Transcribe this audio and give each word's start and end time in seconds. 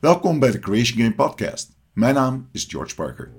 Welkom 0.00 0.38
bij 0.38 0.50
de 0.50 0.58
Creation 0.58 0.98
Game 0.98 1.14
Podcast. 1.14 1.76
Mijn 1.92 2.14
naam 2.14 2.48
is 2.52 2.64
George 2.64 2.94
Parker. 2.94 3.32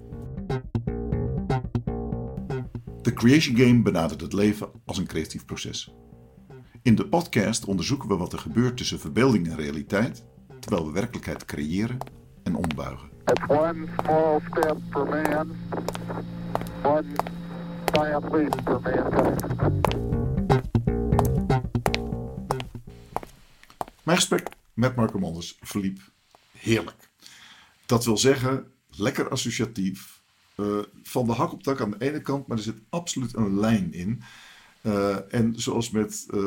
De 3.01 3.13
Creation 3.13 3.55
Game 3.55 3.81
benadert 3.81 4.21
het 4.21 4.33
leven 4.33 4.69
als 4.85 4.97
een 4.97 5.07
creatief 5.07 5.45
proces. 5.45 5.93
In 6.81 6.95
de 6.95 7.07
podcast 7.07 7.65
onderzoeken 7.65 8.07
we 8.07 8.15
wat 8.15 8.33
er 8.33 8.39
gebeurt 8.39 8.77
tussen 8.77 8.99
verbeelding 8.99 9.47
en 9.47 9.55
realiteit, 9.55 10.25
terwijl 10.59 10.85
we 10.85 10.91
werkelijkheid 10.91 11.45
creëren 11.45 11.97
en 12.43 12.55
ombuigen. 12.55 13.09
It's 13.25 13.47
one 13.47 13.87
small 14.01 14.39
step 14.51 14.77
for 14.89 15.05
man, 15.05 15.55
one 16.83 17.05
giant 17.91 18.31
leap 18.31 18.61
for 18.63 18.81
mankind. 18.81 19.95
Mijn 24.03 24.17
gesprek 24.17 24.49
met 24.73 24.95
Marco 24.95 25.19
Manders 25.19 25.57
verliep 25.61 26.10
heerlijk. 26.61 27.09
Dat 27.85 28.05
wil 28.05 28.17
zeggen, 28.17 28.71
lekker 28.89 29.29
associatief. 29.29 30.19
eh, 30.55 30.79
van 31.03 31.25
de 31.25 31.33
hak 31.33 31.51
op 31.51 31.63
tak 31.63 31.81
aan 31.81 31.91
de 31.91 32.05
ene 32.05 32.21
kant, 32.21 32.47
maar 32.47 32.57
er 32.57 32.63
zit 32.63 32.81
absoluut 32.89 33.35
een 33.35 33.59
lijn 33.59 33.93
in. 33.93 34.21
Eh, 34.81 35.33
en 35.33 35.53
zoals 35.59 35.89
met 35.89 36.27
eh 36.33 36.45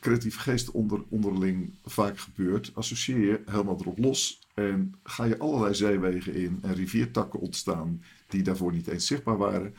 creatieve 0.00 0.38
geesten 0.38 0.72
onder, 0.72 1.02
onderling 1.08 1.70
vaak 1.84 2.18
gebeurt, 2.18 2.70
associeer 2.74 3.18
je 3.18 3.40
helemaal 3.46 3.78
erop 3.80 3.98
los. 3.98 4.40
En 4.54 4.94
ga 5.02 5.24
je 5.24 5.38
allerlei 5.38 5.74
zeewegen 5.74 6.34
in 6.34 6.58
en 6.62 6.74
riviertakken 6.74 7.40
ontstaan 7.40 8.02
die 8.28 8.42
daarvoor 8.42 8.72
niet 8.72 8.86
eens 8.86 9.06
zichtbaar 9.06 9.36
waren. 9.36 9.74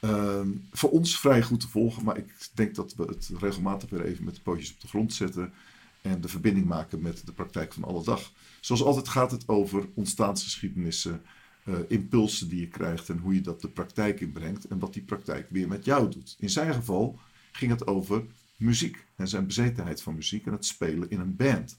Ehm, 0.00 0.48
voor 0.72 0.90
ons 0.90 1.20
vrij 1.20 1.42
goed 1.42 1.60
te 1.60 1.68
volgen, 1.68 2.04
maar 2.04 2.16
ik 2.16 2.48
denk 2.54 2.74
dat 2.74 2.94
we 2.94 3.02
het 3.02 3.30
regelmatig 3.38 3.90
weer 3.90 4.04
even 4.04 4.24
met 4.24 4.34
de 4.34 4.40
pootjes 4.40 4.72
op 4.72 4.80
de 4.80 4.88
grond 4.88 5.14
zetten 5.14 5.52
en 6.06 6.20
de 6.20 6.28
verbinding 6.28 6.66
maken 6.66 7.02
met 7.02 7.26
de 7.26 7.32
praktijk 7.32 7.72
van 7.72 7.84
alle 7.84 8.04
dag. 8.04 8.32
Zoals 8.60 8.82
altijd 8.82 9.08
gaat 9.08 9.30
het 9.30 9.48
over 9.48 9.88
ontstaansgeschiedenissen, 9.94 11.22
eh, 11.64 11.74
impulsen 11.88 12.48
die 12.48 12.60
je 12.60 12.68
krijgt 12.68 13.08
en 13.08 13.18
hoe 13.18 13.34
je 13.34 13.40
dat 13.40 13.60
de 13.60 13.68
praktijk 13.68 14.20
inbrengt 14.20 14.64
en 14.64 14.78
wat 14.78 14.92
die 14.92 15.02
praktijk 15.02 15.46
weer 15.50 15.68
met 15.68 15.84
jou 15.84 16.10
doet. 16.10 16.36
In 16.38 16.50
zijn 16.50 16.74
geval 16.74 17.18
ging 17.52 17.70
het 17.70 17.86
over 17.86 18.24
muziek 18.56 19.06
en 19.16 19.28
zijn 19.28 19.46
bezetenheid 19.46 20.02
van 20.02 20.14
muziek 20.14 20.46
en 20.46 20.52
het 20.52 20.64
spelen 20.64 21.10
in 21.10 21.20
een 21.20 21.36
band. 21.36 21.78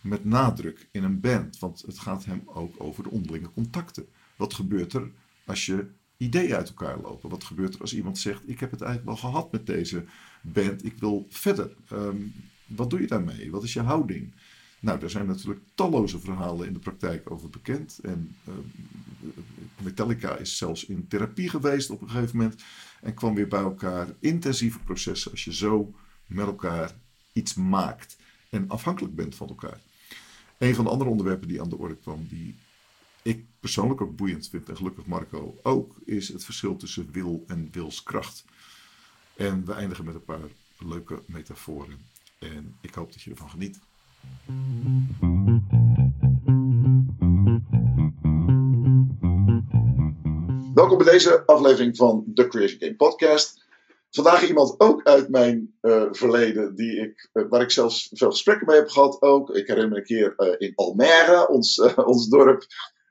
Met 0.00 0.24
nadruk 0.24 0.88
in 0.90 1.04
een 1.04 1.20
band, 1.20 1.58
want 1.58 1.82
het 1.86 1.98
gaat 1.98 2.24
hem 2.24 2.42
ook 2.44 2.74
over 2.78 3.02
de 3.02 3.10
onderlinge 3.10 3.50
contacten. 3.50 4.06
Wat 4.36 4.54
gebeurt 4.54 4.92
er 4.92 5.10
als 5.46 5.66
je 5.66 5.86
ideeën 6.16 6.54
uit 6.54 6.68
elkaar 6.68 7.00
lopen? 7.00 7.30
Wat 7.30 7.44
gebeurt 7.44 7.74
er 7.74 7.80
als 7.80 7.94
iemand 7.94 8.18
zegt: 8.18 8.48
Ik 8.48 8.60
heb 8.60 8.70
het 8.70 8.80
eigenlijk 8.80 9.20
wel 9.20 9.30
gehad 9.30 9.52
met 9.52 9.66
deze 9.66 10.04
band, 10.42 10.84
ik 10.84 10.98
wil 10.98 11.26
verder? 11.28 11.76
Ehm, 11.88 12.16
wat 12.66 12.90
doe 12.90 13.00
je 13.00 13.06
daarmee? 13.06 13.50
Wat 13.50 13.62
is 13.62 13.72
je 13.72 13.80
houding? 13.80 14.34
Nou, 14.80 15.00
er 15.00 15.10
zijn 15.10 15.26
natuurlijk 15.26 15.66
talloze 15.74 16.20
verhalen 16.20 16.66
in 16.66 16.72
de 16.72 16.78
praktijk 16.78 17.30
over 17.30 17.50
bekend. 17.50 17.98
En 18.02 18.36
ehm, 18.46 18.60
Metallica 19.82 20.36
is 20.36 20.56
zelfs 20.56 20.84
in 20.84 21.08
therapie 21.08 21.48
geweest 21.48 21.90
op 21.90 22.02
een 22.02 22.10
gegeven 22.10 22.36
moment. 22.36 22.62
En 23.00 23.14
kwam 23.14 23.34
weer 23.34 23.48
bij 23.48 23.60
elkaar. 23.60 24.08
Intensieve 24.18 24.78
processen 24.78 25.30
als 25.30 25.44
je 25.44 25.54
zo 25.54 25.94
met 26.26 26.46
elkaar 26.46 26.96
iets 27.32 27.54
maakt. 27.54 28.16
En 28.50 28.68
afhankelijk 28.68 29.14
bent 29.14 29.34
van 29.34 29.48
elkaar. 29.48 29.80
Een 30.58 30.74
van 30.74 30.84
de 30.84 30.90
andere 30.90 31.10
onderwerpen 31.10 31.48
die 31.48 31.60
aan 31.60 31.68
de 31.68 31.78
orde 31.78 31.96
kwam, 31.96 32.26
die 32.28 32.54
ik 33.22 33.44
persoonlijk 33.60 34.00
ook 34.00 34.16
boeiend 34.16 34.48
vind, 34.48 34.68
en 34.68 34.76
gelukkig 34.76 35.06
Marco 35.06 35.58
ook, 35.62 35.96
is 36.04 36.28
het 36.28 36.44
verschil 36.44 36.76
tussen 36.76 37.10
wil 37.12 37.44
en 37.46 37.68
wilskracht. 37.72 38.44
En 39.36 39.64
we 39.64 39.72
eindigen 39.72 40.04
met 40.04 40.14
een 40.14 40.24
paar 40.24 40.48
leuke 40.78 41.22
metaforen. 41.26 41.98
En 42.38 42.78
ik 42.80 42.94
hoop 42.94 43.12
dat 43.12 43.22
je 43.22 43.30
ervan 43.30 43.50
geniet. 43.50 43.78
Welkom 50.74 50.98
bij 50.98 51.12
deze 51.12 51.46
aflevering 51.46 51.96
van 51.96 52.24
de 52.26 52.46
Creation 52.48 52.78
Game 52.78 52.96
Podcast. 52.96 53.64
Vandaag 54.10 54.48
iemand 54.48 54.80
ook 54.80 55.02
uit 55.02 55.28
mijn 55.28 55.76
eh, 55.80 56.04
verleden, 56.10 56.74
die 56.74 57.00
ik, 57.00 57.28
eh, 57.32 57.44
waar 57.48 57.62
ik 57.62 57.70
zelfs 57.70 58.10
veel 58.12 58.30
gesprekken 58.30 58.66
mee 58.66 58.76
heb 58.76 58.88
gehad. 58.88 59.22
Ook. 59.22 59.50
Ik 59.50 59.66
herinner 59.66 59.92
me 59.92 59.96
een 59.96 60.04
keer 60.04 60.34
eh, 60.36 60.54
in 60.68 60.74
Almere, 60.74 61.48
ons, 61.48 61.78
ons 61.94 62.28
dorp, 62.28 62.66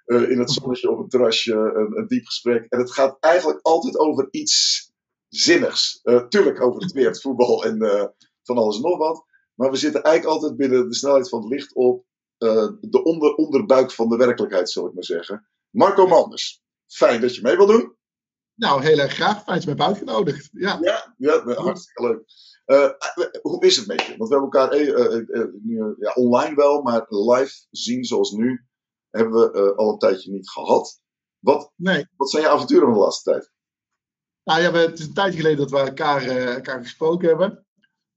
in 0.05 0.39
het 0.39 0.51
zonnetje 0.51 0.89
op 0.89 0.99
een 0.99 1.09
terrasje, 1.09 1.53
een, 1.53 1.97
een 1.97 2.07
diep 2.07 2.25
gesprek. 2.25 2.65
En 2.69 2.79
het 2.79 2.91
gaat 2.91 3.17
eigenlijk 3.19 3.59
altijd 3.61 3.97
over 3.97 4.27
iets 4.31 4.83
zinnigs. 5.27 6.01
Tuurlijk 6.29 6.61
over 6.61 6.81
het 6.81 6.91
weer, 6.91 7.07
het 7.07 7.21
voetbal 7.21 7.65
en 7.65 7.77
van 8.45 8.57
alles 8.57 8.75
en 8.75 8.81
nog 8.81 8.97
wat. 8.97 9.25
Maar 9.53 9.71
we 9.71 9.77
zitten 9.77 10.03
eigenlijk 10.03 10.35
altijd 10.35 10.57
binnen 10.57 10.89
de 10.89 10.95
snelheid 10.95 11.29
van 11.29 11.39
het 11.41 11.49
licht 11.49 11.73
op 11.73 12.05
eh, 12.37 12.67
de 12.81 13.03
onder, 13.03 13.35
onderbuik 13.35 13.91
van 13.91 14.09
de 14.09 14.17
werkelijkheid, 14.17 14.69
zal 14.69 14.87
ik 14.87 14.93
maar 14.93 15.03
zeggen. 15.03 15.47
Marco 15.69 16.07
Manders, 16.07 16.61
fijn 16.87 17.21
dat 17.21 17.35
je 17.35 17.41
mee 17.41 17.57
wil 17.57 17.65
doen. 17.65 17.95
Nou, 18.55 18.81
heel 18.83 18.97
erg 18.99 19.13
graag. 19.13 19.43
Fijn 19.43 19.55
dat 19.59 19.63
je 19.63 19.69
me 19.69 19.75
hebt 19.75 19.87
uitgenodigd. 19.89 20.49
Ja. 20.51 20.77
Ja, 20.81 21.13
ja 21.17 21.43
nou, 21.43 21.59
hartstikke 21.59 22.03
leuk. 22.07 22.23
Eh, 22.65 22.89
hoe 23.41 23.65
is 23.65 23.77
het 23.77 23.87
met 23.87 24.01
je? 24.01 24.17
Want 24.17 24.29
we 24.29 24.35
hebben 24.35 24.51
elkaar 24.59 24.71
eh, 24.71 24.89
eh, 24.89 25.13
eh, 25.29 25.41
eh, 25.41 25.93
ja, 25.97 26.11
online 26.13 26.55
wel, 26.55 26.81
maar 26.81 27.05
live 27.07 27.65
zien 27.71 28.03
zoals 28.03 28.31
nu 28.31 28.65
hebben 29.09 29.33
we 29.33 29.51
eh, 29.51 29.77
al 29.77 29.91
een 29.91 29.97
tijdje 29.99 30.31
niet 30.31 30.49
gehad. 30.49 31.01
Wat, 31.39 31.71
Nee. 31.75 32.07
wat 32.15 32.29
zijn 32.29 32.43
je 32.43 32.49
avonturen 32.49 32.85
van 32.85 32.93
de 32.93 32.99
laatste 32.99 33.31
tijd? 33.31 33.51
Nou 34.43 34.61
ja, 34.61 34.71
we, 34.71 34.77
het 34.77 34.99
is 34.99 35.05
een 35.05 35.13
tijdje 35.13 35.37
geleden 35.37 35.57
dat 35.57 35.69
we 35.71 35.77
elkaar, 35.77 36.21
eh, 36.21 36.53
elkaar 36.53 36.81
gesproken 36.81 37.27
hebben. 37.27 37.64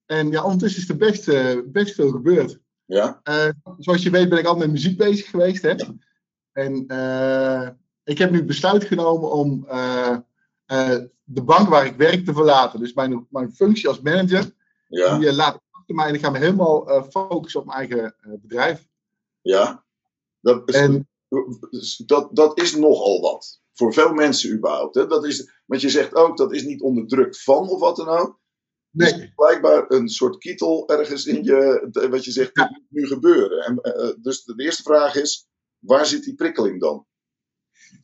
En 0.09 0.31
ja, 0.31 0.45
ondertussen 0.45 0.83
is 0.83 0.89
er 0.89 0.97
best, 0.97 1.29
eh, 1.29 1.59
best 1.67 1.95
veel 1.95 2.11
gebeurd. 2.11 2.59
Ja, 2.85 3.21
Eh, 3.23 3.49
zoals 3.79 4.03
je 4.03 4.11
weet 4.11 4.29
ben 4.29 4.39
ik 4.39 4.45
altijd 4.45 4.65
met 4.65 4.75
muziek 4.75 4.97
bezig 4.99 5.31
geweest. 5.31 5.63
Hè? 5.63 5.75
En 6.53 6.85
eh, 6.87 7.69
ik 8.05 8.19
heb 8.19 8.31
nu 8.31 8.45
besluit 8.45 8.85
genomen 8.85 9.31
om 9.31 9.67
de 11.25 11.43
bank 11.43 11.69
waar 11.69 11.87
ik 11.87 11.97
werk 11.97 12.25
te 12.25 12.33
verlaten. 12.33 12.81
Dus 12.81 12.93
mijn, 12.93 13.27
mijn 13.31 13.53
functie 13.53 13.89
als 13.89 14.01
manager, 14.01 14.55
ja, 14.89 15.19
die 15.19 15.33
laat 15.33 15.55
ik 15.55 15.61
achter 15.71 15.95
mij. 15.95 16.09
En 16.09 16.15
ik 16.15 16.21
ga 16.21 16.31
me 16.31 16.39
helemaal 16.39 17.07
focussen 17.11 17.61
op 17.61 17.67
mijn 17.67 17.79
eigen 17.79 18.15
bedrijf. 18.41 18.89
ja. 19.43 19.87
Dat 20.41 20.69
is, 20.69 20.75
En 20.75 21.09
dat, 22.07 22.29
dat 22.33 22.61
is 22.61 22.77
nogal 22.77 23.21
wat. 23.21 23.61
Voor 23.73 23.93
veel 23.93 24.13
mensen 24.13 24.53
überhaupt. 24.53 24.95
Hè? 24.95 25.07
Dat 25.07 25.25
is, 25.25 25.63
want 25.67 25.81
je 25.81 25.89
zegt 25.89 26.15
ook, 26.15 26.37
dat 26.37 26.53
is 26.53 26.63
niet 26.65 26.81
onder 26.81 27.07
druk 27.07 27.37
van 27.37 27.69
of 27.69 27.81
wat 27.81 27.97
dan 27.97 28.09
ook. 28.09 28.39
Nee, 28.91 29.13
is 29.13 29.33
blijkbaar 29.35 29.85
een 29.89 30.09
soort 30.09 30.39
kietel 30.39 30.89
ergens 30.89 31.27
in 31.27 31.45
je, 31.45 31.89
wat 32.11 32.25
je 32.25 32.31
zegt, 32.31 32.55
dit 32.55 32.71
moet 32.71 32.87
nu 32.89 33.07
gebeuren. 33.07 33.65
En, 33.65 33.77
eh, 33.77 34.15
dus 34.23 34.45
de 34.45 34.55
eerste 34.57 34.83
vraag 34.83 35.15
is, 35.15 35.49
waar 35.79 36.07
zit 36.07 36.25
die 36.25 36.35
prikkeling 36.35 36.81
dan? 36.81 37.07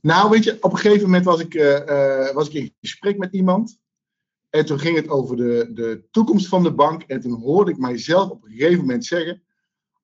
Nou, 0.00 0.30
weet 0.30 0.44
je, 0.44 0.56
op 0.60 0.72
een 0.72 0.78
gegeven 0.78 1.04
moment 1.04 1.24
was 1.24 1.40
ik, 1.40 1.54
eh, 1.54 2.26
eh, 2.28 2.34
was 2.34 2.48
ik 2.48 2.54
in 2.54 2.74
gesprek 2.80 3.18
met 3.18 3.32
iemand. 3.32 3.78
En 4.50 4.66
toen 4.66 4.78
ging 4.78 4.96
het 4.96 5.08
over 5.08 5.36
de, 5.36 5.70
de 5.72 6.04
toekomst 6.10 6.48
van 6.48 6.62
de 6.62 6.74
bank. 6.74 7.02
En 7.02 7.20
toen 7.20 7.40
hoorde 7.40 7.70
ik 7.70 7.78
mijzelf 7.78 8.30
op 8.30 8.44
een 8.44 8.50
gegeven 8.50 8.78
moment 8.78 9.04
zeggen: 9.04 9.42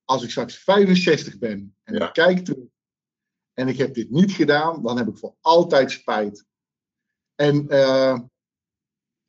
Als 0.05 0.23
ik 0.23 0.31
straks 0.31 0.59
65 0.59 1.39
ben 1.39 1.77
en 1.83 1.95
Ja. 1.95 2.07
ik 2.07 2.13
kijk 2.13 2.45
terug 2.45 2.65
en 3.55 3.69
ik 3.69 3.77
heb 3.77 3.95
dit 3.95 4.11
niet 4.11 4.33
gedaan, 4.33 4.83
dan 4.83 4.97
heb 4.97 5.09
ik 5.09 5.19
voor 5.19 5.35
altijd 5.41 5.91
spijt. 5.91 6.45
En 7.35 7.69
eh, 7.69 8.19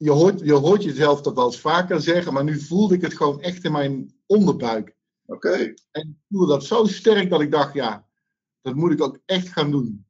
je, 0.02 0.12
hoort, 0.12 0.40
je 0.40 0.54
hoort 0.54 0.84
jezelf 0.84 1.22
dat 1.22 1.36
wel 1.36 1.46
eens 1.46 1.60
vaker 1.60 2.02
zeggen, 2.02 2.34
maar 2.34 2.44
nu 2.44 2.60
voelde 2.60 2.96
ik 2.96 3.02
het 3.02 3.18
gewoon 3.18 3.42
echt 3.42 3.64
in 3.64 3.72
mijn 3.72 4.14
onderbuik. 4.26 4.96
Oké, 5.26 5.74
En 5.92 6.10
ik 6.10 6.18
voelde 6.30 6.48
dat 6.54 6.64
zo 6.66 6.86
sterk 6.86 7.30
dat 7.30 7.42
ik 7.42 7.52
dacht: 7.52 7.74
Ja, 7.74 8.08
dat 8.62 8.76
moet 8.76 8.92
ik 8.92 9.02
ook 9.04 9.20
echt 9.26 9.48
gaan 9.48 9.72
doen. 9.72 10.06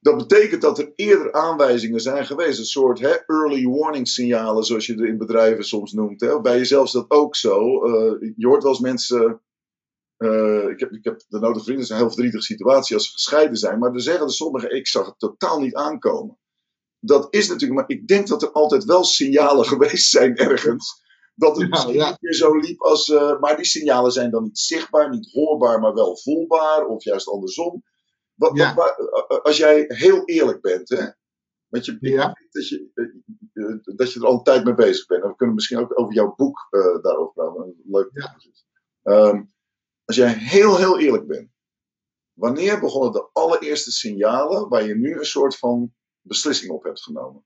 dat 0.00 0.16
betekent 0.16 0.62
dat 0.62 0.78
er 0.78 0.92
eerder 0.94 1.32
aanwijzingen 1.32 2.00
zijn 2.00 2.26
geweest. 2.26 2.58
Een 2.58 2.64
soort 2.64 3.00
hè, 3.00 3.14
early 3.26 3.66
warning 3.66 4.08
signalen, 4.08 4.64
zoals 4.64 4.86
je 4.86 4.92
het 4.92 5.02
in 5.02 5.18
bedrijven 5.18 5.64
soms 5.64 5.92
noemt. 5.92 6.20
Hè? 6.20 6.40
Bij 6.40 6.58
jezelf 6.58 6.86
is 6.86 6.92
dat 6.92 7.10
ook 7.10 7.36
zo. 7.36 7.84
Eh, 7.84 8.32
je 8.36 8.46
hoort 8.46 8.62
wel 8.62 8.72
eens 8.72 8.80
mensen... 8.80 9.42
eh, 10.16 10.68
ik, 10.68 10.80
heb, 10.80 10.90
ik 10.92 11.04
heb 11.04 11.24
de 11.28 11.38
nodige 11.38 11.64
vrienden, 11.64 11.74
het 11.74 11.84
is 11.84 11.90
een 11.90 11.96
heel 11.96 12.06
verdrietige 12.14 12.44
situatie 12.44 12.94
als 12.94 13.06
ze 13.06 13.12
gescheiden 13.12 13.56
zijn. 13.56 13.78
Maar 13.78 13.92
dan 13.92 14.00
zeggen 14.00 14.24
er 14.24 14.32
sommigen, 14.32 14.76
ik 14.76 14.86
zag 14.86 15.06
het 15.06 15.18
totaal 15.18 15.60
niet 15.60 15.74
aankomen. 15.74 16.38
Dat 17.00 17.26
is 17.34 17.48
natuurlijk, 17.48 17.80
maar 17.80 17.88
ik 17.98 18.06
denk 18.06 18.26
dat 18.28 18.42
er 18.42 18.52
altijd 18.52 18.84
wel 18.84 19.04
signalen 19.04 19.64
geweest 19.72 20.10
zijn 20.10 20.36
ergens. 20.36 21.04
Dat 21.34 21.56
het 21.56 21.70
misschien 21.70 21.94
ja. 21.94 22.08
niet 22.08 22.20
meer 22.20 22.34
zo 22.34 22.56
liep 22.56 22.80
als... 22.80 23.08
eh, 23.10 23.38
maar 23.40 23.56
die 23.56 23.64
signalen 23.64 24.12
zijn 24.12 24.30
dan 24.30 24.42
niet 24.42 24.58
zichtbaar, 24.58 25.10
niet 25.10 25.32
hoorbaar, 25.32 25.80
maar 25.80 25.94
wel 25.94 26.16
voelbaar. 26.16 26.86
Of 26.86 27.04
juist 27.04 27.28
andersom. 27.28 27.82
Wat, 28.34 28.56
Ja. 28.56 28.74
wat- 28.74 28.96
wa- 29.28 29.36
als 29.36 29.56
jij 29.56 29.84
heel 29.88 30.24
eerlijk 30.24 30.60
bent, 30.60 30.88
hè? 30.88 31.04
Want 31.68 31.84
je, 31.84 31.98
dat, 32.50 32.68
je, 32.68 32.90
eh, 32.94 33.64
eh, 33.64 33.78
dat 33.96 34.12
je 34.12 34.20
er 34.20 34.26
al 34.26 34.32
een 34.32 34.42
tijd 34.42 34.64
mee 34.64 34.74
bezig 34.74 35.06
bent. 35.06 35.22
En 35.22 35.28
we 35.28 35.36
kunnen 35.36 35.54
misschien 35.54 35.78
ook 35.78 36.00
over 36.00 36.14
jouw 36.14 36.34
boek 36.36 36.66
eh, 36.70 37.02
daarover 37.02 37.32
praten. 37.34 37.80
Leuk. 37.84 38.10
Ehm, 39.02 39.42
als 40.04 40.16
jij 40.16 40.32
heel, 40.32 40.76
heel 40.76 40.98
eerlijk 40.98 41.26
bent. 41.26 41.50
Wanneer 42.32 42.80
begonnen 42.80 43.12
de 43.12 43.28
allereerste 43.32 43.90
signalen 43.92 44.68
waar 44.68 44.86
je 44.86 44.94
nu 44.94 45.18
een 45.18 45.24
soort 45.24 45.58
van 45.58 45.94
beslissing 46.26 46.70
op 46.70 46.84
hebt 46.84 47.02
genomen? 47.02 47.44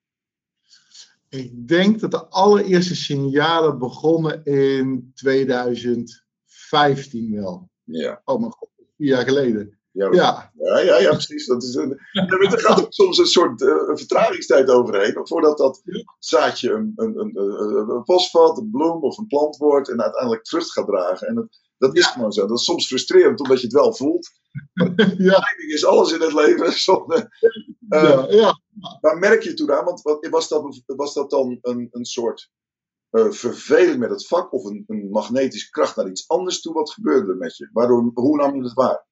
Ik 1.28 1.68
denk 1.68 2.00
dat 2.00 2.10
de 2.10 2.26
allereerste 2.26 2.96
signalen 2.96 3.78
begonnen 3.78 4.44
in 4.44 5.10
2015 5.14 7.34
wel. 7.34 7.70
Ja. 7.84 8.22
Oh 8.24 8.40
mijn 8.40 8.52
god, 8.52 8.68
vier 8.96 9.08
jaar 9.08 9.24
geleden. 9.24 9.78
Ja, 9.92 10.12
Ja, 10.12 10.52
ja, 10.54 10.78
ja, 10.78 10.98
ja, 10.98 11.10
precies. 11.10 11.46
Dat 11.46 11.62
is 11.62 11.74
een, 11.74 11.90
er 12.12 12.60
gaat 12.60 12.80
ook 12.80 12.92
soms 12.92 13.18
een 13.18 13.26
soort 13.26 13.62
eh, 13.62 13.74
vertragingstijd 13.86 14.70
overheen. 14.70 15.20
Voordat 15.22 15.58
dat 15.58 15.82
zaadje 16.18 16.72
een, 16.72 16.92
een, 16.96 17.18
een, 17.18 17.36
een, 17.36 18.02
een 18.56 18.70
bloem 18.70 19.02
of 19.02 19.18
een 19.18 19.26
plant 19.26 19.56
wordt. 19.56 19.88
En 19.88 20.02
uiteindelijk 20.02 20.48
vrucht 20.48 20.72
gaat 20.72 20.86
dragen. 20.86 21.28
En 21.28 21.34
dat, 21.34 21.48
dat 21.80 21.96
is 21.96 22.06
gewoon 22.06 22.32
zo. 22.32 22.46
Dat 22.46 22.58
is 22.58 22.64
soms 22.64 22.86
frustrerend 22.86 23.40
omdat 23.40 23.60
je 23.60 23.66
het 23.66 23.74
wel 23.74 23.94
voelt. 23.94 24.30
ja, 25.18 25.42
is 25.56 25.84
alles 25.84 26.12
in 26.12 26.20
het 26.20 26.32
leven. 26.32 26.72
Zonde. 26.88 27.28
Eh, 27.88 28.02
ja, 28.02 28.26
ja. 28.30 28.60
Maar 29.00 29.18
merk 29.18 29.42
je 29.42 29.54
toen 29.54 29.72
aan, 29.72 29.84
want 29.84 30.02
wat, 30.02 30.26
was, 30.30 30.48
dat, 30.48 30.82
was 30.86 31.14
dat 31.14 31.30
dan 31.30 31.58
een, 31.60 31.88
een 31.90 32.04
soort 32.04 32.50
eh, 33.10 33.30
verveling 33.30 33.98
met 33.98 34.10
het 34.10 34.26
vak 34.26 34.52
of 34.52 34.64
een, 34.64 34.84
een 34.86 35.10
magnetische 35.10 35.70
kracht 35.70 35.96
naar 35.96 36.08
iets 36.08 36.28
anders 36.28 36.60
toe? 36.60 36.74
Wat 36.74 36.92
gebeurde 36.92 37.30
er 37.30 37.36
met 37.36 37.56
je? 37.56 37.68
Waardoor, 37.72 38.10
hoe 38.14 38.36
nam 38.36 38.56
je 38.56 38.62
het 38.62 38.72
waar? 38.72 39.06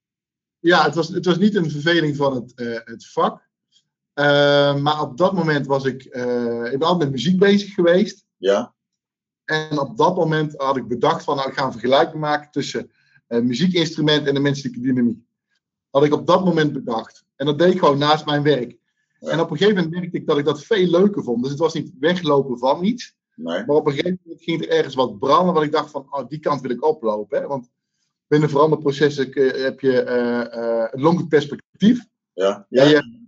Ja, 0.59 0.85
het 0.85 0.95
was, 0.95 1.09
het 1.09 1.25
was 1.25 1.39
niet 1.39 1.55
een 1.55 1.71
verveling 1.71 2.17
van 2.17 2.35
het, 2.35 2.55
eh, 2.55 2.79
het 2.85 3.11
vak. 3.11 3.49
Eh, 4.13 4.77
maar 4.77 5.01
op 5.01 5.17
dat 5.17 5.33
moment 5.33 5.67
was 5.67 5.85
ik, 5.85 6.05
eh, 6.05 6.73
ik 6.73 6.79
ben 6.79 6.89
altijd 6.89 6.99
met 6.99 7.11
muziek 7.11 7.39
bezig 7.39 7.75
geweest. 7.75 8.25
Ja, 8.37 8.75
En 9.49 9.79
op 9.79 9.97
dat 9.97 10.17
moment 10.17 10.55
had 10.57 10.77
ik 10.77 10.89
bedacht 10.89 11.25
van, 11.25 11.37
nou, 11.37 11.49
ik 11.49 11.55
ga 11.55 11.65
een 11.65 11.73
vergelijking 11.73 12.21
maken 12.21 12.51
tussen 12.51 12.91
eh 13.27 13.41
muziekinstrument 13.41 14.27
en 14.27 14.35
de 14.35 14.41
menselijke 14.41 14.81
dynamiek. 14.81 15.19
Had 15.91 16.05
ik 16.05 16.13
op 16.13 16.27
dat 16.27 16.45
moment 16.45 16.73
bedacht. 16.73 17.25
En 17.37 17.47
dat 17.47 17.59
deed 17.59 17.73
ik 17.73 17.79
gewoon 17.79 17.99
naast 17.99 18.27
mijn 18.27 18.43
werk. 18.43 18.77
Ja. 19.21 19.31
En 19.31 19.41
op 19.41 19.51
een 19.51 19.57
gegeven 19.57 19.77
moment 19.77 19.95
merkte 19.95 20.17
ik 20.17 20.27
dat 20.27 20.39
ik 20.39 20.45
dat 20.45 20.65
veel 20.65 20.87
leuker 20.87 21.23
vond. 21.23 21.43
Dus 21.43 21.51
het 21.51 21.61
was 21.61 21.75
niet 21.75 21.93
weglopen 22.01 22.59
van 22.59 22.85
iets. 22.85 23.17
nee. 23.35 23.65
Maar 23.67 23.77
op 23.77 23.87
een 23.87 23.93
gegeven 23.93 24.21
moment 24.25 24.43
ging 24.43 24.63
er 24.63 24.69
ergens 24.69 24.95
wat 24.95 25.19
branden, 25.19 25.55
wat 25.55 25.63
ik 25.63 25.73
dacht 25.73 25.91
van, 25.91 26.07
oh, 26.11 26.29
die 26.29 26.41
kant 26.41 26.61
wil 26.61 26.71
ik 26.71 26.85
oplopen. 26.85 27.41
Hè? 27.41 27.47
Want 27.47 27.71
binnen 28.27 28.51
veranderprocessen 28.51 29.33
eh, 29.33 29.63
heb 29.63 29.81
je 29.81 30.01
eh, 30.03 30.41
eh, 30.41 30.89
een 30.91 31.01
longer 31.01 31.27
perspectief. 31.27 32.07
Ja, 32.33 32.67
Ja, 32.69 32.85
je, 32.85 33.27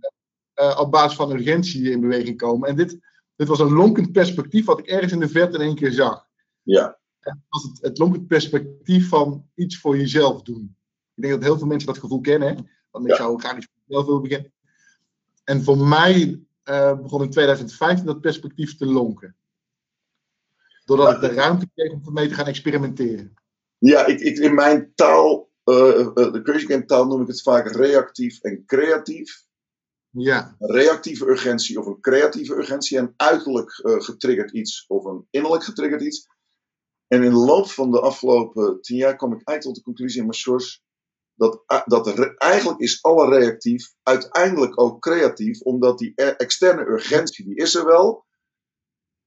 op 0.77 0.91
basis 0.91 1.17
van 1.17 1.31
urgentie 1.31 1.91
in 1.91 2.01
beweging 2.01 2.37
komen. 2.37 2.69
En 2.69 2.75
dit, 2.75 2.99
dit 3.35 3.47
was 3.47 3.59
een 3.59 3.73
lonkend 3.73 4.11
perspectief 4.11 4.65
wat 4.65 4.79
ik 4.79 4.87
ergens 4.87 5.11
in 5.11 5.19
de 5.19 5.29
verte 5.29 5.57
in 5.57 5.63
één 5.63 5.75
keer 5.75 5.91
zag. 5.91 6.27
ja. 6.63 6.99
Dat 7.21 7.35
was 7.49 7.63
het, 7.63 7.81
het 7.81 7.97
lonkend 7.97 8.27
perspectief 8.27 9.07
van 9.09 9.45
iets 9.55 9.77
voor 9.79 9.97
jezelf 9.97 10.41
doen. 10.41 10.75
Ik 11.15 11.21
denk 11.23 11.33
dat 11.33 11.43
heel 11.43 11.57
veel 11.57 11.67
mensen 11.67 11.87
dat 11.87 11.97
gevoel 11.97 12.21
kennen. 12.21 12.47
Hè? 12.47 12.55
Want 12.91 13.05
ik 13.05 13.11
Ja. 13.11 13.17
zou 13.17 13.39
graag 13.39 13.57
iets 13.57 13.65
voor 13.65 13.81
mezelf 13.85 14.05
willen 14.05 14.21
beginnen. 14.21 14.53
En 15.43 15.63
voor 15.63 15.77
mij 15.77 16.39
eh, 16.63 16.99
begon 16.99 17.23
in 17.23 17.29
2015 17.29 18.05
dat 18.05 18.21
perspectief 18.21 18.77
te 18.77 18.85
lonken. 18.85 19.35
Doordat 20.85 21.13
ik 21.13 21.19
de 21.21 21.27
ruimte 21.33 21.69
kreeg 21.75 21.91
om 21.91 22.01
ermee 22.05 22.27
te 22.27 22.33
gaan 22.33 22.45
experimenteren. 22.47 23.33
Ja, 23.77 24.05
ik, 24.05 24.19
ik, 24.19 24.37
in 24.37 24.53
mijn 24.53 24.91
taal, 24.95 25.49
eh, 25.63 25.73
de 26.13 26.41
Keuzigame 26.43 26.85
taal 26.85 27.05
noem 27.07 27.21
ik 27.21 27.27
het 27.27 27.41
vaak 27.41 27.67
reactief 27.75 28.41
en 28.41 28.63
creatief. 28.65 29.43
Ja, 30.11 30.55
Een 30.59 30.75
reactieve 30.75 31.25
urgentie 31.25 31.79
of 31.79 31.85
een 31.85 31.99
creatieve 32.01 32.55
urgentie. 32.55 32.97
En 32.97 33.13
uiterlijk 33.17 33.79
eh, 33.79 34.01
getriggerd 34.01 34.51
iets 34.51 34.85
of 34.87 35.05
een 35.05 35.27
innerlijk 35.29 35.63
getriggerd 35.63 36.01
iets. 36.01 36.27
En 37.07 37.23
in 37.23 37.29
de 37.29 37.37
loop 37.37 37.67
van 37.67 37.91
de 37.91 37.99
afgelopen 37.99 38.81
tien 38.81 38.97
jaar 38.97 39.15
kwam 39.15 39.33
ik 39.33 39.47
eigenlijk 39.47 39.63
tot 39.63 39.75
de 39.75 39.81
conclusie 39.81 40.19
in 40.19 40.25
mijn 40.25 40.37
source. 40.37 40.79
Dat, 41.33 41.63
dat 41.85 42.35
eigenlijk 42.37 42.79
is 42.79 43.03
alle 43.03 43.37
reactief 43.37 43.93
uiteindelijk 44.03 44.81
ook 44.81 45.01
creatief. 45.01 45.61
Omdat 45.61 45.97
die 45.97 46.11
e- 46.15 46.23
externe 46.23 46.85
urgentie, 46.85 47.45
die 47.45 47.55
is 47.55 47.75
er 47.75 47.85
wel. 47.85 48.25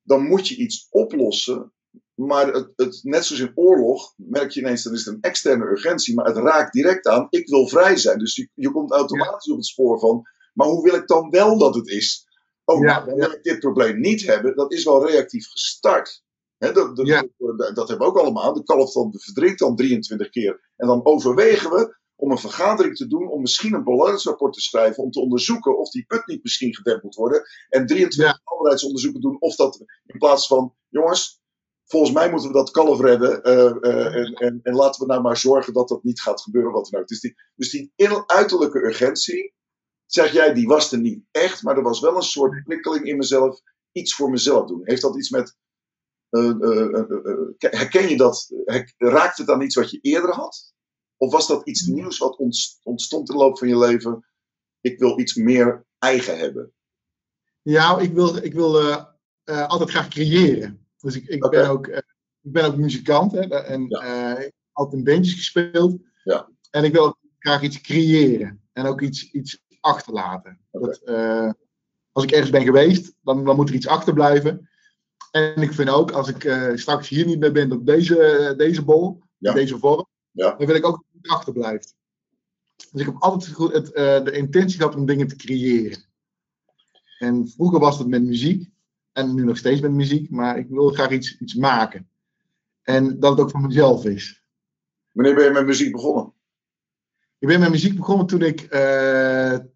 Dan 0.02 0.26
moet 0.26 0.48
je 0.48 0.56
iets 0.56 0.86
oplossen. 0.90 1.72
Maar 2.14 2.52
het, 2.52 2.72
het, 2.76 3.00
net 3.02 3.24
zoals 3.24 3.42
in 3.42 3.52
oorlog 3.54 4.14
merk 4.16 4.50
je 4.50 4.60
ineens, 4.60 4.82
dan 4.82 4.92
is 4.92 5.06
een 5.06 5.20
externe 5.20 5.64
urgentie. 5.64 6.14
Maar 6.14 6.26
het 6.26 6.36
raakt 6.36 6.72
direct 6.72 7.06
aan, 7.06 7.26
ik 7.30 7.48
wil 7.48 7.68
vrij 7.68 7.96
zijn. 7.96 8.18
Dus 8.18 8.34
je, 8.36 8.48
je 8.54 8.70
komt 8.70 8.90
automatisch 8.90 9.50
op 9.50 9.56
het 9.56 9.66
spoor 9.66 9.98
van, 9.98 10.26
maar 10.54 10.66
hoe 10.66 10.82
wil 10.82 10.94
ik 10.94 11.06
dan 11.06 11.30
wel 11.30 11.58
dat 11.58 11.74
het 11.74 11.88
is? 11.88 12.26
Oh, 12.64 12.80
Ja, 12.80 12.84
nou, 12.94 13.04
dan 13.06 13.14
wil 13.14 13.30
ik 13.30 13.42
dit 13.42 13.58
probleem 13.58 14.00
niet 14.00 14.26
hebben. 14.26 14.56
Dat 14.56 14.72
is 14.72 14.84
wel 14.84 15.06
reactief 15.06 15.46
gestart. 15.50 16.22
Dat, 16.58 16.74
dat, 16.74 17.06
Ja. 17.06 17.26
dat, 17.36 17.76
dat 17.76 17.88
hebben 17.88 17.98
we 18.06 18.12
ook 18.12 18.18
allemaal. 18.18 18.52
De 18.54 18.62
kalf 18.62 18.92
dan 18.92 19.14
verdrinkt 19.16 19.58
dan 19.58 19.76
23 19.76 20.28
keer. 20.30 20.70
En 20.76 20.86
dan 20.86 21.04
overwegen 21.04 21.70
we 21.70 21.96
om 22.16 22.30
een 22.30 22.38
vergadering 22.38 22.96
te 22.96 23.06
doen, 23.06 23.28
om 23.30 23.40
misschien 23.40 23.74
een 23.74 23.84
balancerapport 23.84 24.52
te 24.54 24.60
schrijven, 24.60 25.02
om 25.02 25.10
te 25.10 25.20
onderzoeken 25.20 25.78
of 25.78 25.90
die 25.90 26.04
put 26.06 26.26
niet 26.26 26.42
misschien 26.42 26.74
gedempt 26.74 27.02
moet 27.02 27.14
worden. 27.14 27.42
En 27.68 27.86
23 27.86 28.40
overheidsonderzoeken 28.44 29.20
doen 29.20 29.40
of 29.40 29.56
dat 29.56 29.78
in 30.06 30.18
plaats 30.18 30.46
van, 30.46 30.74
jongens, 30.88 31.40
volgens 31.84 32.12
mij 32.12 32.30
moeten 32.30 32.48
we 32.48 32.54
dat 32.54 32.70
kalf 32.70 33.00
redden. 33.00 33.42
eh, 33.42 33.66
eh, 33.66 34.14
en, 34.14 34.32
en, 34.34 34.60
en 34.62 34.74
laten 34.74 35.00
we 35.00 35.06
nou 35.06 35.22
maar 35.22 35.36
zorgen 35.36 35.72
dat 35.72 35.88
dat 35.88 36.02
niet 36.04 36.20
gaat 36.20 36.40
gebeuren. 36.40 36.72
Wat 36.72 36.88
dan 36.90 37.00
ook. 37.00 37.08
Dus 37.08 37.20
die, 37.20 37.34
dus 37.54 37.70
die 37.70 37.92
in- 37.96 38.22
uiterlijke 38.26 38.78
urgentie, 38.78 39.54
zeg 40.06 40.32
jij, 40.32 40.54
die 40.54 40.66
was 40.66 40.92
er 40.92 40.98
niet 40.98 41.22
echt, 41.30 41.62
maar 41.62 41.76
er 41.76 41.82
was 41.82 42.00
wel 42.00 42.16
een 42.16 42.22
soort 42.22 42.62
prikkeling 42.64 43.04
in 43.04 43.16
mezelf, 43.16 43.60
iets 43.92 44.14
voor 44.14 44.30
mezelf 44.30 44.66
doen. 44.68 44.80
Heeft 44.84 45.02
dat 45.02 45.16
iets 45.16 45.30
met. 45.30 45.56
eh, 46.28 46.50
eh, 46.50 46.98
eh, 46.98 47.38
herken 47.58 48.08
je 48.08 48.16
dat? 48.16 48.52
Raakt 48.96 49.38
het 49.38 49.48
aan 49.50 49.60
iets 49.62 49.74
wat 49.74 49.90
je 49.90 49.98
eerder 50.00 50.30
had? 50.34 50.72
Of 51.16 51.32
was 51.32 51.46
dat 51.46 51.66
iets 51.66 51.86
nieuws 51.86 52.18
wat 52.18 52.36
ontst- 52.36 52.80
ontstond 52.82 53.28
in 53.28 53.34
de 53.36 53.42
loop 53.42 53.58
van 53.58 53.68
je 53.68 53.78
leven? 53.78 54.26
Ik 54.80 54.98
wil 54.98 55.18
iets 55.18 55.34
meer 55.34 55.86
eigen 55.98 56.38
hebben. 56.38 56.72
ja 57.62 57.98
ik 57.98 58.12
wil, 58.12 58.36
ik 58.36 58.52
wil 58.54 58.80
altijd 59.44 59.90
graag 59.90 60.08
creëren. 60.08 60.86
Dus 60.98 61.16
ik, 61.16 61.26
ik, 61.28 61.50
ben, 61.50 61.68
ook, 61.68 61.86
ik 61.86 62.02
ben 62.52 62.64
ook 62.64 62.76
muzikant 62.76 63.32
hè, 63.32 63.40
en 63.62 63.84
Ja. 63.88 64.50
altijd 64.72 64.96
in 64.98 65.04
bandjes 65.04 65.34
gespeeld. 65.34 66.02
Ja. 66.24 66.50
En 66.70 66.84
ik 66.84 66.92
wil 66.92 67.04
ook 67.06 67.18
graag 67.38 67.62
iets 67.62 67.80
creëren 67.80 68.62
en 68.72 68.86
ook 68.86 69.00
iets, 69.00 69.30
iets 69.30 69.63
achterlaten. 69.84 70.58
Dat, 70.70 70.96
eh, 70.96 71.50
als 72.12 72.24
ik 72.24 72.30
ergens 72.30 72.50
ben 72.50 72.62
geweest, 72.62 73.14
dan, 73.22 73.44
dan 73.44 73.56
moet 73.56 73.68
er 73.68 73.74
iets 73.74 73.86
achterblijven. 73.88 74.68
En 75.30 75.62
ik 75.62 75.72
vind 75.72 75.88
ook, 75.88 76.10
als 76.10 76.28
ik 76.28 76.44
eh, 76.44 76.70
straks 76.74 77.08
hier 77.08 77.26
niet 77.26 77.38
meer 77.38 77.52
ben 77.52 77.72
op 77.72 77.86
deze, 77.86 78.54
deze 78.56 78.84
bol, 78.84 79.22
Ja. 79.38 79.50
in 79.50 79.56
deze 79.56 79.78
vorm, 79.78 80.06
Ja. 80.30 80.54
dan 80.54 80.66
wil 80.66 80.76
ik 80.76 80.86
ook 80.86 81.04
dat 81.12 81.22
het 81.22 81.30
achterblijft. 81.30 81.94
Dus 82.90 83.00
ik 83.00 83.06
heb 83.06 83.16
altijd 83.18 83.52
goed 83.52 83.72
het, 83.72 83.92
eh, 83.92 84.24
de 84.24 84.32
intentie 84.32 84.78
gehad 84.78 84.94
om 84.94 85.06
dingen 85.06 85.28
te 85.28 85.36
creëren. 85.36 86.04
En 87.18 87.48
vroeger 87.48 87.78
was 87.80 87.98
het 87.98 88.08
met 88.08 88.22
muziek, 88.22 88.70
en 89.12 89.34
nu 89.34 89.44
nog 89.44 89.56
steeds 89.56 89.80
met 89.80 89.92
muziek, 89.92 90.30
maar 90.30 90.58
ik 90.58 90.68
wil 90.68 90.88
graag 90.88 91.10
iets, 91.10 91.38
iets 91.38 91.54
maken. 91.54 92.08
En 92.82 93.20
dat 93.20 93.30
het 93.30 93.40
ook 93.40 93.50
voor 93.50 93.60
mezelf 93.60 94.04
is. 94.04 94.42
Wanneer 95.12 95.34
ben 95.34 95.44
je 95.44 95.50
met 95.50 95.66
muziek 95.66 95.92
begonnen? 95.92 96.32
Ik 97.38 97.48
ben 97.48 97.60
met 97.60 97.70
muziek 97.70 97.96
begonnen 97.96 98.26
toen 98.26 98.42
ik 98.42 98.60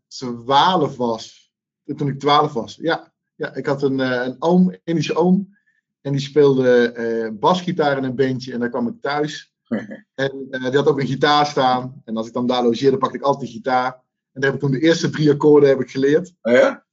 12 0.08 0.96
was. 0.96 1.52
Toen 1.96 2.08
ik 2.08 2.18
12 2.18 2.52
was, 2.52 2.78
ja. 2.80 3.12
ja 3.34 3.54
ik 3.54 3.66
had 3.66 3.82
een, 3.82 4.00
eh, 4.00 4.24
een 4.24 4.36
oom, 4.38 4.76
Indische 4.84 5.14
oom. 5.14 5.56
En 6.00 6.12
die 6.12 6.20
speelde 6.20 6.92
eh, 6.92 7.32
basgitaar 7.38 7.96
in 7.96 8.04
een 8.04 8.16
bandje. 8.16 8.52
En 8.52 8.60
daar 8.60 8.70
kwam 8.70 8.88
ik 8.88 9.00
thuis. 9.00 9.52
En 10.14 10.46
eh, 10.50 10.62
die 10.62 10.76
had 10.76 10.88
ook 10.88 11.00
een 11.00 11.06
gitaar 11.06 11.46
staan. 11.46 12.02
En 12.04 12.16
als 12.16 12.26
ik 12.26 12.32
dan 12.32 12.46
daar 12.46 12.62
logeerde, 12.62 12.98
pakte 12.98 13.16
ik 13.16 13.22
altijd 13.22 13.46
de 13.46 13.52
gitaar. 13.52 13.92
En 14.32 14.40
daar 14.40 14.50
heb 14.50 14.54
ik 14.54 14.60
toen 14.60 14.70
de 14.70 14.86
eerste 14.86 15.10
drie 15.10 15.30
akkoorden 15.30 15.68
heb 15.68 15.80
ik 15.80 15.90
geleerd. 15.90 16.34
Ah, 16.40 16.52
ja? 16.52 16.86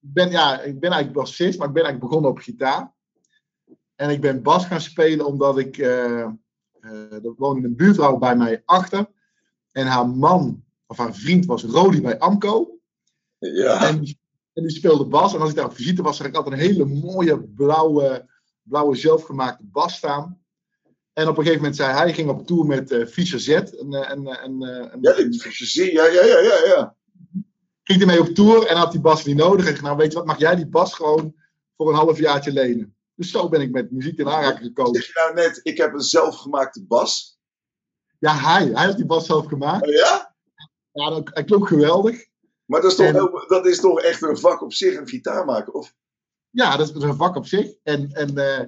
Ik 0.00 0.12
ben, 0.12 0.30
ja, 0.30 0.60
ik 0.60 0.80
ben 0.80 0.90
eigenlijk 0.90 1.24
bassist, 1.24 1.58
maar 1.58 1.68
ik 1.68 1.74
ben 1.74 1.82
eigenlijk 1.82 2.10
begonnen 2.10 2.30
op 2.30 2.38
gitaar. 2.38 2.94
En 3.94 4.10
ik 4.10 4.20
ben 4.20 4.42
bas 4.42 4.66
gaan 4.66 4.80
spelen 4.80 5.26
omdat 5.26 5.58
ik... 5.58 5.78
er 5.78 7.34
woonde 7.36 7.68
een 7.68 7.76
buurvrouw 7.76 8.18
bij 8.18 8.36
mij 8.36 8.62
achter. 8.64 9.06
En 9.72 9.86
haar 9.86 10.08
man, 10.08 10.65
of 10.86 10.96
haar 10.96 11.14
vriend, 11.14 11.46
was 11.46 11.62
Rodi 11.64 12.00
bij 12.00 12.18
Amco. 12.18 12.78
Ja. 13.38 13.88
En, 13.88 14.00
die- 14.00 14.18
en 14.52 14.62
die 14.62 14.70
speelde 14.76 15.04
bas. 15.06 15.34
En 15.34 15.40
als 15.40 15.50
ik 15.50 15.56
daar 15.56 15.64
op 15.64 15.74
visite 15.74 16.02
was, 16.02 16.16
zag 16.16 16.26
ik 16.26 16.34
altijd 16.34 16.54
een 16.54 16.60
hele 16.60 16.84
mooie 16.84 17.40
blauwe, 17.42 18.28
blauwe 18.62 18.96
zelfgemaakte 18.96 19.64
bas 19.64 19.94
staan. 19.96 20.40
En 21.12 21.22
op 21.28 21.28
een 21.36 21.42
gegeven 21.42 21.56
moment 21.56 21.76
zei 21.76 21.90
hij, 21.92 21.98
hij 22.02 22.14
ging 22.14 22.28
op 22.30 22.46
tour 22.46 22.66
met 22.66 22.90
eh 22.90 23.06
Fischer 23.06 23.40
Z. 23.40 23.48
En, 23.48 23.92
eh, 23.94 24.10
en, 24.10 24.26
eh, 24.26 24.42
en, 24.44 24.62
eh, 24.62 24.92
en, 24.92 24.98
Ja, 25.00 25.16
je 25.16 25.36
ziet, 25.50 25.92
ja, 25.92 26.04
ja, 26.06 26.24
ja, 26.24 26.38
ja, 26.40 26.64
ja. 26.66 26.94
ging 27.82 27.98
hij 27.98 28.06
mee 28.06 28.20
op 28.20 28.28
tour 28.28 28.66
en 28.66 28.76
had 28.76 28.92
die 28.92 29.00
bas 29.00 29.24
niet 29.24 29.36
nodig. 29.36 29.64
En 29.64 29.70
ik 29.70 29.76
zei, 29.76 29.86
nou 29.86 29.96
weet 29.96 30.12
je 30.12 30.18
wat, 30.18 30.26
mag 30.26 30.38
jij 30.38 30.56
die 30.56 30.66
bas 30.68 30.94
gewoon 30.94 31.34
voor 31.76 31.88
een 31.88 31.94
half 31.94 32.18
jaartje 32.18 32.52
lenen? 32.52 32.96
Dus 33.14 33.30
zo 33.30 33.48
ben 33.48 33.60
ik 33.60 33.70
met 33.70 33.90
muziek 33.90 34.18
in 34.18 34.28
aanraking 34.28 34.66
gekomen. 34.66 35.02
Zeg 35.02 35.14
nou 35.14 35.34
net, 35.34 35.60
ik 35.62 35.76
heb 35.76 35.92
een 35.94 36.00
zelfgemaakte 36.00 36.84
bas? 36.84 37.38
Ja, 38.18 38.34
hij. 38.34 38.64
Hij 38.66 38.86
had 38.86 38.96
die 38.96 39.06
bas 39.06 39.26
zelf 39.26 39.46
gemaakt. 39.46 39.86
Oh, 39.86 39.92
ja? 39.92 40.25
Ja, 40.96 41.10
dat, 41.10 41.30
hij 41.34 41.44
klonk 41.44 41.68
geweldig. 41.68 42.26
Maar 42.64 42.80
dat 42.80 42.90
is, 42.90 42.96
toch 42.96 43.06
En- 43.06 43.14
heel- 43.14 43.44
dat 43.48 43.66
is 43.66 43.80
toch 43.80 44.00
echt 44.00 44.22
een 44.22 44.38
vak 44.38 44.62
op 44.62 44.72
zich, 44.72 44.96
een 44.96 45.08
gitaar 45.08 45.44
maken? 45.44 45.74
Of, 45.74 45.94
Ja, 46.50 46.76
dat 46.76 46.96
is 46.96 47.02
een 47.02 47.14
vak 47.16 47.36
op 47.36 47.46
zich. 47.46 47.74
En, 47.82 48.12
en, 48.12 48.38
eh, 48.38 48.64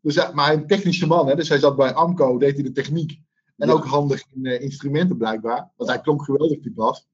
dus, 0.00 0.14
ja, 0.14 0.30
maar 0.34 0.52
een 0.52 0.66
technische 0.66 1.06
man, 1.06 1.28
hè, 1.28 1.34
dus 1.36 1.48
hij 1.48 1.58
zat 1.58 1.76
bij 1.76 1.92
Amco, 1.94 2.38
deed 2.38 2.54
hij 2.54 2.62
de 2.62 2.72
techniek. 2.72 3.18
En 3.56 3.68
Ja. 3.68 3.72
ook 3.74 3.84
handig 3.84 4.22
in 4.34 4.46
eh, 4.46 4.60
instrumenten 4.62 5.16
blijkbaar. 5.16 5.72
Want 5.76 5.90
hij 5.90 6.00
klonk 6.00 6.24
geweldig, 6.24 6.60
die 6.60 6.72
bas. 6.72 7.08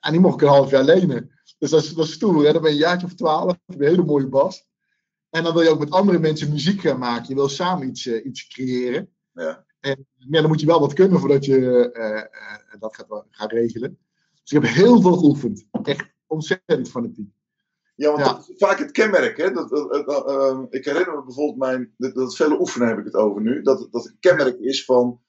En 0.00 0.12
die 0.12 0.20
mocht 0.20 0.34
ik 0.34 0.40
een 0.42 0.54
half 0.54 0.70
jaar 0.70 0.84
lenen. 0.84 1.30
Dus 1.58 1.70
dat 1.70 1.82
is, 1.82 1.94
dat 1.94 2.04
is 2.06 2.12
stoer. 2.12 2.44
Hè? 2.46 2.52
Dan 2.52 2.62
ben 2.62 2.70
je 2.70 2.76
een 2.76 2.82
jaartje 2.82 3.06
of 3.06 3.14
twaalf, 3.14 3.50
heb 3.66 3.78
je 3.78 3.84
een 3.84 3.90
hele 3.90 4.04
mooie 4.04 4.28
bas. 4.28 4.66
En 5.30 5.42
dan 5.44 5.52
wil 5.52 5.62
je 5.62 5.68
ook 5.70 5.78
met 5.78 5.90
andere 5.90 6.18
mensen 6.18 6.50
muziek 6.50 6.80
gaan 6.80 6.98
maken. 6.98 7.28
Je 7.28 7.34
wil 7.34 7.48
samen 7.48 7.88
iets, 7.88 8.06
eh, 8.06 8.24
iets 8.24 8.48
creëren. 8.48 9.14
Ja. 9.32 9.64
En 9.80 10.06
ja, 10.16 10.40
dan 10.40 10.48
moet 10.50 10.60
je 10.60 10.66
wel 10.66 10.80
wat 10.80 10.92
kunnen 10.92 11.20
voordat 11.20 11.44
je 11.44 11.90
eh, 11.92 12.18
eh, 12.18 12.80
dat 12.80 12.94
gaat, 12.96 13.24
gaat 13.30 13.52
regelen. 13.52 13.98
Dus 14.42 14.52
ik 14.52 14.62
heb 14.62 14.72
heel 14.72 15.00
veel 15.00 15.16
geoefend. 15.16 15.66
Echt 15.82 16.06
ontzettend 16.26 16.90
fanatiek. 16.90 17.30
Ja, 17.94 18.10
want 18.10 18.24
Ja. 18.26 18.32
dat 18.32 18.48
is 18.48 18.54
vaak 18.56 18.78
het 18.78 18.90
kenmerk. 18.90 19.36
Hè? 19.36 19.50
Dat, 19.50 19.68
dat, 20.06 20.26
ehm, 20.28 20.64
ik 20.70 20.84
herinner 20.84 21.14
me 21.16 21.24
bijvoorbeeld 21.24 21.58
mijn. 21.58 21.94
Dat, 21.96 22.36
vele 22.36 22.60
oefenen 22.60 22.88
heb 22.88 22.98
ik 22.98 23.04
het 23.04 23.14
over 23.14 23.42
nu. 23.42 23.62
Dat, 23.62 23.88
dat 23.90 24.04
het 24.04 24.16
kenmerk 24.20 24.58
is 24.58 24.84
van. 24.84 25.20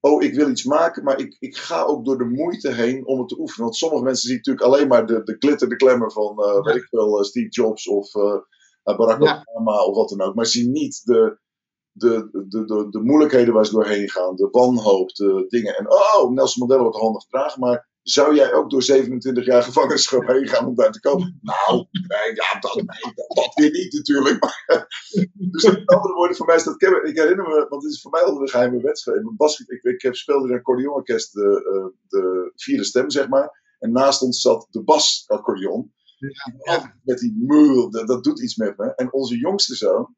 Oh, 0.00 0.22
ik 0.22 0.34
wil 0.34 0.50
iets 0.50 0.64
maken, 0.64 1.04
maar 1.04 1.18
ik, 1.18 1.36
ik 1.38 1.56
ga 1.56 1.82
ook 1.82 2.04
door 2.04 2.18
de 2.18 2.24
moeite 2.24 2.72
heen 2.72 3.06
om 3.06 3.18
het 3.18 3.28
te 3.28 3.38
oefenen. 3.38 3.64
Want 3.64 3.76
sommige 3.76 4.02
mensen 4.04 4.26
zien 4.28 4.36
natuurlijk 4.36 4.66
alleen 4.66 4.88
maar 4.88 5.06
de, 5.06 5.22
de 5.22 5.36
glitter, 5.38 5.68
de 5.68 5.76
glamour 5.76 6.12
van, 6.12 6.38
eh, 6.42 6.54
Ja. 6.54 6.60
weet 6.60 6.76
ik 6.76 6.92
eh, 6.92 7.20
Steve 7.22 7.48
Jobs 7.48 7.88
of 7.88 8.14
eh, 8.14 8.38
Barack 8.82 9.22
Ja. 9.22 9.42
Obama 9.44 9.84
of 9.84 9.96
wat 9.96 10.08
dan 10.08 10.20
ook. 10.20 10.34
Maar 10.34 10.46
zien 10.46 10.72
niet 10.72 11.00
de, 11.04 11.38
de, 11.94 12.28
de, 12.48 12.64
de, 12.64 12.86
de 12.90 13.00
moeilijkheden 13.00 13.54
waar 13.54 13.66
ze 13.66 13.72
doorheen 13.72 14.10
gaan, 14.10 14.36
de 14.36 14.48
wanhoop, 14.50 15.14
de 15.14 15.44
dingen. 15.48 15.76
En 15.76 15.90
oh, 15.90 16.30
Nelson 16.30 16.58
Mandela 16.60 16.82
wordt 16.82 16.98
handig 16.98 17.22
gedragen, 17.22 17.60
maar 17.60 17.92
zou 18.02 18.34
jij 18.34 18.52
ook 18.52 18.70
door 18.70 18.82
27 18.82 19.44
jaar 19.44 19.62
gevangenschap 19.62 20.26
heen 20.26 20.48
gaan 20.48 20.66
om 20.66 20.74
daar 20.74 20.92
te 20.92 21.00
komen? 21.00 21.38
Nou, 21.42 21.86
nee, 21.90 22.34
ja, 22.34 22.60
dat, 22.60 22.74
nee, 22.74 23.14
dat, 23.14 23.36
dat 23.36 23.54
weer 23.54 23.70
niet 23.70 23.92
natuurlijk. 23.92 24.40
Maar, 24.40 24.64
dus 25.54 25.62
met 25.62 25.86
andere 25.86 26.14
woorden, 26.14 26.36
voor 26.36 26.46
mij 26.46 26.56
is 26.56 26.64
dat. 26.64 26.82
Ik 26.82 27.16
herinner 27.16 27.48
me, 27.48 27.66
want 27.68 27.82
het 27.82 27.92
is 27.92 28.00
voor 28.00 28.10
mij 28.10 28.22
altijd 28.22 28.40
een 28.40 28.48
geheime 28.48 28.82
wedstrijd. 28.82 29.22
Want 29.22 29.36
Bas, 29.36 29.58
ik, 29.58 29.82
ik 29.82 30.02
heb 30.02 30.14
speelde 30.14 30.46
in 30.46 30.52
een 30.52 30.58
accordeonorkest 30.58 31.32
de, 31.32 31.70
eh, 31.72 31.98
de 32.08 32.52
vierde 32.54 32.84
stem, 32.84 33.10
zeg 33.10 33.28
maar. 33.28 33.76
En 33.78 33.92
naast 33.92 34.22
ons 34.22 34.40
zat 34.40 34.66
de 34.70 34.82
basaccordeon. 34.82 35.92
Ja. 36.64 36.98
Met 37.02 37.18
die 37.18 37.34
mul, 37.38 37.90
dat, 37.90 38.06
dat 38.06 38.24
doet 38.24 38.42
iets 38.42 38.56
met 38.56 38.76
me. 38.76 38.94
En 38.94 39.12
onze 39.12 39.38
jongste 39.38 39.74
zoon, 39.74 40.14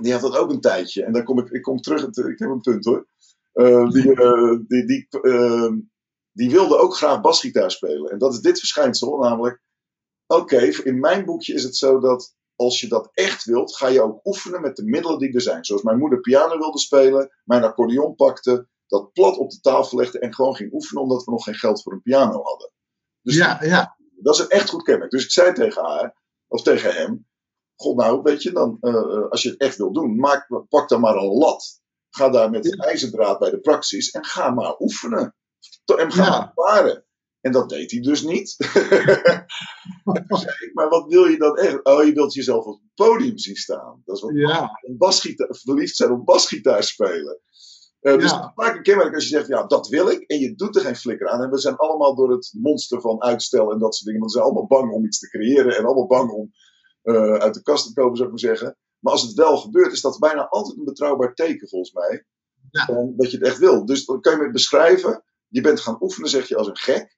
die 0.00 0.12
had 0.12 0.20
dat 0.20 0.36
ook 0.36 0.50
een 0.50 0.60
tijdje. 0.60 1.04
En 1.04 1.12
dan 1.12 1.24
kom 1.24 1.38
ik, 1.38 1.50
ik 1.50 1.62
kom 1.62 1.80
terug, 1.80 2.02
ik 2.06 2.38
heb 2.38 2.48
een 2.48 2.60
punt 2.60 2.84
hoor. 2.84 3.06
Eh, 3.52 3.88
die, 3.88 4.14
eh, 4.14 4.58
die, 4.66 4.86
die, 4.86 5.08
eh, 5.22 5.72
die 6.32 6.50
wilde 6.50 6.78
ook 6.78 6.96
graag 6.96 7.20
basgitaar 7.20 7.70
spelen. 7.70 8.10
En 8.10 8.18
dat 8.18 8.32
is 8.32 8.40
dit 8.40 8.58
verschijnsel, 8.58 9.18
namelijk. 9.18 9.62
Oké, 10.26 10.60
in 10.60 11.00
mijn 11.00 11.24
boekje 11.24 11.54
is 11.54 11.62
het 11.62 11.76
zo 11.76 12.00
dat 12.00 12.34
als 12.56 12.80
je 12.80 12.88
dat 12.88 13.10
echt 13.12 13.44
wilt, 13.44 13.76
ga 13.76 13.86
je 13.86 14.02
ook 14.02 14.20
oefenen 14.26 14.60
met 14.60 14.76
de 14.76 14.84
middelen 14.84 15.18
die 15.18 15.32
er 15.32 15.40
zijn. 15.40 15.64
Zoals 15.64 15.82
mijn 15.82 15.98
moeder 15.98 16.20
piano 16.20 16.58
wilde 16.58 16.78
spelen, 16.78 17.30
mijn 17.44 17.64
accordeon 17.64 18.14
pakte, 18.14 18.68
dat 18.86 19.12
plat 19.12 19.36
op 19.36 19.50
de 19.50 19.60
tafel 19.60 19.98
legde 19.98 20.18
en 20.18 20.34
gewoon 20.34 20.56
ging 20.56 20.72
oefenen 20.72 21.02
omdat 21.02 21.24
we 21.24 21.30
nog 21.30 21.44
geen 21.44 21.54
geld 21.54 21.82
voor 21.82 21.92
een 21.92 22.02
piano 22.02 22.42
hadden. 22.42 22.72
Dus 23.22 23.36
Ja, 23.36 23.62
ja. 23.62 23.96
dat 24.16 24.34
is 24.34 24.40
een 24.40 24.48
echt 24.48 24.68
goed 24.68 24.82
kenmerk. 24.82 25.10
Dus 25.10 25.24
ik 25.24 25.30
zei 25.30 25.52
tegen 25.52 25.84
haar, 25.84 26.16
of 26.46 26.62
tegen 26.62 26.94
hem, 26.94 27.26
god 27.80 27.96
nou, 27.96 28.20
weet 28.22 28.42
je, 28.42 28.52
dan, 28.52 28.76
eh, 28.80 28.94
eh, 28.94 29.28
als 29.30 29.42
je 29.42 29.50
het 29.50 29.60
echt 29.60 29.76
wil 29.76 29.92
doen, 29.92 30.16
maak, 30.16 30.46
pak 30.68 30.88
dan 30.88 31.00
maar 31.00 31.16
een 31.16 31.32
lat. 31.38 31.80
Ga 32.10 32.28
daar 32.28 32.50
met 32.50 32.72
een 32.72 32.78
ijzerdraad 32.78 33.38
bij 33.38 33.50
de 33.50 33.60
praxis 33.60 34.10
en 34.10 34.24
ga 34.24 34.50
maar 34.50 34.80
oefenen. 34.80 35.34
En 35.96 36.12
ga 36.12 36.24
Ja. 36.24 36.30
maar 36.30 36.52
paren. 36.54 37.04
En 37.40 37.52
dat 37.52 37.68
deed 37.68 37.90
hij 37.90 38.00
dus 38.00 38.22
niet. 38.22 38.56
En 40.04 40.24
toen 40.28 40.38
zei 40.38 40.54
ik, 40.58 40.70
maar 40.74 40.88
wat 40.88 41.06
wil 41.08 41.24
je 41.24 41.38
dan 41.38 41.56
echt? 41.56 41.84
Oh, 41.84 42.04
je 42.04 42.12
wilt 42.12 42.34
jezelf 42.34 42.64
op 42.64 42.80
het 42.80 42.94
podium 43.06 43.38
zien 43.38 43.56
staan. 43.56 44.02
Dat 44.04 44.16
is 44.16 44.22
wat 44.22 44.30
Ja, 44.34 44.78
een 44.82 44.96
basgitaar, 44.96 45.48
verliefd 45.50 45.96
zijn 45.96 46.10
op 46.10 46.24
basgitaar 46.24 46.82
spelen. 46.82 47.40
Eh, 48.00 48.18
dus 48.18 48.30
Ja. 48.30 48.52
vaak 48.54 48.76
een 48.76 48.82
kenmerk 48.82 49.14
als 49.14 49.22
je 49.24 49.30
zegt, 49.30 49.46
ja, 49.48 49.66
dat 49.66 49.88
wil 49.88 50.08
ik. 50.08 50.20
En 50.20 50.38
je 50.38 50.54
doet 50.54 50.76
er 50.76 50.82
geen 50.82 50.96
flikker 50.96 51.28
aan. 51.28 51.42
En 51.42 51.50
we 51.50 51.58
zijn 51.58 51.76
allemaal 51.76 52.14
door 52.14 52.30
het 52.30 52.52
monster 52.60 53.00
van 53.00 53.22
uitstel 53.22 53.72
en 53.72 53.78
dat 53.78 53.94
soort 53.94 54.04
dingen. 54.06 54.20
Want 54.20 54.32
we 54.32 54.38
zijn 54.38 54.50
allemaal 54.50 54.66
bang 54.80 54.92
om 54.92 55.04
iets 55.04 55.18
te 55.18 55.28
creëren. 55.28 55.76
En 55.76 55.84
allemaal 55.84 56.06
bang 56.06 56.30
om 56.30 56.50
eh, 57.02 57.34
uit 57.34 57.54
de 57.54 57.62
kast 57.62 57.86
te 57.86 57.92
komen, 57.92 58.16
zou 58.16 58.28
ik 58.28 58.34
maar 58.34 58.56
zeggen. 58.56 58.76
Maar 58.98 59.12
als 59.12 59.22
het 59.22 59.32
wel 59.32 59.56
gebeurt, 59.56 59.92
is 59.92 60.00
dat 60.00 60.18
bijna 60.18 60.48
altijd 60.48 60.78
een 60.78 60.84
betrouwbaar 60.84 61.34
teken, 61.34 61.68
volgens 61.68 61.92
mij. 61.92 62.24
Ja. 62.70 62.84
Van 62.84 63.14
dat 63.16 63.30
je 63.30 63.36
het 63.36 63.46
echt 63.46 63.58
wil. 63.58 63.84
Dus 63.84 64.04
dan 64.04 64.20
kan 64.20 64.32
je 64.32 64.42
me 64.42 64.50
beschrijven. 64.50 65.24
Je 65.48 65.60
bent 65.60 65.80
gaan 65.80 66.02
oefenen, 66.02 66.30
zeg 66.30 66.48
je, 66.48 66.56
als 66.56 66.68
een 66.68 66.76
gek. 66.76 67.16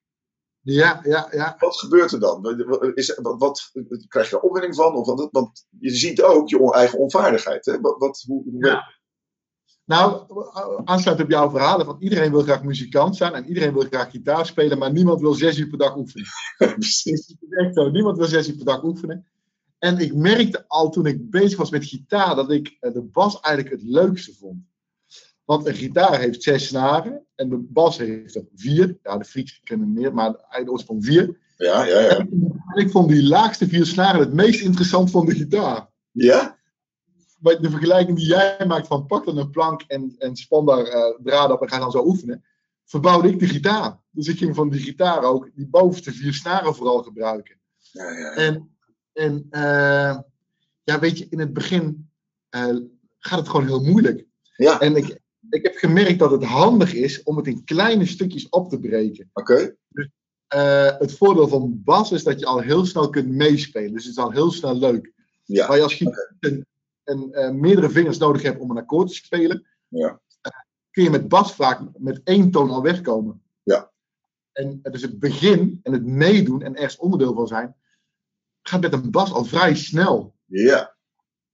ja, 0.61 1.01
ja, 1.05 1.29
ja. 1.31 1.57
Wat 1.59 1.79
gebeurt 1.79 2.13
er 2.13 2.21
dan? 2.21 2.61
Is, 2.95 3.19
wat, 3.23 3.39
wat, 3.39 3.71
krijg 4.09 4.31
je 4.31 4.37
er 4.37 4.43
opwinding 4.43 4.75
van? 4.75 4.95
Of 4.95 5.07
wat, 5.07 5.29
want 5.31 5.67
je 5.79 5.91
ziet 5.91 6.23
ook 6.23 6.49
je 6.49 6.73
eigen 6.73 6.99
onvaardigheid. 6.99 7.65
Hè? 7.65 7.81
Wat, 7.81 7.99
wat, 7.99 8.25
hoe, 8.27 8.43
hoe 8.43 8.67
Ja. 8.67 9.01
Nou, 9.85 10.27
aansluit 10.85 11.21
op 11.21 11.31
jouw 11.31 11.51
verhalen, 11.51 11.87
van 11.87 11.97
iedereen 11.99 12.31
wil 12.31 12.43
graag 12.43 12.63
muzikant 12.63 13.17
zijn 13.17 13.33
en 13.33 13.47
iedereen 13.47 13.73
wil 13.73 13.87
graag 13.91 14.11
gitaar 14.11 14.47
spelen, 14.47 14.79
maar 14.79 14.93
niemand 14.93 15.21
wil 15.21 15.35
zes 15.35 15.59
uur 15.59 15.69
per 15.69 15.79
dag 15.79 15.97
oefenen. 15.97 16.27
Precies. 16.79 17.27
Het 17.27 17.37
is 17.41 17.57
echt 17.65 17.75
zo, 17.75 17.91
niemand 17.91 18.17
wil 18.17 18.27
zes 18.27 18.49
uur 18.49 18.57
per 18.57 18.65
dag 18.65 18.83
oefenen. 18.83 19.32
En 19.83 19.99
ik 19.99 20.15
merkte 20.15 20.65
al 20.69 20.91
toen 20.91 21.07
ik 21.07 21.31
bezig 21.31 21.59
was 21.59 21.71
met 21.71 21.85
gitaar 21.85 22.35
dat 22.35 22.51
ik 22.51 22.77
eh, 22.81 22.93
de 22.93 23.03
bas 23.03 23.41
eigenlijk 23.41 23.75
het 23.75 23.91
leukste 23.91 24.35
vond. 24.35 24.65
Want 25.45 25.67
een 25.67 25.75
gitaar 25.75 26.19
heeft 26.19 26.43
zes 26.43 26.67
snaren 26.67 27.27
en 27.35 27.49
de 27.49 27.59
bas 27.59 27.99
heeft 27.99 28.35
er 28.35 28.45
vier. 28.55 28.99
Ja, 29.03 29.17
de 29.17 29.25
freaks 29.25 29.61
kunnen 29.65 29.93
meer, 29.93 30.15
maar 30.15 30.27
eigenlijk 30.27 30.65
de 30.65 30.71
oorsprong 30.71 31.05
vier. 31.05 31.39
Ja, 31.57 31.85
ja, 31.85 32.01
ja. 32.01 32.19
En 32.19 32.85
ik 32.85 32.91
vond 32.91 33.09
die 33.09 33.23
laagste 33.23 33.69
vier 33.69 33.87
snaren 33.87 34.21
het 34.21 34.33
meest 34.33 34.61
interessant 34.61 35.11
van 35.11 35.27
de 35.27 35.35
gitaar. 35.35 35.89
Ja? 36.11 36.59
Maar 37.39 37.61
de 37.61 37.71
vergelijking 37.71 38.17
die 38.17 38.27
jij 38.27 38.65
maakt 38.67 38.87
van 38.87 39.07
pak 39.07 39.25
dan 39.25 39.39
een 39.39 39.51
plank 39.51 39.83
en, 39.87 40.15
en 40.19 40.37
span 40.37 40.67
daar 40.67 40.85
eh, 40.85 41.19
draden 41.23 41.57
op 41.57 41.63
en 41.63 41.69
ga 41.69 41.79
dan 41.79 41.91
zo 41.91 42.07
oefenen, 42.07 42.45
verbouwde 42.85 43.29
ik 43.29 43.39
de 43.39 43.49
gitaar. 43.49 44.01
Dus 44.11 44.29
ik 44.29 44.39
ging 44.39 44.55
van 44.55 44.71
die 44.71 44.81
gitaar 44.81 45.23
ook 45.23 45.51
die 45.55 45.69
bovenste 45.69 46.13
vier 46.13 46.35
snaren 46.35 46.75
vooral 46.75 47.03
gebruiken. 47.03 47.61
Ja, 47.79 48.11
ja. 48.11 48.35
En, 48.35 48.71
en 49.13 49.47
eh, 49.51 50.19
ja, 50.85 50.99
weet 51.01 51.19
je, 51.19 51.27
in 51.31 51.39
het 51.39 51.53
begin 51.53 52.11
eh, 52.49 52.77
gaat 53.19 53.39
het 53.39 53.49
gewoon 53.49 53.67
heel 53.67 53.83
moeilijk. 53.83 54.27
Ja, 54.57 54.81
En 54.81 54.97
ik, 54.97 55.21
ik 55.51 55.63
heb 55.63 55.77
gemerkt 55.77 56.19
dat 56.19 56.31
het 56.31 56.45
handig 56.45 56.95
is 56.95 57.23
om 57.23 57.37
het 57.37 57.47
in 57.47 57.65
kleine 57.65 58.07
stukjes 58.07 58.49
op 58.49 58.71
te 58.71 58.79
breken. 58.81 59.31
oké. 59.33 59.75
Eh, 60.47 60.99
het 60.99 61.17
voordeel 61.17 61.49
van 61.49 61.83
bas 61.85 62.13
is 62.13 62.23
dat 62.23 62.41
je 62.41 62.47
al 62.47 62.61
heel 62.61 62.85
snel 62.87 63.11
kunt 63.11 63.29
meespelen. 63.29 63.93
Dus 63.93 64.05
het 64.05 64.13
is 64.13 64.23
al 64.23 64.31
heel 64.31 64.51
snel 64.51 64.75
leuk. 64.75 65.13
Ja. 65.45 65.67
Waar 65.69 65.77
je 65.77 65.83
als 65.83 65.95
gitarist 65.95 66.37
een, 66.41 66.67
een, 67.33 67.61
meerdere 67.61 67.91
vingers 67.91 68.19
nodig 68.19 68.43
hebt 68.43 68.61
om 68.61 68.71
een 68.71 68.77
akkoord 68.79 69.09
te 69.09 69.15
spelen, 69.15 69.67
Ja. 69.89 70.21
kun 70.91 71.03
je 71.03 71.11
met 71.11 71.29
bas 71.29 71.55
vaak 71.55 71.81
met 71.99 72.21
één 72.25 72.51
toon 72.51 72.71
al 72.71 72.83
wegkomen. 72.83 73.43
Ja. 73.63 73.91
En 74.53 74.79
dus 74.83 75.03
het 75.03 75.19
begin 75.19 75.81
en 75.83 75.93
het 75.93 76.05
meedoen 76.07 76.63
en 76.63 76.75
ergens 76.75 76.97
onderdeel 76.97 77.35
van 77.35 77.47
zijn, 77.47 77.77
gaat 78.63 78.81
met 78.81 78.93
een 78.93 79.11
bas 79.11 79.33
al 79.33 79.45
vrij 79.45 79.75
snel. 79.75 80.35
Ja, 80.47 80.95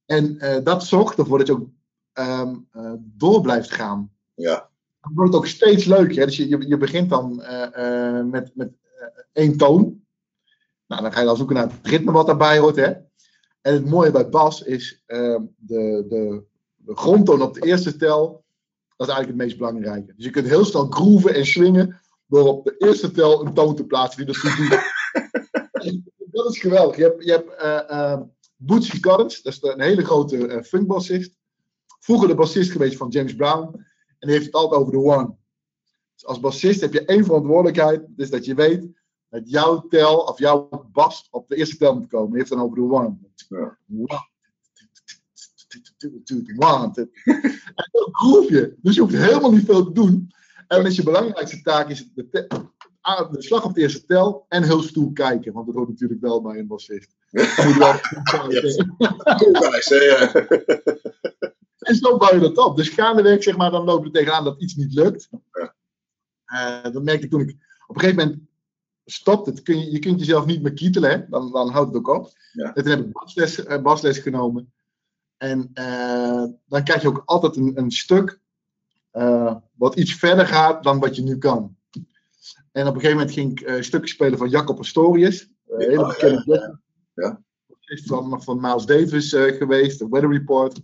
En 0.05 0.39
eh, 0.39 0.63
dat 0.63 0.85
zorgt 0.85 1.17
ervoor 1.17 1.37
dat 1.37 1.47
je 1.47 1.53
ook 1.53 1.69
ehm, 2.13 2.55
eh, 2.71 2.93
door 2.99 3.41
blijft 3.41 3.71
gaan. 3.71 4.11
ja. 4.33 4.67
Dan 5.01 5.13
wordt 5.13 5.33
het 5.33 5.41
ook 5.41 5.47
steeds 5.47 5.85
leuker. 5.85 6.17
Hè? 6.17 6.25
Dus 6.25 6.37
je, 6.37 6.47
je, 6.49 6.67
je 6.67 6.77
begint 6.77 7.09
dan 7.09 7.41
eh, 7.41 8.23
met, 8.23 8.51
met 8.55 8.71
één 9.33 9.57
toon. 9.57 10.01
Nou, 10.87 11.01
dan 11.01 11.13
ga 11.13 11.19
je 11.19 11.25
dan 11.25 11.37
zoeken 11.37 11.55
naar 11.55 11.71
het 11.71 11.87
ritme 11.87 12.11
wat 12.11 12.25
daarbij 12.25 12.59
hoort. 12.59 12.75
Hè? 12.75 12.91
En 13.61 13.73
het 13.73 13.85
mooie 13.85 14.11
bij 14.11 14.29
bas 14.29 14.63
is 14.63 15.03
ehm, 15.05 15.43
de, 15.57 16.05
de, 16.09 16.43
de 16.75 16.95
grondtoon 16.95 17.41
op 17.41 17.53
de 17.53 17.61
eerste 17.61 17.95
tel. 17.95 18.43
Dat 18.95 19.07
is 19.07 19.13
eigenlijk 19.13 19.27
het 19.27 19.47
meest 19.47 19.57
belangrijke. 19.57 20.13
Dus 20.15 20.25
je 20.25 20.31
kunt 20.31 20.47
heel 20.47 20.65
snel 20.65 20.85
grooven 20.85 21.33
en 21.33 21.45
swingen 21.45 21.99
door 22.27 22.47
op 22.47 22.65
de 22.65 22.75
eerste 22.77 23.11
tel 23.11 23.45
een 23.45 23.53
toon 23.53 23.75
te 23.75 23.85
plaatsen 23.85 24.25
die 24.25 24.33
dat 24.33 24.37
goed 24.37 24.57
doet. 24.57 24.79
dat 26.43 26.53
is 26.53 26.59
geweldig. 26.59 26.95
Je 26.95 27.03
hebt, 27.03 27.23
je 27.23 27.31
hebt 27.31 27.55
eh, 27.55 27.89
eh, 27.89 28.21
Bootsy 28.55 28.99
Collins, 28.99 29.41
dat 29.41 29.53
is 29.53 29.61
een 29.61 29.81
hele 29.81 30.05
grote 30.05 30.47
eh, 30.47 30.63
funkbassist. 30.63 31.37
Vroeger 31.99 32.27
de 32.27 32.35
bassist 32.35 32.71
geweest 32.71 32.97
van 32.97 33.09
James 33.09 33.35
Brown. 33.35 33.85
En 34.19 34.27
die 34.27 34.31
heeft 34.31 34.45
het 34.45 34.55
altijd 34.55 34.81
over 34.81 34.93
de 34.93 34.99
one. 34.99 35.35
Dus 36.13 36.25
als 36.25 36.39
bassist 36.39 36.81
heb 36.81 36.93
je 36.93 37.05
één 37.05 37.25
verantwoordelijkheid. 37.25 38.01
Dus 38.07 38.29
dat 38.29 38.45
je 38.45 38.55
weet 38.55 38.87
dat 39.29 39.49
jouw 39.49 39.87
tel 39.87 40.17
of 40.17 40.39
jouw 40.39 40.87
bas 40.91 41.27
op 41.31 41.47
de 41.47 41.55
eerste 41.55 41.77
tel 41.77 41.95
moet 41.95 42.07
komen. 42.07 42.31
Je 42.31 42.37
heeft 42.37 42.49
dan 42.49 42.61
over 42.61 42.75
de 42.75 42.81
one. 42.81 43.17
Ja. 43.49 43.77
One. 46.57 46.91
En 47.75 47.89
dan 47.91 48.09
groef 48.11 48.49
je. 48.49 48.77
Dus 48.81 48.95
je 48.95 49.01
hoeft 49.01 49.15
helemaal 49.15 49.51
niet 49.51 49.65
veel 49.65 49.83
te 49.83 49.91
doen. 49.91 50.31
En 50.67 50.77
dan 50.77 50.85
is 50.85 50.95
je 50.95 51.03
belangrijkste 51.03 51.61
taak 51.61 51.89
is 51.89 52.09
de, 52.13 52.47
de 53.01 53.41
slag 53.41 53.65
op 53.65 53.73
de 53.73 53.81
eerste 53.81 54.05
tel 54.05 54.45
en 54.47 54.63
heel 54.63 54.81
stoer 54.81 55.13
kijken. 55.13 55.53
Want 55.53 55.65
dat 55.65 55.75
hoort 55.75 55.89
natuurlijk 55.89 56.21
wel 56.21 56.41
bij 56.41 56.59
een 56.59 56.67
bassist. 56.67 57.15
En 61.79 61.95
zo 61.95 62.17
bouw 62.17 62.33
je 62.33 62.39
dat 62.39 62.57
op. 62.57 62.77
Dus 62.77 62.89
gaandeweg, 62.89 63.43
zeg 63.43 63.57
maar, 63.57 63.71
dan 63.71 63.85
loop 63.85 64.05
je 64.05 64.11
tegenaan 64.11 64.43
dat 64.43 64.61
iets 64.61 64.75
niet 64.75 64.93
lukt. 64.93 65.29
Eh, 66.45 66.83
dat 66.83 67.03
merkte 67.03 67.25
ik 67.25 67.31
toen 67.31 67.41
ik 67.41 67.49
op 67.87 67.95
een 67.95 68.01
gegeven 68.01 68.25
moment 68.25 68.41
stopt 69.05 69.45
het. 69.45 69.61
Kun 69.61 69.79
je, 69.79 69.91
je 69.91 69.99
kunt 69.99 70.19
jezelf 70.19 70.45
niet 70.45 70.61
meer 70.61 70.73
kietelen, 70.73 71.09
hè? 71.09 71.29
Dan, 71.29 71.51
dan 71.51 71.69
houdt 71.69 71.87
het 71.87 71.97
ook 71.97 72.15
op. 72.17 72.31
Ja. 72.51 72.73
En 72.73 72.83
toen 72.83 72.91
heb 72.91 73.05
ik 73.05 73.11
basles, 73.11 73.63
eh, 73.63 73.81
basles 73.81 74.17
genomen. 74.17 74.73
En 75.37 75.69
eh, 75.73 76.45
dan 76.67 76.83
krijg 76.83 77.01
je 77.01 77.07
ook 77.07 77.21
altijd 77.25 77.55
een, 77.55 77.77
een 77.77 77.91
stuk 77.91 78.39
wat 79.75 79.95
iets 79.95 80.13
verder 80.13 80.47
gaat 80.47 80.83
dan 80.83 80.99
wat 80.99 81.15
je 81.15 81.21
nu 81.21 81.37
kan. 81.37 81.77
En 82.71 82.87
op 82.87 82.93
een 82.95 83.01
gegeven 83.01 83.17
moment 83.17 83.31
ging 83.31 83.51
ik 83.51 83.61
eh, 83.61 83.81
stukken 83.81 84.09
spelen 84.09 84.37
van 84.37 84.49
Jacob 84.49 84.75
Pastorius. 84.75 85.49
Uh, 85.67 85.77
hele 85.77 85.91
ja, 85.91 86.07
bekende 86.07 86.43
ja, 86.45 86.79
ja. 87.23 87.43
van, 88.05 88.43
van 88.43 88.61
Miles 88.61 88.85
Davis 88.85 89.33
eh, 89.33 89.57
geweest, 89.57 89.99
de 89.99 90.07
Weather 90.09 90.31
Report. 90.31 90.79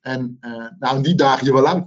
En 0.00 0.38
nou, 0.78 1.02
die 1.02 1.14
dagen 1.14 1.46
je 1.46 1.52
wel 1.52 1.66
uit. 1.66 1.84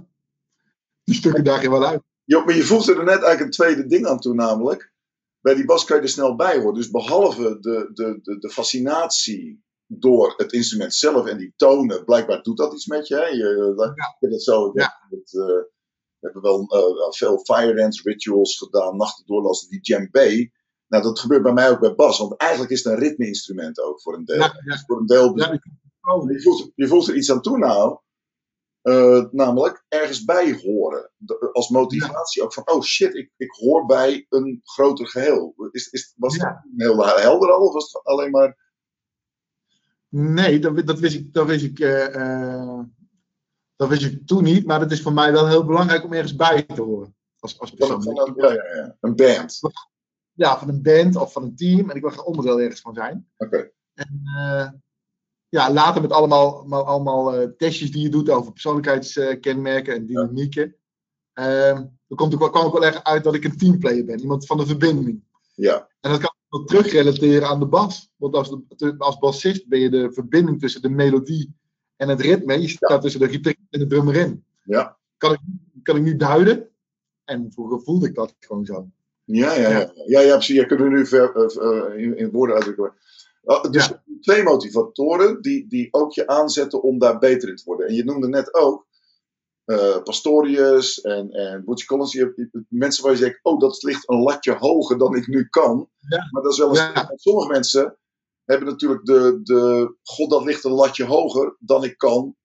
Die 1.04 1.14
stukken 1.14 1.44
daag 1.44 1.62
je 1.62 1.70
wel 1.70 1.86
uit. 1.86 2.02
Jo, 2.24 2.44
maar 2.44 2.54
je 2.54 2.62
voegde 2.62 2.92
er 2.92 3.04
net 3.04 3.08
eigenlijk 3.08 3.40
een 3.40 3.50
tweede 3.50 3.86
ding 3.86 4.06
aan 4.06 4.20
toe, 4.20 4.34
namelijk. 4.34 4.92
Bij 5.40 5.54
die 5.54 5.64
bas 5.64 5.84
kan 5.84 5.96
je 5.96 6.02
er 6.02 6.08
snel 6.08 6.36
bij 6.36 6.58
horen. 6.58 6.74
Dus 6.74 6.90
behalve 6.90 7.58
de, 7.60 7.90
de, 7.92 8.18
de, 8.22 8.38
de 8.38 8.50
fascinatie 8.50 9.62
door 9.86 10.34
het 10.36 10.52
instrument 10.52 10.94
zelf 10.94 11.26
en 11.26 11.38
die 11.38 11.52
tonen, 11.56 12.04
blijkbaar 12.04 12.42
doet 12.42 12.56
dat 12.56 12.72
iets 12.72 12.86
met 12.86 13.08
je. 13.08 13.14
Hè? 13.14 13.26
je 13.26 13.72
dat, 13.76 13.92
heb 14.20 14.30
het 14.30 14.42
zo. 14.42 14.72
eh, 15.32 15.62
we 16.20 16.30
hebben 16.32 16.42
wel 16.42 16.66
eh, 16.68 17.12
veel 17.12 17.38
fire 17.38 17.74
dance 17.74 18.02
rituals 18.02 18.58
gedaan, 18.58 18.96
nachten 18.96 19.26
doorlassen, 19.26 19.68
die 19.68 19.80
djembe. 19.80 20.50
Nou, 20.88 21.02
dat 21.02 21.18
gebeurt 21.18 21.42
bij 21.42 21.52
mij 21.52 21.70
ook 21.70 21.80
bij 21.80 21.94
bas, 21.94 22.18
want 22.18 22.36
eigenlijk 22.36 22.72
is 22.72 22.84
het 22.84 22.92
een 22.92 22.98
ritme-instrument 22.98 23.80
ook 23.80 24.02
voor 24.02 24.14
een 24.14 24.24
deel. 24.24 24.36
Ja, 24.36 24.60
ja. 24.64 24.82
Voor 24.86 24.98
een 24.98 25.06
deel 25.06 25.28
oh, 26.00 26.30
je, 26.30 26.42
voelt, 26.42 26.72
je 26.74 26.86
voelt 26.86 27.08
er 27.08 27.16
iets 27.16 27.30
aan 27.30 27.42
toe 27.42 27.58
nou. 27.58 27.98
Eh, 28.80 29.24
namelijk 29.30 29.84
ergens 29.88 30.24
bij 30.24 30.60
horen. 30.62 31.10
Als 31.52 31.68
motivatie 31.68 32.42
ook 32.42 32.52
van, 32.52 32.70
oh 32.70 32.82
shit, 32.82 33.14
ik, 33.14 33.32
ik 33.36 33.50
hoor 33.50 33.86
bij 33.86 34.26
een 34.28 34.60
groter 34.62 35.08
geheel. 35.08 35.54
Is, 35.70 35.88
is, 35.88 36.14
was 36.16 36.32
het 36.32 36.42
Ja. 36.42 36.64
heel 36.76 37.06
helder 37.06 37.52
al? 37.52 37.66
Of 37.66 37.72
was 37.72 37.92
het 37.92 38.04
alleen 38.04 38.30
maar... 38.30 38.68
Nee, 40.08 40.58
dat, 40.58 40.86
dat 40.86 40.98
wist 40.98 41.14
ik, 41.14 41.32
dat 41.32 41.46
wist 41.46 41.64
ik, 41.64 41.78
eh, 41.78 42.80
dat 43.80 43.88
wist 43.88 44.02
ik 44.02 44.26
toen 44.26 44.42
niet. 44.42 44.66
Maar 44.66 44.80
het 44.80 44.90
is 44.90 45.02
voor 45.02 45.12
mij 45.12 45.32
wel 45.32 45.48
heel 45.48 45.64
belangrijk 45.64 46.04
om 46.04 46.12
ergens 46.12 46.36
bij 46.36 46.62
te 46.62 46.82
horen. 46.82 47.16
Als, 47.38 47.58
als 47.58 47.70
persoon. 47.70 48.02
van 48.02 48.18
een, 48.18 48.34
ja, 48.36 48.52
ja, 48.52 48.74
ja. 48.74 48.96
een 49.00 49.16
band. 49.16 49.60
Ja, 50.32 50.58
van 50.58 50.68
een 50.68 50.82
band 50.82 51.16
of 51.16 51.32
van 51.32 51.42
een 51.42 51.56
team. 51.56 51.90
En 51.90 51.96
ik 51.96 52.02
wil 52.02 52.10
er 52.10 52.22
onderdeel 52.22 52.60
ergens 52.60 52.80
van 52.80 52.94
zijn. 52.94 53.28
Oké. 53.36 53.70
En 53.94 54.20
eh, 54.24 54.68
ja, 55.48 55.72
later 55.72 56.02
met 56.02 56.12
allemaal, 56.12 56.64
maar 56.64 56.82
allemaal 56.82 57.34
eh, 57.34 57.48
testjes 57.56 57.92
die 57.92 58.02
je 58.02 58.08
doet 58.08 58.30
over 58.30 58.52
persoonlijkheidskenmerken 58.52 59.94
en 59.94 60.06
dynamieken. 60.06 60.76
Ehm, 61.32 61.86
dan 62.06 62.16
komt 62.16 62.42
ook, 62.42 62.52
kwam 62.52 62.64
ook 62.64 62.72
wel 62.72 62.84
erg 62.84 63.04
uit 63.04 63.24
dat 63.24 63.34
ik 63.34 63.44
een 63.44 63.56
teamplayer 63.56 64.04
ben. 64.04 64.20
Iemand 64.20 64.46
van 64.46 64.56
de 64.56 64.66
verbinding. 64.66 65.24
Ja, 65.54 65.88
En 66.00 66.10
dat 66.10 66.20
kan 66.20 66.30
ik 66.30 66.46
wel 66.48 66.64
terugrelateren 66.64 67.48
aan 67.48 67.60
de 67.60 67.66
bas. 67.66 68.10
Want 68.16 68.34
als, 68.34 68.56
de, 68.76 68.94
als 68.98 69.18
bassist 69.18 69.68
ben 69.68 69.80
je 69.80 69.90
de 69.90 70.12
verbinding 70.12 70.60
tussen 70.60 70.82
de 70.82 70.88
melodie 70.88 71.58
en 72.00 72.08
het 72.08 72.20
ritme. 72.20 72.60
Je 72.60 72.68
staat 72.68 73.02
tussen 73.02 73.20
de 73.20 73.28
gitarist 73.28 73.66
en 73.70 73.78
de 73.80 73.86
drummer 73.86 74.16
in. 74.16 74.44
ja. 74.64 74.98
Kan 75.16 75.32
ik, 75.32 75.40
kan 75.82 75.96
ik 75.96 76.02
niet 76.02 76.20
duiden. 76.20 76.68
En 77.24 77.52
vroeger 77.52 77.80
voelde 77.82 78.06
ik 78.06 78.14
dat 78.14 78.34
gewoon 78.38 78.64
zo. 78.64 78.88
Ja, 79.24 79.52
ja, 79.54 79.68
ja. 79.70 79.92
ja, 80.06 80.20
ja 80.20 80.32
precies. 80.34 80.56
Je 80.56 80.66
kunt 80.66 80.80
het 80.80 80.88
nu 80.90 81.06
ver, 81.06 81.36
eh, 81.36 81.66
eh, 81.92 82.02
in, 82.02 82.16
in 82.16 82.30
woorden 82.30 82.54
uitdrukken. 82.56 82.92
Uh, 83.44 83.62
dus 83.70 83.86
Ja. 83.86 84.02
twee 84.20 84.42
motivatoren 84.42 85.42
die, 85.42 85.66
die 85.68 85.88
ook 85.90 86.12
je 86.12 86.26
aanzetten 86.26 86.82
om 86.82 86.98
daar 86.98 87.18
beter 87.18 87.48
in 87.48 87.56
te 87.56 87.62
worden. 87.64 87.86
En 87.86 87.94
je 87.94 88.04
noemde 88.04 88.28
net 88.28 88.54
ook 88.54 88.86
eh, 89.64 90.02
Pastorius 90.02 91.00
en, 91.00 91.30
en 91.30 91.64
Butch 91.64 91.84
Collins. 91.84 92.12
Je 92.12 92.18
hebt 92.20 92.36
die- 92.36 92.66
mensen 92.68 93.02
waar 93.02 93.12
je 93.12 93.18
zegt, 93.18 93.38
oh, 93.42 93.60
dat 93.60 93.82
ligt 93.82 94.08
een 94.08 94.22
latje 94.22 94.54
hoger 94.54 94.98
dan 94.98 95.16
ik 95.16 95.26
nu 95.26 95.44
kan. 95.48 95.88
Ja. 96.08 96.28
Maar 96.30 96.42
dat 96.42 96.52
is 96.52 96.58
wel 96.58 96.68
eens... 96.68 96.92
Sommige 97.14 97.48
mensen 97.50 97.96
hebben 98.50 98.68
natuurlijk 98.68 99.04
de, 99.04 99.40
de... 99.42 99.94
God, 100.02 100.30
dat 100.30 100.44
ligt 100.44 100.64
een 100.64 100.72
latje 100.72 101.04
hoger 101.04 101.56
dan 101.58 101.84
ik 101.84 101.98
kan. 101.98 102.36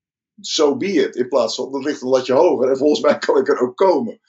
So 0.41 0.77
be 0.77 0.85
it. 0.87 1.15
In 1.15 1.27
plaats 1.27 1.55
van, 1.55 1.71
dat 1.71 1.83
ligt 1.83 2.01
een 2.01 2.09
latje 2.09 2.33
hoger. 2.33 2.69
En 2.69 2.77
volgens 2.77 3.01
mij 3.01 3.17
kan 3.17 3.37
ik 3.37 3.47
er 3.47 3.59
ook 3.59 3.75
komen. 3.75 4.19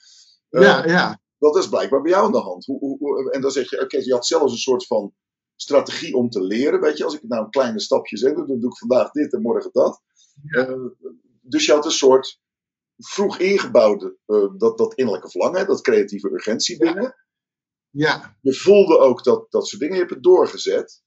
Eh, 0.49 0.61
ja, 0.61 0.85
ja. 0.85 1.21
dat 1.37 1.55
is 1.57 1.69
blijkbaar 1.69 2.01
bij 2.01 2.11
jou 2.11 2.25
aan 2.25 2.31
de 2.31 2.39
hand. 2.41 2.65
Hoe, 2.65 2.79
hoe, 2.79 2.97
hoe- 2.97 3.31
en 3.31 3.41
dan 3.41 3.51
zeg 3.51 3.69
je, 3.69 3.81
oké, 3.81 3.97
je 3.97 4.13
had 4.13 4.25
zelfs 4.25 4.51
een 4.51 4.57
soort 4.57 4.85
van 4.85 5.13
strategie 5.55 6.15
om 6.15 6.29
te 6.29 6.41
leren. 6.41 6.81
Weet 6.81 6.97
je, 6.97 7.03
als 7.03 7.15
ik 7.15 7.23
nou 7.23 7.43
een 7.43 7.49
kleine 7.49 7.79
stapje 7.79 8.17
zeg, 8.17 8.33
dan 8.33 8.45
doe 8.45 8.69
ik 8.71 8.77
vandaag 8.77 9.11
dit 9.11 9.33
en 9.33 9.41
morgen 9.41 9.69
dat. 9.73 10.01
Eh, 10.49 10.73
dus 11.41 11.65
je 11.65 11.71
had 11.71 11.85
een 11.85 11.91
soort 11.91 12.39
vroeg 12.97 13.37
ingebouwde, 13.39 14.17
eh, 14.25 14.45
dat, 14.57 14.77
dat 14.77 14.93
innerlijke 14.93 15.29
verlangen, 15.29 15.67
dat 15.67 15.81
creatieve 15.81 16.29
urgentie 16.29 16.77
binnen. 16.77 17.15
Ja, 17.89 18.37
Je 18.41 18.53
voelde 18.53 18.97
ook 18.97 19.23
dat, 19.23 19.51
dat 19.51 19.67
soort 19.67 19.81
dingen, 19.81 19.95
je 19.95 20.01
hebt 20.01 20.13
het 20.13 20.23
doorgezet. 20.23 21.03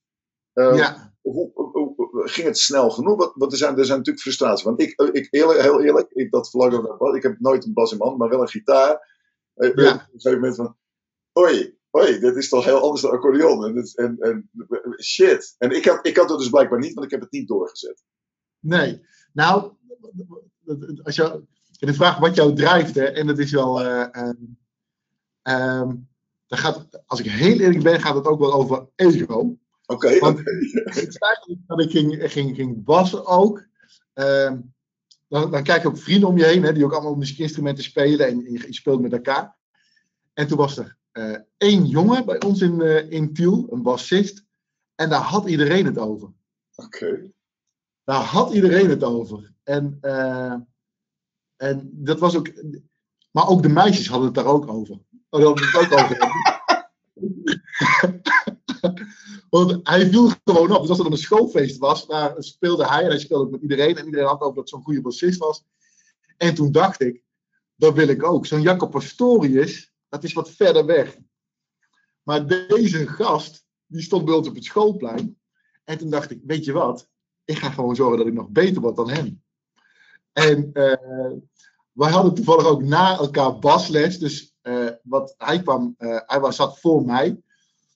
Eh, 0.53 0.77
ja. 0.77 1.13
hoe, 1.21 1.51
hoe- 1.53 1.93
hoe- 1.95 2.09
ging 2.29 2.47
het 2.47 2.57
snel 2.57 2.89
genoeg? 2.89 3.17
Want, 3.17 3.31
want 3.35 3.51
er, 3.51 3.57
zijn, 3.57 3.77
er 3.77 3.85
zijn 3.85 3.97
natuurlijk 3.97 4.23
frustraties. 4.25 4.63
Want 4.65 4.81
ik, 4.81 5.01
ik 5.11 5.27
eerlijk, 5.29 5.61
heel 5.61 5.81
eerlijk, 5.81 6.11
ik, 6.11 6.31
dat 6.31 6.49
bas. 6.97 7.15
Ik 7.15 7.23
heb 7.23 7.39
nooit 7.39 7.65
een 7.65 7.73
bas 7.73 7.91
in 7.91 7.97
mijn 7.97 8.09
hand, 8.09 8.21
maar 8.21 8.29
wel 8.29 8.41
een 8.41 8.47
gitaar. 8.47 9.09
Eh, 9.53 9.69
Op 9.69 9.77
een 9.77 9.99
gegeven 9.99 10.33
moment 10.39 10.55
van, 10.55 10.77
oei, 11.39 11.77
oei, 11.97 12.19
dit 12.19 12.35
is 12.35 12.49
toch 12.49 12.65
heel 12.65 12.81
anders 12.81 13.01
dan 13.01 13.11
accordeon. 13.11 13.65
En, 13.65 13.83
en, 13.95 14.17
en 14.19 14.49
shit. 15.03 15.55
En 15.57 15.71
ik 15.71 15.85
had, 15.85 16.05
ik 16.05 16.17
had 16.17 16.29
het 16.29 16.39
dus 16.39 16.49
blijkbaar 16.49 16.79
niet, 16.79 16.93
want 16.93 17.05
ik 17.05 17.11
heb 17.11 17.21
het 17.21 17.31
niet 17.31 17.47
doorgezet. 17.47 18.03
Nee. 18.59 19.05
Nou, 19.33 19.71
als 21.03 21.15
je, 21.15 21.43
de 21.71 21.93
vraag 21.93 22.19
wat 22.19 22.35
jou 22.35 22.55
drijft, 22.55 22.95
hè, 22.95 23.03
en 23.05 23.27
dat 23.27 23.37
is 23.39 23.51
wel. 23.51 23.81
eh, 23.81 24.15
ehm, 24.15 24.35
ehm, 25.41 25.95
gaat, 26.47 27.03
als 27.05 27.19
ik 27.19 27.25
heel 27.25 27.59
eerlijk 27.59 27.83
ben, 27.83 28.01
gaat 28.01 28.15
het 28.15 28.25
ook 28.25 28.39
wel 28.39 28.53
over 28.53 28.89
ego. 28.95 29.57
Oké, 29.91 30.07
eigenlijk 30.07 31.59
dat 31.67 31.81
ik 31.81 31.91
ging, 31.91 32.31
ging, 32.31 32.55
ging 32.55 32.83
bassen 32.83 33.25
ook. 33.25 33.65
Ehm, 34.13 34.59
dan, 35.27 35.51
dan 35.51 35.63
kijk 35.63 35.81
je 35.81 35.87
ook 35.87 35.97
vrienden 35.97 36.29
om 36.29 36.37
je 36.37 36.45
heen, 36.45 36.63
hè, 36.63 36.73
die 36.73 36.85
ook 36.85 36.93
allemaal 36.93 37.15
muziekinstrumenten 37.15 37.83
spelen 37.83 38.27
en 38.27 38.39
je, 38.39 38.51
je 38.51 38.73
speelt 38.73 39.01
met 39.01 39.13
elkaar. 39.13 39.55
En 40.33 40.47
toen 40.47 40.57
was 40.57 40.77
er 40.77 40.97
eh, 41.11 41.35
één 41.57 41.85
jongen 41.85 42.25
bij 42.25 42.41
ons 42.41 42.61
in, 42.61 42.81
eh, 42.81 43.11
in 43.11 43.33
Tiel, 43.33 43.67
een 43.69 43.81
bassist. 43.81 44.45
En 44.95 45.09
daar 45.09 45.21
had 45.21 45.49
iedereen 45.49 45.85
het 45.85 45.97
over. 45.97 46.29
Oké. 46.75 47.31
Daar 48.03 48.21
had 48.21 48.53
iedereen 48.53 48.89
het 48.89 49.03
over. 49.03 49.53
En, 49.63 49.97
eh, 50.01 50.55
en 51.55 51.89
dat 51.93 52.19
was 52.19 52.35
ook. 52.35 52.51
Maar 53.31 53.47
ook 53.47 53.61
de 53.61 53.69
meisjes 53.69 54.07
hadden 54.07 54.25
het 54.25 54.35
daar 54.35 54.45
ook 54.45 54.67
over. 54.67 54.99
Oh, 55.29 55.39
daar 55.39 55.41
hadden 55.41 55.65
het 55.65 55.75
ook 55.75 55.99
over. 55.99 56.17
Want 59.49 59.79
hij 59.87 60.09
viel 60.09 60.31
gewoon 60.43 60.71
op. 60.71 60.81
Dus 60.81 60.89
als 60.89 60.97
er 60.97 61.03
dan 61.03 61.13
een 61.13 61.17
schoolfeest 61.17 61.77
was, 61.77 62.07
daar 62.07 62.35
speelde 62.37 62.87
hij 62.87 63.03
en 63.03 63.09
hij 63.09 63.19
speelde 63.19 63.45
ook 63.45 63.51
met 63.51 63.61
iedereen. 63.61 63.97
En 63.97 64.05
iedereen 64.05 64.27
had 64.27 64.41
over 64.41 64.55
dat 64.55 64.69
zo'n 64.69 64.83
goede 64.83 65.01
bassist 65.01 65.39
was. 65.39 65.63
En 66.37 66.53
toen 66.53 66.71
dacht 66.71 67.01
ik, 67.01 67.23
dat 67.75 67.93
wil 67.93 68.07
ik 68.07 68.23
ook. 68.23 68.45
Zo'n 68.45 68.61
Jacob 68.61 68.91
Pastorius, 68.91 69.93
dat 70.09 70.23
is 70.23 70.33
wat 70.33 70.51
verder 70.51 70.85
weg. 70.85 71.17
Maar 72.23 72.47
deze 72.47 73.07
gast, 73.07 73.65
die 73.85 74.01
stond 74.01 74.25
bij 74.25 74.33
ons 74.33 74.47
op 74.47 74.55
het 74.55 74.63
schoolplein. 74.63 75.39
En 75.83 75.97
toen 75.97 76.09
dacht 76.09 76.31
ik, 76.31 76.39
weet 76.43 76.65
je 76.65 76.71
wat? 76.71 77.09
Ik 77.45 77.57
ga 77.57 77.69
gewoon 77.69 77.95
zorgen 77.95 78.17
dat 78.17 78.27
ik 78.27 78.33
nog 78.33 78.49
beter 78.49 78.81
word 78.81 78.95
dan 78.95 79.09
hem. 79.09 79.43
En 80.33 80.69
eh, 80.73 81.31
wij 81.91 82.11
hadden 82.11 82.33
toevallig 82.33 82.65
ook 82.65 82.83
na 82.83 83.17
elkaar 83.17 83.59
basles. 83.59 84.19
Dus 84.19 84.55
eh, 84.61 84.87
wat, 85.03 85.33
hij 85.37 85.61
kwam, 85.61 85.95
eh, 85.97 86.19
hij 86.25 86.39
was, 86.39 86.55
zat 86.55 86.79
voor 86.79 87.05
mij. 87.05 87.41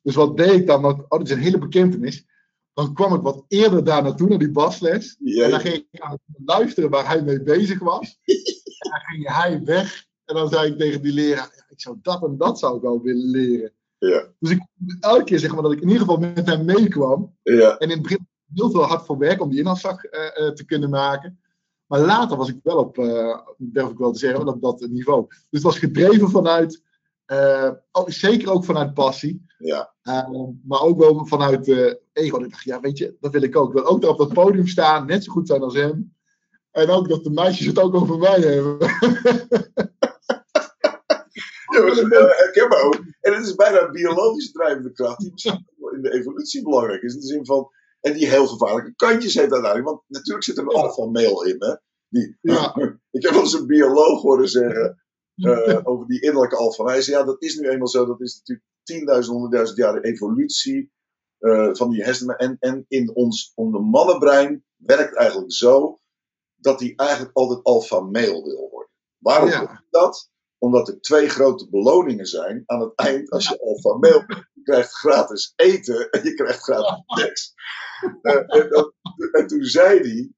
Dus 0.05 0.15
wat 0.15 0.37
deed 0.37 0.51
ik 0.51 0.67
dan? 0.67 0.81
Want, 0.81 0.99
oh, 1.01 1.09
dat 1.09 1.21
is 1.21 1.31
een 1.31 1.39
hele 1.39 1.57
bekentenis. 1.57 2.25
Dan 2.73 2.93
kwam 2.93 3.13
ik 3.13 3.21
wat 3.21 3.45
eerder 3.47 3.83
daar 3.83 4.03
naartoe, 4.03 4.29
naar 4.29 4.37
die 4.37 4.51
basles. 4.51 5.17
En 5.23 5.49
dan 5.49 5.59
ging 5.59 5.75
ik 5.75 6.01
aan 6.01 6.11
het 6.11 6.41
luisteren 6.45 6.89
waar 6.89 7.07
hij 7.07 7.23
mee 7.23 7.43
bezig 7.43 7.79
was. 7.79 8.19
en 8.83 8.89
dan 8.89 8.99
ging 8.99 9.27
hij 9.27 9.63
weg. 9.63 10.05
En 10.25 10.35
dan 10.35 10.49
zei 10.49 10.71
ik 10.71 10.77
tegen 10.77 11.01
die 11.01 11.13
leraar, 11.13 11.51
"Ja, 11.55 11.65
ik 11.69 11.81
zou 11.81 11.97
dat 12.01 12.23
en 12.23 12.37
dat 12.37 12.59
zou 12.59 12.75
ik 12.75 12.81
wel 12.81 13.01
willen 13.01 13.29
leren. 13.29 13.71
Dus 14.39 14.51
ik 14.51 14.65
elke 14.99 15.23
keer 15.23 15.39
zeg 15.39 15.53
maar 15.53 15.63
dat 15.63 15.71
ik 15.71 15.81
in 15.81 15.87
ieder 15.87 16.01
geval 16.01 16.17
met 16.17 16.45
hem 16.45 16.65
meekwam. 16.65 17.35
En 17.43 17.77
in 17.79 17.89
het 17.89 18.01
begin 18.01 18.27
heel 18.53 18.71
veel 18.71 18.83
hard 18.83 19.05
voor 19.05 19.17
werk 19.17 19.41
om 19.41 19.49
die 19.49 19.59
inhaalslag 19.59 20.03
eh, 20.03 20.47
eh, 20.47 20.53
te 20.53 20.65
kunnen 20.65 20.89
maken. 20.89 21.39
Maar 21.85 21.99
later 21.99 22.37
was 22.37 22.49
ik 22.49 22.59
wel 22.63 22.77
op, 22.77 22.97
eh, 22.97 23.39
durf 23.57 23.89
ik 23.89 23.97
wel 23.97 24.11
te 24.11 24.19
zeggen, 24.19 24.47
op 24.47 24.61
dat 24.61 24.87
niveau. 24.89 25.25
Dus 25.27 25.39
het 25.49 25.61
was 25.61 25.79
gedreven 25.79 26.29
vanuit, 26.29 26.81
eh, 27.25 27.71
zeker 28.05 28.51
ook 28.51 28.65
vanuit 28.65 28.93
passie. 28.93 29.45
Ja. 29.57 29.93
Eh, 30.01 30.29
maar 30.63 30.81
ook 30.81 30.99
wel 30.99 31.25
vanuit 31.25 31.67
eh, 31.67 31.93
ego. 32.13 32.43
Ik 32.43 32.51
dacht, 32.51 32.63
ja, 32.63 32.79
weet 32.79 32.97
je, 32.97 33.15
dat 33.19 33.31
wil 33.31 33.41
ik 33.41 33.55
ook. 33.55 33.67
Ik 33.67 33.73
wil 33.73 33.85
ook 33.85 34.05
op 34.05 34.17
dat 34.17 34.33
podium 34.33 34.67
staan, 34.67 35.05
net 35.05 35.23
zo 35.23 35.31
goed 35.31 35.47
zijn 35.47 35.61
als 35.61 35.75
hem. 35.75 36.15
En 36.71 36.89
ook 36.89 37.09
dat 37.09 37.23
de 37.23 37.29
meisjes 37.29 37.65
het 37.65 37.79
ook 37.79 37.95
over 37.95 38.17
mij 38.17 38.39
hebben. 38.39 38.77
Ja, 41.65 41.81
dat 41.81 41.91
is 41.91 41.99
heel 41.99 42.27
herkenbaar 42.27 42.81
ook. 42.81 42.95
En 43.21 43.33
het 43.33 43.45
is 43.45 43.55
bijna 43.55 43.81
een 43.81 43.91
biologische 43.91 44.51
drijvende 44.51 44.91
kracht, 44.91 45.19
die 45.19 45.31
misschien 45.31 45.67
in 45.95 46.01
de 46.01 46.13
evolutie 46.13 46.63
belangrijk 46.63 47.01
is. 47.01 47.13
In 47.13 47.19
de 47.19 47.25
zin 47.25 47.45
van, 47.45 47.69
en 48.01 48.13
die 48.13 48.27
heel 48.27 48.47
gevaarlijke 48.47 48.95
kantjes 48.95 49.33
heeft 49.33 49.51
uiteindelijk. 49.51 49.89
Want 49.89 50.01
natuurlijk 50.07 50.45
zit 50.45 50.57
er 50.57 50.63
een 50.63 50.69
alpha 50.69 51.05
male 51.05 51.49
in, 51.49 51.55
hè. 51.59 51.75
Die, 52.09 52.37
Ja. 52.41 52.75
ik 53.11 53.23
heb 53.23 53.31
wel 53.31 53.41
eens 53.41 53.53
een 53.53 53.67
bioloog 53.67 54.21
horen 54.21 54.49
zeggen 54.49 55.04
eh, 55.35 55.79
over 55.89 56.07
die 56.07 56.21
innerlijke. 56.21 56.81
Maar 56.83 56.93
hij 56.93 57.01
zei, 57.01 57.17
ja, 57.17 57.23
dat 57.23 57.41
is 57.41 57.55
nu 57.55 57.69
eenmaal 57.69 57.87
zo. 57.87 58.05
Dat 58.05 58.21
is 58.21 58.41
natuurlijk 58.43 58.67
10.000, 59.61 59.67
100.000 59.69 59.73
jaar 59.75 59.99
evolutie 60.01 60.91
eh, 61.37 61.69
van 61.73 61.89
die 61.89 62.03
hersenen. 62.03 62.37
En, 62.37 62.57
en 62.59 62.85
in 62.87 63.15
ons 63.15 63.51
onder 63.55 63.81
mannenbrein 63.81 64.65
werkt 64.75 65.15
eigenlijk 65.15 65.51
zo 65.51 65.99
dat 66.55 66.79
hij 66.79 66.93
eigenlijk 66.95 67.35
altijd 67.35 67.63
alpha 67.63 67.99
male 67.99 68.41
wil 68.43 68.69
worden. 68.71 68.89
Waarom 69.17 69.49
Ja. 69.49 69.83
dat? 69.89 70.29
Omdat 70.57 70.87
er 70.87 70.99
twee 71.01 71.29
grote 71.29 71.69
beloningen 71.69 72.25
zijn 72.25 72.63
aan 72.65 72.79
het 72.79 72.95
eind 72.95 73.29
als 73.29 73.47
je 73.47 73.59
alpha 73.61 73.97
male 73.97 74.25
bent. 74.25 74.49
Je 74.53 74.61
krijgt 74.61 74.93
gratis 74.93 75.53
eten 75.55 76.09
en 76.09 76.23
je 76.23 76.33
krijgt 76.33 76.61
gratis 76.61 77.03
seks. 77.05 77.53
Eh, 78.21 78.55
en, 79.31 79.47
toen 79.47 79.63
zei 79.63 79.99
hij, 79.99 80.31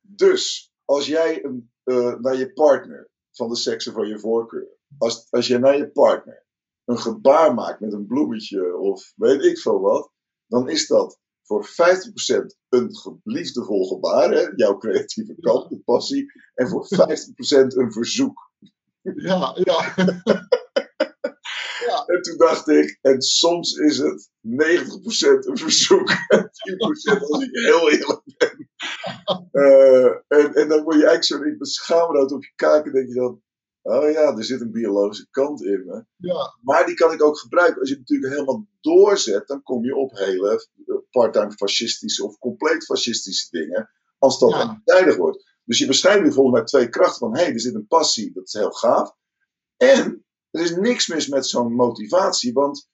dus 0.00 0.72
als 0.84 1.06
jij 1.06 1.44
een, 1.44 1.72
naar 2.20 2.36
je 2.36 2.52
partner 2.52 3.10
van 3.36 3.48
de 3.48 3.56
seksen 3.56 3.92
van 3.92 4.08
je 4.08 4.18
voorkeur. 4.18 4.68
Als, 4.98 5.26
als 5.30 5.46
je 5.46 5.58
naar 5.58 5.76
je 5.76 5.90
partner 5.90 6.46
een 6.84 6.98
gebaar 6.98 7.54
maakt 7.54 7.80
met 7.80 7.92
een 7.92 8.06
bloemetje 8.06 8.76
of 8.76 9.12
weet 9.16 9.44
ik 9.44 9.58
veel 9.58 9.80
wat, 9.80 10.10
dan 10.46 10.68
is 10.68 10.86
dat 10.86 11.18
voor 11.42 11.66
50% 11.66 11.70
een 12.68 13.20
liefdevol 13.24 13.88
gebaar, 13.88 14.30
hè, 14.30 14.50
jouw 14.56 14.76
creatieve 14.76 15.34
kant, 15.40 15.68
de 15.68 15.80
passie, 15.84 16.32
en 16.54 16.68
voor 16.68 16.86
50% 16.86 16.88
een 17.76 17.92
verzoek. 17.92 18.52
Ja, 19.00 19.56
ja. 19.64 19.94
En 22.06 22.22
toen 22.22 22.36
dacht 22.36 22.68
ik, 22.68 22.98
en 23.00 23.22
soms 23.22 23.72
is 23.72 23.98
het 23.98 24.30
90% 24.40 24.48
een 25.40 25.58
verzoek 25.58 26.10
en 26.28 26.50
10% 27.16 27.20
als 27.28 27.44
ik 27.44 27.50
heel 27.50 27.90
eerlijk 27.90 28.22
ben. 28.36 28.70
Eh, 29.52 30.04
en, 30.28 30.54
en 30.54 30.68
dan 30.68 30.82
word 30.82 30.96
je 30.96 31.06
eigenlijk 31.06 31.24
zo 31.24 31.40
in 31.42 31.58
beschaamdheid 31.58 32.32
op 32.32 32.44
je 32.44 32.52
kaak 32.54 32.86
en 32.86 32.92
denk 32.92 33.08
je 33.08 33.14
dan, 33.14 33.42
oh 33.82 34.10
ja, 34.10 34.36
er 34.36 34.44
zit 34.44 34.60
een 34.60 34.72
biologische 34.72 35.26
kant 35.30 35.62
in 35.64 35.84
me. 35.86 36.04
ja. 36.16 36.56
Maar 36.62 36.86
die 36.86 36.94
kan 36.94 37.12
ik 37.12 37.22
ook 37.22 37.38
gebruiken. 37.38 37.80
Als 37.80 37.88
je 37.88 37.94
het 37.94 38.08
natuurlijk 38.08 38.32
helemaal 38.32 38.66
doorzet, 38.80 39.46
dan 39.46 39.62
kom 39.62 39.84
je 39.84 39.96
op 39.96 40.10
hele 40.18 40.64
eh, 40.86 40.94
part-time 41.10 41.52
fascistische 41.52 42.24
of 42.24 42.38
compleet 42.38 42.84
fascistische 42.84 43.46
dingen. 43.50 43.90
Als 44.18 44.38
dat 44.38 44.50
Ja. 44.50 44.80
tijdig 44.84 45.16
wordt. 45.16 45.52
Dus 45.64 45.78
je 45.78 45.86
beschrijft 45.86 46.22
nu 46.22 46.32
volgens 46.32 46.54
mij 46.56 46.64
twee 46.64 46.88
krachten 46.88 47.18
van, 47.18 47.36
hé, 47.36 47.42
hey, 47.44 47.52
er 47.52 47.60
zit 47.60 47.74
een 47.74 47.86
passie, 47.86 48.32
dat 48.32 48.46
is 48.46 48.52
heel 48.52 48.70
gaaf. 48.70 49.14
En 49.76 50.24
er 50.50 50.60
is 50.60 50.76
niks 50.76 51.06
mis 51.08 51.28
met 51.28 51.46
zo'n 51.46 51.72
motivatie, 51.74 52.52
want 52.52 52.88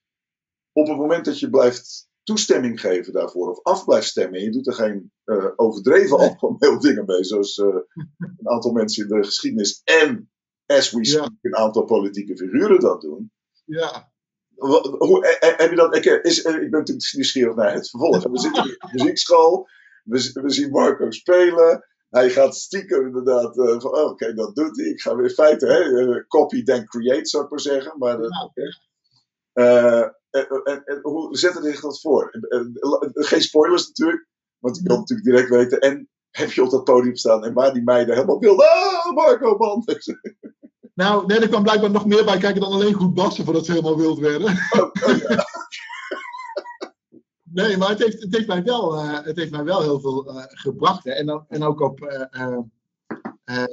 op 0.73 0.87
het 0.89 0.97
moment 0.97 1.25
dat 1.25 1.39
je 1.39 1.51
blijft 1.51 2.09
toestemming 2.23 2.81
geven 2.81 3.13
daarvoor, 3.13 3.51
of 3.51 3.63
af 3.63 3.85
blijft 3.85 4.07
stemmen, 4.09 4.39
en 4.39 4.45
je 4.45 4.51
doet 4.51 4.67
er 4.67 4.73
geen 4.75 5.13
eh, 5.25 5.47
overdreven 5.57 6.19
Nee. 6.19 6.29
algemeel 6.29 6.81
dingen 6.87 7.05
mee, 7.07 7.25
zoals 7.25 7.59
eh, 7.59 7.67
een 8.17 8.49
aantal 8.49 8.73
mensen 8.73 9.03
in 9.09 9.17
de 9.17 9.25
geschiedenis 9.25 9.81
en, 9.85 10.31
as 10.67 10.91
we 10.91 11.05
speak, 11.05 11.31
een 11.41 11.57
aantal 11.57 11.85
politieke 11.85 12.37
figuren 12.37 12.81
dat 12.81 13.01
doen. 13.01 13.33
ja. 13.65 14.09
Hoe, 14.99 15.27
eh, 15.39 15.59
heb 15.59 15.71
je 15.71 15.77
dat, 15.77 15.97
ik, 15.97 16.05
is, 16.05 16.39
ik 16.39 16.45
ben 16.71 16.71
natuurlijk 16.71 17.13
nieuwsgierig 17.13 17.55
naar 17.55 17.73
het 17.75 17.91
vervolg. 17.91 18.23
We 18.23 18.39
zitten 18.39 18.65
in 18.65 18.71
de 18.71 18.89
muziekschool, 18.93 19.69
we, 20.05 20.31
we 20.43 20.51
zien 20.51 20.71
Marco 20.71 21.11
spelen. 21.11 21.85
Hij 22.11 22.31
gaat 22.31 22.57
stiekem 22.57 23.07
inderdaad 23.07 23.55
van, 23.55 23.85
oh, 23.97 24.11
oké, 24.11 24.35
dat 24.35 24.55
doet 24.55 24.77
hij. 24.77 24.87
Ik 24.87 25.01
ga 25.01 25.17
weer 25.17 25.25
in 25.25 25.31
feite, 25.35 25.67
hè, 25.67 26.27
copy 26.27 26.63
then 26.63 26.87
create, 26.87 27.29
zou 27.29 27.45
ik 27.45 27.51
maar 27.51 27.61
zeggen. 27.61 27.99
Maar, 27.99 28.21
Ja. 28.23 28.45
oké. 28.45 28.63
Eh, 30.31 30.41
en- 30.53 30.63
en- 30.65 30.83
en 30.85 30.99
hoe 31.03 31.37
zette 31.37 31.63
zich 31.63 31.81
dat 31.81 32.01
voor? 32.01 32.31
Eh, 32.49 32.61
eh, 32.61 32.67
Geen 33.13 33.43
spoilers 33.43 33.87
natuurlijk, 33.89 34.27
want 34.59 34.79
ik 34.79 34.87
wil 34.87 34.97
natuurlijk 34.99 35.29
direct 35.29 35.49
weten. 35.49 35.81
En 35.81 36.09
heb 36.31 36.53
je 36.53 36.63
op 36.63 36.71
dat 36.71 36.85
podium 36.85 37.17
staan 37.17 37.45
en 37.45 37.53
waar 37.53 37.73
die 37.73 37.83
meiden 37.83 38.15
helemaal 38.15 38.39
wilden. 38.39 38.67
Ah, 38.67 39.13
Marco, 39.15 39.57
man! 39.57 39.85
Nou, 40.95 41.27
nee, 41.27 41.39
er 41.39 41.49
kwam 41.49 41.63
blijkbaar 41.63 41.91
nog 41.91 42.07
meer 42.07 42.25
bij 42.25 42.39
kijken 42.39 42.61
dan 42.61 42.73
alleen 42.73 42.95
goed 42.95 43.15
bassen 43.15 43.45
voordat 43.45 43.65
ze 43.65 43.71
helemaal 43.73 43.97
wild 43.97 44.19
werden. 44.19 44.49
Oh, 44.49 45.19
ja. 45.29 45.45
Nee, 47.43 47.77
maar 47.77 47.89
het 47.89 47.99
heeft, 47.99 48.23
het 48.23 48.35
heeft, 48.35 48.47
mij, 48.47 48.63
wel, 48.63 48.95
eh, 48.97 49.25
het 49.25 49.37
heeft 49.37 49.51
mij 49.51 49.65
wel 49.65 49.83
heel 49.83 50.01
veel 50.01 50.27
eh, 50.29 50.45
gebracht. 50.49 51.05
Hè. 51.05 51.11
En, 51.11 51.27
dan- 51.27 51.45
en 51.49 51.63
ook 51.63 51.81
op, 51.81 52.01
eh, 52.01 52.23
eh, 52.31 52.59
ehm, 53.45 53.69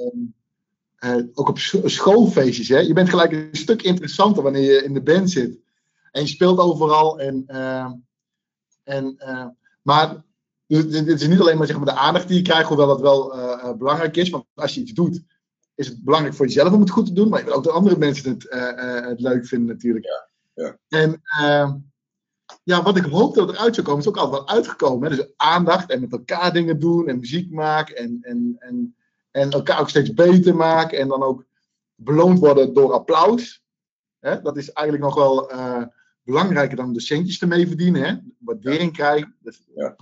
eh, 0.96 1.24
ook 1.34 1.48
op 1.48 1.58
scho- 1.58 1.88
schoolfeestjes. 1.88 2.68
Hè. 2.68 2.78
Je 2.78 2.92
bent 2.92 3.08
gelijk 3.08 3.32
een 3.32 3.48
stuk 3.52 3.82
interessanter 3.82 4.42
wanneer 4.42 4.62
je 4.72 4.82
in 4.84 4.94
de 4.94 5.02
band 5.02 5.30
zit. 5.30 5.58
En 6.10 6.22
je 6.22 6.28
speelt 6.28 6.58
overal. 6.58 7.18
En, 7.20 7.44
eh, 7.46 7.92
en, 8.84 9.14
eh, 9.18 9.46
maar 9.82 10.22
dit 10.68 11.06
is 11.06 11.28
niet 11.28 11.40
alleen 11.40 11.58
maar, 11.58 11.66
zeg 11.66 11.76
maar 11.76 11.94
de 11.94 12.00
aandacht 12.00 12.28
die 12.28 12.36
je 12.36 12.42
krijgt, 12.42 12.68
hoewel 12.68 12.86
dat 12.86 13.00
wel 13.00 13.34
eh, 13.34 13.68
eh, 13.68 13.76
belangrijk 13.76 14.16
is. 14.16 14.30
Want 14.30 14.44
als 14.54 14.74
je 14.74 14.80
iets 14.80 14.92
doet, 14.92 15.22
is 15.74 15.88
het 15.88 16.04
belangrijk 16.04 16.34
voor 16.36 16.46
jezelf 16.46 16.72
om 16.72 16.80
het 16.80 16.90
goed 16.90 17.06
te 17.06 17.12
doen. 17.12 17.28
Maar 17.28 17.38
je 17.38 17.44
wil 17.44 17.54
ook 17.54 17.64
dat 17.64 17.72
andere 17.72 17.98
mensen 17.98 18.30
het, 18.30 18.48
eh, 18.48 19.06
het 19.06 19.20
leuk 19.20 19.46
vinden 19.46 19.68
natuurlijk. 19.68 20.04
Ja, 20.04 20.28
ja. 20.54 20.78
En 20.88 21.20
eh, 21.38 21.72
ja, 22.62 22.82
wat 22.82 22.96
ik 22.96 23.04
hoopte 23.04 23.46
dat 23.46 23.54
eruit 23.54 23.74
zou 23.74 23.86
komen, 23.86 24.02
is 24.02 24.08
ook 24.08 24.16
altijd 24.16 24.40
wel 24.40 24.48
uitgekomen. 24.56 25.10
Hè? 25.10 25.16
Dus 25.16 25.26
aandacht 25.36 25.90
en 25.90 26.00
met 26.00 26.12
elkaar 26.12 26.52
dingen 26.52 26.80
doen 26.80 27.08
en 27.08 27.18
muziek 27.18 27.50
maken 27.50 27.96
en, 27.96 28.18
en, 28.22 28.56
en, 28.58 28.96
en 29.30 29.50
elkaar 29.50 29.80
ook 29.80 29.88
steeds 29.88 30.14
beter 30.14 30.56
maken. 30.56 30.98
En 30.98 31.08
dan 31.08 31.22
ook 31.22 31.44
beloond 31.94 32.38
worden 32.38 32.74
door 32.74 32.92
applaus. 32.92 33.62
Hè? 34.18 34.42
Dat 34.42 34.56
is 34.56 34.72
eigenlijk 34.72 35.06
nog 35.06 35.14
wel 35.14 35.50
belangrijker 36.32 36.76
dan 36.76 36.92
de 36.92 37.00
centjes 37.00 37.40
ermee 37.40 37.66
verdienen. 37.66 38.02
Hè? 38.02 38.14
Waardering 38.38 38.92
krijgen. 38.92 39.34
Dat, 39.40 39.58
Ja. 39.74 39.96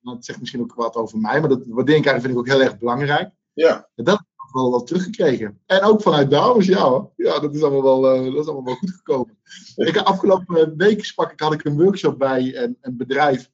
dat 0.00 0.24
zegt 0.24 0.38
misschien 0.40 0.60
ook 0.60 0.74
wat 0.74 0.94
over 0.94 1.18
mij, 1.18 1.40
maar 1.40 1.48
dat 1.48 1.66
waardering 1.66 2.02
krijgen 2.02 2.22
vind 2.22 2.34
ik 2.34 2.40
ook 2.40 2.48
heel 2.48 2.62
erg 2.62 2.78
belangrijk. 2.78 3.30
ja. 3.52 3.88
En 3.94 4.04
dat 4.04 4.16
heb 4.16 4.26
ik 4.48 4.54
wel, 4.54 4.70
wel 4.70 4.82
teruggekregen. 4.82 5.60
En 5.66 5.80
ook 5.82 6.02
vanuit 6.02 6.30
dames, 6.30 6.66
ja 6.66 6.88
hoor. 6.88 7.12
Ja, 7.16 7.38
dat 7.40 7.54
is 7.54 7.62
allemaal 7.62 7.82
wel, 7.82 8.14
eh, 8.14 8.24
dat 8.32 8.42
is 8.42 8.46
allemaal 8.46 8.64
wel 8.64 8.74
goed 8.74 8.90
gekomen. 8.90 9.38
Ik, 9.76 9.96
afgelopen 9.96 10.76
week 10.76 11.04
sprak 11.04 11.32
ik, 11.32 11.40
had 11.40 11.52
ik 11.52 11.64
een 11.64 11.76
workshop 11.82 12.18
bij 12.18 12.56
een, 12.56 12.76
een 12.80 12.96
bedrijf 12.96 13.50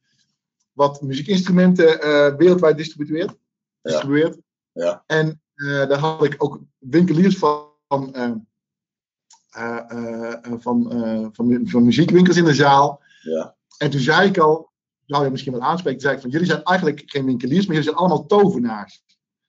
wat 0.72 1.03
muziekinstrumenten 1.03 2.00
eh, 2.00 2.35
wereldwijd 2.37 2.77
distribueert. 2.77 3.37
distribueert. 3.83 4.38
Ja. 4.72 5.03
En 5.07 5.42
eh, 5.55 5.66
daar 5.88 5.98
had 5.98 6.24
ik 6.24 6.35
ook 6.38 6.61
winkeliers 6.79 7.38
van, 7.38 7.68
van, 9.55 9.90
eh, 9.90 10.33
eh, 10.33 10.53
eh, 10.53 10.53
van, 10.59 10.90
van, 11.33 11.61
van 11.64 11.85
muziekwinkels 11.85 12.37
in 12.37 12.45
de 12.45 12.55
zaal. 12.55 13.03
Ja. 13.23 13.57
En 13.79 13.90
toen 13.90 14.01
zei 14.01 14.29
ik 14.29 14.38
al, 14.38 14.71
zou 15.07 15.25
je 15.25 15.31
misschien 15.31 15.53
wel 15.53 15.62
aanspreken, 15.62 16.01
zei 16.01 16.14
ik 16.14 16.21
van 16.21 16.31
jullie 16.31 16.47
zijn 16.47 16.62
eigenlijk 16.62 17.03
geen 17.07 17.25
winkeliers, 17.25 17.67
maar 17.67 17.77
jullie 17.77 17.90
zijn 17.90 18.01
allemaal 18.01 18.27
tovenaars. 18.27 19.05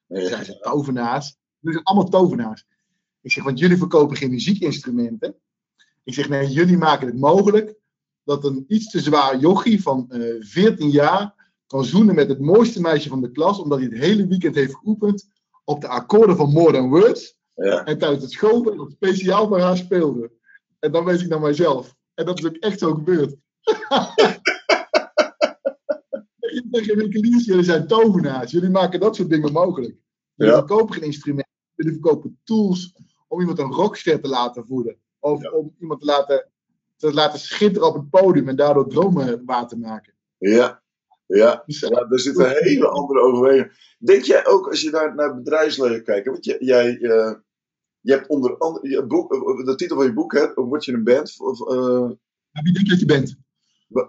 Ja. 0.08 0.44
Ze, 0.44 0.60
tovenaars. 0.60 1.38
Jullie 1.60 1.78
zijn 1.78 1.84
allemaal 1.84 2.10
tovenaars. 2.10 2.66
Ik 3.22 3.32
zeg, 3.32 3.44
want 3.44 3.60
jullie 3.60 3.78
verkopen 3.78 4.18
geen 4.18 4.30
muziekinstrumenten. 4.30 5.36
Ik 6.04 6.14
zeg, 6.14 6.30
nee, 6.30 6.48
jullie 6.48 6.78
maken 6.78 7.08
het 7.08 7.18
mogelijk 7.18 7.76
dat 8.24 8.46
een 8.46 8.66
iets 8.68 8.90
te 8.90 9.00
zwaar 9.00 9.38
jochie 9.38 9.82
van 9.82 10.12
eh 10.12 10.36
14 10.40 10.90
jaar 10.90 11.52
kan 11.68 11.86
zoenen 11.86 12.16
met 12.16 12.30
het 12.30 12.40
mooiste 12.40 12.82
meisje 12.82 13.10
van 13.10 13.22
de 13.22 13.32
klas, 13.32 13.60
omdat 13.60 13.80
hij 13.80 13.88
het 13.88 13.98
hele 13.98 14.28
weekend 14.28 14.56
heeft 14.56 14.76
geoefend 14.76 15.30
op 15.64 15.82
de 15.82 15.88
akkoorden 15.88 16.38
van 16.38 16.52
More 16.52 16.74
Than 16.74 16.90
Words. 16.90 17.35
Ja. 17.56 17.84
En 17.86 17.98
tijdens 17.98 18.22
het 18.24 18.32
schoolbal 18.32 18.76
dat 18.76 18.92
speciaal 18.92 19.48
voor 19.48 19.60
haar 19.60 19.78
speelde. 19.78 20.32
En 20.80 20.92
dan 20.92 21.06
wees 21.06 21.22
ik 21.22 21.30
naar 21.30 21.40
mijzelf. 21.40 21.96
En 22.14 22.26
dat 22.26 22.40
is 22.40 22.46
ook 22.46 22.56
echt 22.56 22.80
zo 22.80 22.94
gebeurd. 22.94 23.36
Jullie 26.40 26.68
zijn 26.72 26.84
geen 26.84 26.98
winkeliers, 26.98 27.46
jullie 27.46 27.64
zijn 27.64 27.88
tovenaars. 27.88 28.52
Jullie 28.52 28.70
maken 28.70 29.00
dat 29.00 29.16
soort 29.16 29.30
dingen 29.30 29.52
mogelijk. 29.52 29.96
Jullie 30.36 30.54
Ja. 30.54 30.60
verkopen 30.60 30.94
geen 30.96 31.04
instrumenten. 31.04 31.54
Jullie 31.76 31.92
verkopen 31.92 32.40
tools 32.44 32.96
om 33.28 33.40
iemand 33.40 33.60
een 33.60 33.72
rockster 33.72 34.22
te 34.22 34.28
laten 34.28 34.66
voeden. 34.66 34.98
Of 35.20 35.42
Ja. 35.42 35.50
om 35.52 35.76
iemand 35.80 36.00
te 36.00 36.06
laten, 36.06 36.50
te 36.96 37.14
laten 37.14 37.40
schitteren 37.40 37.88
op 37.88 37.94
het 37.96 38.10
podium 38.10 38.48
en 38.50 38.56
daardoor 38.56 38.90
dromen 38.90 39.46
waar 39.46 39.68
te 39.68 39.78
maken. 39.78 40.14
Ja, 40.38 40.84
ja. 41.26 41.64
Eh, 41.66 41.90
ja 41.90 42.08
er 42.10 42.20
zit 42.20 42.40
een 42.40 42.56
hele 42.58 42.88
andere 42.88 43.20
overweging. 43.20 43.96
Denk 44.00 44.24
jij 44.24 44.46
ook 44.46 44.70
als 44.70 44.82
je 44.82 44.90
naar, 44.90 45.16
naar 45.16 45.36
bedrijfsleven 45.36 46.04
kijkt, 46.04 46.28
want 46.28 46.46
je, 46.46 46.56
jij, 46.60 46.98
eh, 46.98 47.34
je 48.00 48.12
hebt 48.12 48.28
onder 48.28 48.58
andere, 48.58 48.90
je 48.90 49.06
boek, 49.06 49.34
eh, 49.34 49.66
de 49.66 49.76
titel 49.76 49.96
van 49.98 50.06
je 50.06 50.14
boek, 50.14 50.34
hè, 50.34 50.54
Word 50.54 50.86
je 50.86 50.94
een 50.94 51.04
band? 51.04 51.36
Of, 51.38 51.68
eh, 51.70 52.10
wie 52.64 52.74
denk 52.74 52.86
je 52.86 52.92
dat 52.92 53.00
je 53.00 53.06
bent? 53.06 53.44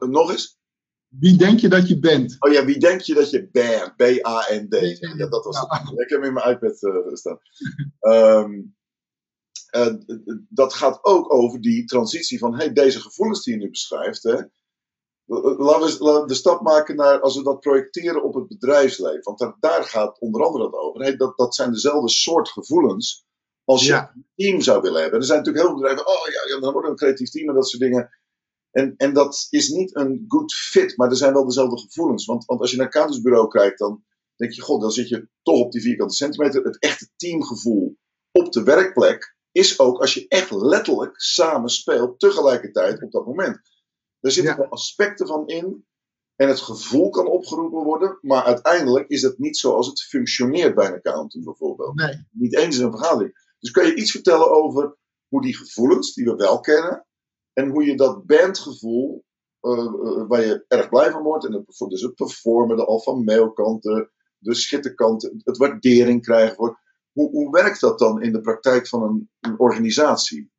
nog 0.09 0.31
eens? 0.31 0.59
Wie 1.09 1.37
denk 1.37 1.59
je 1.61 1.68
dat 1.68 1.88
je 1.88 1.98
bent? 1.98 2.37
Oh 2.38 2.52
ja, 2.52 2.64
wie 2.64 2.79
denk 2.79 3.00
je 3.00 3.14
dat 3.14 3.31
je 3.31 3.48
bent? 3.50 3.96
B-A-N-D. 3.96 4.74
Ja. 4.98 5.14
Ja, 5.16 5.29
dat 5.29 5.44
was 5.44 5.57
Ja. 5.57 5.83
het. 5.85 6.00
Ik 6.00 6.09
heb 6.09 6.20
hem 6.20 6.29
in 6.29 6.33
mijn 6.33 6.50
iPad 6.50 6.83
eh, 6.83 7.14
staan. 7.14 7.38
Ehm, 8.00 8.62
eh, 9.70 9.94
dat 10.48 10.74
gaat 10.74 11.05
ook 11.05 11.33
over 11.33 11.61
die 11.61 11.85
transitie 11.85 12.38
van 12.38 12.55
hey, 12.55 12.72
deze 12.72 13.00
gevoelens 13.00 13.44
die 13.44 13.55
je 13.55 13.61
nu 13.61 13.70
beschrijft. 13.70 14.22
Hè, 14.22 14.42
laten, 15.27 15.99
we, 15.99 16.23
de 16.27 16.35
stap 16.35 16.61
maken 16.61 16.97
naar 16.97 17.21
als 17.21 17.37
we 17.37 17.43
dat 17.43 17.61
projecteren 17.61 18.23
op 18.23 18.35
het 18.35 18.49
bedrijfsleven. 18.49 19.23
Want 19.23 19.39
daar, 19.39 19.57
daar 19.61 19.85
gaat 19.85 20.21
onder 20.21 20.45
andere 20.45 20.65
dat 20.71 20.81
over. 20.81 21.01
Hey, 21.01 21.17
dat, 21.17 21.37
dat 21.37 21.55
zijn 21.55 21.73
dezelfde 21.73 22.09
soort 22.09 22.49
gevoelens 22.49 23.25
als 23.65 23.83
je 23.83 23.93
Ja. 23.93 24.12
een 24.15 24.27
team 24.35 24.61
zou 24.61 24.81
willen 24.81 25.01
hebben. 25.01 25.21
Er 25.21 25.27
zijn 25.27 25.39
natuurlijk 25.39 25.67
heel 25.67 25.75
veel 25.75 25.83
bedrijven, 25.83 26.12
oh 26.12 26.29
ja, 26.29 26.55
ja 26.55 26.61
dan 26.61 26.73
wordt 26.73 26.89
een 26.89 26.97
creatief 26.97 27.31
team 27.31 27.49
en 27.49 27.55
dat 27.55 27.69
soort 27.69 27.83
dingen. 27.83 28.11
En, 28.71 28.95
en 28.97 29.15
dat 29.15 29.47
is 29.51 29.69
niet 29.69 29.97
een 29.97 30.25
good 30.29 30.53
fit, 30.55 30.97
maar 30.97 31.11
er 31.11 31.17
zijn 31.17 31.33
wel 31.33 31.47
dezelfde 31.47 31.79
gevoelens. 31.79 32.25
Want, 32.25 32.45
want 32.45 32.61
als 32.61 32.71
je 32.71 32.77
naar 32.77 32.87
een 32.87 32.93
accountantsbureau 32.93 33.49
kijkt, 33.49 33.79
dan 33.79 34.05
denk 34.37 34.53
je, 34.53 34.61
god, 34.62 34.81
dan 34.81 34.91
zit 34.91 35.09
je 35.09 35.29
toch 35.43 35.59
op 35.59 35.73
die 35.73 35.81
vierkante 35.83 36.15
centimeter. 36.15 36.62
Het 36.62 36.79
echte 36.79 37.09
teamgevoel 37.17 37.97
op 38.33 38.53
de 38.53 38.62
werkplek 38.62 39.37
is 39.53 39.79
ook 39.79 40.01
als 40.01 40.15
je 40.15 40.29
echt 40.29 40.51
letterlijk 40.51 41.21
samen 41.21 41.69
speelt 41.71 42.19
tegelijkertijd 42.21 43.03
op 43.03 43.12
dat 43.12 43.27
moment. 43.27 43.61
Er 44.20 44.31
zitten 44.33 44.57
Ja. 44.57 44.66
aspecten 44.68 45.26
van 45.26 45.46
in 45.46 45.87
en 46.37 46.48
het 46.48 46.61
gevoel 46.61 47.11
kan 47.11 47.26
opgeroepen 47.26 47.83
worden, 47.85 48.18
maar 48.20 48.42
uiteindelijk 48.44 49.09
is 49.09 49.20
dat 49.20 49.38
niet 49.38 49.57
zoals 49.57 49.87
het 49.87 50.02
functioneert 50.02 50.74
bij 50.74 50.87
een 50.87 50.94
accountant 50.94 51.44
bijvoorbeeld 51.44 51.94
Nee. 51.94 52.26
niet 52.31 52.57
eens 52.57 52.79
in 52.79 52.85
een 52.85 52.90
vergadering. 52.90 53.55
Dus 53.59 53.70
kan 53.70 53.87
je 53.87 53.94
iets 53.94 54.11
vertellen 54.11 54.50
over 54.50 54.96
hoe 55.29 55.42
die 55.42 55.57
gevoelens, 55.57 56.14
die 56.14 56.24
we 56.24 56.35
wel 56.35 56.61
kennen, 56.61 57.07
en 57.52 57.68
hoe 57.70 57.85
je 57.85 57.96
dat 57.96 58.26
bandgevoel, 58.26 59.24
eh, 59.61 59.72
eh, 59.79 60.29
waar 60.29 60.46
je 60.46 60.64
erg 60.68 60.88
blij 60.88 61.11
van 61.11 61.22
wordt, 61.22 61.44
en 61.46 61.52
het, 61.52 61.64
dus 61.88 62.02
het 62.02 62.14
performen, 62.14 62.76
de 62.76 62.85
alpha 62.85 63.12
mail 63.12 63.52
kant, 63.52 63.83
de, 63.83 64.11
de 64.38 64.55
schitterkant, 64.55 65.22
het 65.44 65.57
waardering 65.57 66.22
krijgen 66.22 66.57
voor, 66.57 66.81
Hoe, 67.12 67.31
hoe 67.31 67.50
werkt 67.50 67.81
dat 67.81 67.98
dan 67.98 68.22
in 68.22 68.33
de 68.33 68.40
praktijk 68.40 68.88
van 68.88 69.02
een, 69.02 69.31
een 69.40 69.59
organisatie? 69.59 70.50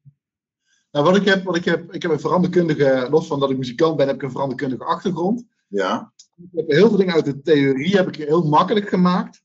Nou, 0.91 1.06
wat 1.06 1.15
ik 1.15 1.26
heb, 1.26 1.43
wat 1.43 1.56
ik 1.56 1.65
heb, 1.65 1.93
ik 1.93 2.02
heb 2.02 2.12
een 2.12 2.19
veranderkundige, 2.19 3.08
los 3.10 3.28
van 3.28 3.39
dat 3.39 3.50
ik 3.50 3.58
muzikant 3.58 3.97
ben, 3.97 4.08
heb 4.08 4.15
ik 4.15 4.21
een 4.21 4.32
veranderkundige 4.32 4.84
achtergrond. 4.84 5.45
Ja, 5.67 6.13
Ik 6.36 6.50
heb 6.52 6.67
heel 6.67 6.88
veel 6.88 6.97
dingen 6.97 7.13
uit 7.13 7.26
de 7.26 7.41
theorie 7.41 7.95
heb 7.95 8.08
ik 8.08 8.15
heel 8.15 8.47
makkelijk 8.47 8.89
gemaakt. 8.89 9.41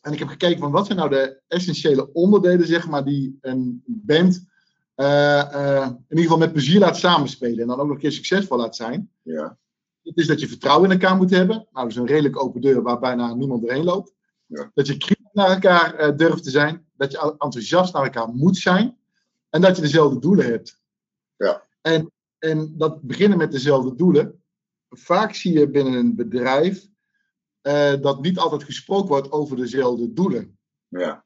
En 0.00 0.12
ik 0.12 0.18
heb 0.18 0.28
gekeken 0.28 0.58
van 0.58 0.70
wat 0.70 0.86
zijn 0.86 0.98
nou 0.98 1.10
de 1.10 1.40
essentiële 1.48 2.12
onderdelen, 2.12 2.66
zeg 2.66 2.88
maar, 2.88 3.04
die 3.04 3.38
een 3.40 3.82
band 3.86 4.48
eh, 4.94 5.40
eh, 5.54 5.86
in 5.86 6.04
ieder 6.08 6.22
geval 6.24 6.38
met 6.38 6.52
plezier 6.52 6.78
laat 6.78 6.96
samenspelen. 6.96 7.58
En 7.58 7.66
dan 7.66 7.80
ook 7.80 7.86
nog 7.86 7.94
een 7.94 8.00
keer 8.00 8.12
succesvol 8.12 8.56
laat 8.56 8.76
zijn. 8.76 9.10
ja, 9.22 9.58
Het 10.02 10.16
is 10.16 10.26
dat 10.26 10.40
je 10.40 10.48
vertrouwen 10.48 10.90
in 10.90 11.00
elkaar 11.00 11.16
moet 11.16 11.30
hebben. 11.30 11.68
Nou, 11.72 11.86
dus 11.86 11.96
een 11.96 12.06
redelijk 12.06 12.42
open 12.42 12.60
deur 12.60 12.82
waar 12.82 12.98
bijna 12.98 13.34
niemand 13.34 13.62
doorheen 13.62 13.84
loopt. 13.84 14.14
Ja. 14.46 14.70
Dat 14.74 14.86
je 14.86 14.96
kritisch 14.96 15.32
naar 15.32 15.50
elkaar 15.50 15.94
eh, 15.94 16.16
durft 16.16 16.42
te 16.42 16.50
zijn. 16.50 16.86
Dat 16.96 17.12
je 17.12 17.34
enthousiast 17.38 17.92
naar 17.92 18.04
elkaar 18.04 18.28
moet 18.28 18.56
zijn. 18.56 18.98
En 19.50 19.60
dat 19.60 19.76
je 19.76 19.82
dezelfde 19.82 20.18
doelen 20.18 20.46
hebt. 20.46 20.80
Ja. 21.36 21.66
En, 21.80 22.12
en 22.38 22.74
dat 22.76 23.02
beginnen 23.02 23.38
met 23.38 23.52
dezelfde 23.52 23.94
doelen. 23.94 24.42
Vaak 24.88 25.34
zie 25.34 25.58
je 25.58 25.70
binnen 25.70 25.92
een 25.92 26.16
bedrijf 26.16 26.86
eh, 27.60 28.00
dat 28.00 28.22
niet 28.22 28.38
altijd 28.38 28.64
gesproken 28.64 29.08
wordt 29.08 29.32
over 29.32 29.56
dezelfde 29.56 30.12
doelen. 30.12 30.58
ja, 30.88 31.24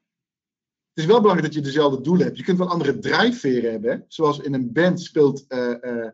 Het 0.93 1.03
is 1.03 1.05
wel 1.05 1.21
belangrijk 1.21 1.53
dat 1.53 1.63
je 1.63 1.69
dezelfde 1.69 2.01
doelen 2.01 2.25
hebt. 2.25 2.37
Je 2.37 2.43
kunt 2.43 2.57
wel 2.57 2.69
andere 2.69 2.99
drijfveren 2.99 3.71
hebben. 3.71 3.91
Hè? 3.91 3.97
Zoals 4.07 4.39
in 4.39 4.53
een 4.53 4.71
band 4.71 5.01
speelt 5.01 5.47
eh, 5.47 6.07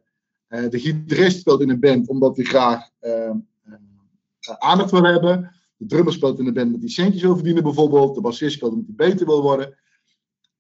eh, 0.52 0.70
de 0.70 0.80
gitarist 0.80 1.40
speelt 1.40 1.62
in 1.62 1.70
een 1.70 1.80
band 1.80 2.08
omdat 2.08 2.36
hij 2.36 2.46
graag 2.46 2.90
eh, 3.00 3.30
eh, 3.30 3.36
aandacht 4.58 4.92
wil 4.92 5.04
hebben. 5.04 5.56
De 5.78 5.86
drummer 5.86 6.14
speelt 6.14 6.40
in 6.40 6.48
een 6.48 6.54
band 6.54 6.66
omdat 6.66 6.82
hij 6.82 6.90
centjes 6.90 7.22
wil 7.22 7.36
verdienen 7.36 7.64
bijvoorbeeld. 7.64 8.16
De 8.16 8.22
bassist 8.22 8.56
speelt 8.56 8.72
omdat 8.72 8.88
hij 8.96 9.10
beter 9.10 9.26
wil 9.26 9.42
worden. 9.42 9.78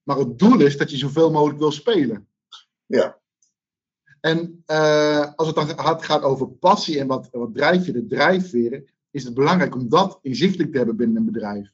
Maar 0.03 0.17
het 0.17 0.39
doel 0.39 0.59
is 0.59 0.77
dat 0.77 0.91
je 0.91 0.97
zoveel 0.97 1.31
mogelijk 1.31 1.59
wil 1.59 1.71
spelen. 1.71 2.27
Ja. 2.85 3.19
En 4.19 4.63
eh, 4.65 5.33
als 5.35 5.47
het 5.47 5.55
dan 5.55 5.99
gaat, 6.01 6.21
over 6.21 6.49
passie 6.49 6.99
en 6.99 7.07
wat, 7.07 7.29
wat 7.31 7.53
drijf 7.53 7.85
je, 7.85 7.91
de 7.91 8.05
drijfveren, 8.05 8.85
is 9.11 9.23
het 9.23 9.33
belangrijk 9.33 9.75
om 9.75 9.89
dat 9.89 10.19
inzichtelijk 10.21 10.71
te 10.71 10.77
hebben 10.77 10.95
binnen 10.95 11.17
een 11.17 11.31
bedrijf. 11.31 11.71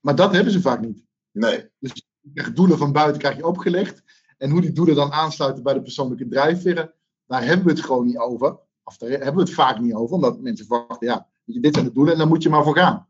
Maar 0.00 0.14
dat 0.14 0.32
hebben 0.32 0.52
ze 0.52 0.60
vaak 0.60 0.80
niet. 0.80 1.04
nee, 1.30 1.70
Je 1.78 1.92
krijgt 2.34 2.56
doelen 2.56 2.78
van 2.78 2.92
buiten 2.92 3.20
krijg 3.20 3.36
je 3.36 3.46
opgelegd. 3.46 4.02
En 4.38 4.50
hoe 4.50 4.60
die 4.60 4.72
doelen 4.72 4.94
dan 4.94 5.12
aansluiten 5.12 5.62
bij 5.62 5.74
de 5.74 5.82
persoonlijke 5.82 6.28
drijfveren, 6.28 6.92
daar 7.26 7.44
hebben 7.44 7.66
we 7.66 7.72
het 7.72 7.84
gewoon 7.84 8.06
niet 8.06 8.18
over. 8.18 8.58
Of 8.84 8.96
daar 8.96 9.10
hebben 9.10 9.34
we 9.34 9.40
het 9.40 9.52
vaak 9.52 9.80
niet 9.80 9.94
over, 9.94 10.14
omdat 10.14 10.40
mensen 10.40 10.66
verwachten, 10.66 11.06
ja, 11.06 11.26
dit 11.44 11.74
zijn 11.74 11.86
de 11.86 11.92
doelen 11.92 12.12
en 12.12 12.18
daar 12.18 12.28
moet 12.28 12.42
je 12.42 12.48
maar 12.48 12.64
voor 12.64 12.76
gaan. 12.76 13.06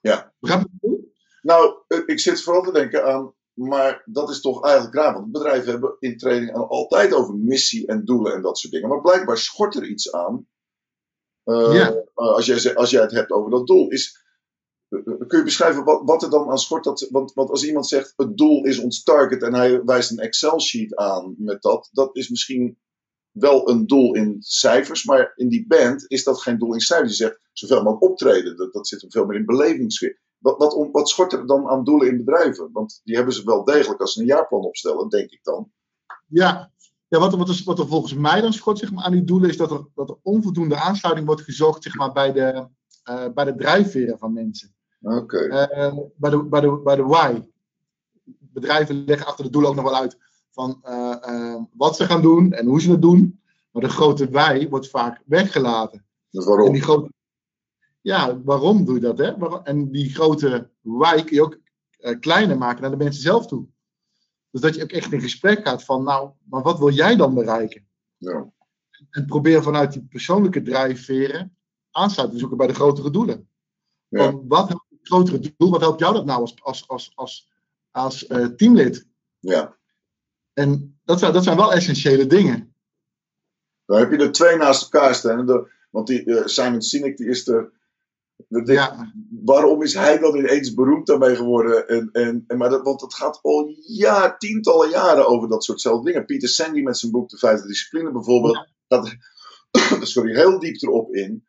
ja. 0.00 0.32
Begrijp 0.38 0.66
je? 0.80 0.99
Nou, 1.42 1.74
eh, 1.86 1.98
ik 2.06 2.20
zit 2.20 2.42
vooral 2.42 2.62
te 2.62 2.72
denken 2.72 3.04
aan, 3.04 3.34
maar 3.52 4.02
dat 4.04 4.30
is 4.30 4.40
toch 4.40 4.64
eigenlijk 4.64 4.94
raar, 4.94 5.12
want 5.14 5.32
bedrijven 5.32 5.70
hebben 5.70 5.96
in 5.98 6.16
training 6.16 6.52
altijd 6.54 7.12
over 7.14 7.34
missie 7.34 7.86
en 7.86 8.04
doelen 8.04 8.34
en 8.34 8.42
dat 8.42 8.58
soort 8.58 8.72
dingen. 8.72 8.88
Maar 8.88 9.00
blijkbaar 9.00 9.38
schort 9.38 9.74
er 9.74 9.86
iets 9.86 10.12
aan. 10.12 10.48
eh, 11.44 11.72
Ja. 11.72 11.88
eh, 11.90 12.04
als, 12.14 12.46
jij, 12.46 12.74
als 12.74 12.90
jij 12.90 13.02
het 13.02 13.10
hebt 13.12 13.30
over 13.30 13.50
dat 13.50 13.66
doel. 13.66 13.88
Is, 13.90 14.18
kun 15.26 15.38
je 15.38 15.42
beschrijven 15.44 15.84
wat, 15.84 16.02
wat 16.04 16.22
er 16.22 16.30
dan 16.30 16.50
aan 16.50 16.58
schort? 16.58 16.84
Dat, 16.84 17.08
want, 17.10 17.32
want 17.32 17.50
als 17.50 17.64
iemand 17.66 17.88
zegt 17.88 18.12
het 18.16 18.36
doel 18.36 18.64
is 18.64 18.78
ons 18.78 19.02
target 19.02 19.42
en 19.42 19.54
hij 19.54 19.84
wijst 19.84 20.10
een 20.10 20.18
Excel-sheet 20.18 20.96
aan 20.96 21.34
met 21.38 21.62
dat, 21.62 21.88
dat 21.92 22.16
is 22.16 22.28
misschien 22.28 22.78
wel 23.30 23.68
een 23.70 23.86
doel 23.86 24.14
in 24.14 24.36
cijfers, 24.38 25.04
maar 25.04 25.32
in 25.36 25.48
die 25.48 25.66
band 25.66 26.04
is 26.08 26.24
dat 26.24 26.42
geen 26.42 26.58
doel 26.58 26.74
in 26.74 26.80
cijfers. 26.80 27.10
Je 27.18 27.24
zegt 27.24 27.40
zoveel 27.52 27.82
mogelijk 27.82 28.02
optreden, 28.10 28.56
dat, 28.56 28.72
dat 28.72 28.88
zit 28.88 29.00
hem 29.00 29.10
veel 29.10 29.26
meer 29.26 29.38
in 29.38 29.44
belevingsfeer. 29.46 30.18
Wat, 30.40 30.88
wat, 30.92 31.08
schort 31.08 31.32
er 31.32 31.46
dan 31.46 31.68
aan 31.68 31.84
doelen 31.84 32.08
in 32.08 32.16
bedrijven? 32.16 32.70
Want 32.72 33.00
die 33.04 33.16
hebben 33.16 33.34
ze 33.34 33.44
wel 33.44 33.64
degelijk 33.64 34.00
als 34.00 34.12
ze 34.12 34.20
een 34.20 34.26
jaarplan 34.26 34.64
opstellen, 34.64 35.08
denk 35.08 35.30
ik 35.30 35.40
dan. 35.42 35.70
Ja, 36.26 36.70
ja 37.08 37.18
wat, 37.18 37.32
er- 37.32 37.38
wat, 37.38 37.48
er, 37.48 37.62
wat 37.64 37.78
er 37.78 37.86
volgens 37.86 38.14
mij 38.14 38.40
dan 38.40 38.52
schort 38.52 38.78
zeg 38.78 38.92
maar, 38.92 39.04
aan 39.04 39.12
die 39.12 39.24
doelen, 39.24 39.48
is 39.48 39.56
dat 39.56 39.70
er, 39.70 39.86
dat 39.94 40.08
er 40.08 40.16
onvoldoende 40.22 40.76
aansluiting 40.76 41.26
wordt 41.26 41.42
gezocht 41.42 41.82
zeg 41.82 41.94
maar, 41.94 42.12
bij, 42.12 42.32
de, 42.32 42.68
eh, 43.02 43.26
bij 43.34 43.44
de 43.44 43.54
drijfveren 43.54 44.18
van 44.18 44.32
mensen. 44.32 44.74
Oké. 45.02 45.38
Eh, 45.38 45.94
bij, 46.16 46.30
de, 46.30 46.44
bij, 46.44 46.60
de, 46.60 46.80
bij 46.84 46.96
de 46.96 47.02
why. 47.02 47.40
Bedrijven 48.38 49.04
leggen 49.04 49.26
achter 49.26 49.44
de 49.44 49.50
doelen 49.50 49.70
ook 49.70 49.76
nog 49.76 49.84
wel 49.84 49.96
uit 49.96 50.18
van 50.50 50.78
eh, 50.82 51.56
wat 51.72 51.96
ze 51.96 52.04
gaan 52.04 52.22
doen 52.22 52.52
en 52.52 52.66
hoe 52.66 52.80
ze 52.80 52.90
het 52.90 53.02
doen. 53.02 53.40
Maar 53.70 53.82
de 53.82 53.88
grote 53.88 54.30
why 54.30 54.68
wordt 54.68 54.90
vaak 54.90 55.22
weggelaten. 55.26 56.04
Dus 56.30 56.44
En 56.44 56.50
waarom? 56.50 56.72
die 56.72 56.82
grote, 56.82 57.12
ja, 58.00 58.40
waarom 58.42 58.84
doe 58.84 58.94
je 58.94 59.00
dat? 59.00 59.18
Hè? 59.18 59.62
En 59.62 59.90
die 59.90 60.14
grote 60.14 60.70
why 60.80 61.22
kun 61.22 61.36
je 61.36 61.42
ook 61.42 61.58
eh, 61.98 62.18
kleiner 62.18 62.58
maken 62.58 62.82
naar 62.82 62.90
de 62.90 62.96
mensen 62.96 63.22
zelf 63.22 63.46
toe. 63.46 63.66
Dus 64.50 64.60
dat 64.60 64.74
je 64.74 64.82
ook 64.82 64.90
echt 64.90 65.12
in 65.12 65.20
gesprek 65.20 65.66
gaat 65.68 65.84
van, 65.84 66.04
nou, 66.04 66.30
maar 66.44 66.62
wat 66.62 66.78
wil 66.78 66.90
jij 66.90 67.16
dan 67.16 67.34
bereiken? 67.34 67.86
Ja. 68.16 68.52
En 69.10 69.26
probeer 69.26 69.62
vanuit 69.62 69.92
die 69.92 70.04
persoonlijke 70.04 70.62
drijfveren 70.62 71.56
aansluiting 71.90 72.32
te 72.32 72.38
zoeken 72.38 72.58
bij 72.58 72.66
de 72.66 72.74
grotere 72.74 73.10
doelen. 73.10 73.48
Ja. 74.08 74.24
Van 74.24 74.48
wat 74.48 74.68
helpt 74.68 74.90
het 74.90 74.98
grotere 75.02 75.54
doel, 75.56 75.70
wat 75.70 75.80
helpt 75.80 76.00
jou 76.00 76.14
dat 76.14 76.24
nou 76.24 76.40
als, 76.40 76.62
als, 76.62 76.88
als, 76.88 77.12
als, 77.14 77.50
als 77.90 78.26
eh, 78.26 78.46
teamlid? 78.46 79.08
ja. 79.38 79.78
En 80.52 81.00
dat 81.04 81.18
zijn, 81.18 81.32
dat 81.32 81.44
zijn 81.44 81.56
wel 81.56 81.72
essentiële 81.72 82.26
dingen. 82.26 82.74
Dan 83.84 83.98
heb 83.98 84.10
je 84.10 84.16
er 84.16 84.32
twee 84.32 84.56
naast 84.56 84.82
elkaar 84.82 85.14
staan. 85.14 85.66
Want 85.90 86.06
die, 86.06 86.24
eh, 86.24 86.46
Simon 86.46 86.82
Sinek 86.82 87.16
die 87.16 87.28
is 87.28 87.48
er. 87.48 87.72
Ja, 88.48 89.12
Waarom 89.44 89.82
is 89.82 89.94
hij 89.94 90.18
dan 90.18 90.36
ineens 90.36 90.74
beroemd 90.74 91.06
daarmee 91.06 91.36
geworden? 91.36 91.88
En, 91.88 92.08
en, 92.12 92.44
en, 92.46 92.58
maar 92.58 92.70
dat, 92.70 92.82
want 92.82 93.00
het 93.00 93.14
gaat 93.14 93.38
al 93.42 93.74
jaar, 93.86 94.38
tientallen 94.38 94.90
jaren 94.90 95.26
over 95.26 95.48
dat 95.48 95.64
soortzelfde 95.64 96.04
dingen. 96.10 96.24
Pieter 96.24 96.48
Sandy 96.48 96.80
met 96.80 96.98
zijn 96.98 97.12
boek 97.12 97.28
De 97.28 97.38
Vijfde 97.38 97.66
Discipline 97.66 98.12
bijvoorbeeld. 98.12 98.68
gaat 98.88 99.16
sorry, 100.08 100.34
heel 100.34 100.58
diep 100.58 100.82
erop 100.82 101.14
in. 101.14 101.44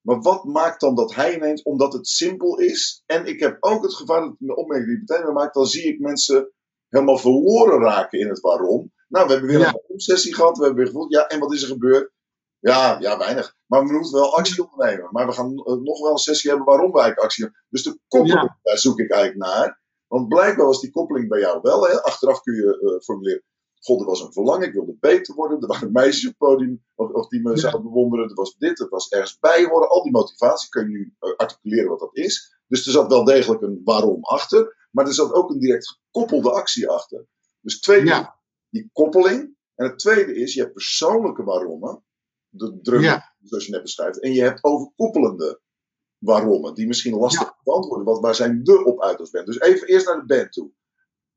Maar 0.00 0.20
wat 0.20 0.44
maakt 0.44 0.80
dan 0.80 0.94
dat 0.94 1.14
hij 1.14 1.36
ineens, 1.36 1.62
omdat 1.62 1.92
het 1.92 2.08
simpel 2.08 2.58
is. 2.58 3.02
En 3.06 3.26
ik 3.26 3.40
heb 3.40 3.56
ook 3.60 3.82
het 3.82 3.94
gevaar 3.94 4.20
dat 4.20 4.34
een 4.38 4.56
opmerking 4.56 4.88
die 4.90 4.98
meteen 4.98 5.24
weer 5.24 5.32
maak. 5.34 5.54
Dan 5.54 5.66
zie 5.66 5.84
ik 5.84 6.00
mensen 6.00 6.52
helemaal 6.88 7.18
verloren 7.18 7.80
raken 7.80 8.18
in 8.18 8.28
het 8.28 8.40
waarom. 8.40 8.92
Nou, 9.08 9.26
we 9.26 9.32
hebben 9.32 9.50
weer 9.50 9.58
Ja. 9.60 9.68
een 9.68 9.82
obsessie 9.88 10.34
gehad. 10.34 10.56
We 10.58 10.64
hebben 10.64 10.82
weer 10.82 10.92
gevoeld. 10.92 11.12
Ja, 11.12 11.26
en 11.26 11.38
wat 11.40 11.52
is 11.52 11.62
er 11.62 11.68
gebeurd? 11.68 12.12
Ja, 12.66 12.96
ja, 13.00 13.18
weinig. 13.18 13.54
Maar 13.66 13.84
we 13.86 13.92
moeten 13.92 14.12
wel 14.12 14.36
actie 14.36 14.70
ondernemen. 14.70 15.08
Maar 15.10 15.26
we 15.26 15.32
gaan 15.32 15.50
eh, 15.56 15.74
nog 15.74 16.00
wel 16.00 16.10
een 16.10 16.18
sessie 16.18 16.50
hebben 16.50 16.66
waarom 16.68 16.92
wij 16.92 17.14
actie 17.14 17.44
hebben. 17.44 17.64
Dus 17.68 17.82
de 17.82 17.98
koppeling, 18.08 18.58
daar 18.62 18.78
zoek 18.78 18.98
ik 18.98 19.10
eigenlijk 19.10 19.50
naar. 19.50 19.80
Want 20.06 20.28
blijkbaar 20.28 20.66
was 20.66 20.80
die 20.80 20.90
koppeling 20.90 21.28
bij 21.28 21.40
jou 21.40 21.58
wel. 21.62 21.86
Hè? 21.86 22.02
Achteraf 22.02 22.40
kun 22.40 22.54
je 22.54 22.78
eh, 22.80 23.04
formuleren. 23.04 23.42
God, 23.80 24.00
er 24.00 24.06
was 24.06 24.20
een 24.20 24.32
verlangen, 24.32 24.66
ik 24.66 24.72
wilde 24.72 24.96
beter 25.00 25.34
worden. 25.34 25.60
Er 25.60 25.66
waren 25.66 25.92
meisjes 25.92 26.24
op 26.24 26.34
het 26.38 26.48
podium 26.48 26.84
of, 26.94 27.10
of 27.10 27.28
die 27.28 27.42
me 27.42 27.50
Ja. 27.50 27.56
zouden 27.56 27.82
bewonderen. 27.82 28.28
Er 28.28 28.34
was 28.34 28.56
dit, 28.56 28.80
er 28.80 28.88
was 28.88 29.08
ergens 29.08 29.38
bij 29.38 29.64
horen. 29.64 29.88
Al 29.88 30.02
die 30.02 30.12
motivatie 30.12 30.68
kun 30.68 30.82
je 30.82 30.88
nu 30.88 31.14
eh, 31.18 31.36
articuleren 31.36 31.88
wat 31.90 32.00
dat 32.00 32.16
is. 32.16 32.58
Dus 32.66 32.86
er 32.86 32.92
zat 32.92 33.08
wel 33.08 33.24
degelijk 33.24 33.62
een 33.62 33.80
waarom 33.84 34.22
achter. 34.24 34.88
Maar 34.90 35.06
er 35.06 35.14
zat 35.14 35.32
ook 35.32 35.50
een 35.50 35.58
direct 35.58 35.86
gekoppelde 36.10 36.50
actie 36.50 36.88
achter. 36.88 37.26
Dus 37.60 37.80
twee 37.80 37.98
dingen. 37.98 38.14
ja, 38.14 38.38
Die 38.70 38.90
koppeling. 38.92 39.54
En 39.74 39.86
het 39.86 39.98
tweede 39.98 40.34
is, 40.34 40.54
je 40.54 40.60
hebt 40.60 40.72
persoonlijke 40.72 41.42
waarommen. 41.44 42.04
De 42.48 42.78
druk, 42.82 43.00
Ja. 43.02 43.34
zoals 43.42 43.64
je 43.66 43.70
net 43.72 43.82
beschrijft. 43.82 44.20
En 44.20 44.32
je 44.32 44.42
hebt 44.42 44.64
overkoepelende 44.64 45.60
waarommen. 46.18 46.74
Die 46.74 46.86
misschien 46.86 47.16
lastig 47.18 47.46
te 47.48 47.60
beantwoorden. 47.64 48.04
Want 48.06 48.20
waar 48.20 48.34
zijn 48.34 48.62
de 48.64 48.84
op 48.84 49.02
uit 49.02 49.18
als 49.20 49.30
band? 49.30 49.46
Dus 49.46 49.60
even 49.60 49.88
eerst 49.88 50.06
naar 50.06 50.20
de 50.20 50.34
band 50.34 50.52
toe. 50.52 50.70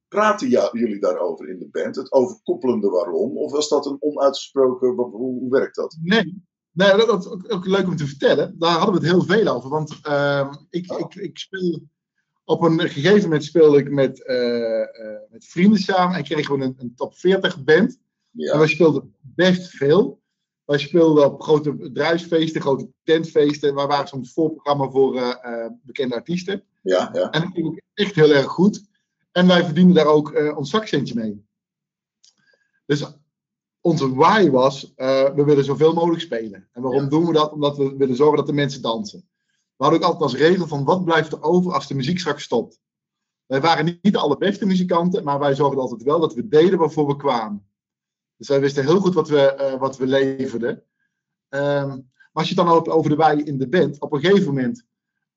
Praten 0.08 0.50
jullie 0.72 1.00
daarover 1.00 1.50
in 1.50 1.60
de 1.60 1.68
band? 1.72 1.96
Het 1.96 2.12
overkoepelende 2.12 2.90
waarom? 2.90 3.38
Of 3.38 3.52
was 3.52 3.70
dat 3.70 3.86
een 3.86 3.98
onuitgesproken... 4.00 4.90
Hoe, 4.90 5.40
hoe 5.40 5.50
werkt 5.50 5.76
dat? 5.76 5.98
nee. 6.02 6.48
Nee, 6.72 6.98
dat 6.98 7.08
dat 7.08 7.26
is 7.26 7.32
ook, 7.32 7.54
ook 7.54 7.66
leuk 7.66 7.88
om 7.88 7.96
te 7.96 8.08
vertellen. 8.08 8.56
Daar 8.60 8.72
hadden 8.78 8.94
we 9.02 9.08
het 9.08 9.10
heel 9.16 9.24
veel 9.38 9.48
over. 9.56 9.70
Want 9.70 10.00
ehm, 10.02 10.54
ik, 10.70 10.92
Oh. 10.92 11.00
ik, 11.00 11.16
ik 11.16 11.38
speel. 11.38 11.82
Op 12.44 12.62
een 12.62 12.80
gegeven 12.80 13.22
moment 13.22 13.44
speelde 13.44 13.78
ik 13.78 13.92
met, 13.92 14.26
eh, 14.26 14.82
eh, 14.82 15.22
met 15.30 15.46
vrienden 15.46 15.80
samen 15.80 16.16
en 16.18 16.24
kregen 16.24 16.58
we 16.60 16.66
een, 16.66 16.76
een 16.78 16.96
top 16.96 17.16
40 17.18 17.64
band. 17.64 18.00
En 18.34 18.58
wij 18.58 18.68
speelden 18.68 19.16
best 19.22 19.70
veel. 19.70 20.19
Wij 20.70 20.78
speelden 20.78 21.26
op 21.26 21.42
grote 21.42 21.74
bedrijfsfeesten, 21.74 22.62
grote 22.62 22.90
tentfeesten. 23.04 23.76
Wij 23.76 23.88
waren 23.88 24.08
soms 24.08 24.34
voorprogramma 24.34 24.90
voor 24.90 25.16
eh, 25.16 25.30
eh, 25.42 25.72
bekende 25.82 26.16
artiesten. 26.16 26.64
ja, 26.82 27.10
ja. 27.14 27.30
En 27.30 27.42
dat 27.42 27.52
ging 27.54 27.68
ook 27.68 27.80
echt 27.94 28.16
heel 28.16 28.32
erg 28.32 28.46
goed. 28.46 28.84
En 29.32 29.48
wij 29.48 29.64
verdienden 29.66 29.96
daar 29.96 30.06
ook 30.06 30.32
eh, 30.32 30.58
ons 30.58 30.70
zakcentje 30.70 31.16
mee. 31.16 31.46
Dus 32.86 33.06
onze 33.82 34.16
why 34.16 34.50
was, 34.50 34.94
we 34.96 35.44
willen 35.46 35.64
zoveel 35.64 35.94
mogelijk 35.94 36.22
spelen. 36.22 36.70
En 36.72 36.82
waarom 36.82 37.04
Ja. 37.04 37.10
doen 37.10 37.26
we 37.26 37.34
dat? 37.34 37.52
Omdat 37.52 37.78
we 37.78 37.96
willen 37.98 38.16
zorgen 38.16 38.38
dat 38.38 38.48
de 38.48 38.54
mensen 38.54 38.82
dansen. 38.82 39.30
We 39.76 39.84
hadden 39.84 40.00
ook 40.00 40.06
altijd 40.06 40.24
als 40.32 40.36
regel 40.42 40.68
van, 40.68 40.84
wat 40.84 41.06
blijft 41.06 41.32
er 41.32 41.44
over 41.44 41.74
als 41.74 41.88
de 41.88 41.96
muziek 41.96 42.20
straks 42.20 42.44
stopt? 42.44 42.80
Wij 43.46 43.62
waren 43.62 43.86
niet 43.86 44.14
de 44.14 44.20
allerbeste 44.20 44.66
muzikanten, 44.66 45.24
maar 45.24 45.40
wij 45.40 45.56
zorgden 45.56 45.82
altijd 45.82 46.04
wel 46.04 46.20
dat 46.20 46.34
we 46.34 46.48
deden 46.48 46.80
waarvoor 46.80 47.08
we 47.08 47.16
kwamen. 47.16 47.69
Dus 48.40 48.48
wij 48.48 48.60
wisten 48.60 48.86
heel 48.86 49.00
goed 49.00 49.14
wat 49.14 49.30
we, 49.30 49.42
eh, 49.42 49.80
wat 49.80 49.98
we 49.98 50.08
leverden. 50.08 50.84
Ehm, 51.50 51.88
maar 51.88 52.04
als 52.32 52.50
je 52.50 52.56
het 52.56 52.66
dan 52.66 52.88
over 52.88 53.10
de 53.10 53.16
wij 53.16 53.38
in 53.38 53.58
de 53.58 53.70
band, 53.70 54.00
op 54.00 54.14
een 54.14 54.20
gegeven 54.20 54.48
moment 54.48 54.88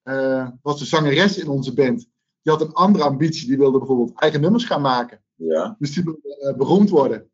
eh, 0.03 0.49
was 0.62 0.79
de 0.79 0.85
zangeres 0.85 1.38
in 1.38 1.49
onze 1.49 1.75
band. 1.75 1.99
Die 2.43 2.53
had 2.53 2.61
een 2.61 2.73
andere 2.73 3.05
ambitie. 3.05 3.49
Die 3.49 3.59
wilde 3.59 3.79
bijvoorbeeld 3.79 4.21
eigen 4.21 4.41
nummers 4.41 4.65
gaan 4.65 4.81
maken. 4.81 5.23
Ja. 5.35 5.77
Dus 5.79 5.93
die 5.93 6.05
wilde 6.05 6.37
eh, 6.38 6.57
beroemd 6.57 6.91
worden. 6.91 7.31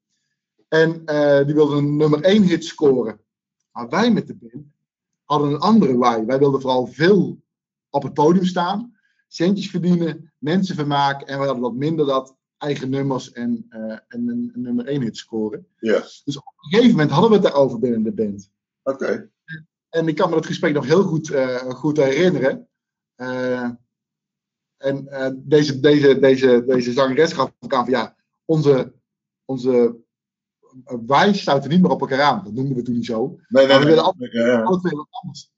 En 0.69 0.91
die 1.47 1.55
wilde 1.55 1.77
een 1.77 1.97
nummer 1.97 2.23
1 2.25 2.43
hit 2.43 2.65
scoren. 2.65 3.21
Maar 3.73 3.89
wij 3.89 4.13
met 4.13 4.27
de 4.27 4.37
band 4.37 4.67
hadden 5.25 5.51
een 5.51 5.59
andere 5.59 5.97
waai. 5.97 6.25
Wij 6.25 6.39
wilden 6.39 6.61
vooral 6.61 6.87
veel 6.87 7.43
op 7.91 8.03
het 8.03 8.15
podium 8.15 8.45
staan. 8.45 8.97
Centjes 9.29 9.71
verdienen, 9.71 10.33
mensen 10.39 10.75
vermaken. 10.75 11.27
En 11.27 11.39
we 11.39 11.45
hadden 11.45 11.63
wat 11.63 11.75
minder 11.75 12.07
dat 12.07 12.38
eigen 12.59 12.91
nummers 12.91 13.33
en, 13.33 13.67
eh, 13.69 13.81
en 13.81 14.29
een, 14.29 14.51
een 14.55 14.61
nummer 14.63 14.87
1 14.87 15.03
hit 15.03 15.17
scoren. 15.17 15.67
Ja. 15.79 16.01
Dus 16.25 16.37
op 16.37 16.45
een 16.47 16.71
gegeven 16.71 16.91
moment 16.91 17.11
hadden 17.11 17.31
we 17.31 17.37
het 17.37 17.45
daarover 17.45 17.79
binnen 17.79 18.03
de 18.03 18.13
band. 18.13 18.51
Oké. 18.83 19.31
En 19.89 20.09
ik 20.09 20.15
kan 20.17 20.29
me 20.29 20.35
dat 20.35 20.47
gesprek 20.47 20.75
nog 20.75 20.87
heel 20.87 21.03
goed, 21.03 21.31
eh, 21.31 21.57
goed 21.57 21.97
herinneren. 21.97 22.69
Eh, 23.15 23.71
en 24.77 25.09
deze, 25.45 25.81
deze, 25.81 26.19
deze, 26.19 26.65
deze 26.67 26.93
zangeres 26.93 27.33
gaf 27.33 27.53
ook 27.61 27.75
aan 27.75 27.85
van 27.85 27.93
ja, 27.95 28.17
onze, 28.45 28.93
onze 29.45 29.97
wij 31.07 31.35
sluiten 31.35 31.71
niet 31.71 31.83
meer 31.83 31.91
op 31.91 32.01
elkaar 32.01 32.21
aan. 32.21 32.45
Dat 32.45 32.53
noemden 32.53 32.77
we 32.77 32.83
toen 32.83 32.95
niet 32.95 33.07
zo. 33.07 33.27
Nee, 33.29 33.67
nee, 33.67 33.67
Maar 33.67 33.79
we 33.79 33.87
willen 33.87 34.15
Ja, 34.31 34.47
ja. 34.47 34.63
Alle 34.63 34.81
twee 34.81 34.97
wat 34.97 35.09
anders. 35.11 35.53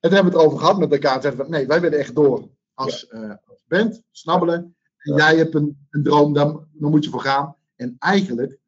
En 0.00 0.08
toen 0.08 0.12
hebben 0.12 0.32
we 0.32 0.38
het 0.38 0.46
over 0.46 0.58
gehad 0.58 0.78
met 0.78 0.92
elkaar. 0.92 1.14
En 1.14 1.22
zeiden 1.22 1.44
we, 1.44 1.50
nee, 1.50 1.66
wij 1.66 1.80
willen 1.80 1.98
echt 1.98 2.14
door 2.14 2.48
als, 2.74 3.12
als 3.44 3.64
band, 3.66 4.02
snabbelen. 4.10 4.76
En 5.00 5.14
jij 5.14 5.36
hebt 5.36 5.54
een, 5.54 5.86
een 5.90 6.02
droom, 6.02 6.32
dan, 6.32 6.66
dan 6.72 6.90
moet 6.90 7.04
je 7.04 7.10
voor 7.10 7.20
gaan. 7.20 7.56
En 7.76 7.96
eigenlijk, 7.98 8.58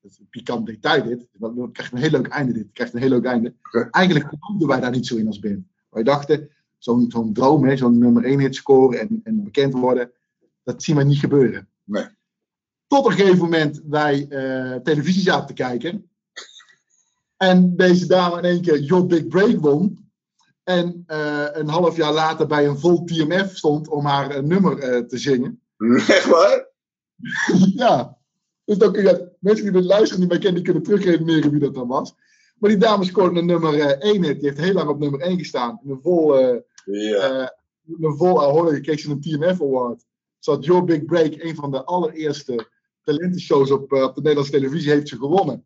dat 0.00 0.10
is 0.10 0.18
een 0.18 0.28
pikant 0.30 0.66
detail 0.66 1.04
dit, 1.04 1.28
want 1.32 1.58
het 1.58 1.72
krijgt 1.72 1.92
een 1.92 1.98
heel 1.98 2.10
leuk 2.10 2.28
einde 2.28 2.52
dit, 2.52 2.72
krijgt 2.72 2.94
een 2.94 3.00
heel 3.00 3.08
leuk 3.08 3.24
einde. 3.24 3.54
Eigenlijk 3.90 4.28
geloofden 4.28 4.68
wij 4.68 4.80
daar 4.80 4.90
niet 4.90 5.06
zo 5.06 5.16
in 5.16 5.26
als 5.26 5.38
band. 5.38 5.66
Wij 5.90 6.02
dachten, 6.02 6.50
zo'n 6.78 7.10
zo'n 7.10 7.32
droom, 7.32 7.64
hè, 7.64 7.76
zo'n 7.76 7.98
nummer 7.98 8.24
1 8.24 8.40
hit 8.40 8.54
scoren 8.54 9.00
en, 9.00 9.20
en 9.24 9.44
bekend 9.44 9.72
worden, 9.72 10.10
dat 10.62 10.82
zien 10.82 10.96
wij 10.96 11.04
niet 11.04 11.18
gebeuren. 11.18 11.68
Nee. 11.84 12.06
Tot 12.86 13.06
een 13.06 13.12
gegeven 13.12 13.38
moment 13.38 13.82
wij 13.84 14.28
eh, 14.28 14.76
televisie 14.76 15.22
zaten 15.22 15.46
te 15.46 15.52
kijken. 15.52 16.10
En 17.36 17.76
deze 17.76 18.06
dame 18.06 18.36
in 18.36 18.44
één 18.44 18.60
keer 18.62 18.80
Your 18.80 19.06
Big 19.06 19.26
Break 19.26 19.60
won. 19.60 20.09
En 20.70 21.02
eh, 21.06 21.46
een 21.52 21.68
half 21.68 21.96
jaar 21.96 22.12
later 22.12 22.46
bij 22.46 22.66
een 22.66 22.78
vol 22.78 23.04
TMF 23.04 23.56
stond 23.56 23.88
om 23.88 24.04
haar 24.04 24.30
eh, 24.30 24.42
nummer 24.42 24.78
eh, 24.78 25.02
te 25.02 25.18
zingen. 25.18 25.60
Echt 26.08 26.26
waar? 26.26 26.68
ja. 27.84 28.18
Dus 28.64 28.78
dan 28.78 28.92
kun 28.92 29.02
je, 29.02 29.32
mensen 29.38 29.64
die 29.66 29.76
het 29.76 29.84
luisteren, 29.84 30.18
die 30.18 30.28
mij 30.28 30.38
kennen, 30.38 30.54
die 30.54 30.64
kunnen 30.64 30.82
terugredeneren 30.82 31.50
wie 31.50 31.60
dat 31.60 31.74
dan 31.74 31.88
was. 31.88 32.14
Maar 32.58 32.70
die 32.70 32.78
dame 32.78 33.04
scoorde 33.04 33.38
een 33.38 33.46
nummer 33.46 33.98
1 33.98 34.22
hit. 34.24 34.40
Die 34.40 34.48
heeft 34.48 34.60
heel 34.60 34.72
lang 34.72 34.88
op 34.88 34.98
nummer 34.98 35.20
1 35.20 35.38
gestaan. 35.38 35.80
In 35.84 35.90
een 35.90 36.00
vol, 36.02 36.38
Ja. 36.84 37.54
een 38.00 38.16
vol 38.16 38.42
ahoy 38.42 38.80
kreeg 38.80 39.00
ze 39.00 39.10
een 39.10 39.20
TMF 39.20 39.62
Award. 39.62 40.06
Zat 40.38 40.64
Your 40.64 40.84
Big 40.84 41.04
Break, 41.04 41.32
een 41.42 41.54
van 41.54 41.70
de 41.70 41.84
allereerste 41.84 42.68
talentenshows 43.02 43.70
op, 43.70 43.92
op 43.92 44.14
de 44.14 44.20
Nederlandse 44.20 44.52
televisie, 44.52 44.90
heeft 44.90 45.08
ze 45.08 45.16
gewonnen. 45.16 45.64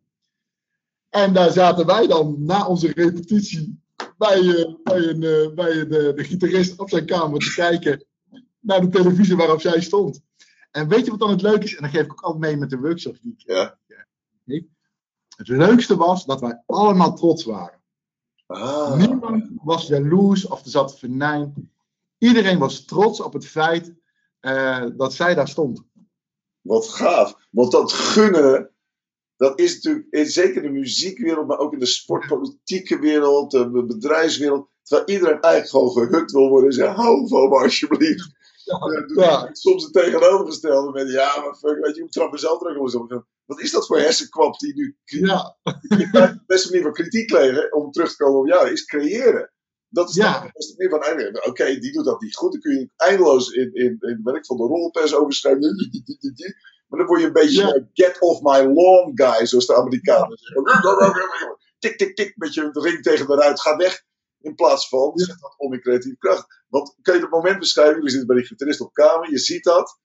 En 1.09 1.33
daar 1.33 1.51
zaten 1.51 1.85
wij 1.85 2.07
dan 2.07 2.35
na 2.39 2.67
onze 2.67 2.91
repetitie 2.93 3.84
bij, 4.17 4.39
eh, 4.39 4.73
bij, 4.83 4.97
een, 4.97 5.23
eh, 5.23 5.53
bij 5.53 5.87
de, 5.87 6.13
de 6.15 6.23
gitarist 6.23 6.79
op 6.79 6.89
zijn 6.89 7.05
kamer 7.05 7.39
te 7.39 7.53
kijken 7.53 8.05
naar 8.59 8.81
de 8.81 8.89
televisie 8.89 9.35
waarop 9.35 9.61
zij 9.61 9.81
stond. 9.81 10.21
En 10.71 10.87
weet 10.87 11.05
je 11.05 11.11
wat 11.11 11.19
dan 11.19 11.29
het 11.29 11.41
leuke 11.41 11.63
is? 11.63 11.75
En 11.75 11.81
dan 11.81 11.91
geef 11.91 12.03
ik 12.03 12.11
ook 12.11 12.21
altijd 12.21 12.43
mee 12.43 12.57
met 12.57 12.69
de 12.69 12.77
workshops 12.77 13.19
die 13.21 13.33
ik 13.37 13.41
Ja. 13.45 13.77
Het 15.35 15.47
leukste 15.47 15.95
was 15.95 16.25
dat 16.25 16.41
wij 16.41 16.63
allemaal 16.65 17.15
trots 17.15 17.43
waren. 17.45 17.81
Ah. 18.45 18.97
Niemand 18.97 19.49
was 19.63 19.87
jaloers 19.87 20.47
of 20.47 20.63
er 20.63 20.69
zat 20.69 20.99
venijn. 20.99 21.71
Iedereen 22.17 22.59
was 22.59 22.85
trots 22.85 23.21
op 23.21 23.33
het 23.33 23.47
feit 23.47 23.93
eh, 24.39 24.85
dat 24.97 25.13
zij 25.13 25.35
daar 25.35 25.47
stond. 25.47 25.83
Wat 26.61 26.87
gaaf. 26.87 27.47
Want 27.51 27.71
dat 27.71 27.91
gunnen, 27.91 28.69
dat 29.37 29.59
is 29.59 29.73
natuurlijk 29.75 30.07
in, 30.09 30.25
zeker 30.25 30.63
in 30.63 30.73
de 30.73 30.79
muziekwereld, 30.79 31.47
maar 31.47 31.57
ook 31.57 31.73
in 31.73 31.79
de 31.79 31.85
sportpolitieke 31.85 32.99
wereld, 32.99 33.51
de 33.51 33.85
bedrijfswereld. 33.87 34.69
Terwijl 34.83 35.07
iedereen 35.09 35.41
eigenlijk 35.41 35.69
gewoon 35.69 35.91
gehukt 35.91 36.31
wil 36.31 36.49
worden 36.49 36.69
en 36.69 36.75
zegt: 36.75 36.95
hou 36.95 37.27
van 37.27 37.49
me 37.49 37.55
alsjeblieft. 37.55 38.33
Ja, 38.63 38.77
Eh, 38.77 39.25
ja. 39.25 39.49
Soms 39.51 39.83
het 39.83 39.93
tegenovergestelde 39.93 40.91
met: 40.91 41.11
ja, 41.11 41.39
maar 41.41 41.55
fuck, 41.55 41.85
weet 41.85 41.95
je, 41.95 42.01
hoe 42.01 42.09
trap 42.09 42.31
mezelf 42.31 42.59
terug 42.59 42.93
op. 42.95 43.25
Wat 43.45 43.61
is 43.61 43.71
dat 43.71 43.85
voor 43.87 43.97
hersenkwap 43.97 44.59
die 44.59 44.73
nu 44.75 44.97
Ja, 45.03 45.57
de 45.81 46.39
beste 46.45 46.67
manier 46.67 46.83
van 46.83 46.93
kritiek 46.93 47.27
kregen, 47.27 47.73
om 47.73 47.91
terug 47.91 48.09
te 48.09 48.23
komen 48.23 48.39
op 48.39 48.47
jou, 48.47 48.71
is 48.71 48.85
creëren. 48.85 49.53
Dat 49.89 50.09
is 50.09 50.15
Ja. 50.15 50.41
de 50.41 50.49
beste 50.53 50.73
manier 50.77 50.91
van 50.91 51.01
eigenlijk. 51.01 51.47
Oké, 51.47 51.79
die 51.79 51.91
doet 51.91 52.05
dat 52.05 52.21
niet 52.21 52.35
goed. 52.35 52.51
Dan 52.51 52.61
kun 52.61 52.73
je 52.73 52.89
eindeloos 52.95 53.49
in, 53.49 53.73
in, 53.73 53.97
in 53.99 54.19
werk 54.23 54.45
van 54.45 54.57
de 54.57 54.63
rollenpers 54.63 55.15
overschrijven. 55.15 55.75
Maar 56.95 57.05
dan 57.05 57.07
word 57.07 57.19
je 57.21 57.27
een 57.27 57.33
beetje 57.33 57.61
Ja. 57.61 57.73
eh, 57.73 57.83
get 57.93 58.19
off 58.19 58.41
my 58.41 58.59
lawn 58.73 59.11
guy, 59.13 59.45
zoals 59.45 59.65
de 59.65 59.75
Amerikanen 59.75 60.37
zeggen. 60.37 61.57
Tik, 61.79 61.97
tik, 61.97 62.15
tik, 62.15 62.33
met 62.37 62.53
je 62.53 62.69
ring 62.73 63.01
tegen 63.03 63.27
de 63.27 63.35
ruit. 63.35 63.61
Ga 63.61 63.75
weg. 63.75 64.03
In 64.39 64.55
plaats 64.55 64.87
van, 64.89 65.11
Ja. 65.15 65.25
zet 65.25 65.39
dat 65.39 65.53
om 65.57 65.73
in 65.73 65.81
creatieve 65.81 66.17
kracht. 66.17 66.63
Want 66.67 66.95
kan 67.01 67.15
je 67.15 67.21
het 67.21 67.29
moment 67.29 67.59
beschrijven? 67.59 67.95
Jullie 67.95 68.09
zitten 68.09 68.27
bij 68.27 68.37
die 68.37 68.45
gitarist 68.45 68.81
op 68.81 68.93
kamer. 68.93 69.29
Je 69.29 69.37
ziet 69.37 69.63
dat. 69.63 69.99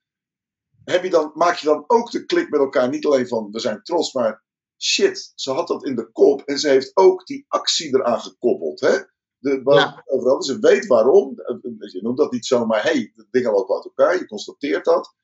Heb 0.84 1.02
je 1.04 1.10
dan, 1.10 1.30
maak 1.34 1.56
je 1.56 1.66
dan 1.66 1.84
ook 1.86 2.10
de 2.10 2.24
klik 2.24 2.50
met 2.50 2.60
elkaar? 2.60 2.88
Niet 2.88 3.06
alleen 3.06 3.28
van, 3.28 3.48
we 3.50 3.58
zijn 3.60 3.82
trots, 3.82 4.12
maar 4.12 4.44
shit, 4.82 5.32
ze 5.34 5.50
had 5.52 5.68
dat 5.68 5.84
in 5.84 5.96
de 5.96 6.10
kop. 6.12 6.42
En 6.42 6.58
ze 6.58 6.68
heeft 6.68 6.90
ook 6.96 7.26
die 7.26 7.44
actie 7.48 7.88
eraan 7.94 8.20
gekoppeld. 8.20 8.80
Hè? 8.80 8.98
De, 9.38 9.60
waar 9.62 9.78
Ja. 9.78 9.90
we 9.90 9.96
het 9.96 10.08
over 10.08 10.28
hadden. 10.28 10.44
Ze 10.46 10.58
weet 10.58 10.86
waarom. 10.86 11.38
Eh, 11.38 11.56
Je 11.92 12.02
noemt 12.02 12.16
dat 12.18 12.32
niet 12.32 12.46
zomaar, 12.46 12.82
hé, 12.82 12.90
hey, 12.90 13.12
de 13.14 13.26
dingen 13.30 13.52
lopen 13.52 13.74
uit 13.74 13.84
elkaar. 13.84 14.18
Je 14.18 14.26
constateert 14.26 14.84
dat. 14.84 15.14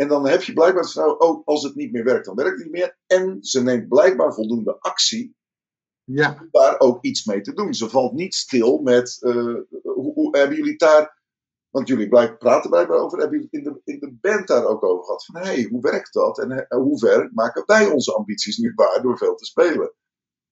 En 0.00 0.08
dan 0.08 0.26
heb 0.26 0.42
je 0.42 0.52
blijkbaar 0.52 0.82
het 0.82 0.92
vertrouwen, 0.92 1.20
oh, 1.20 1.46
als 1.46 1.62
het 1.62 1.74
niet 1.74 1.92
meer 1.92 2.04
werkt, 2.04 2.24
dan 2.24 2.34
werkt 2.34 2.54
het 2.54 2.62
niet 2.62 2.72
meer. 2.72 2.98
En 3.06 3.38
ze 3.40 3.62
neemt 3.62 3.88
blijkbaar 3.88 4.34
voldoende 4.34 4.80
actie 4.80 5.36
ja. 6.04 6.38
om 6.40 6.48
daar 6.50 6.80
ook 6.80 7.04
iets 7.04 7.24
mee 7.24 7.40
te 7.40 7.52
doen. 7.52 7.74
Ze 7.74 7.88
valt 7.88 8.12
niet 8.12 8.34
stil 8.34 8.78
met, 8.78 9.16
eh, 9.22 9.54
hoe, 9.82 10.12
hoe 10.14 10.38
hebben 10.38 10.56
jullie 10.56 10.76
daar, 10.76 11.22
want 11.70 11.88
jullie 11.88 12.08
blijven 12.08 12.38
praten 12.38 12.70
blijkbaar 12.70 12.98
over, 12.98 13.18
hebben 13.18 13.36
jullie 13.36 13.50
in 13.50 13.62
de, 13.62 13.92
in 13.92 13.98
de 13.98 14.18
band 14.20 14.46
daar 14.46 14.64
ook 14.64 14.84
over 14.84 15.04
gehad? 15.04 15.24
Van, 15.24 15.36
hé, 15.36 15.46
hey, 15.46 15.66
hoe 15.70 15.80
werkt 15.80 16.12
dat? 16.12 16.38
En 16.38 16.50
eh, 16.50 16.78
hoe 16.78 16.98
ver 16.98 17.30
maken 17.34 17.62
wij 17.66 17.86
onze 17.86 18.14
ambities 18.14 18.58
nu 18.58 18.72
waar 18.74 19.02
door 19.02 19.18
veel 19.18 19.34
te 19.34 19.44
spelen? 19.44 19.94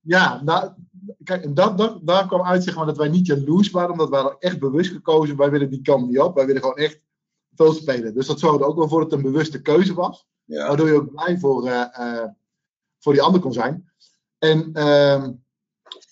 Ja, 0.00 0.42
nou, 0.42 0.72
kijk, 1.24 1.44
en 1.44 1.54
dat, 1.54 1.78
dat, 1.78 2.06
daar 2.06 2.26
kwam 2.26 2.42
uit 2.44 2.64
zeg 2.64 2.76
maar, 2.76 2.86
dat 2.86 2.96
wij 2.96 3.08
niet 3.08 3.26
jaloers 3.26 3.70
waren, 3.70 3.90
omdat 3.90 4.08
wij 4.08 4.36
echt 4.38 4.58
bewust 4.58 4.90
gekozen. 4.90 5.36
Wij 5.36 5.50
willen 5.50 5.70
die 5.70 5.82
kant 5.82 6.08
niet 6.08 6.18
op, 6.18 6.34
wij 6.34 6.46
willen 6.46 6.62
gewoon 6.62 6.76
echt 6.76 7.06
veel 7.58 7.72
spelen. 7.72 8.14
Dus 8.14 8.26
dat 8.26 8.40
zorgde 8.40 8.64
ook 8.64 8.76
wel 8.76 8.88
voor 8.88 9.00
dat 9.00 9.10
het 9.10 9.18
een 9.18 9.32
bewuste 9.32 9.62
keuze 9.62 9.94
was. 9.94 10.26
Ja, 10.44 10.66
Waardoor 10.66 10.86
je 10.86 10.94
ook 10.94 11.10
blij 11.10 11.38
voor, 11.38 11.66
eh, 11.66 11.88
eh, 11.92 12.28
voor 12.98 13.12
die 13.12 13.22
ander 13.22 13.40
kon 13.40 13.52
zijn. 13.52 13.90
En 14.38 14.72
ehm, 14.72 15.32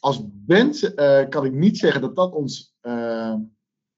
als 0.01 0.21
band 0.23 0.95
eh, 0.95 1.29
kan 1.29 1.45
ik 1.45 1.53
niet 1.53 1.79
zeggen 1.79 2.01
dat 2.01 2.17
dat 2.17 2.33
ons 2.33 2.75
eh, 2.81 3.35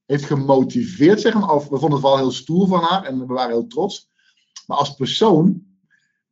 heeft 0.04 0.24
gemotiveerd, 0.24 1.20
zeg 1.20 1.34
maar. 1.34 1.54
Of 1.54 1.68
we 1.68 1.78
vonden 1.78 1.98
het 1.98 2.08
wel 2.08 2.16
heel 2.16 2.30
stoer 2.30 2.68
van 2.68 2.80
haar 2.80 3.04
en 3.04 3.18
we 3.18 3.26
waren 3.26 3.50
heel 3.50 3.66
trots. 3.66 4.10
Maar 4.66 4.76
als 4.78 4.94
persoon, 4.94 5.66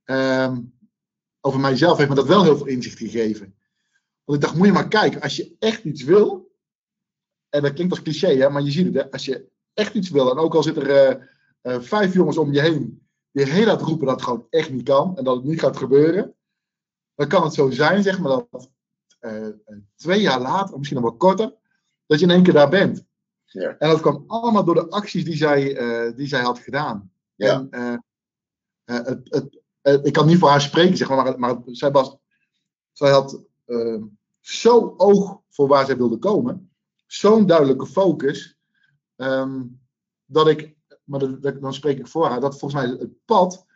ehm, 0.05 0.61
over 1.41 1.61
mijzelf, 1.61 1.97
heeft 1.97 2.09
me 2.09 2.15
dat 2.15 2.27
wel 2.27 2.43
heel 2.43 2.57
veel 2.57 2.67
inzicht 2.67 2.99
gegeven. 2.99 3.55
Want 4.25 4.39
ik 4.39 4.45
dacht, 4.45 4.57
moet 4.57 4.67
je 4.67 4.73
maar 4.73 4.89
kijken, 4.89 5.21
als 5.21 5.37
je 5.37 5.57
echt 5.59 5.85
iets 5.85 6.03
wil, 6.03 6.55
en 7.49 7.63
dat 7.63 7.73
klinkt 7.73 7.93
als 7.93 8.03
cliché, 8.03 8.35
hè, 8.37 8.51
maar 8.51 8.63
je 8.63 8.71
ziet 8.71 8.87
het, 8.87 8.95
hè, 8.95 9.11
als 9.11 9.25
je 9.25 9.49
echt 9.77 9.95
iets 9.95 10.11
wil, 10.11 10.31
en 10.31 10.39
ook 10.39 10.55
al 10.55 10.63
zit 10.63 10.77
er 10.77 10.91
eh, 10.91 11.25
eh, 11.61 11.81
vijf 11.81 12.15
jongens 12.15 12.37
om 12.37 12.53
je 12.53 12.61
heen, 12.61 13.07
die 13.31 13.45
heel 13.45 13.67
hard 13.67 13.81
roepen 13.81 14.07
dat 14.07 14.15
het 14.15 14.25
gewoon 14.25 14.47
echt 14.51 14.71
niet 14.71 14.83
kan 14.83 15.17
en 15.17 15.25
dat 15.25 15.37
het 15.37 15.45
niet 15.45 15.61
gaat 15.61 15.77
gebeuren, 15.77 16.35
dan 17.15 17.29
kan 17.29 17.43
het 17.43 17.55
zo 17.55 17.71
zijn, 17.71 18.03
zeg 18.03 18.19
maar, 18.19 18.31
dat 18.31 18.71
eh, 19.19 19.49
twee 19.97 20.21
jaar 20.21 20.41
later, 20.41 20.73
of 20.73 20.79
misschien 20.79 21.01
nog 21.01 21.09
wel 21.11 21.19
korter, 21.19 21.55
dat 22.07 22.19
je 22.19 22.25
in 22.25 22.31
één 22.31 22.43
keer 22.43 22.53
daar 22.53 22.69
bent. 22.69 23.05
Ja. 23.45 23.77
En 23.79 23.89
dat 23.89 24.01
kwam 24.01 24.25
allemaal 24.27 24.65
door 24.65 24.75
de 24.75 24.91
acties 24.91 25.25
die 25.25 25.37
zij, 25.37 25.75
die 26.15 26.27
zij 26.27 26.43
had 26.43 26.59
gedaan. 26.59 27.13
Ja. 27.35 27.67
En, 27.71 28.05
het, 28.85 29.29
het, 29.81 30.07
ik 30.07 30.13
kan 30.13 30.27
niet 30.27 30.39
voor 30.39 30.49
haar 30.49 30.61
spreken, 30.61 30.97
zeg 30.97 31.09
maar, 31.09 31.25
maar, 31.25 31.39
maar 31.39 31.57
zij, 31.67 31.91
was, 31.91 32.17
zij 32.93 33.11
had 33.11 33.41
zo 34.41 34.95
oog 34.97 35.41
voor 35.49 35.69
waar 35.69 35.87
zij 35.87 35.97
wilde 35.97 36.19
komen, 36.19 36.71
zo'n 37.07 37.47
duidelijke 37.47 37.87
focus, 37.87 38.56
ehm, 39.17 39.63
dat 40.25 40.49
ik, 40.49 40.75
maar 41.05 41.21
dat, 41.21 41.43
dat- 41.43 41.61
dan 41.61 41.75
spreek 41.75 41.99
ik 41.99 42.07
voor 42.07 42.27
haar, 42.27 42.41
dat 42.41 42.59
volgens 42.59 42.83
mij 42.83 42.91
het 42.99 43.25
pad 43.25 43.67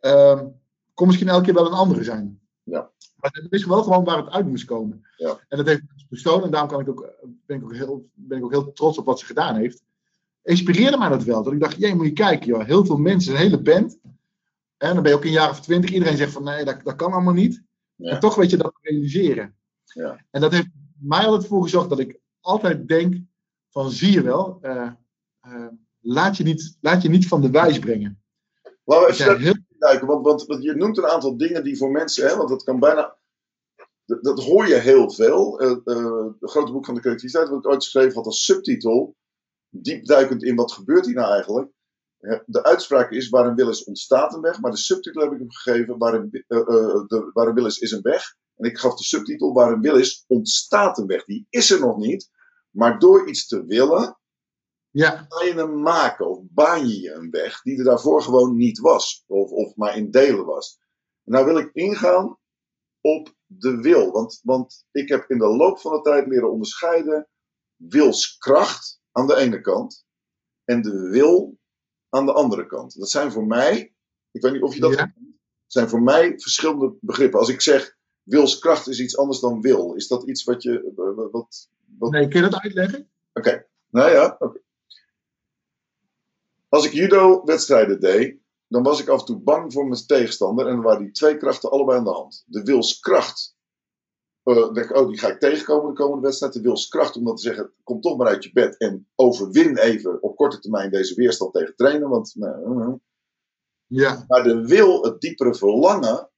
ehm, 0.00 0.46
kon 0.94 1.06
misschien 1.06 1.28
elke 1.28 1.44
keer 1.44 1.54
wel 1.54 1.66
een 1.66 1.72
andere 1.72 2.04
zijn. 2.04 2.40
Ja. 2.62 2.90
Maar 3.16 3.30
het 3.32 3.48
wist 3.48 3.64
wel 3.64 3.82
gewoon 3.82 4.04
waar 4.04 4.16
het 4.16 4.30
uit 4.30 4.46
moest 4.46 4.64
komen. 4.64 5.06
Ja. 5.16 5.38
En 5.48 5.56
dat 5.56 5.66
heeft 5.66 5.82
als 5.92 6.06
persoon, 6.08 6.42
en 6.42 6.50
daarom 6.50 6.70
kan 6.70 6.80
ik 6.80 6.88
ook, 6.88 7.10
ben, 7.46 7.56
ik 7.56 7.64
ook 7.64 7.74
heel, 7.74 8.08
ben 8.14 8.38
ik 8.38 8.44
ook 8.44 8.50
heel 8.50 8.72
trots 8.72 8.98
op 8.98 9.04
wat 9.04 9.18
ze 9.18 9.26
gedaan 9.26 9.56
heeft. 9.56 9.82
Inspireerde 10.42 10.98
mij 10.98 11.08
dat 11.08 11.22
wel. 11.22 11.42
Dat 11.42 11.52
ik 11.52 11.60
dacht, 11.60 11.76
jij 11.78 11.94
moet 11.94 12.06
je 12.06 12.12
kijken, 12.12 12.46
joh, 12.46 12.64
heel 12.64 12.84
veel 12.84 12.96
mensen, 12.96 13.32
een 13.32 13.38
hele 13.38 13.62
band. 13.62 13.98
En 14.76 14.94
dan 14.94 15.02
ben 15.02 15.10
je 15.12 15.16
ook 15.16 15.24
een 15.24 15.30
jaar 15.30 15.50
of 15.50 15.60
twintig. 15.60 15.90
Iedereen 15.90 16.16
zegt 16.16 16.32
van 16.32 16.44
nee, 16.44 16.64
dat, 16.64 16.80
dat 16.84 16.96
kan 16.96 17.12
allemaal 17.12 17.34
niet. 17.34 17.62
Ja. 17.94 18.10
En 18.10 18.20
toch 18.20 18.34
weet 18.34 18.50
je 18.50 18.56
dat 18.56 18.78
realiseren. 18.80 19.56
Ja. 19.84 20.24
En 20.30 20.40
dat 20.40 20.52
heeft 20.52 20.68
mij 20.98 21.26
altijd 21.26 21.48
voor 21.48 21.62
gezorgd 21.62 21.88
dat 21.88 21.98
ik 21.98 22.20
altijd 22.40 22.88
denk 22.88 23.14
van 23.74 23.90
zie 23.90 24.12
je 24.12 24.22
wel, 24.22 24.58
eh, 24.60 24.90
eh, 25.40 25.66
laat, 26.00 26.36
je 26.36 26.44
niet, 26.44 26.76
laat 26.80 27.02
je 27.02 27.08
niet 27.08 27.28
van 27.28 27.40
de 27.40 27.50
wijs 27.50 27.78
brengen. 27.78 28.22
Laten 28.84 29.06
we 29.06 29.12
even 29.12 29.40
heel- 29.40 29.54
duiken, 29.78 30.06
want, 30.06 30.24
want, 30.24 30.44
want 30.46 30.62
je 30.62 30.74
noemt 30.74 30.98
een 30.98 31.06
aantal 31.06 31.36
dingen 31.36 31.64
die 31.64 31.76
voor 31.76 31.90
mensen, 31.90 32.28
hè, 32.28 32.36
want 32.36 32.48
dat 32.48 32.62
kan 32.62 32.78
bijna. 32.78 33.16
Dat, 34.04 34.24
dat 34.24 34.44
hoor 34.44 34.66
je 34.68 34.74
heel 34.74 35.10
veel. 35.10 35.60
Eh 35.60 35.76
het 36.40 36.50
grote 36.50 36.72
boek 36.72 36.84
van 36.84 36.94
de 36.94 37.00
creativiteit, 37.00 37.48
wat 37.48 37.58
ik 37.58 37.66
ooit 37.66 37.82
geschreven 37.84 38.14
had 38.14 38.26
als 38.26 38.44
subtitel, 38.44 39.16
diepduikend 39.68 40.42
in 40.42 40.56
wat 40.56 40.72
gebeurt 40.72 41.06
hier 41.06 41.14
nou 41.14 41.32
eigenlijk. 41.32 41.72
De 42.46 42.64
uitspraak 42.64 43.10
is: 43.10 43.28
waar 43.28 43.46
een 43.46 43.54
wil 43.54 43.68
is, 43.68 43.84
ontstaat 43.84 44.34
een 44.34 44.40
weg. 44.40 44.60
Maar 44.60 44.70
de 44.70 44.76
subtitel 44.76 45.22
heb 45.22 45.32
ik 45.32 45.38
hem 45.38 45.50
gegeven: 45.50 45.98
waar 45.98 46.14
een, 46.14 46.30
de, 46.30 47.30
waar 47.32 47.46
een 47.46 47.54
wil 47.54 47.66
is, 47.66 47.78
is 47.78 47.90
een 47.90 48.02
weg. 48.02 48.34
En 48.56 48.68
ik 48.70 48.78
gaf 48.78 48.94
de 48.96 49.04
subtitel: 49.04 49.52
waar 49.52 49.72
een 49.72 49.80
wil 49.80 49.96
is, 49.96 50.24
ontstaat 50.26 50.98
een 50.98 51.06
weg. 51.06 51.24
Die 51.24 51.46
is 51.50 51.70
er 51.70 51.80
nog 51.80 51.96
niet. 51.96 52.30
Maar 52.74 52.98
door 52.98 53.28
iets 53.28 53.46
te 53.46 53.64
willen, 53.64 54.18
Ja, 54.90 55.26
ga 55.28 55.44
je 55.44 55.52
hem 55.54 55.82
maken 55.82 56.28
of 56.28 56.40
baan 56.50 56.88
je 56.88 57.00
je 57.00 57.12
een 57.12 57.30
weg 57.30 57.62
die 57.62 57.78
er 57.78 57.84
daarvoor 57.84 58.22
gewoon 58.22 58.56
niet 58.56 58.78
was. 58.78 59.24
Of, 59.26 59.50
of 59.50 59.76
maar 59.76 59.96
in 59.96 60.10
delen 60.10 60.44
was. 60.44 60.78
Nou 61.22 61.44
wil 61.44 61.58
ik 61.58 61.70
ingaan 61.72 62.38
op 63.00 63.34
de 63.46 63.76
wil. 63.80 64.10
Want, 64.12 64.40
want 64.42 64.86
ik 64.90 65.08
heb 65.08 65.30
in 65.30 65.38
de 65.38 65.46
loop 65.56 65.80
van 65.80 65.92
de 65.92 66.00
tijd 66.00 66.26
leren 66.26 66.50
onderscheiden 66.52 67.28
wilskracht 67.76 69.00
aan 69.12 69.26
de 69.26 69.36
ene 69.36 69.60
kant 69.60 70.04
en 70.64 70.82
de 70.82 71.08
wil 71.08 71.58
aan 72.08 72.26
de 72.26 72.32
andere 72.32 72.66
kant. 72.66 72.98
Dat 72.98 73.10
zijn 73.10 73.32
voor 73.32 73.46
mij, 73.46 73.94
ik 74.30 74.42
weet 74.42 74.52
niet 74.52 74.62
of 74.62 74.74
je 74.74 74.80
dat 74.80 74.92
Ja. 74.94 75.14
zijn 75.66 75.88
voor 75.88 76.02
mij 76.02 76.38
verschillende 76.38 76.96
begrippen. 77.00 77.38
Als 77.38 77.48
ik 77.48 77.60
zeg 77.60 77.96
wilskracht 78.24 78.88
is 78.88 79.00
iets 79.00 79.16
anders 79.16 79.40
dan 79.40 79.60
wil, 79.60 79.94
is 79.94 80.08
dat 80.08 80.22
iets 80.22 80.44
wat 80.44 80.62
je. 80.62 80.92
Wat, 81.30 81.68
wat, 81.98 82.10
nee, 82.10 82.28
kun 82.28 82.42
je 82.42 82.48
dat 82.48 82.60
uitleggen? 82.60 83.08
Oké, 83.32 83.66
nou 83.90 84.10
ja, 84.10 84.36
oké. 84.38 84.60
Als 86.68 86.86
ik 86.86 86.92
judo-wedstrijden 86.92 88.00
deed, 88.00 88.36
dan 88.68 88.82
was 88.82 89.00
ik 89.00 89.08
af 89.08 89.20
en 89.20 89.26
toe 89.26 89.38
bang 89.38 89.72
voor 89.72 89.86
mijn 89.88 90.06
tegenstander. 90.06 90.66
En 90.66 90.74
dan 90.74 90.84
waren 90.84 91.02
die 91.02 91.12
twee 91.12 91.36
krachten 91.36 91.70
allebei 91.70 91.98
aan 91.98 92.04
de 92.04 92.10
hand. 92.10 92.44
De 92.46 92.62
wilskracht, 92.62 93.56
eh, 94.42 94.72
denk 94.72 94.90
ik, 94.90 94.96
oh, 94.96 95.08
die 95.08 95.18
ga 95.18 95.28
ik 95.28 95.40
tegenkomen 95.40 95.88
de 95.88 96.00
komende 96.02 96.22
wedstrijd. 96.26 96.52
De 96.52 96.60
wilskracht 96.60 97.16
om 97.16 97.24
dan 97.24 97.36
te 97.36 97.42
zeggen, 97.42 97.72
kom 97.82 98.00
toch 98.00 98.16
maar 98.16 98.26
uit 98.26 98.44
je 98.44 98.52
bed 98.52 98.76
en 98.76 99.08
overwin 99.14 99.78
even 99.78 100.22
op 100.22 100.36
korte 100.36 100.58
termijn 100.58 100.90
deze 100.90 101.14
weerstand 101.14 101.52
tegen 101.52 101.76
trainen. 101.76 102.08
Want, 102.08 102.34
nou, 102.34 102.80
eh, 102.82 102.94
Ja, 103.86 104.24
maar 104.28 104.42
de 104.42 104.66
wil, 104.66 105.02
het 105.02 105.20
diepere 105.20 105.54
verlangen, 105.54 106.30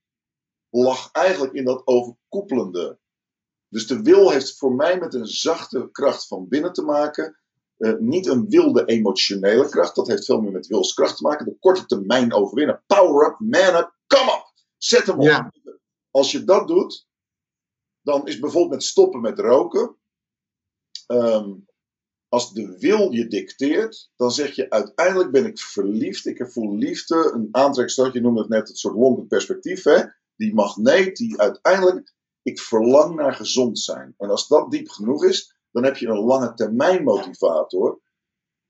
lag 0.70 1.10
eigenlijk 1.12 1.52
in 1.52 1.64
dat 1.64 1.86
overkoepelende. 1.86 2.98
Dus 3.68 3.86
de 3.86 4.02
wil 4.02 4.30
heeft 4.30 4.58
voor 4.58 4.74
mij 4.74 4.98
met 4.98 5.14
een 5.14 5.26
zachte 5.26 5.88
kracht 5.92 6.26
van 6.26 6.48
binnen 6.48 6.72
te 6.72 6.82
maken. 6.82 7.36
Eh, 7.76 7.94
niet 7.98 8.26
een 8.26 8.48
wilde 8.48 8.84
emotionele 8.84 9.68
kracht. 9.68 9.94
Dat 9.94 10.06
heeft 10.06 10.24
veel 10.24 10.40
meer 10.40 10.52
met 10.52 10.66
wilskracht 10.66 11.16
te 11.16 11.22
maken. 11.22 11.44
De 11.44 11.56
korte 11.60 11.86
termijn 11.86 12.32
overwinnen. 12.32 12.82
Power 12.86 13.28
up, 13.28 13.36
man 13.38 13.74
up, 13.74 13.94
come 14.06 14.30
up. 14.30 14.52
Zet 14.76 15.06
hem 15.06 15.16
op. 15.18 15.22
Ja. 15.22 15.52
Als 16.10 16.32
je 16.32 16.44
dat 16.44 16.68
doet, 16.68 17.06
dan 18.02 18.26
is 18.26 18.38
bijvoorbeeld 18.38 18.72
met 18.72 18.82
stoppen 18.82 19.20
met 19.20 19.38
roken. 19.38 19.96
ehm, 21.06 21.52
als 22.28 22.52
de 22.52 22.78
wil 22.78 23.10
je 23.10 23.26
dicteert, 23.26 24.10
dan 24.16 24.30
zeg 24.30 24.54
je 24.54 24.70
uiteindelijk 24.70 25.30
ben 25.30 25.46
ik 25.46 25.58
verliefd. 25.58 26.26
Ik 26.26 26.46
voel 26.50 26.76
liefde, 26.76 27.30
een 27.34 27.48
aantrekkingskracht. 27.50 28.12
Je 28.12 28.20
noemde 28.20 28.40
het 28.40 28.48
net 28.48 28.68
het 28.68 28.78
soort 28.78 28.94
longer 28.94 29.24
perspectief. 29.24 29.84
Hè? 29.84 30.04
Die 30.36 30.54
magneet, 30.54 31.16
die 31.16 31.40
uiteindelijk, 31.40 32.14
ik 32.42 32.60
verlang 32.60 33.14
naar 33.14 33.34
gezond 33.34 33.78
zijn. 33.78 34.14
En 34.18 34.30
als 34.30 34.48
dat 34.48 34.70
diep 34.70 34.88
genoeg 34.88 35.24
is, 35.24 35.56
dan 35.70 35.84
heb 35.84 35.96
je 35.96 36.06
een 36.06 36.24
lange 36.24 36.54
termijn 36.54 37.04
motivator. 37.04 38.00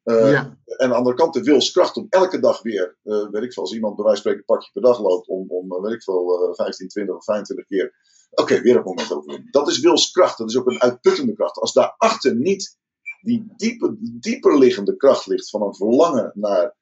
Eh, 0.02 0.30
ja, 0.30 0.58
En 0.64 0.76
aan 0.78 0.88
de 0.88 0.94
andere 0.94 1.16
kant 1.16 1.34
de 1.34 1.42
wilskracht 1.42 1.96
om 1.96 2.06
elke 2.08 2.40
dag 2.40 2.62
weer, 2.62 2.96
eh, 3.02 3.28
weet 3.30 3.42
ik 3.42 3.52
veel, 3.52 3.62
als 3.62 3.72
iemand 3.72 3.96
bij 3.96 4.04
wijze 4.04 4.22
van 4.22 4.32
spreken 4.32 4.38
een 4.38 4.56
pakje 4.56 4.70
per 4.72 4.82
dag 4.82 5.00
loopt 5.00 5.28
om, 5.28 5.50
om 5.50 5.72
eh, 5.72 5.82
weet 5.82 5.92
ik 5.92 6.02
veel, 6.02 6.48
eh 6.48 6.54
15, 6.54 6.88
20 6.88 7.14
of 7.14 7.24
25 7.24 7.66
keer. 7.66 7.94
Oké, 8.30 8.60
weer 8.60 8.76
een 8.76 8.82
moment 8.82 9.12
overwinnen. 9.12 9.50
Dat 9.50 9.68
is 9.68 9.80
wilskracht. 9.80 10.38
Dat 10.38 10.48
is 10.48 10.56
ook 10.56 10.66
een 10.66 10.80
uitputtende 10.80 11.32
kracht. 11.32 11.56
Als 11.56 11.72
daarachter 11.72 12.36
niet 12.36 12.78
die 13.20 13.52
diepe, 13.56 13.96
dieper 14.00 14.58
liggende 14.58 14.96
kracht 14.96 15.26
ligt 15.26 15.50
van 15.50 15.62
een 15.62 15.74
verlangen 15.74 16.32
naar 16.34 16.76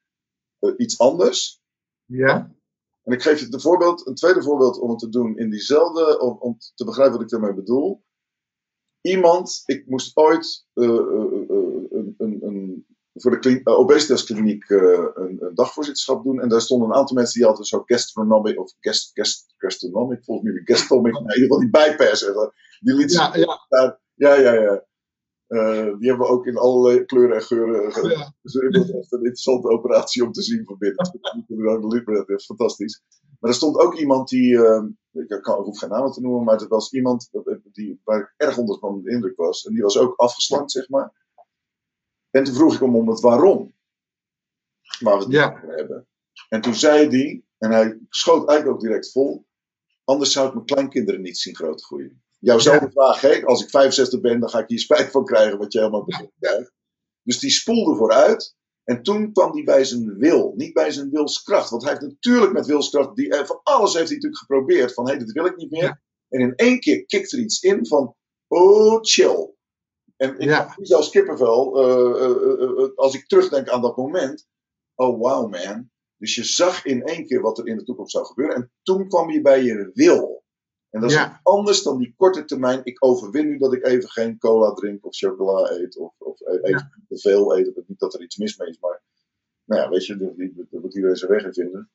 iets 0.77 0.99
anders. 0.99 1.63
ja, 2.05 2.55
En 3.05 3.13
ik 3.13 3.23
geef 3.23 3.41
je 3.41 3.47
een 3.51 3.61
voorbeeld, 3.61 4.07
een 4.07 4.15
tweede 4.15 4.43
voorbeeld 4.43 4.79
om 4.81 4.91
het 4.91 4.99
te 4.99 5.09
doen 5.09 5.39
in 5.39 5.51
diezelfde, 5.51 6.21
om, 6.21 6.37
om 6.41 6.57
te 6.75 6.85
begrijpen 6.85 7.15
wat 7.15 7.23
ik 7.23 7.29
daarmee 7.29 7.55
bedoel. 7.55 8.03
Iemand, 9.01 9.63
ik 9.67 9.87
moest 9.87 10.17
ooit 10.17 10.67
eh, 10.75 10.85
eh, 10.85 10.95
eh, 10.95 11.91
een, 11.91 12.15
een, 12.19 12.39
een, 12.43 12.87
voor 13.15 13.41
de 13.41 13.61
eh, 13.65 13.79
obesitaskliniek 13.79 14.69
een, 14.69 15.37
een 15.41 15.55
dagvoorzitterschap 15.55 16.25
doen. 16.25 16.41
En 16.41 16.49
daar 16.49 16.61
stonden 16.61 16.89
een 16.89 16.95
aantal 16.95 17.17
mensen 17.17 17.39
die 17.39 17.49
hadden 17.49 17.65
zo 17.67 17.83
gastronomic, 17.87 18.61
of 18.61 18.73
guest, 18.81 19.11
guest, 19.13 19.55
gastronomic, 19.57 20.25
volgens 20.25 20.51
mij 20.51 20.63
nee, 21.13 21.37
in 21.37 21.43
ieder 21.43 21.43
geval 21.43 21.59
die 21.59 21.71
bypass. 21.71 22.25
eh, 22.25 22.49
Die 22.81 22.95
lieten 22.95 23.17
ja, 23.17 23.37
ja, 23.69 24.01
ja, 24.15 24.35
ja, 24.35 24.53
ja. 24.53 24.85
Eh, 25.47 25.99
die 25.99 26.09
hebben 26.09 26.27
we 26.27 26.33
ook 26.33 26.47
in 26.47 26.57
allerlei 26.57 27.05
kleuren 27.05 27.37
en 27.37 27.43
geuren. 27.43 27.93
ge- 27.93 28.09
ja. 28.09 28.35
dus 28.43 28.53
het 28.55 28.77
was 28.77 28.91
echt 28.91 29.13
een 29.13 29.19
interessante 29.19 29.69
operatie 29.69 30.25
om 30.25 30.33
te 30.33 30.43
zien 30.43 30.65
van 30.65 30.79
binnen. 30.79 31.11
Dat 32.27 32.29
is 32.29 32.45
fantastisch. 32.45 33.03
Maar 33.41 33.51
er 33.51 33.57
stond 33.57 33.77
ook 33.79 33.95
iemand 33.95 34.29
die, 34.29 34.65
eh, 34.67 34.83
ik 35.13 35.29
kan, 35.43 35.59
ik 35.59 35.65
hoef 35.65 35.79
geen 35.79 35.89
namen 35.91 36.13
te 36.13 36.21
noemen, 36.21 36.45
maar 36.45 36.57
het 36.59 36.69
was 36.69 36.93
iemand 36.93 37.31
die, 37.73 38.01
waar 38.05 38.21
ik 38.21 38.35
erg 38.37 38.59
onder 38.59 38.79
van 38.79 39.03
de 39.03 39.11
indruk 39.11 39.37
was. 39.37 39.65
En 39.65 39.73
die 39.73 39.83
was 39.83 39.99
ook 39.99 40.17
afgeslankt, 40.17 40.71
zeg 40.73 40.89
maar. 40.89 41.13
En 42.31 42.45
toen 42.45 42.55
vroeg 42.55 42.75
ik 42.75 42.81
hem 42.81 42.97
om 42.97 43.09
het 43.09 43.21
waarom. 43.21 43.75
Waar 45.01 45.17
we 45.19 45.23
het 45.25 45.33
Ja. 45.33 45.53
over 45.53 45.75
hebben. 45.77 46.07
En 46.49 46.61
toen 46.61 46.75
zei 46.75 47.09
hij, 47.09 47.45
en 47.59 47.71
hij 47.71 47.99
schoot 48.09 48.49
eigenlijk 48.49 48.77
ook 48.79 48.83
direct 48.85 49.11
vol, 49.13 49.47
anders 50.05 50.33
zou 50.33 50.47
ik 50.49 50.55
mijn 50.55 50.67
kleinkinderen 50.67 51.21
niet 51.21 51.39
zien 51.39 51.57
grootgroeien. 51.57 52.23
Jouwzelfde 52.45 52.91
vraag, 52.91 53.21
hè? 53.21 53.45
als 53.45 53.63
ik 53.63 53.71
65 53.71 54.21
ben, 54.21 54.41
dan 54.41 54.49
ga 54.49 54.59
ik 54.59 54.69
hier 54.69 54.79
spijt 54.79 55.11
van 55.11 55.25
krijgen 55.25 55.59
wat 55.59 55.73
je 55.73 55.79
helemaal 55.79 56.05
krijgt. 56.39 56.73
Dus 57.23 57.39
die 57.39 57.51
spoelde 57.51 57.97
vooruit. 57.97 58.55
En 58.85 59.03
toen 59.03 59.33
kwam 59.33 59.53
hij 59.53 59.65
bij 59.65 59.85
zijn 59.85 60.19
wil, 60.19 60.53
niet 60.57 60.73
bij 60.73 60.91
zijn 60.91 61.11
wilskracht. 61.11 61.71
Want 61.71 61.83
hij 61.83 61.93
heeft 61.93 62.05
natuurlijk 62.05 62.53
met 62.53 62.67
wilskracht, 62.67 63.17
die, 63.17 63.31
eh, 63.31 63.45
van 63.47 63.61
alles 63.63 63.95
heeft 63.95 64.09
hij 64.09 64.15
natuurlijk 64.15 64.41
geprobeerd. 64.41 64.95
Van 64.95 65.05
hé, 65.05 65.11
hey, 65.15 65.25
dit 65.25 65.33
wil 65.33 65.47
ik 65.47 65.57
niet 65.57 65.71
meer. 65.71 65.83
Ja. 65.83 66.01
En 66.29 66.41
in 66.41 66.55
één 66.55 66.81
keer 66.81 67.07
kikt 67.07 67.33
er 67.33 67.39
iets 67.39 67.61
in 67.61 67.87
van, 67.87 68.15
oh 68.49 68.99
chill. 69.01 69.55
En 70.17 70.39
ik 70.39 70.49
Ja. 70.49 70.75
nu 70.77 70.85
zelfs 70.85 71.11
kippenvel, 71.11 71.77
eh, 71.79 72.25
eh, 72.25 72.63
eh, 72.85 72.91
als 72.95 73.15
ik 73.15 73.27
terugdenk 73.27 73.69
aan 73.69 73.83
dat 73.83 73.97
moment. 73.97 74.47
Oh 74.95 75.19
wow 75.19 75.51
man. 75.51 75.91
Dus 76.17 76.35
je 76.35 76.45
zag 76.45 76.85
in 76.85 77.03
één 77.03 77.27
keer 77.27 77.41
wat 77.41 77.59
er 77.59 77.67
in 77.67 77.77
de 77.77 77.85
toekomst 77.85 78.13
zou 78.13 78.25
gebeuren. 78.27 78.57
En 78.57 78.73
toen 78.83 79.09
kwam 79.09 79.31
je 79.31 79.41
bij 79.41 79.63
je 79.63 79.91
wil. 79.95 80.44
En 80.95 81.01
dat 81.01 81.11
is 81.11 81.17
Ja. 81.17 81.41
anders 81.43 81.83
dan 81.83 81.99
die 81.99 82.15
korte 82.17 82.45
termijn. 82.45 82.81
Ik 82.85 83.05
overwin 83.05 83.47
nu 83.47 83.59
dat 83.59 83.73
ik 83.73 83.87
even 83.87 84.11
geen 84.11 84.39
cola 84.39 84.73
drink 84.73 85.07
of 85.07 85.17
chocola 85.17 85.71
eet. 85.71 85.97
Of, 85.99 86.15
of 86.19 86.41
e- 86.41 86.59
even 86.63 87.05
te 87.09 87.19
veel 87.19 87.57
eet. 87.59 87.83
Niet 87.87 87.99
dat 87.99 88.15
er 88.15 88.23
iets 88.23 88.37
mis 88.37 88.57
mee 88.57 88.69
is. 88.69 88.79
Maar 88.81 89.03
nou 89.65 89.83
ja, 89.83 89.89
weet 89.89 90.07
je, 90.07 90.17
daar 90.71 90.81
moet 90.81 90.95
iedereen 90.95 91.17
zijn 91.17 91.31
weg 91.31 91.45
in 91.45 91.53
vinden. 91.55 91.91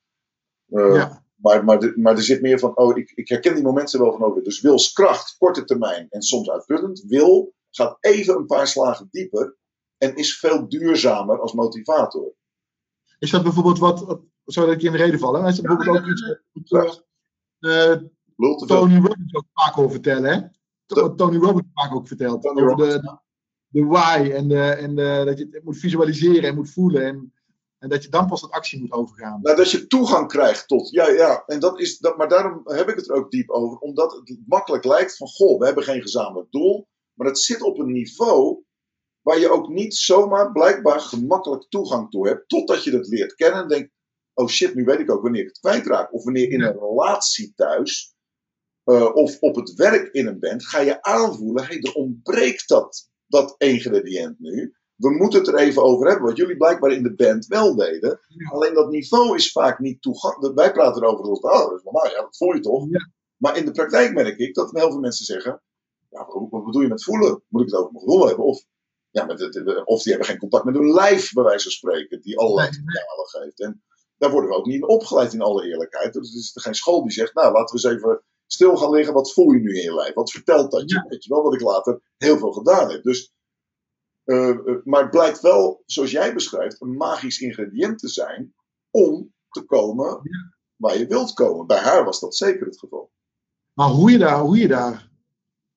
Eh, 0.68 0.94
Ja. 0.94 1.24
maar, 1.34 1.64
maar, 1.64 1.92
maar 1.98 2.16
er 2.16 2.22
zit 2.22 2.40
meer 2.40 2.58
van, 2.58 2.76
oh, 2.76 2.98
ik, 2.98 3.10
ik 3.14 3.28
herken 3.28 3.54
die 3.54 3.62
momenten 3.62 4.00
wel 4.00 4.12
van 4.12 4.22
over. 4.22 4.42
Dus 4.42 4.60
wilskracht, 4.60 5.36
korte 5.38 5.64
termijn 5.64 6.06
en 6.10 6.22
soms 6.22 6.50
uitputtend. 6.50 7.04
Wil 7.06 7.54
gaat 7.70 7.96
even 8.00 8.36
een 8.36 8.46
paar 8.46 8.66
slagen 8.66 9.08
dieper 9.10 9.56
en 9.98 10.16
is 10.16 10.38
veel 10.38 10.68
duurzamer 10.68 11.40
als 11.40 11.52
motivator. 11.52 12.34
Is 13.18 13.30
dat 13.30 13.42
bijvoorbeeld 13.42 13.78
wat, 13.78 14.20
zodat 14.44 14.72
ik 14.74 14.80
je 14.80 14.86
in 14.86 14.92
de 14.92 14.98
reden 14.98 15.18
vallen? 15.18 15.46
Is 15.46 15.56
dat 15.56 15.66
bijvoorbeeld 15.76 15.98
ook 15.98 16.40
iets 16.52 16.70
wat 16.70 17.06
eh, 17.58 17.96
Lul 18.40 18.56
te 18.56 18.66
veel. 18.66 18.76
Tony 18.76 18.94
Robbins 18.94 19.34
ook 19.34 19.46
vaak 19.52 19.78
over 19.78 19.90
vertellen, 19.90 20.30
hè? 20.32 20.40
Wat 20.86 21.18
Tony 21.18 21.36
Robbins 21.36 21.68
vaak 21.74 21.94
ook 21.94 22.06
vertelt. 22.06 22.42
Tony 22.42 22.62
over 22.62 22.76
de, 22.76 23.18
de 23.66 23.84
why 23.84 24.30
en, 24.32 24.48
de, 24.48 24.62
en 24.62 24.94
de, 24.94 25.22
dat 25.24 25.38
je 25.38 25.48
het 25.50 25.64
moet 25.64 25.78
visualiseren 25.78 26.48
en 26.48 26.54
moet 26.54 26.70
voelen. 26.70 27.04
En, 27.04 27.34
en 27.78 27.88
dat 27.88 28.02
je 28.02 28.08
dan 28.08 28.26
pas 28.26 28.40
tot 28.40 28.50
actie 28.50 28.80
moet 28.80 28.92
overgaan. 28.92 29.40
Nou, 29.42 29.56
dat 29.56 29.70
je 29.70 29.86
toegang 29.86 30.28
krijgt 30.28 30.68
tot. 30.68 30.90
Ja, 30.90 31.08
ja. 31.08 31.42
En 31.46 31.60
dat 31.60 31.80
is, 31.80 31.98
dat, 31.98 32.16
maar 32.16 32.28
daarom 32.28 32.60
heb 32.64 32.88
ik 32.88 32.96
het 32.96 33.08
er 33.08 33.14
ook 33.14 33.30
diep 33.30 33.50
over. 33.50 33.78
Omdat 33.78 34.12
het 34.12 34.42
makkelijk 34.46 34.84
lijkt 34.84 35.16
van: 35.16 35.28
goh, 35.28 35.58
we 35.58 35.66
hebben 35.66 35.84
geen 35.84 36.02
gezamenlijk 36.02 36.50
doel. 36.50 36.88
Maar 37.14 37.26
het 37.26 37.38
zit 37.38 37.62
op 37.62 37.78
een 37.78 37.92
niveau 37.92 38.64
waar 39.20 39.38
je 39.38 39.50
ook 39.50 39.68
niet 39.68 39.94
zomaar 39.94 40.52
blijkbaar 40.52 41.00
gemakkelijk 41.00 41.66
toegang 41.68 42.10
toe 42.10 42.28
hebt. 42.28 42.48
Totdat 42.48 42.84
je 42.84 42.96
het 42.96 43.08
leert 43.08 43.34
kennen 43.34 43.62
en 43.62 43.68
denkt: 43.68 43.92
oh 44.34 44.48
shit, 44.48 44.74
nu 44.74 44.84
weet 44.84 45.00
ik 45.00 45.10
ook 45.10 45.22
wanneer 45.22 45.42
ik 45.42 45.48
het 45.48 45.58
kwijtraak. 45.58 46.12
Of 46.12 46.24
wanneer 46.24 46.50
in 46.50 46.62
een 46.62 46.78
relatie 46.78 47.52
thuis. 47.54 48.14
Eh, 48.90 49.14
of 49.14 49.38
op 49.40 49.54
het 49.54 49.74
werk 49.74 50.12
in 50.12 50.26
een 50.26 50.38
band, 50.38 50.66
ga 50.66 50.80
je 50.80 51.02
aanvoelen: 51.02 51.64
hey, 51.64 51.78
er 51.80 51.94
ontbreekt 51.94 52.68
dat, 52.68 53.10
dat 53.26 53.54
ingrediënt 53.58 54.38
nu. 54.38 54.74
We 54.96 55.10
moeten 55.10 55.38
het 55.38 55.48
er 55.48 55.58
even 55.58 55.82
over 55.82 56.06
hebben, 56.06 56.26
wat 56.26 56.36
jullie 56.36 56.56
blijkbaar 56.56 56.92
in 56.92 57.02
de 57.02 57.14
band 57.14 57.46
wel 57.46 57.76
deden. 57.76 58.20
Alleen 58.52 58.74
dat 58.74 58.90
niveau 58.90 59.36
is 59.36 59.52
vaak 59.52 59.78
niet 59.78 60.02
toegankelijk. 60.02 60.54
Wij 60.54 60.72
praten 60.72 61.02
erover 61.02 61.24
als, 61.24 61.40
oh, 61.40 61.68
dat 61.68 61.78
is 61.78 61.82
normaal, 61.82 62.10
ja, 62.10 62.20
dat 62.20 62.36
voel 62.36 62.54
je 62.54 62.60
toch? 62.60 62.86
Ja. 62.90 63.10
Maar 63.36 63.56
in 63.56 63.64
de 63.64 63.70
praktijk 63.70 64.12
merk 64.12 64.38
ik 64.38 64.54
dat 64.54 64.70
heel 64.70 64.90
veel 64.90 65.00
mensen 65.00 65.24
zeggen, 65.24 65.62
ja, 66.08 66.26
wat 66.50 66.64
bedoel 66.64 66.82
je 66.82 66.88
met 66.88 67.04
voelen? 67.04 67.42
Moet 67.48 67.62
ik 67.62 67.68
het 67.68 67.76
over 67.76 67.92
mijn 67.92 68.04
gevoel 68.04 68.26
hebben? 68.26 68.44
Of 68.44 68.64
Ja, 69.10 69.24
met 69.24 69.40
het, 69.40 69.84
of 69.84 70.02
die 70.02 70.12
hebben 70.12 70.30
geen 70.30 70.38
contact 70.38 70.64
met 70.64 70.74
hun 70.74 70.92
lijf, 70.92 71.32
bij 71.32 71.44
wijze 71.44 71.62
van 71.62 71.72
spreken, 71.72 72.22
die 72.22 72.38
allerlei 72.38 72.68
signalen 72.72 73.28
geeft. 73.28 73.60
En 73.60 73.82
daar 74.18 74.30
worden 74.30 74.50
we 74.50 74.56
ook 74.56 74.66
niet 74.66 74.82
in 74.82 74.88
opgeleid, 74.88 75.32
in 75.32 75.40
alle 75.40 75.66
eerlijkheid. 75.66 76.12
Dus 76.12 76.32
er 76.32 76.38
is 76.38 76.52
geen 76.54 76.74
school 76.74 77.02
die 77.02 77.12
zegt, 77.12 77.34
nou, 77.34 77.52
laten 77.52 77.76
we 77.76 77.82
eens 77.82 77.96
even 77.96 78.22
stil 78.52 78.76
gaan 78.76 78.90
liggen. 78.90 79.14
Wat 79.14 79.32
voel 79.32 79.50
je 79.52 79.60
nu 79.60 79.76
in 79.76 79.82
je 79.82 79.94
lijf? 79.94 80.14
Wat 80.14 80.30
vertelt 80.30 80.70
dat 80.70 80.90
je? 80.90 80.96
Ja. 80.96 81.04
Weet 81.08 81.24
je 81.24 81.34
wel, 81.34 81.42
wat 81.42 81.54
ik 81.54 81.60
later 81.60 82.00
heel 82.16 82.38
veel 82.38 82.52
gedaan 82.52 82.90
heb. 82.90 83.02
Dus, 83.02 83.32
eh, 84.24 84.48
eh, 84.50 84.76
maar 84.84 85.00
het 85.02 85.10
blijkt 85.10 85.40
wel, 85.40 85.82
zoals 85.86 86.10
jij 86.10 86.34
beschrijft, 86.34 86.80
een 86.80 86.96
magisch 86.96 87.40
ingrediënt 87.40 87.98
te 87.98 88.08
zijn 88.08 88.54
om 88.90 89.32
te 89.50 89.62
komen 89.62 90.20
waar 90.76 90.98
je 90.98 91.06
wilt 91.06 91.32
komen. 91.32 91.66
Bij 91.66 91.78
haar 91.78 92.04
was 92.04 92.20
dat 92.20 92.36
zeker 92.36 92.66
het 92.66 92.78
geval. 92.78 93.10
Maar 93.72 93.88
hoe 93.88 94.10
je 94.10 94.18
daar, 94.18 94.40
hoe 94.40 94.58
je 94.58 94.68
daar. 94.68 95.08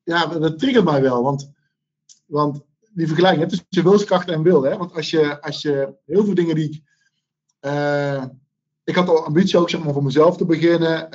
Ja, 0.04 0.26
dat 0.26 0.60
triggert 0.60 0.86
mij 0.86 1.02
wel. 1.02 1.24
Want, 1.24 1.52
want 2.26 2.62
die 2.94 3.08
vergelijking 3.08 3.44
hè, 3.44 3.50
tussen 3.50 3.84
wilskracht 3.90 4.28
en 4.30 4.44
wil. 4.44 4.64
Hè? 4.64 4.78
Want 4.78 4.94
als 4.94 5.10
je, 5.10 5.42
als 5.42 5.62
je 5.62 5.96
heel 6.06 6.26
veel 6.26 6.36
dingen 6.36 6.56
die 6.56 6.70
ik. 6.70 6.82
eh, 7.60 8.24
ik 8.84 8.96
had 8.96 9.08
al 9.10 9.26
ambitie 9.26 9.60
ook 9.60 9.70
zeg 9.70 9.84
maar, 9.84 9.94
voor 9.94 10.04
mezelf 10.04 10.38
te 10.38 10.46
beginnen. 10.46 11.12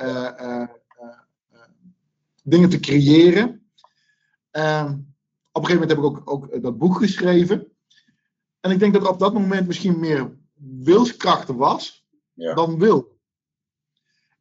Dingen 2.43 2.69
te 2.69 2.79
creëren. 2.79 3.71
Ehm, 4.51 4.91
op 5.51 5.61
een 5.63 5.65
gegeven 5.65 5.73
moment 5.73 5.89
heb 5.89 5.97
ik 5.97 6.03
ook, 6.03 6.21
ook 6.31 6.61
dat 6.61 6.77
boek 6.77 6.97
geschreven. 6.97 7.67
En 8.59 8.71
ik 8.71 8.79
denk 8.79 8.93
dat 8.93 9.01
er 9.03 9.09
op 9.09 9.19
dat 9.19 9.33
moment 9.33 9.67
misschien 9.67 9.99
meer 9.99 10.37
wilskracht 10.79 11.47
was 11.47 12.05
Ja. 12.33 12.53
dan 12.53 12.79
wil. 12.79 13.17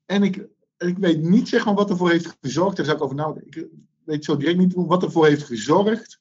En 0.07 0.23
ik, 0.23 0.49
ik 0.77 0.99
weet 0.99 1.23
niet 1.23 1.49
zeg 1.49 1.65
maar, 1.65 1.75
wat 1.75 1.91
ervoor 1.91 2.11
heeft 2.11 2.37
gezorgd. 2.41 2.77
Daar 2.77 2.85
zou 2.85 2.97
ik 2.97 3.03
over 3.03 3.17
nadenken. 3.17 3.63
Ik 3.63 3.69
weet 4.05 4.25
zo 4.25 4.37
direct 4.37 4.59
niet 4.59 4.75
wat 4.75 5.03
ervoor 5.03 5.27
heeft 5.27 5.43
gezorgd. 5.43 6.21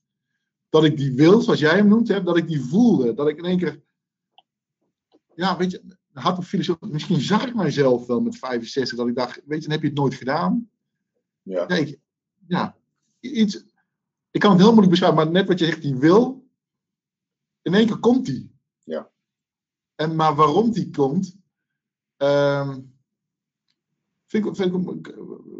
Dat 0.69 0.83
ik 0.83 0.97
die 0.97 1.13
wil, 1.15 1.41
zoals 1.41 1.59
jij 1.59 1.75
hem 1.75 1.87
noemt, 1.87 2.07
hè, 2.07 2.23
dat 2.23 2.37
ik 2.37 2.47
die 2.47 2.61
voelde. 2.61 3.13
Dat 3.13 3.27
ik 3.27 3.37
in 3.37 3.45
één 3.45 3.57
keer. 3.57 3.81
Ja, 5.35 5.57
weet 5.57 5.71
je, 5.71 5.81
hard 6.13 6.37
op 6.37 6.43
filosoof. 6.43 6.79
Misschien 6.79 7.21
zag 7.21 7.47
ik 7.47 7.55
mijzelf 7.55 8.05
wel 8.05 8.21
met 8.21 8.37
65. 8.37 8.97
Dat 8.97 9.07
ik 9.07 9.15
dacht, 9.15 9.41
weet 9.45 9.61
je, 9.61 9.63
dan 9.63 9.71
heb 9.71 9.81
je 9.81 9.87
het 9.87 9.97
nooit 9.97 10.13
gedaan. 10.13 10.69
Ja. 11.47 11.65
Ja, 12.47 12.75
iets. 13.19 13.63
Ik 14.31 14.39
kan 14.39 14.49
het 14.51 14.59
heel 14.59 14.69
moeilijk 14.69 14.89
beschrijven, 14.89 15.17
maar 15.17 15.31
net 15.31 15.47
wat 15.47 15.59
je 15.59 15.65
zegt, 15.65 15.81
die 15.81 15.95
wil. 15.95 16.45
In 17.61 17.73
één 17.73 17.87
keer 17.87 17.99
komt 17.99 18.25
die. 18.25 18.55
Ja. 18.83 19.11
En 19.95 20.15
maar 20.15 20.35
waarom 20.35 20.71
die 20.71 20.89
komt. 20.89 21.35
ehm, 22.17 22.79
vind 24.25 24.45
ik, 24.45 24.55
vind 24.55 24.89
ik, 25.07 25.15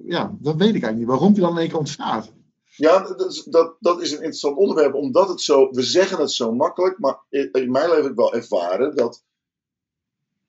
ja, 0.05 0.37
dat 0.39 0.55
weet 0.55 0.75
ik 0.75 0.83
eigenlijk 0.83 0.97
niet. 0.97 1.07
Waarom 1.07 1.33
die 1.33 1.41
dan 1.41 1.51
in 1.51 1.57
één 1.57 1.67
keer 1.69 1.77
ontstaat. 1.77 2.33
Ja, 2.75 2.99
dat, 2.99 3.25
is- 3.31 3.43
dat, 3.43 3.75
dat 3.79 4.01
is 4.01 4.09
een 4.11 4.17
interessant 4.17 4.57
onderwerp, 4.57 4.93
omdat 4.93 5.29
het 5.29 5.41
zo, 5.41 5.69
we 5.71 5.81
zeggen 5.83 6.19
het 6.19 6.31
zo 6.31 6.51
makkelijk, 6.53 6.99
maar 6.99 7.25
in, 7.29 7.51
in 7.51 7.71
mijn 7.71 7.85
leven 7.89 8.01
heb 8.01 8.11
ik 8.11 8.17
wel 8.17 8.33
ervaren 8.33 8.95
dat, 8.95 9.23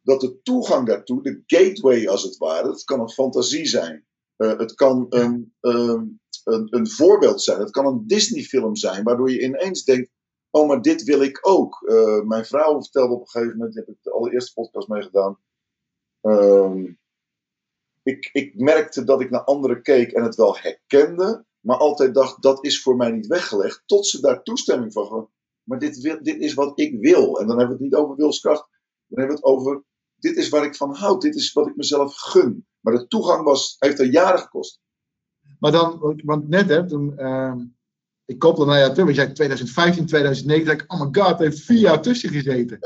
dat 0.02 0.20
de 0.20 0.42
toegang 0.42 0.86
daartoe, 0.86 1.22
de 1.22 1.42
gateway 1.46 2.08
als 2.08 2.22
het 2.22 2.36
ware, 2.36 2.68
het 2.68 2.84
kan 2.84 3.00
een 3.00 3.10
fantasie 3.10 3.66
zijn. 3.66 4.06
Eh, 4.38 4.58
het 4.58 4.74
kan 4.74 5.06
een, 5.08 5.54
ehm, 5.60 6.04
een, 6.44 6.66
een 6.70 6.88
voorbeeld 6.88 7.42
zijn, 7.42 7.60
het 7.60 7.70
kan 7.70 7.86
een 7.86 8.06
Disney-film 8.06 8.76
zijn, 8.76 9.04
waardoor 9.04 9.30
je 9.30 9.42
ineens 9.42 9.84
denkt: 9.84 10.10
Oh, 10.50 10.68
maar 10.68 10.82
dit 10.82 11.02
wil 11.04 11.22
ik 11.22 11.38
ook. 11.40 11.82
Eh, 11.88 12.20
mijn 12.22 12.44
vrouw 12.44 12.80
vertelde 12.82 13.14
op 13.14 13.20
een 13.20 13.28
gegeven 13.28 13.56
moment, 13.56 13.74
daar 13.74 13.84
heb 13.84 13.94
ik 13.94 14.02
de 14.02 14.12
allereerste 14.12 14.52
podcast 14.52 14.88
mee 14.88 15.02
gedaan. 15.02 15.38
ehm, 16.20 16.92
ik, 18.02 18.28
ik 18.32 18.54
merkte 18.54 19.04
dat 19.04 19.20
ik 19.20 19.30
naar 19.30 19.44
anderen 19.44 19.82
keek 19.82 20.12
en 20.12 20.22
het 20.22 20.34
wel 20.34 20.56
herkende, 20.58 21.44
maar 21.60 21.76
altijd 21.76 22.14
dacht 22.14 22.42
dat 22.42 22.64
is 22.64 22.82
voor 22.82 22.96
mij 22.96 23.10
niet 23.10 23.26
weggelegd, 23.26 23.82
tot 23.86 24.06
ze 24.06 24.20
daar 24.20 24.42
toestemming 24.42 24.92
van. 24.92 25.30
Maar 25.62 25.78
dit, 25.78 26.00
wil, 26.00 26.22
dit 26.22 26.40
is 26.40 26.54
wat 26.54 26.80
ik 26.80 27.00
wil. 27.00 27.40
En 27.40 27.46
dan 27.46 27.58
hebben 27.58 27.76
we 27.76 27.82
het 27.82 27.92
niet 27.92 28.00
over 28.00 28.16
wilskracht, 28.16 28.68
dan 29.06 29.18
hebben 29.18 29.36
we 29.36 29.42
het 29.42 29.56
over 29.56 29.84
dit 30.18 30.36
is 30.36 30.48
waar 30.48 30.64
ik 30.64 30.76
van 30.76 30.94
houd, 30.94 31.22
dit 31.22 31.34
is 31.34 31.52
wat 31.52 31.66
ik 31.66 31.76
mezelf 31.76 32.16
gun. 32.16 32.66
Maar 32.88 32.98
de 32.98 33.06
toegang 33.06 33.44
was, 33.44 33.76
heeft 33.78 33.98
er 33.98 34.10
jaren 34.10 34.38
gekost. 34.40 34.80
Maar 35.58 35.72
dan, 35.72 36.16
want- 36.24 36.48
net 36.48 36.68
hè, 36.68 36.86
toen. 36.88 37.18
ehm, 37.18 37.64
ik 38.24 38.38
koppelde 38.38 38.70
naar 38.70 38.80
jou 38.80 38.90
terug. 38.90 39.04
Want 39.04 39.16
je 39.16 39.22
zei 39.22 39.32
2015, 39.34 40.06
2009. 40.06 40.66
dacht 40.66 40.80
ik, 40.80 40.92
oh 40.92 41.00
my 41.00 41.08
god, 41.22 41.38
heeft 41.38 41.60
vier 41.60 41.78
jaar 41.78 42.02
tussen 42.02 42.30
gezeten. 42.30 42.78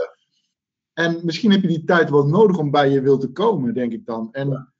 En 0.92 1.20
misschien 1.22 1.50
heb 1.50 1.62
je 1.62 1.68
die 1.68 1.84
tijd 1.84 2.10
wel 2.10 2.26
nodig 2.26 2.58
om 2.58 2.70
bij 2.70 2.90
je 2.90 3.00
wil 3.00 3.18
te 3.18 3.28
komen, 3.32 3.74
denk 3.74 3.92
ik 3.92 4.06
dan. 4.06 4.28
En 4.32 4.72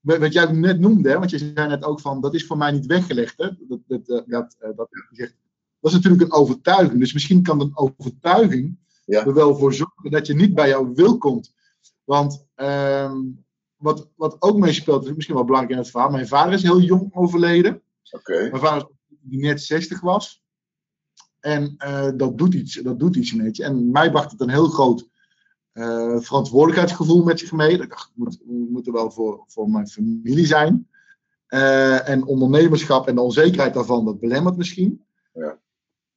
wat 0.00 0.18
wat 0.18 0.32
jij 0.32 0.52
net 0.52 0.80
noemde, 0.80 1.08
hè, 1.10 1.18
want 1.18 1.30
je 1.30 1.38
zei 1.38 1.52
net 1.68 1.84
ook 1.84 2.00
van, 2.00 2.20
dat 2.20 2.34
is 2.34 2.46
voor 2.46 2.56
mij 2.56 2.70
niet 2.70 2.86
weggelegd. 2.86 3.38
Hè? 3.38 3.48
Dat, 3.58 3.78
dat, 3.86 4.08
eh, 4.08 4.20
dat, 4.26 4.56
eh, 4.58 4.70
dat, 4.76 4.88
zegt, 5.10 5.34
dat 5.80 5.90
is 5.90 5.96
natuurlijk 5.96 6.22
een 6.22 6.32
overtuiging. 6.32 7.00
Dus 7.00 7.12
misschien 7.12 7.42
kan 7.42 7.60
een 7.60 7.76
overtuiging 7.76 8.78
Ja. 9.04 9.26
er 9.26 9.34
wel 9.34 9.56
voor 9.56 9.74
zorgen 9.74 10.10
dat 10.10 10.26
je 10.26 10.34
niet 10.34 10.54
bij 10.54 10.68
jouw 10.68 10.92
wil 10.94 11.18
komt. 11.18 11.54
Want 12.04 12.46
ehm, 12.54 13.18
wat, 13.80 14.08
wat 14.16 14.36
ook 14.38 14.58
meespeelt, 14.58 15.06
is 15.06 15.14
misschien 15.14 15.34
wel 15.34 15.44
belangrijk 15.44 15.74
in 15.74 15.82
het 15.82 15.90
verhaal. 15.90 16.10
Mijn 16.10 16.28
vader 16.28 16.52
is 16.52 16.62
heel 16.62 16.80
jong 16.80 17.14
overleden. 17.14 17.82
Oké, 18.10 18.48
Mijn 18.50 18.62
vader 18.62 18.88
die 19.06 19.40
net 19.40 19.62
60 19.62 20.00
was. 20.00 20.42
En 21.40 21.74
eh, 21.78 22.10
dat, 22.16 22.38
doet 22.38 22.54
iets, 22.54 22.74
dat 22.74 22.98
doet 22.98 23.16
iets 23.16 23.34
met 23.34 23.56
je. 23.56 23.64
En 23.64 23.90
mij 23.90 24.10
bracht 24.10 24.30
het 24.30 24.40
een 24.40 24.50
heel 24.50 24.68
groot 24.68 25.08
eh, 25.72 26.18
verantwoordelijkheidsgevoel 26.18 27.24
met 27.24 27.38
zich 27.38 27.52
mee. 27.52 27.76
Dat 27.76 27.84
Ik 27.84 27.90
dacht, 27.90 28.08
ik 28.08 28.16
moet, 28.16 28.38
we 28.46 28.66
moeten 28.70 28.92
wel 28.92 29.10
voor, 29.10 29.44
voor 29.46 29.70
mijn 29.70 29.88
familie 29.88 30.46
zijn. 30.46 30.88
Eh, 31.46 32.08
en 32.08 32.24
ondernemerschap 32.24 33.08
en 33.08 33.14
de 33.14 33.20
onzekerheid 33.20 33.74
daarvan, 33.74 34.04
dat 34.04 34.20
belemmert 34.20 34.56
misschien. 34.56 35.04
Ja. 35.34 35.58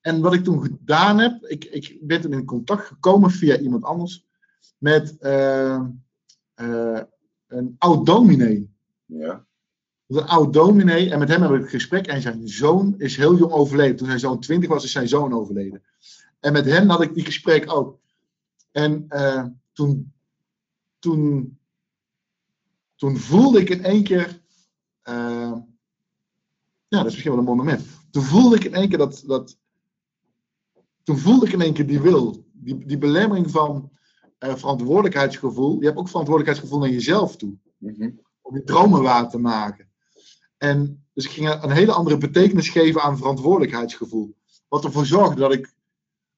En 0.01 0.22
wat 0.22 0.34
ik 0.34 0.43
toen 0.43 0.61
gedaan 0.61 1.20
heb, 1.20 1.43
ik, 1.43 1.64
ik 1.64 1.97
ben 2.01 2.22
toen 2.22 2.34
in 2.34 2.45
contact 2.45 2.86
gekomen 2.86 3.32
via 3.32 3.57
iemand 3.57 3.84
anders 3.84 4.26
met 4.78 5.18
een 7.54 7.76
oud 7.78 8.06
dominee. 8.06 8.70
ja, 9.06 9.45
een 10.08 10.28
oud 10.28 10.54
dominee. 10.54 11.12
En 11.12 11.20
met 11.20 11.30
hem 11.30 11.41
heb 11.41 11.51
ik 11.51 11.62
een 11.62 11.68
gesprek. 11.68 12.08
En 12.08 12.22
zijn 12.22 12.47
zoon 12.47 12.95
is 12.97 13.18
heel 13.18 13.38
jong 13.38 13.51
overleden. 13.51 13.95
Toen 13.95 14.08
zijn 14.08 14.20
zoon 14.20 14.39
20 14.39 14.70
was, 14.70 14.84
is 14.84 14.91
zijn 14.91 15.08
zoon 15.08 15.34
overleden. 15.34 15.84
En 16.39 16.54
met 16.54 16.66
hem 16.66 16.89
had 16.89 17.01
ik 17.01 17.14
die 17.14 17.26
gesprek 17.26 17.72
ook. 17.72 17.99
En 18.72 19.06
eh, 19.08 19.45
toen, 19.72 20.14
toen, 20.99 21.58
toen 22.95 23.18
voelde 23.18 23.60
ik 23.60 23.70
in 23.70 23.84
één 23.84 24.04
keer. 24.04 24.41
eh, 25.01 25.54
ja, 26.88 26.99
dat 26.99 27.06
is 27.06 27.12
misschien 27.12 27.32
wel 27.32 27.39
een 27.39 27.45
mooi 27.45 27.58
moment. 27.58 27.86
Toen 28.12 28.24
voelde 28.24 28.56
ik 28.56 28.64
in 28.64 28.74
één 28.74 28.89
keer 28.89 28.97
dat. 28.97 29.24
dat 29.26 29.58
toen 31.04 31.18
voelde 31.18 31.45
ik 31.45 31.54
in 31.54 31.62
één 31.62 31.74
keer 31.74 31.88
die 31.88 32.01
wil. 32.01 32.45
Die, 32.51 32.86
die 32.86 32.97
belemmering 32.97 33.51
van 33.51 33.91
eh, 34.44 34.56
verantwoordelijkheidsgevoel. 34.56 35.80
Je 35.80 35.86
hebt 35.86 35.98
ook 35.98 36.08
verantwoordelijkheidsgevoel 36.10 36.80
naar 36.84 36.94
jezelf 36.96 37.36
toe 37.36 37.54
mhm, 37.78 38.10
om 38.41 38.56
je 38.56 38.64
dromen 38.64 39.02
waar 39.02 39.30
te 39.30 39.38
maken. 39.38 39.88
En 40.58 41.06
dus 41.14 41.26
ik 41.26 41.32
ging 41.32 41.50
een 41.64 41.72
hele 41.72 41.91
andere 41.91 42.18
betekenis 42.18 42.70
geven 42.70 43.02
aan 43.02 43.18
verantwoordelijkheidsgevoel. 43.18 44.36
Wat 44.68 44.84
ervoor 44.84 45.06
zorgde 45.06 45.39
dat 45.39 45.54
ik, 45.54 45.74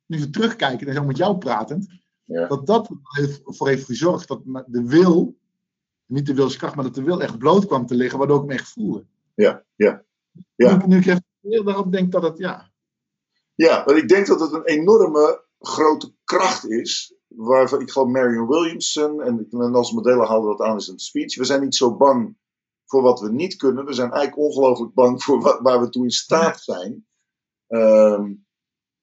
nu 0.05 0.19
we 0.19 0.29
terugkijken 0.29 0.87
en 0.87 0.93
zo 0.93 1.03
met 1.03 1.17
jou 1.17 1.37
pratend, 1.37 1.87
ja, 2.23 2.47
dat 2.47 2.65
dat 2.67 2.89
ervoor 3.45 3.67
heeft 3.67 3.85
gezorgd 3.85 4.27
dat 4.27 4.41
de 4.67 4.83
wil, 4.85 5.37
niet 6.05 6.25
de 6.25 6.33
wilskracht, 6.33 6.75
maar 6.75 6.83
dat 6.83 6.95
de 6.95 7.03
wil 7.03 7.21
echt 7.21 7.37
bloot 7.37 7.65
kwam 7.65 7.85
te 7.85 7.95
liggen, 7.95 8.17
waardoor 8.19 8.39
ik 8.41 8.45
me 8.47 8.53
echt 8.53 8.69
voelde. 8.69 9.05
ja, 9.35 9.63
ja. 9.75 10.03
Ja. 10.55 10.75
Nu, 10.75 10.75
ik- 10.75 10.87
nu 10.87 10.97
ik 10.97 11.05
even 11.41 11.65
daarop 11.65 11.91
denk 11.91 12.11
dat 12.11 12.23
het, 12.23 12.37
ja, 12.37 12.71
Ja, 13.55 13.83
want 13.85 13.97
ik 13.97 14.07
denk 14.07 14.27
dat 14.27 14.39
het 14.39 14.51
een 14.53 14.65
enorme 14.65 15.43
grote 15.59 16.13
kracht 16.23 16.69
is. 16.69 17.13
Waarvan 17.35 17.81
ik 17.81 17.91
geloof 17.91 18.09
Marion 18.09 18.47
Williamson 18.47 19.21
en 19.21 19.47
Nelson 19.49 19.95
Mandela 19.95 20.25
haalde 20.25 20.47
dat 20.47 20.61
aan 20.61 20.73
in 20.73 20.79
zijn 20.79 20.99
speech. 20.99 21.35
We 21.35 21.45
zijn 21.45 21.61
niet 21.61 21.75
zo 21.75 21.95
bang 21.97 22.37
voor 22.85 23.01
wat 23.01 23.19
we 23.19 23.31
niet 23.31 23.55
kunnen. 23.55 23.85
We 23.85 23.93
zijn 23.93 24.11
eigenlijk 24.11 24.47
ongelooflijk 24.47 24.93
bang 24.93 25.23
voor 25.23 25.41
wat, 25.41 25.59
waar 25.61 25.81
we 25.81 25.89
toe 25.89 26.03
in 26.03 26.09
staat 26.11 26.61
zijn. 26.61 27.07
Ehm, 27.67 28.33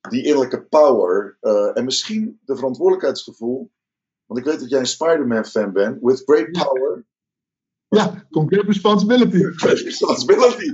die 0.08 0.22
innerlijke 0.24 0.62
power. 0.64 1.36
eh, 1.40 1.76
en 1.76 1.84
misschien 1.84 2.40
de 2.44 2.56
verantwoordelijkheidsgevoel. 2.56 3.72
Want 4.26 4.40
ik 4.40 4.46
weet 4.46 4.60
dat 4.60 4.70
jij 4.70 4.78
een 4.80 4.86
Spider-Man 4.86 5.44
fan 5.44 5.72
bent. 5.72 5.98
With 6.00 6.22
great 6.24 6.50
power. 6.50 7.06
ja, 7.88 8.26
complete 8.30 8.66
responsibility. 8.66 9.36
responsibility. 9.84 10.68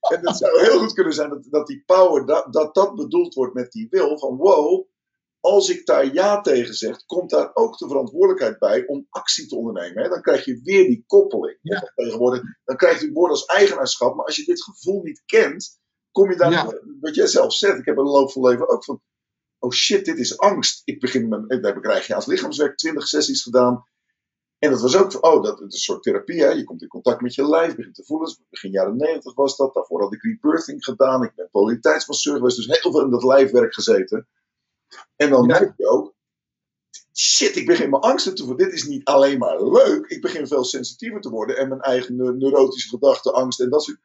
En 0.00 0.26
het 0.26 0.36
zou 0.36 0.60
heel 0.60 0.78
goed 0.78 0.92
kunnen 0.92 1.12
zijn 1.12 1.28
dat, 1.28 1.46
dat 1.50 1.66
die 1.66 1.82
power, 1.86 2.26
dat, 2.26 2.52
dat 2.52 2.74
dat 2.74 2.94
bedoeld 2.94 3.34
wordt 3.34 3.54
met 3.54 3.72
die 3.72 3.86
wil. 3.90 4.18
Van 4.18 4.36
wow, 4.36 4.88
als 5.40 5.70
ik 5.70 5.86
daar 5.86 6.12
ja 6.12 6.40
tegen 6.40 6.74
zeg, 6.74 7.04
komt 7.06 7.30
daar 7.30 7.50
ook 7.54 7.78
de 7.78 7.86
verantwoordelijkheid 7.86 8.58
bij 8.58 8.86
om 8.86 9.06
actie 9.10 9.46
te 9.46 9.56
ondernemen. 9.56 10.02
Hè? 10.02 10.08
Dan 10.08 10.22
krijg 10.22 10.44
je 10.44 10.60
weer 10.62 10.86
die 10.86 11.04
koppeling. 11.06 11.58
Ja. 11.62 11.92
Tegenwoordig, 11.94 12.42
dan 12.64 12.76
krijg 12.76 13.00
je 13.00 13.04
het 13.04 13.14
woord 13.14 13.30
als 13.30 13.44
eigenaarschap. 13.44 14.14
Maar 14.16 14.24
als 14.24 14.36
je 14.36 14.44
dit 14.44 14.62
gevoel 14.62 15.02
niet 15.02 15.22
kent, 15.26 15.80
kom 16.10 16.30
je 16.30 16.36
daar, 16.36 16.50
Ja. 16.50 16.80
wat 17.00 17.14
jij 17.14 17.26
zelf 17.26 17.52
zegt, 17.54 17.78
ik 17.78 17.84
heb 17.84 17.96
in 17.96 18.04
de 18.04 18.10
loop 18.10 18.32
van 18.32 18.42
leven 18.42 18.68
ook 18.68 18.84
van, 18.84 19.02
oh 19.58 19.70
shit, 19.70 20.04
dit 20.04 20.18
is 20.18 20.38
angst. 20.38 20.82
Ik 20.84 21.00
begin 21.00 21.28
met, 21.28 21.62
daar 21.62 21.80
krijg 21.80 22.06
je 22.06 22.14
als 22.14 22.26
lichaamswerk 22.26 22.76
20 22.76 23.06
sessies 23.06 23.42
gedaan. 23.42 23.84
En 24.58 24.70
dat 24.70 24.80
was 24.80 24.96
ook, 24.96 25.24
oh, 25.24 25.42
dat 25.42 25.58
is 25.58 25.64
een 25.64 25.70
soort 25.70 26.02
therapie. 26.02 26.42
Hè? 26.42 26.48
Je 26.48 26.64
komt 26.64 26.82
in 26.82 26.88
contact 26.88 27.20
met 27.20 27.34
je 27.34 27.48
lijf, 27.48 27.76
begint 27.76 27.94
te 27.94 28.04
voelen. 28.04 28.36
Begin 28.50 28.70
jaren 28.70 28.96
90 28.96 29.34
was 29.34 29.56
dat. 29.56 29.74
Daarvoor 29.74 30.00
had 30.02 30.12
ik 30.12 30.22
rebirthing 30.22 30.84
gedaan. 30.84 31.22
Ik 31.22 31.34
ben 31.34 31.48
polariteitsmasseur 31.50 32.36
geweest. 32.36 32.56
Dus 32.56 32.66
heel 32.66 32.92
veel 32.92 33.04
in 33.04 33.10
dat 33.10 33.24
lijfwerk 33.24 33.74
gezeten. 33.74 34.28
En 35.16 35.30
dan 35.30 35.46
merk 35.46 35.74
je 35.76 35.86
ook, 35.86 36.14
shit, 37.14 37.56
ik 37.56 37.66
begin 37.66 37.90
mijn 37.90 38.02
angsten 38.02 38.34
te 38.34 38.44
worden. 38.44 38.66
Dit 38.66 38.74
is 38.74 38.84
niet 38.84 39.04
alleen 39.04 39.38
maar 39.38 39.62
leuk. 39.62 40.06
Ik 40.06 40.20
begin 40.20 40.46
veel 40.46 40.64
sensitiever 40.64 41.20
te 41.20 41.30
worden. 41.30 41.56
En 41.56 41.68
mijn 41.68 41.80
eigen 41.80 42.16
neu- 42.16 42.32
neurotische 42.32 42.88
gedachten, 42.88 43.34
angst 43.34 43.60
en 43.60 43.70
dat 43.70 43.82
soort. 43.82 43.98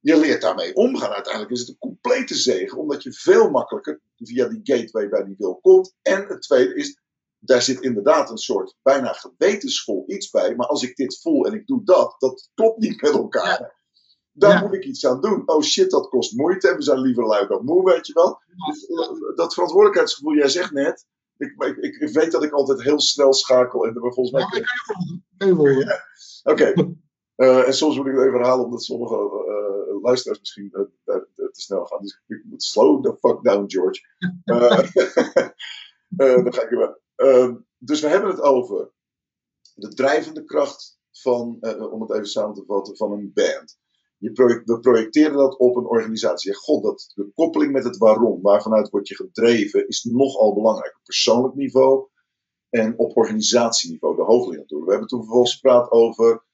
Je 0.00 0.16
leert 0.16 0.42
daarmee 0.42 0.74
omgaan. 0.74 1.10
Uiteindelijk 1.10 1.52
is 1.52 1.60
het 1.60 1.68
een 1.68 1.78
complete 1.78 2.34
zegen. 2.34 2.78
Omdat 2.78 3.02
je 3.02 3.12
veel 3.12 3.50
makkelijker 3.50 4.00
via 4.16 4.48
die 4.48 4.60
gateway 4.62 5.08
bij 5.08 5.24
die 5.24 5.34
wil 5.38 5.58
komt. 5.60 5.94
En 6.02 6.26
het 6.26 6.42
tweede 6.42 6.74
is, 6.74 7.00
daar 7.38 7.62
zit 7.62 7.80
inderdaad 7.80 8.30
een 8.30 8.38
soort 8.38 8.76
bijna 8.82 9.12
gewetensvol 9.12 10.04
iets 10.06 10.30
bij. 10.30 10.54
Maar 10.54 10.66
als 10.66 10.82
ik 10.82 10.96
dit 10.96 11.20
voel 11.20 11.46
en 11.46 11.54
ik 11.54 11.66
doe 11.66 11.84
dat, 11.84 12.14
dat 12.18 12.50
klopt 12.54 12.78
niet 12.78 13.00
met 13.00 13.12
elkaar. 13.12 13.74
Daar 14.38 14.52
Ja. 14.52 14.60
moet 14.60 14.74
ik 14.74 14.84
iets 14.84 15.06
aan 15.06 15.20
doen. 15.20 15.42
Oh 15.48 15.62
shit, 15.62 15.90
dat 15.90 16.08
kost 16.08 16.36
moeite. 16.36 16.68
En 16.68 16.76
we 16.76 16.82
zijn 16.82 16.98
liever 17.00 17.26
lui 17.26 17.46
dan 17.46 17.64
moe, 17.64 17.84
weet 17.84 18.06
je 18.06 18.12
wel. 18.12 18.40
Dus, 18.66 18.86
eh, 18.86 19.36
dat 19.36 19.54
verantwoordelijkheidsgevoel, 19.54 20.34
jij 20.34 20.48
zegt 20.48 20.70
net. 20.72 21.06
Ik, 21.36 21.54
ik, 21.80 21.96
ik 21.96 22.08
weet 22.08 22.32
dat 22.32 22.42
ik 22.44 22.52
altijd 22.52 22.82
heel 22.82 23.00
snel 23.00 23.32
schakel. 23.32 23.86
En 23.86 23.94
volgens 23.94 24.30
mij. 24.30 24.40
Ja, 24.40 24.56
ik 24.56 25.38
kan 25.38 25.48
je 25.48 25.54
volgen. 25.54 26.00
Oké. 26.42 26.94
Eh, 27.36 27.66
en 27.66 27.74
soms 27.74 27.96
moet 27.96 28.06
ik 28.06 28.12
het 28.12 28.20
even 28.20 28.38
herhalen, 28.38 28.64
omdat 28.64 28.82
sommige 28.82 29.14
eh, 29.14 30.02
luisteraars 30.02 30.38
misschien 30.40 30.70
te 30.70 31.48
snel 31.52 31.84
gaan. 31.84 32.00
Dus 32.00 32.22
ik 32.26 32.44
moet 32.44 32.62
slow 32.62 33.04
the 33.04 33.16
fuck 33.18 33.42
down, 33.42 33.64
George. 33.66 34.00
Dan 36.08 36.52
ga 36.54 36.62
ik 36.62 36.70
er 36.70 36.78
wel. 36.78 37.00
Eh, 37.14 37.54
dus 37.78 38.00
we 38.00 38.08
hebben 38.08 38.30
het 38.30 38.40
over 38.40 38.92
de 39.74 39.88
drijvende 39.94 40.44
kracht 40.44 40.98
van, 41.12 41.58
om 41.90 42.00
het 42.00 42.10
even 42.12 42.26
samen 42.28 42.54
te 42.54 42.64
vatten, 42.66 42.96
van 42.96 43.12
een 43.12 43.30
band. 43.34 43.78
Je 44.18 44.62
we 44.64 44.78
projecteren 44.80 45.36
dat 45.36 45.58
op 45.58 45.76
een 45.76 45.86
organisatie. 45.86 46.54
God, 46.54 46.82
dat, 46.82 47.12
de 47.14 47.30
koppeling 47.34 47.72
met 47.72 47.84
het 47.84 47.96
waarom, 47.96 48.42
waarvanuit 48.42 48.90
word 48.90 49.08
je 49.08 49.14
gedreven, 49.14 49.88
is 49.88 50.04
nogal 50.04 50.54
belangrijk. 50.54 50.96
Op 50.96 51.04
persoonlijk 51.04 51.54
niveau 51.54 52.08
en 52.68 52.98
op 52.98 53.16
organisatieniveau, 53.16 54.16
de 54.16 54.22
hoogleraar. 54.22 54.64
We 54.66 54.90
hebben 54.90 55.08
toen 55.08 55.20
vervolgens 55.20 55.54
gepraat 55.54 55.90
over 55.90 56.44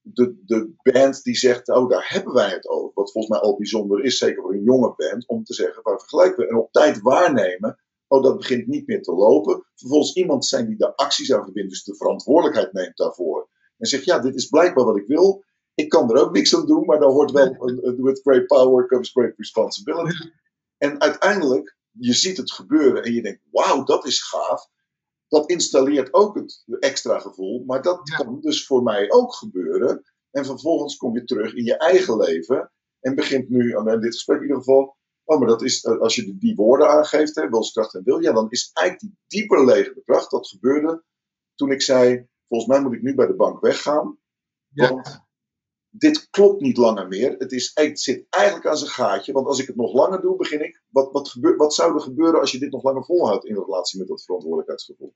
de, 0.00 0.42
de 0.44 0.72
band 0.82 1.22
die 1.22 1.36
zegt, 1.36 1.68
oh 1.68 1.88
daar 1.88 2.06
hebben 2.08 2.32
wij 2.32 2.50
het 2.50 2.68
over. 2.68 2.90
Wat 2.94 3.12
volgens 3.12 3.32
mij 3.32 3.42
al 3.42 3.56
bijzonder 3.56 4.04
is, 4.04 4.18
zeker 4.18 4.42
voor 4.42 4.52
een 4.52 4.62
jonge 4.62 4.94
band, 4.96 5.28
om 5.28 5.44
te 5.44 5.54
zeggen, 5.54 5.82
waar 5.82 5.98
vergelijken 5.98 6.44
we? 6.44 6.50
En 6.50 6.56
op 6.56 6.72
tijd 6.72 7.00
waarnemen, 7.00 7.78
oh 8.06 8.22
dat 8.22 8.36
begint 8.36 8.66
niet 8.66 8.86
meer 8.86 9.02
te 9.02 9.12
lopen. 9.12 9.66
Vervolgens 9.74 10.14
iemand 10.14 10.44
zijn 10.44 10.66
die 10.66 10.76
de 10.76 10.96
acties 10.96 11.32
aan 11.32 11.44
verbindt, 11.44 11.70
dus 11.70 11.84
de 11.84 11.96
verantwoordelijkheid 11.96 12.72
neemt 12.72 12.96
daarvoor. 12.96 13.48
En 13.78 13.86
zegt, 13.86 14.04
ja, 14.04 14.18
dit 14.18 14.34
is 14.34 14.46
blijkbaar 14.46 14.84
wat 14.84 14.96
ik 14.96 15.06
wil. 15.06 15.44
Ik 15.78 15.88
kan 15.88 16.10
er 16.10 16.20
ook 16.22 16.32
niks 16.32 16.56
aan 16.56 16.66
doen, 16.66 16.84
maar 16.84 16.98
daar 17.00 17.08
hoort 17.10 17.30
wel, 17.30 17.56
with 17.96 18.20
great 18.20 18.46
power 18.46 18.86
comes 18.86 19.10
great 19.10 19.32
responsibility. 19.36 20.30
En 20.76 21.00
uiteindelijk, 21.00 21.76
je 21.90 22.12
ziet 22.12 22.36
het 22.36 22.52
gebeuren 22.52 23.02
en 23.02 23.12
je 23.12 23.22
denkt, 23.22 23.42
wauw, 23.50 23.84
dat 23.84 24.06
is 24.06 24.22
gaaf. 24.22 24.68
Dat 25.28 25.50
installeert 25.50 26.14
ook 26.14 26.34
het 26.34 26.64
extra 26.80 27.18
gevoel, 27.18 27.64
maar 27.66 27.82
dat 27.82 28.00
Ja. 28.08 28.16
kan 28.16 28.40
dus 28.40 28.66
voor 28.66 28.82
mij 28.82 29.10
ook 29.10 29.34
gebeuren. 29.34 30.02
En 30.30 30.44
vervolgens 30.44 30.96
kom 30.96 31.14
je 31.14 31.24
terug 31.24 31.54
in 31.54 31.64
je 31.64 31.76
eigen 31.76 32.16
leven 32.16 32.72
en 33.00 33.14
begint 33.14 33.48
nu, 33.48 33.76
aan 33.76 34.00
dit 34.00 34.14
gesprek 34.14 34.36
in 34.36 34.42
ieder 34.42 34.56
geval, 34.56 34.96
oh, 35.24 35.38
maar 35.38 35.48
dat 35.48 35.62
is, 35.62 35.84
als 35.86 36.14
je 36.14 36.36
die- 36.38 36.54
woorden 36.54 36.88
aangeeft, 36.88 37.34
hè, 37.34 37.48
wilskracht 37.48 37.94
en 37.94 38.04
wil, 38.04 38.18
ja, 38.20 38.32
dan 38.32 38.50
is 38.50 38.70
eigenlijk 38.72 39.06
die 39.06 39.40
dieper 39.40 39.64
liggende 39.64 40.02
kracht, 40.04 40.30
dat 40.30 40.48
gebeurde 40.48 41.04
toen 41.54 41.70
ik 41.70 41.82
zei, 41.82 42.26
volgens 42.48 42.70
mij 42.70 42.82
moet 42.82 42.94
ik 42.94 43.02
nu 43.02 43.14
bij 43.14 43.26
de 43.26 43.34
bank 43.36 43.60
weggaan, 43.60 44.18
Ja. 44.68 44.88
want 44.88 45.26
dit 45.90 46.30
klopt 46.30 46.60
niet 46.60 46.76
langer 46.76 47.08
meer. 47.08 47.34
Het, 47.38 47.52
is, 47.52 47.70
het 47.74 48.00
zit 48.00 48.26
eigenlijk 48.30 48.66
aan 48.66 48.76
zijn 48.76 48.90
gaatje. 48.90 49.32
Want 49.32 49.46
als 49.46 49.58
ik 49.58 49.66
het 49.66 49.76
nog 49.76 49.92
langer 49.92 50.20
doe, 50.20 50.36
begin 50.36 50.64
ik. 50.64 50.82
Wat, 50.88 51.12
wat, 51.12 51.36
wat 51.56 51.74
zou 51.74 51.94
er 51.94 52.00
gebeuren 52.00 52.40
als 52.40 52.52
je 52.52 52.58
dit 52.58 52.72
nog 52.72 52.82
langer 52.82 53.04
volhoudt 53.04 53.44
in 53.44 53.54
relatie 53.54 53.98
met 53.98 54.08
dat 54.08 54.24
verantwoordelijkheidsgevoel? 54.24 55.14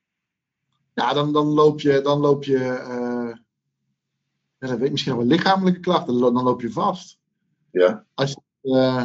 Ja, 0.95 1.13
dan, 1.13 1.33
dan 1.33 1.47
loop 1.47 1.81
je, 1.81 2.01
dan 2.01 2.21
loop 2.21 2.45
je 2.45 2.59
eh, 2.59 3.35
ja, 4.59 4.69
dat 4.69 4.71
weet 4.71 4.87
ik, 4.87 4.91
misschien 4.91 5.17
wel 5.17 5.27
lichamelijke 5.27 5.81
klachten, 5.81 6.13
dan 6.13 6.23
lo- 6.23 6.33
dan 6.33 6.45
loop 6.45 6.61
je 6.61 6.71
vast. 6.71 7.19
Ja? 7.71 8.07
Eh, 8.61 9.05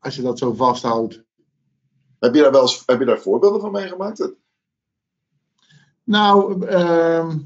als 0.00 0.16
je 0.16 0.22
dat 0.22 0.38
zo 0.38 0.52
vasthoudt. 0.52 1.22
Heb 2.18 2.34
je 2.34 2.42
daar 2.42 2.52
wel 2.52 2.60
eens, 2.60 2.82
heb 2.86 2.98
je 2.98 3.04
daar 3.04 3.20
voorbeelden 3.20 3.60
van 3.60 3.72
meegemaakt? 3.72 4.32
Nou, 6.04 6.66
ehm 6.66 7.38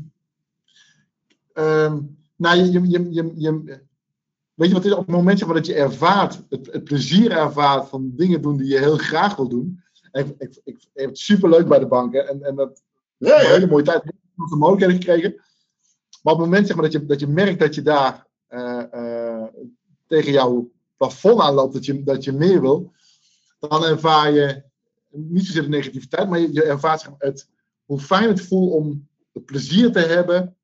ehm, 1.52 2.00
nou 2.36 2.56
je, 2.56 2.72
je, 2.72 3.10
je, 3.10 3.32
je, 3.34 3.80
weet 4.54 4.68
je 4.68 4.74
wat 4.74 4.84
is? 4.84 4.92
Op 4.92 5.06
het 5.06 5.16
moment 5.16 5.38
zeg 5.38 5.48
maar, 5.48 5.56
dat 5.56 5.66
je 5.66 5.74
ervaart, 5.74 6.42
het, 6.48 6.72
het 6.72 6.84
plezier 6.84 7.30
ervaart 7.30 7.88
van 7.88 8.12
dingen 8.16 8.42
doen 8.42 8.56
die 8.56 8.68
je 8.68 8.78
heel 8.78 8.96
graag 8.96 9.36
wil 9.36 9.48
doen. 9.48 9.82
En 10.10 10.26
ik, 10.26 10.34
ik, 10.38 10.60
ik, 10.64 10.88
heb 10.92 11.08
het 11.08 11.18
superleuk 11.18 11.68
bij 11.68 11.78
de 11.78 11.86
bank 11.86 12.12
hè, 12.12 12.20
en, 12.20 12.42
en 12.42 12.54
dat 12.54 12.82
Ja, 13.16 13.40
een 13.40 13.46
hele 13.46 13.66
mooie 13.66 13.84
tijd, 13.84 14.02
heel 14.02 14.48
veel 14.48 14.58
mogelijkheden 14.58 15.02
gekregen. 15.02 15.34
Maar 16.22 16.32
op 16.32 16.40
het 16.40 16.48
moment 16.48 16.66
zeg 16.66 16.76
maar, 16.76 16.84
dat, 16.84 16.92
je, 16.92 17.06
dat 17.06 17.20
je 17.20 17.26
merkt 17.26 17.60
dat 17.60 17.74
je 17.74 17.82
daar 17.82 18.26
eh, 18.46 18.82
eh, 18.92 19.44
tegen 20.06 20.32
jouw 20.32 20.70
plafond 20.96 21.40
aanloopt, 21.40 21.74
dat 21.74 21.84
je, 21.84 22.02
dat 22.02 22.24
je 22.24 22.32
meer 22.32 22.60
wil, 22.60 22.92
dan 23.58 23.84
ervaar 23.84 24.32
je 24.32 24.62
niet 25.10 25.46
zozeer 25.46 25.62
de 25.62 25.68
negativiteit, 25.68 26.28
maar 26.28 26.40
je, 26.40 26.52
je 26.52 26.64
ervaart 26.64 27.00
zeg 27.00 27.10
maar, 27.10 27.28
het, 27.28 27.48
hoe 27.84 28.00
fijn 28.00 28.28
het 28.28 28.40
voelt 28.40 28.72
om 28.72 29.08
het 29.32 29.44
plezier 29.44 29.92
te 29.92 30.00
hebben 30.00 30.56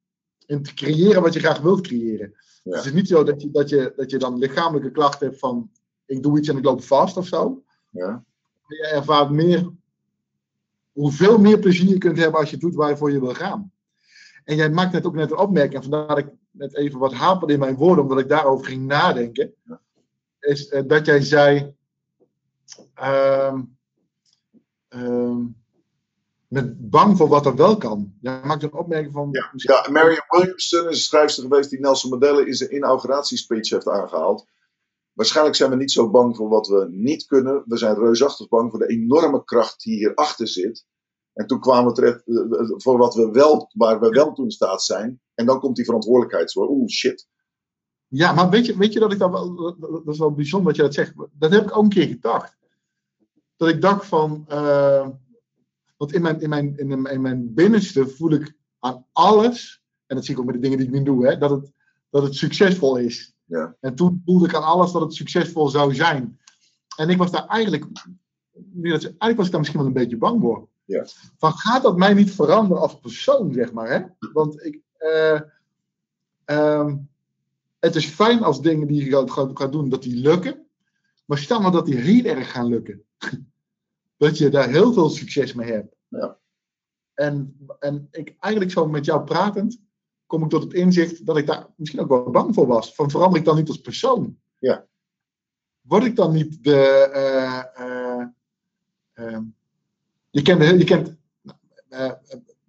en 0.49 0.62
te 0.62 0.74
creëren 0.74 1.22
wat 1.22 1.32
je 1.32 1.40
graag 1.40 1.61
wilt 1.61 1.80
creëren. 1.80 2.32
Ja. 2.32 2.61
Dus 2.62 2.76
het 2.76 2.84
is 2.84 2.92
niet 2.92 3.09
zo 3.09 3.24
dat 3.24 3.42
je, 3.42 3.51
dat, 3.51 3.68
je, 3.68 3.92
dat 3.96 4.11
je 4.11 4.18
dan 4.18 4.38
lichamelijke 4.38 4.90
klachten 4.90 5.26
hebt 5.26 5.38
van 5.38 5.70
ik 6.07 6.22
doe 6.22 6.38
iets 6.38 6.49
en 6.49 6.57
ik 6.57 6.64
loop 6.64 6.82
vast 6.82 7.16
of 7.16 7.26
zo. 7.26 7.62
Ja. 7.90 8.24
Je 8.66 8.86
ervaart 8.86 9.30
meer 9.30 9.70
hoeveel 10.92 11.38
meer 11.38 11.59
plezier 11.59 11.88
je 11.88 11.99
kunt 11.99 12.18
hebben 12.18 12.40
als 12.40 12.51
je 12.51 12.57
doet 12.57 12.74
waarvoor 12.74 13.12
je 13.12 13.20
wil 13.20 13.34
gaan. 13.34 13.72
En 14.44 14.57
jij 14.57 14.70
maakt 14.70 14.92
net 14.92 15.07
ook 15.07 15.14
net 15.14 15.30
een 15.30 15.38
opmerking, 15.38 15.82
vandaar 15.82 16.09
dat 16.09 16.18
ik 16.18 16.28
net 16.51 16.76
even 16.76 16.99
wat 16.99 17.14
haperde 17.14 17.53
in 17.53 17.59
mijn 17.59 17.76
woorden, 17.76 18.05
omdat 18.05 18.18
ik 18.18 18.28
daarover 18.28 18.66
ging 18.66 18.86
nadenken. 18.86 19.55
Ja. 19.64 19.80
Is 20.40 20.68
eh, 20.68 20.82
dat 20.86 21.07
jij 21.07 21.20
zei. 21.20 21.74
ehm, 22.94 23.62
met 26.49 26.90
bang 26.90 27.16
voor 27.16 27.28
wat 27.28 27.46
er 27.46 27.57
wel 27.57 27.76
kan. 27.76 28.14
Jij 28.20 28.40
maakt 28.44 28.62
een 28.62 28.72
opmerking 28.72 29.12
van. 29.12 29.28
Ja, 29.57 29.90
Marion 29.90 30.24
Williamson 30.28 30.80
is 30.80 30.86
een 30.86 30.94
schrijfster 30.94 31.42
geweest 31.42 31.70
die 31.70 31.80
Nelson 31.80 32.11
Mandela 32.11 32.44
in 32.46 32.55
zijn 32.55 32.74
inauguratiespeech 32.74 33.68
heeft 33.70 33.88
aangehaald. 33.88 34.46
Waarschijnlijk 35.12 35.57
zijn 35.57 35.70
we 35.70 35.76
niet 35.76 35.92
zo 35.92 36.11
bang 36.11 36.36
voor 36.36 36.49
wat 36.49 36.66
we 36.66 36.86
niet 36.90 37.26
kunnen. 37.26 37.62
We 37.66 37.76
zijn 37.76 37.94
reusachtig 37.94 38.49
bang 38.49 38.70
voor 38.70 38.78
de 38.78 38.86
enorme 38.88 39.44
kracht 39.44 39.82
die 39.82 39.94
hierachter 39.96 40.49
zit. 40.49 40.86
En 41.32 41.46
toen 41.46 41.61
kwamen 41.61 41.86
we 41.88 41.92
terecht 41.92 42.26
eh, 42.26 42.36
eh, 42.36 42.68
voor 42.76 42.99
wat 42.99 43.14
we 43.14 43.30
wel, 43.30 43.70
waar 43.72 44.01
we 44.01 44.09
wel 44.09 44.32
toe 44.32 44.44
in 44.44 44.51
staat 44.51 44.82
zijn. 44.82 45.20
En 45.34 45.46
dan 45.46 45.61
komt 45.61 45.76
die 45.76 45.84
verantwoordelijkheid 45.84 46.51
zo. 46.51 46.61
Oeh, 46.70 46.88
shit. 46.88 47.28
Ja, 48.07 48.32
maar 48.32 48.51
weet 48.51 48.66
je, 48.66 48.76
weet 48.76 48.92
je 48.92 49.01
dat 49.01 49.12
ik 49.12 49.18
dat 49.18 49.30
wel. 49.30 49.55
dat- 49.80 50.03
is 50.07 50.18
wel 50.18 50.32
bijzonder 50.34 50.66
dat 50.68 50.76
je 50.76 50.82
dat 50.82 50.94
zegt. 50.94 51.12
Dat 51.32 51.51
heb 51.53 51.62
ik 51.64 51.76
ook 51.76 51.82
een 51.82 51.88
keer 51.88 52.07
gedacht. 52.07 52.57
Dat 53.57 53.68
ik 53.68 53.80
dacht 53.80 54.07
van. 54.07 54.44
eh, 54.49 55.09
want 55.99 56.12
in 56.12 56.22
mijn, 56.22 56.40
in, 56.40 56.49
mijn, 56.49 56.76
in, 56.76 56.86
mijn, 56.86 57.14
in 57.14 57.20
mijn 57.20 57.55
binnenste 57.55 58.09
voel 58.09 58.30
ik 58.30 58.55
aan 58.78 59.05
alles. 59.12 59.82
En 60.07 60.16
dat 60.16 60.24
zie 60.24 60.34
ik 60.34 60.40
ook 60.40 60.46
met 60.46 60.55
de 60.55 60.61
dingen 60.61 60.78
die 60.78 60.86
ik 60.86 60.92
nu 60.92 61.03
doe. 61.03 61.26
Hè, 61.26 61.38
dat, 61.38 61.51
het, 61.51 61.72
dat 62.11 62.22
het 62.22 62.34
succesvol 62.34 62.96
is. 62.96 63.34
Ja. 63.44 63.76
En 63.80 63.94
toen 63.94 64.22
voelde 64.24 64.46
ik 64.46 64.55
aan 64.55 64.62
alles 64.62 64.92
dat 64.92 65.03
het 65.03 65.14
succesvol 65.14 65.68
zou 65.68 65.94
zijn. 65.94 66.38
En 66.96 67.09
ik 67.09 67.18
was 67.18 67.30
daar 67.30 67.46
eigenlijk. 67.46 67.86
Eigenlijk 68.82 69.36
was 69.36 69.46
ik 69.46 69.51
daar 69.51 69.61
misschien 69.61 69.80
wel 69.80 69.88
een 69.88 69.92
beetje 69.92 70.16
bang 70.16 70.40
voor. 70.40 70.68
Ja. 70.84 71.07
Van 71.36 71.53
gaat 71.53 71.82
dat 71.82 71.96
mij 71.96 72.14
niet 72.14 72.30
veranderen 72.34 72.82
als 72.82 73.01
persoon, 73.01 73.53
zeg 73.53 73.72
maar. 73.72 73.90
Hè? 73.90 74.28
Want 74.32 74.64
ik. 74.64 74.80
eh, 74.99 75.40
ehm, 76.44 76.96
het 77.78 77.96
is 77.96 78.07
fijn 78.07 78.42
als 78.42 78.61
dingen 78.61 78.86
die 78.86 79.05
je 79.05 79.11
gaat, 79.11 79.30
gaat, 79.30 79.51
gaat 79.59 79.72
doen, 79.72 79.88
dat 79.88 80.03
die 80.03 80.16
lukken. 80.16 80.66
Maar 81.24 81.38
stel 81.38 81.61
nou 81.61 81.72
dat 81.72 81.86
die 81.86 81.96
heel 81.96 82.24
erg 82.24 82.51
gaan 82.51 82.66
lukken. 82.66 83.05
Dat 84.19 84.39
je 84.39 84.49
daar 84.49 84.69
heel 84.69 84.93
veel 84.93 85.09
succes 85.11 85.53
mee 85.53 85.73
hebt. 85.73 85.95
Ja. 86.09 86.39
En, 87.14 87.57
en 87.79 88.09
ik 88.11 88.37
eigenlijk 88.41 88.73
zo 88.73 88.89
met 88.89 89.05
jou 89.05 89.25
pratend, 89.25 89.81
kom 90.27 90.43
ik 90.43 90.51
tot 90.51 90.62
het 90.62 90.73
inzicht 90.73 91.27
dat 91.27 91.37
ik 91.37 91.47
daar 91.47 91.66
misschien 91.77 92.01
ook 92.01 92.09
wel 92.09 92.31
bang 92.31 92.55
voor 92.55 92.66
was. 92.66 92.95
Van 92.95 93.11
verander 93.11 93.39
ik 93.39 93.45
dan 93.45 93.57
niet 93.57 93.69
als 93.69 93.81
persoon? 93.81 94.39
Ja. 94.59 94.87
Word 95.81 96.05
ik 96.05 96.16
dan 96.16 96.33
niet 96.33 96.64
de. 96.64 97.11
eh, 97.12 97.62
eh, 97.75 98.27
ehm, 99.12 99.43
je 100.31 100.43
kent, 100.43 100.62
je 100.62 100.85
kent 100.85 101.16
eh, 101.89 102.12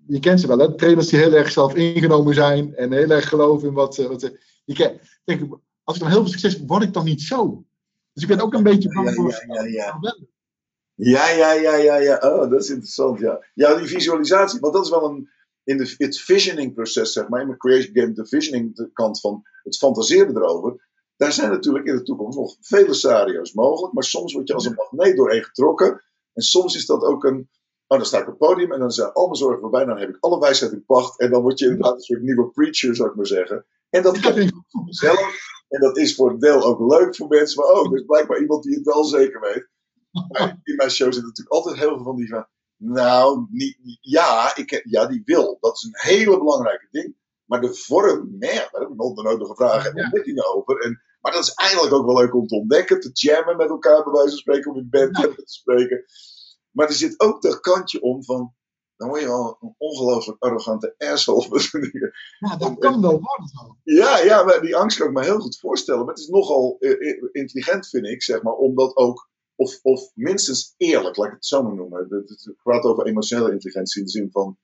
je 0.08 0.20
kent 0.20 0.40
ze 0.40 0.48
wel, 0.48 0.58
hè? 0.58 0.76
Trainers 0.76 1.08
die 1.08 1.20
heel 1.20 1.34
erg 1.34 1.52
zelf 1.52 1.76
ingenomen 1.76 2.34
zijn 2.34 2.76
en 2.76 2.92
heel 2.92 3.10
erg 3.10 3.30
geloven 3.30 3.68
in 3.68 3.74
wat 3.74 3.96
ze. 3.96 4.08
Wat 4.08 4.22
ze 4.22 4.40
je 4.66 4.74
ken, 4.74 5.00
denk 5.24 5.42
ik, 5.42 5.58
als 5.84 5.96
ik 5.96 6.02
dan 6.02 6.12
heel 6.12 6.22
veel 6.22 6.32
succes 6.32 6.54
heb, 6.54 6.68
word 6.68 6.84
ik 6.84 6.94
dan 6.94 7.06
niet 7.06 7.22
zo? 7.22 7.66
Dus 8.14 8.24
ik 8.24 8.30
ben 8.30 8.40
ook 8.40 8.54
een 8.54 8.64
beetje 8.64 8.94
bang 8.94 9.14
voor. 9.14 9.46
ja, 9.48 9.64
ja, 9.64 9.98
ja. 10.02 10.18
Ja, 11.02 11.30
ja, 11.30 11.52
ja, 11.54 11.76
ja, 11.76 11.96
ja. 11.98 12.16
Oh, 12.16 12.50
dat 12.50 12.62
is 12.62 12.70
interessant, 12.70 13.20
ja. 13.20 13.46
Ja, 13.54 13.76
die 13.76 13.88
visualisatie, 13.88 14.60
want 14.60 14.74
dat 14.74 14.84
is 14.84 14.90
wel 14.90 15.04
een, 15.04 15.30
in 15.64 15.78
de, 15.78 15.96
het 15.98 16.20
visioning 16.20 16.74
proces, 16.74 17.14
zeg 17.14 17.28
maar, 17.28 17.42
in 17.42 17.48
mijn 17.48 17.60
creation 17.60 17.96
game, 17.96 18.14
de 18.14 18.28
visioning 18.28 18.76
de 18.76 18.90
kant 18.94 19.20
van 19.20 19.44
het 19.64 19.78
fantaseren 19.78 20.36
erover. 20.36 20.88
Daar 21.16 21.32
zijn 21.32 21.50
natuurlijk 21.50 21.86
in 21.86 21.96
de 21.96 22.04
toekomst 22.04 22.38
nog 22.38 22.56
vele 22.60 22.94
scenario's 22.94 23.54
mogelijk, 23.54 23.94
maar 23.94 24.04
soms 24.04 24.34
word 24.34 24.48
je 24.48 24.54
als 24.54 24.66
een 24.66 24.74
magneet 24.74 25.16
doorheen 25.16 25.44
getrokken. 25.44 26.04
En 26.34 26.42
soms 26.42 26.76
is 26.76 26.86
dat 26.86 27.04
ook 27.04 27.24
een. 27.24 27.50
Oh, 27.88 27.98
dan 27.98 28.06
sta 28.08 28.18
ik 28.18 28.24
op 28.24 28.40
het 28.40 28.50
podium 28.50 28.72
en 28.72 28.80
dan 28.80 28.92
zijn 28.92 29.12
al 29.12 29.26
mijn 29.26 29.36
zorgen 29.36 29.60
voorbij. 29.60 29.86
Dan 29.86 29.98
heb 29.98 30.10
ik 30.10 30.18
alle 30.20 30.40
wijsheid 30.40 30.72
in 30.72 30.86
pacht. 30.86 31.20
En 31.20 31.32
dan 31.32 31.42
word 31.42 31.60
je 31.60 31.66
inderdaad 31.66 31.94
een 31.94 32.02
soort 32.02 32.22
nieuwe 32.22 32.50
preacher, 32.50 32.96
zou 32.96 33.10
ik 33.10 33.16
maar 33.16 33.28
zeggen. 33.28 33.66
En 33.90 34.04
dat 34.04 34.18
heb 34.18 34.36
ik 34.36 34.52
voor 34.68 34.84
mezelf. 34.84 35.58
En 35.70 35.82
dat 35.82 35.98
is 35.98 36.16
voor 36.16 36.30
een 36.30 36.40
deel 36.40 36.64
ook 36.64 36.92
leuk 36.92 37.16
voor 37.16 37.28
mensen. 37.28 37.62
Maar 37.62 37.72
oh, 37.72 37.92
er 37.92 37.98
is 37.98 38.06
blijkbaar 38.06 38.40
iemand 38.40 38.64
die 38.64 38.76
het 38.76 38.86
wel 38.86 39.04
zeker 39.04 39.40
weet. 39.42 39.68
Maar 40.12 40.60
in 40.64 40.76
mijn 40.76 40.90
show 40.92 41.14
zit 41.14 41.24
natuurlijk 41.24 41.56
altijd 41.56 41.78
heel 41.78 41.88
veel 41.96 42.04
van 42.04 42.16
die 42.16 42.28
van. 42.30 42.48
Nou, 42.78 43.48
niet, 43.50 43.78
niet- 43.84 43.98
ja, 44.02 44.56
ik, 44.56 44.82
ja, 44.84 45.06
die 45.08 45.22
wil. 45.26 45.58
Dat 45.60 45.76
is 45.76 45.84
een 45.84 46.12
hele 46.14 46.38
belangrijke 46.38 46.88
ding. 46.92 47.16
Maar 47.46 47.62
de 47.62 47.74
vorm, 47.76 48.36
nee, 48.38 48.54
daar 48.56 48.70
heb 48.82 48.90
ik 48.90 48.96
nog 48.96 49.14
de 49.16 49.22
nodige 49.24 49.56
vragen 49.56 49.94
en 49.94 50.22
Ja. 50.36 50.44
over. 50.44 50.78
En, 50.80 51.02
maar 51.22 51.32
dat 51.32 51.44
is 51.44 51.54
eigenlijk 51.54 51.94
ook 51.94 52.06
wel 52.06 52.16
leuk 52.18 52.36
om 52.36 52.48
te 52.48 52.56
ontdekken, 52.56 53.00
te 53.00 53.10
jammen 53.14 53.58
met 53.58 53.70
elkaar, 53.70 54.04
bij 54.04 54.12
wijze 54.14 54.30
van 54.30 54.38
spreken, 54.38 54.72
om 54.72 54.78
in 54.78 54.90
band 54.90 55.18
Ja. 55.18 55.24
te 55.28 55.42
spreken. 55.46 56.06
Maar 56.72 56.88
er 56.88 56.94
zit 56.94 57.20
ook 57.20 57.42
dat 57.42 57.60
kantje 57.60 58.02
om 58.02 58.24
van, 58.24 58.54
dan 58.96 59.08
word 59.10 59.22
je 59.22 59.28
wel 59.28 59.58
een 59.62 59.76
ongelooflijk 59.78 60.44
arrogante 60.44 60.96
asshole. 60.98 61.60
Ja, 62.40 62.58
dat 62.58 62.78
kan 62.78 63.02
wel 63.02 63.12
worden 63.12 63.48
zo. 63.54 63.78
ja, 63.84 64.18
ja, 64.20 64.44
maar 64.44 64.62
die 64.62 64.76
angst 64.76 64.98
kan 64.98 65.08
ik 65.08 65.14
me 65.14 65.24
heel 65.24 65.40
goed 65.40 65.60
voorstellen. 65.60 66.00
Maar 66.06 66.14
het 66.14 66.24
is 66.24 66.28
nogal 66.30 66.76
eh, 66.80 66.92
eh, 66.92 67.24
intelligent, 67.32 67.88
vind 67.88 68.06
ik, 68.06 68.24
zeg 68.24 68.42
maar, 68.42 68.54
om 68.54 68.76
dat 68.76 68.96
ook, 68.96 69.29
of, 69.60 69.80
of 69.82 70.12
minstens 70.14 70.74
eerlijk, 70.78 71.16
laat 71.16 71.28
ik 71.28 71.34
het 71.34 71.46
zo 71.46 71.64
maar 71.64 71.76
noemen. 71.76 72.08
Het, 72.10 72.54
gaat 72.64 72.84
over 72.84 73.06
emotionele 73.06 73.52
intelligentie 73.52 74.00
in 74.00 74.06
de 74.06 74.12
zin 74.12 74.32
van, 74.32 74.58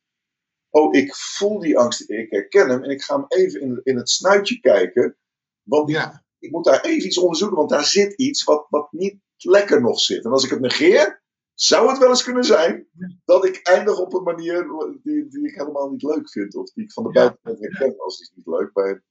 oh, 0.70 0.96
ik 0.96 1.16
voel 1.16 1.60
die 1.60 1.78
angst, 1.78 2.10
ik 2.10 2.32
herken 2.32 2.70
hem 2.70 2.84
en 2.84 2.89
ik 2.89 3.02
ga 3.02 3.16
hem 3.16 3.26
even 3.28 3.62
in, 3.62 3.80
in 3.84 3.98
het 3.98 4.10
snuitje 4.10 4.60
kijken. 4.60 5.18
Want 5.64 5.89
Ja, 5.89 6.24
ik 6.39 6.52
moet 6.52 6.66
daar 6.66 6.82
even 6.82 7.06
iets 7.08 7.18
onderzoeken, 7.18 7.58
want 7.58 7.70
daar 7.70 7.86
zit 7.86 8.14
iets 8.14 8.43
wat, 8.43 8.66
wat 8.70 8.91
niet 8.91 9.20
lekker 9.38 9.82
nog 9.82 10.00
zit. 10.00 10.26
En 10.26 10.32
als 10.32 10.43
ik 10.43 10.50
het 10.50 10.60
negeer, 10.60 11.24
zou 11.54 11.89
het 11.89 11.98
wel 11.98 12.10
eens 12.10 12.24
kunnen 12.24 12.43
zijn 12.43 12.88
dat 13.26 13.46
ik 13.46 13.60
eindig 13.64 14.00
op 14.00 14.14
een 14.14 14.24
manier 14.24 14.68
die, 15.04 15.28
die 15.28 15.48
ik 15.48 15.56
helemaal 15.56 15.91
niet 15.91 16.04
leuk 16.04 16.30
vind. 16.30 16.56
Of 16.56 16.72
die 16.72 16.84
ik 16.84 16.91
van 16.91 17.04
de 17.04 17.12
buitenkant 17.12 17.60
herken 17.60 17.98
als 17.98 18.18
die 18.18 18.28
is 18.28 18.36
niet 18.36 18.48
leuk. 18.48 18.70
Maar, 18.74 19.04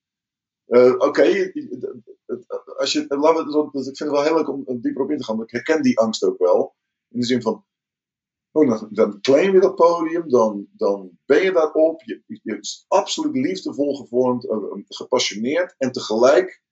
eh, 0.66 0.94
Oké, 0.98 1.22
het- 1.22 2.76
als 2.76 2.92
je, 2.92 3.00
we, 3.08 3.16
dat- 3.16 3.52
dat- 3.52 3.86
ik 3.86 3.96
vind 3.96 3.98
het 3.98 4.10
wel 4.10 4.22
heel 4.22 4.34
leuk 4.34 4.48
om 4.48 4.62
er 4.66 4.80
dieper 4.80 5.02
op 5.02 5.10
in 5.10 5.18
te 5.18 5.24
gaan. 5.24 5.36
want 5.36 5.48
Ik 5.48 5.54
herken 5.54 5.82
die 5.82 5.98
angst 5.98 6.22
ook 6.24 6.38
wel. 6.38 6.74
In 7.08 7.20
de 7.20 7.26
zin 7.26 7.42
van, 7.42 7.64
oh, 8.52 8.68
dan, 8.68 8.88
dan 8.90 9.20
claim 9.20 9.52
je 9.54 9.60
dat 9.60 9.74
podium, 9.74 10.28
dan, 10.28 10.66
dan 10.72 11.18
ben 11.24 11.42
je 11.42 11.52
daarop. 11.52 12.02
Je, 12.02 12.22
je 12.26 12.58
is 12.58 12.84
absoluut 12.88 13.34
liefdevol 13.34 13.94
gevormd, 13.96 14.48
eh, 14.48 14.56
gepassioneerd. 14.88 15.74
En 15.78 15.92
tegelijk 15.92 16.62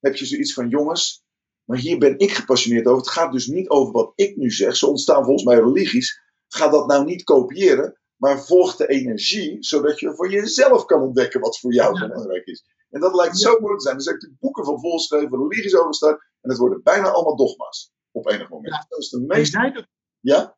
heb 0.00 0.16
je 0.16 0.26
zoiets 0.26 0.52
van, 0.52 0.68
jongens, 0.68 1.24
maar 1.64 1.78
hier 1.78 1.98
ben 1.98 2.18
ik 2.18 2.30
gepassioneerd 2.32 2.86
over. 2.86 2.98
Het 2.98 3.08
gaat 3.10 3.32
dus 3.32 3.46
niet 3.46 3.68
over 3.68 3.92
wat 3.92 4.12
ik 4.14 4.36
nu 4.36 4.50
zeg. 4.50 4.76
Zo 4.76 4.86
ontstaan 4.86 5.24
volgens 5.24 5.44
mij 5.44 5.56
religies. 5.58 6.20
Ga 6.48 6.68
dat 6.68 6.86
nou 6.86 7.04
niet 7.04 7.24
kopiëren, 7.24 8.00
maar 8.16 8.44
volg 8.44 8.76
de 8.76 8.86
energie, 8.86 9.56
zodat 9.60 10.00
je 10.00 10.14
voor 10.14 10.30
jezelf 10.30 10.84
kan 10.84 11.02
ontdekken 11.02 11.40
wat 11.40 11.58
voor 11.58 11.72
jou 11.74 11.98
belangrijk 12.08 12.46
is. 12.46 12.64
En 12.94 13.00
dat 13.00 13.14
lijkt 13.14 13.38
zo 13.38 13.50
moeilijk 13.50 13.76
te 13.78 13.84
zijn. 13.84 13.96
Er 13.96 14.02
zijn 14.02 14.14
natuurlijk 14.14 14.40
boeken 14.40 14.64
van 14.64 14.80
volgeschreven, 14.80 15.38
religies 15.38 15.76
over 15.76 15.94
staan, 15.94 16.18
en 16.40 16.50
het 16.50 16.58
worden 16.58 16.80
bijna 16.82 17.08
allemaal 17.08 17.36
dogma's 17.36 17.92
op 18.10 18.30
enig 18.30 18.48
moment. 18.48 18.74
Ja. 18.74 18.86
Dat 18.88 18.98
is 18.98 19.08
de 19.08 19.16
en 19.18 19.26
meest. 19.26 19.52
jij 19.52 19.70
doet, 19.72 19.86
Ja? 20.20 20.56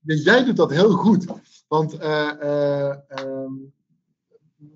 jij 0.00 0.44
doet 0.44 0.56
dat 0.56 0.70
heel 0.70 0.90
goed. 0.90 1.24
Want 1.68 1.98
eh, 1.98 2.42
eh, 2.42 2.96
ehm, 3.08 3.52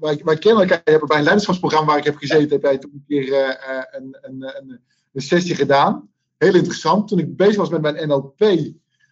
wij, 0.01 0.21
wij 0.25 0.37
kennen 0.39 0.63
elkaar. 0.63 0.81
Je 0.85 0.91
hebt 0.91 1.07
bij 1.07 1.17
een 1.19 1.23
leiderschapsprogramma 1.25 1.87
waar 1.89 1.99
ik 1.99 2.05
heb 2.05 2.17
gezeten, 2.17 2.49
heb 2.51 2.63
jij 2.63 2.79
toen 2.79 2.91
een 2.95 3.05
keer 3.07 3.33
eh, 3.33 3.83
een, 4.01 4.19
een, 4.21 4.57
een, 4.57 4.81
een 5.13 5.23
sessie 5.23 5.55
gedaan. 5.55 6.11
Heel 6.39 6.55
interessant. 6.55 7.09
Toen 7.09 7.19
ik 7.19 7.37
bezig 7.37 7.57
was 7.57 7.69
met 7.69 7.81
mijn 7.83 8.09
NLP, 8.09 8.39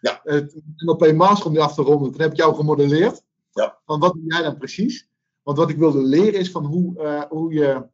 Ja. 0.01 0.21
het 0.23 0.61
NLP 0.77 1.13
Master 1.13 1.47
om 1.47 1.53
die 1.53 1.63
af 1.63 1.75
te 1.75 1.83
ronden, 1.83 2.11
toen 2.13 2.21
heb 2.21 2.31
ik 2.31 2.37
jou 2.37 2.55
gemodelleerd. 2.55 3.23
Ja. 3.53 3.79
Van 3.85 4.01
wat 4.01 4.13
doe 4.13 4.23
jij 4.25 4.43
dan 4.43 4.57
precies? 4.59 5.09
Want 5.51 5.63
wat 5.63 5.71
ik 5.71 5.79
wilde 5.79 6.03
leren 6.03 6.41
is 6.41 6.51
van 6.51 6.65
hoe, 6.65 6.99
eh, 6.99 7.23
hoe, 7.29 7.53
je, 7.53 7.87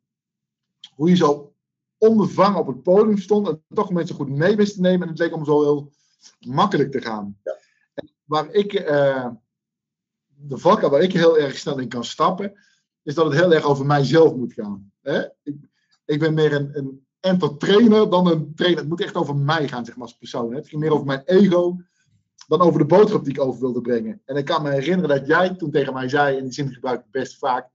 hoe 0.94 1.08
je 1.08 1.16
zo 1.16 1.54
onbevangen 1.98 2.58
op 2.58 2.66
het 2.66 2.82
podium 2.82 3.18
stond 3.18 3.48
en 3.48 3.62
toch 3.68 3.90
mensen 3.90 4.14
goed 4.14 4.28
mee 4.28 4.56
wist 4.56 4.74
te 4.74 4.80
nemen. 4.80 5.02
En 5.02 5.08
het 5.08 5.18
leek 5.18 5.34
om 5.34 5.44
zo 5.44 5.62
heel 5.62 5.92
makkelijk 6.38 6.90
te 6.90 7.00
gaan. 7.00 7.38
Ja. 7.42 7.58
En 7.94 8.10
waar 8.24 8.50
ik, 8.50 8.72
eh, 8.72 9.28
de 10.26 10.58
valkuil 10.58 10.90
waar 10.90 11.02
ik 11.02 11.12
heel 11.12 11.38
erg 11.38 11.58
snel 11.58 11.78
in 11.78 11.88
kan 11.88 12.04
stappen, 12.04 12.52
is 13.02 13.14
dat 13.14 13.24
het 13.24 13.34
heel 13.34 13.52
erg 13.52 13.64
over 13.64 13.86
mijzelf 13.86 14.34
moet 14.34 14.52
gaan. 14.52 14.92
Hè? 15.00 15.22
Ik, 15.42 15.56
ik 16.04 16.18
ben 16.18 16.34
meer 16.34 16.52
een, 16.52 16.78
een 16.78 17.06
entertainer 17.20 18.10
dan 18.10 18.26
een 18.26 18.54
trainer. 18.54 18.80
Het 18.80 18.88
moet 18.88 19.02
echt 19.02 19.14
over 19.14 19.36
mij 19.36 19.68
gaan, 19.68 19.84
zeg 19.84 19.96
maar, 19.96 20.06
als 20.06 20.18
persoon. 20.18 20.50
Hè? 20.50 20.56
Het 20.56 20.68
ging 20.68 20.80
meer 20.80 20.92
over 20.92 21.06
mijn 21.06 21.22
ego 21.24 21.76
dan 22.46 22.60
over 22.60 22.78
de 22.78 22.86
boodschap 22.86 23.24
die 23.24 23.32
ik 23.32 23.40
over 23.40 23.60
wilde 23.60 23.80
brengen. 23.80 24.20
En 24.24 24.36
ik 24.36 24.44
kan 24.44 24.62
me 24.62 24.70
herinneren 24.70 25.18
dat 25.18 25.26
jij 25.26 25.54
toen 25.54 25.70
tegen 25.70 25.92
mij 25.92 26.08
zei, 26.08 26.36
en 26.36 26.42
die 26.42 26.52
zin 26.52 26.72
gebruik 26.72 27.00
ik 27.00 27.10
best 27.10 27.38
vaak, 27.38 27.68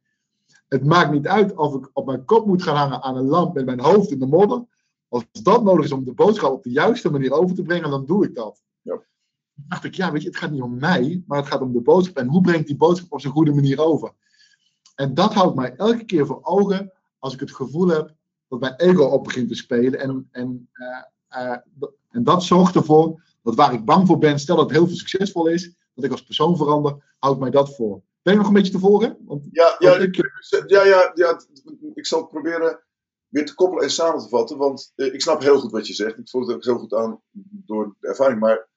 het 0.67 0.85
maakt 0.85 1.11
niet 1.11 1.27
uit 1.27 1.55
of 1.55 1.75
ik 1.75 1.89
op 1.93 2.05
mijn 2.05 2.25
kop 2.25 2.45
moet 2.45 2.63
gaan 2.63 2.75
hangen 2.75 3.01
aan 3.01 3.17
een 3.17 3.25
lamp 3.25 3.53
met 3.53 3.65
mijn 3.65 3.79
hoofd 3.79 4.11
in 4.11 4.19
de 4.19 4.25
modder. 4.25 4.65
Als 5.07 5.25
dat 5.31 5.63
nodig 5.63 5.85
is 5.85 5.91
om 5.91 6.05
de 6.05 6.13
boodschap 6.13 6.51
op 6.51 6.63
de 6.63 6.71
juiste 6.71 7.11
manier 7.11 7.31
over 7.31 7.55
te 7.55 7.61
brengen, 7.61 7.89
dan 7.89 8.05
doe 8.05 8.25
ik 8.25 8.35
dat. 8.35 8.63
Ja. 8.81 8.95
Toen 8.95 9.65
dacht 9.67 9.83
ik, 9.83 9.95
ja, 9.95 10.11
weet 10.11 10.21
je, 10.21 10.27
het 10.27 10.37
gaat 10.37 10.51
niet 10.51 10.61
om 10.61 10.79
mij, 10.79 11.23
maar 11.27 11.37
het 11.37 11.47
gaat 11.47 11.61
om 11.61 11.73
de 11.73 11.81
boodschap. 11.81 12.17
En 12.17 12.27
hoe 12.27 12.41
breng 12.41 12.59
ik 12.59 12.67
die 12.67 12.77
boodschap 12.77 13.11
op 13.11 13.21
zo'n 13.21 13.31
goede 13.31 13.53
manier 13.53 13.79
over? 13.79 14.13
En 14.95 15.13
dat 15.13 15.33
houdt 15.33 15.55
mij 15.55 15.75
elke 15.75 16.05
keer 16.05 16.25
voor 16.25 16.39
ogen 16.43 16.91
als 17.19 17.33
ik 17.33 17.39
het 17.39 17.51
gevoel 17.51 17.87
heb 17.87 18.15
dat 18.47 18.59
mijn 18.59 18.75
ego 18.75 19.03
op 19.03 19.23
begint 19.23 19.47
te 19.47 19.55
spelen. 19.55 19.99
En, 19.99 20.27
en, 20.31 20.69
eh, 20.71 21.03
eh, 21.27 21.57
en 22.09 22.23
dat 22.23 22.43
zorgt 22.43 22.75
ervoor 22.75 23.21
dat 23.41 23.55
waar 23.55 23.73
ik 23.73 23.85
bang 23.85 24.07
voor 24.07 24.17
ben, 24.17 24.39
stel 24.39 24.55
dat 24.55 24.65
het 24.65 24.77
heel 24.77 24.87
veel 24.87 24.95
succesvol 24.95 25.47
is, 25.47 25.75
dat 25.93 26.05
ik 26.05 26.11
als 26.11 26.23
persoon 26.23 26.57
verander, 26.57 27.15
houdt 27.19 27.39
mij 27.39 27.49
dat 27.49 27.75
voor. 27.75 28.01
Ben 28.21 28.33
je 28.33 28.39
nog 28.39 28.47
een 28.47 28.53
beetje 28.53 28.71
te 28.71 28.79
volgen? 28.79 29.17
Want, 29.25 29.47
Ja, 29.51 29.75
ja, 29.79 29.89
want 29.89 30.01
ik, 30.01 30.15
ja, 30.67 30.83
ja, 31.13 31.41
ik 31.93 32.05
zal 32.05 32.19
het 32.19 32.29
proberen 32.29 32.83
weer 33.27 33.45
te 33.45 33.55
koppelen 33.55 33.83
en 33.83 33.91
samen 33.91 34.21
te 34.21 34.29
vatten. 34.29 34.57
Want 34.57 34.91
eh, 34.95 35.13
ik 35.13 35.21
snap 35.21 35.41
heel 35.41 35.59
goed 35.59 35.71
wat 35.71 35.87
je 35.87 35.93
zegt. 35.93 36.17
Ik 36.17 36.29
voel 36.29 36.41
het 36.41 36.55
ook 36.55 36.63
heel 36.63 36.77
goed 36.77 36.93
aan 36.93 37.21
door 37.65 37.95
de 37.99 38.07
ervaring. 38.07 38.39
Maar 38.39 38.69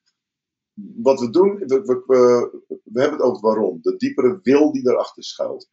wat 0.75 1.21
we 1.21 1.31
doen, 1.31 1.59
we, 1.59 1.67
we, 1.67 2.03
we, 2.07 2.51
we 2.85 3.01
hebben 3.01 3.19
het 3.19 3.29
over 3.29 3.43
waarom. 3.43 3.79
De 3.83 3.97
diepere 3.97 4.39
wil 4.43 4.73
die 4.73 4.89
erachter 4.89 5.25
schuilt. 5.25 5.69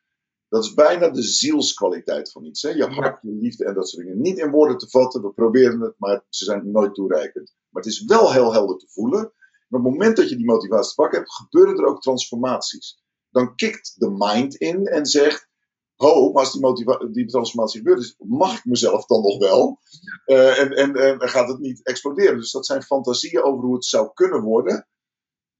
Dat 0.47 0.63
is 0.63 0.73
bijna 0.73 1.09
de 1.09 1.21
zielskwaliteit 1.21 2.31
van 2.31 2.45
iets. 2.45 2.61
Hè? 2.61 2.69
Je 2.69 2.85
hart, 2.85 3.21
je 3.21 3.31
liefde 3.31 3.65
en 3.65 3.73
dat 3.73 3.89
soort 3.89 4.05
dingen. 4.05 4.21
Niet 4.21 4.37
in 4.37 4.51
woorden 4.51 4.77
te 4.77 4.89
vatten, 4.89 5.21
we 5.21 5.31
proberen 5.31 5.79
het, 5.81 5.95
maar 5.97 6.25
ze 6.29 6.45
zijn 6.45 6.71
nooit 6.71 6.93
toereikend. 6.93 7.55
Maar 7.71 7.83
het 7.83 7.91
is 7.91 8.03
wel 8.03 8.31
heel 8.31 8.53
helder 8.53 8.77
te 8.77 8.87
voelen. 8.89 9.19
En 9.19 9.77
op 9.77 9.83
het 9.83 9.91
moment 9.93 10.17
dat 10.17 10.29
je 10.29 10.35
die 10.35 10.45
motivatie 10.45 10.89
te 10.89 10.95
pakken 10.95 11.19
hebt, 11.19 11.33
gebeuren 11.33 11.77
er 11.77 11.85
ook 11.85 12.01
transformaties. 12.01 13.03
Dan 13.29 13.55
kikt 13.55 13.93
de 13.97 14.09
mind 14.09 14.55
in 14.55 14.85
en 14.85 15.05
zegt: 15.05 15.49
Ho, 15.95 16.31
maar 16.31 16.43
als 16.43 16.75
die, 16.75 17.11
die 17.11 17.25
transformatie 17.25 17.79
gebeurd 17.79 17.99
is, 17.99 18.15
mag 18.17 18.57
ik 18.57 18.65
mezelf 18.65 19.05
dan 19.05 19.21
nog 19.21 19.37
wel? 19.37 19.79
Eh, 20.25 20.59
en, 20.59 20.71
en, 20.71 20.95
en 20.95 21.29
gaat 21.29 21.47
het 21.47 21.59
niet 21.59 21.85
exploderen. 21.85 22.37
Dus 22.37 22.51
dat 22.51 22.65
zijn 22.65 22.81
fantasieën 22.81 23.43
over 23.43 23.65
hoe 23.65 23.75
het 23.75 23.85
zou 23.85 24.09
kunnen 24.13 24.41
worden, 24.41 24.87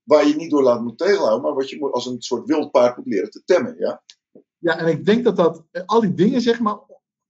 waar 0.03 0.27
je 0.27 0.35
niet 0.35 0.51
door 0.51 0.63
laat 0.63 0.81
moet 0.81 0.97
tegenhouden, 0.97 1.41
maar 1.41 1.53
wat 1.53 1.69
je 1.69 1.79
moet, 1.79 1.91
als 1.91 2.05
een 2.05 2.21
soort 2.21 2.47
wild 2.47 2.71
paard 2.71 2.97
moet 2.97 3.05
leren 3.05 3.29
te 3.29 3.41
temmen. 3.45 3.75
Ja? 3.77 4.03
Ja, 4.57 4.77
en 4.77 4.87
ik 4.87 5.05
denk 5.05 5.23
dat 5.23 5.35
dat, 5.35 5.63
eh, 5.71 5.83
al 5.85 6.01
die 6.01 6.13
dingen, 6.13 6.41
zeg 6.41 6.59
maar, 6.59 6.79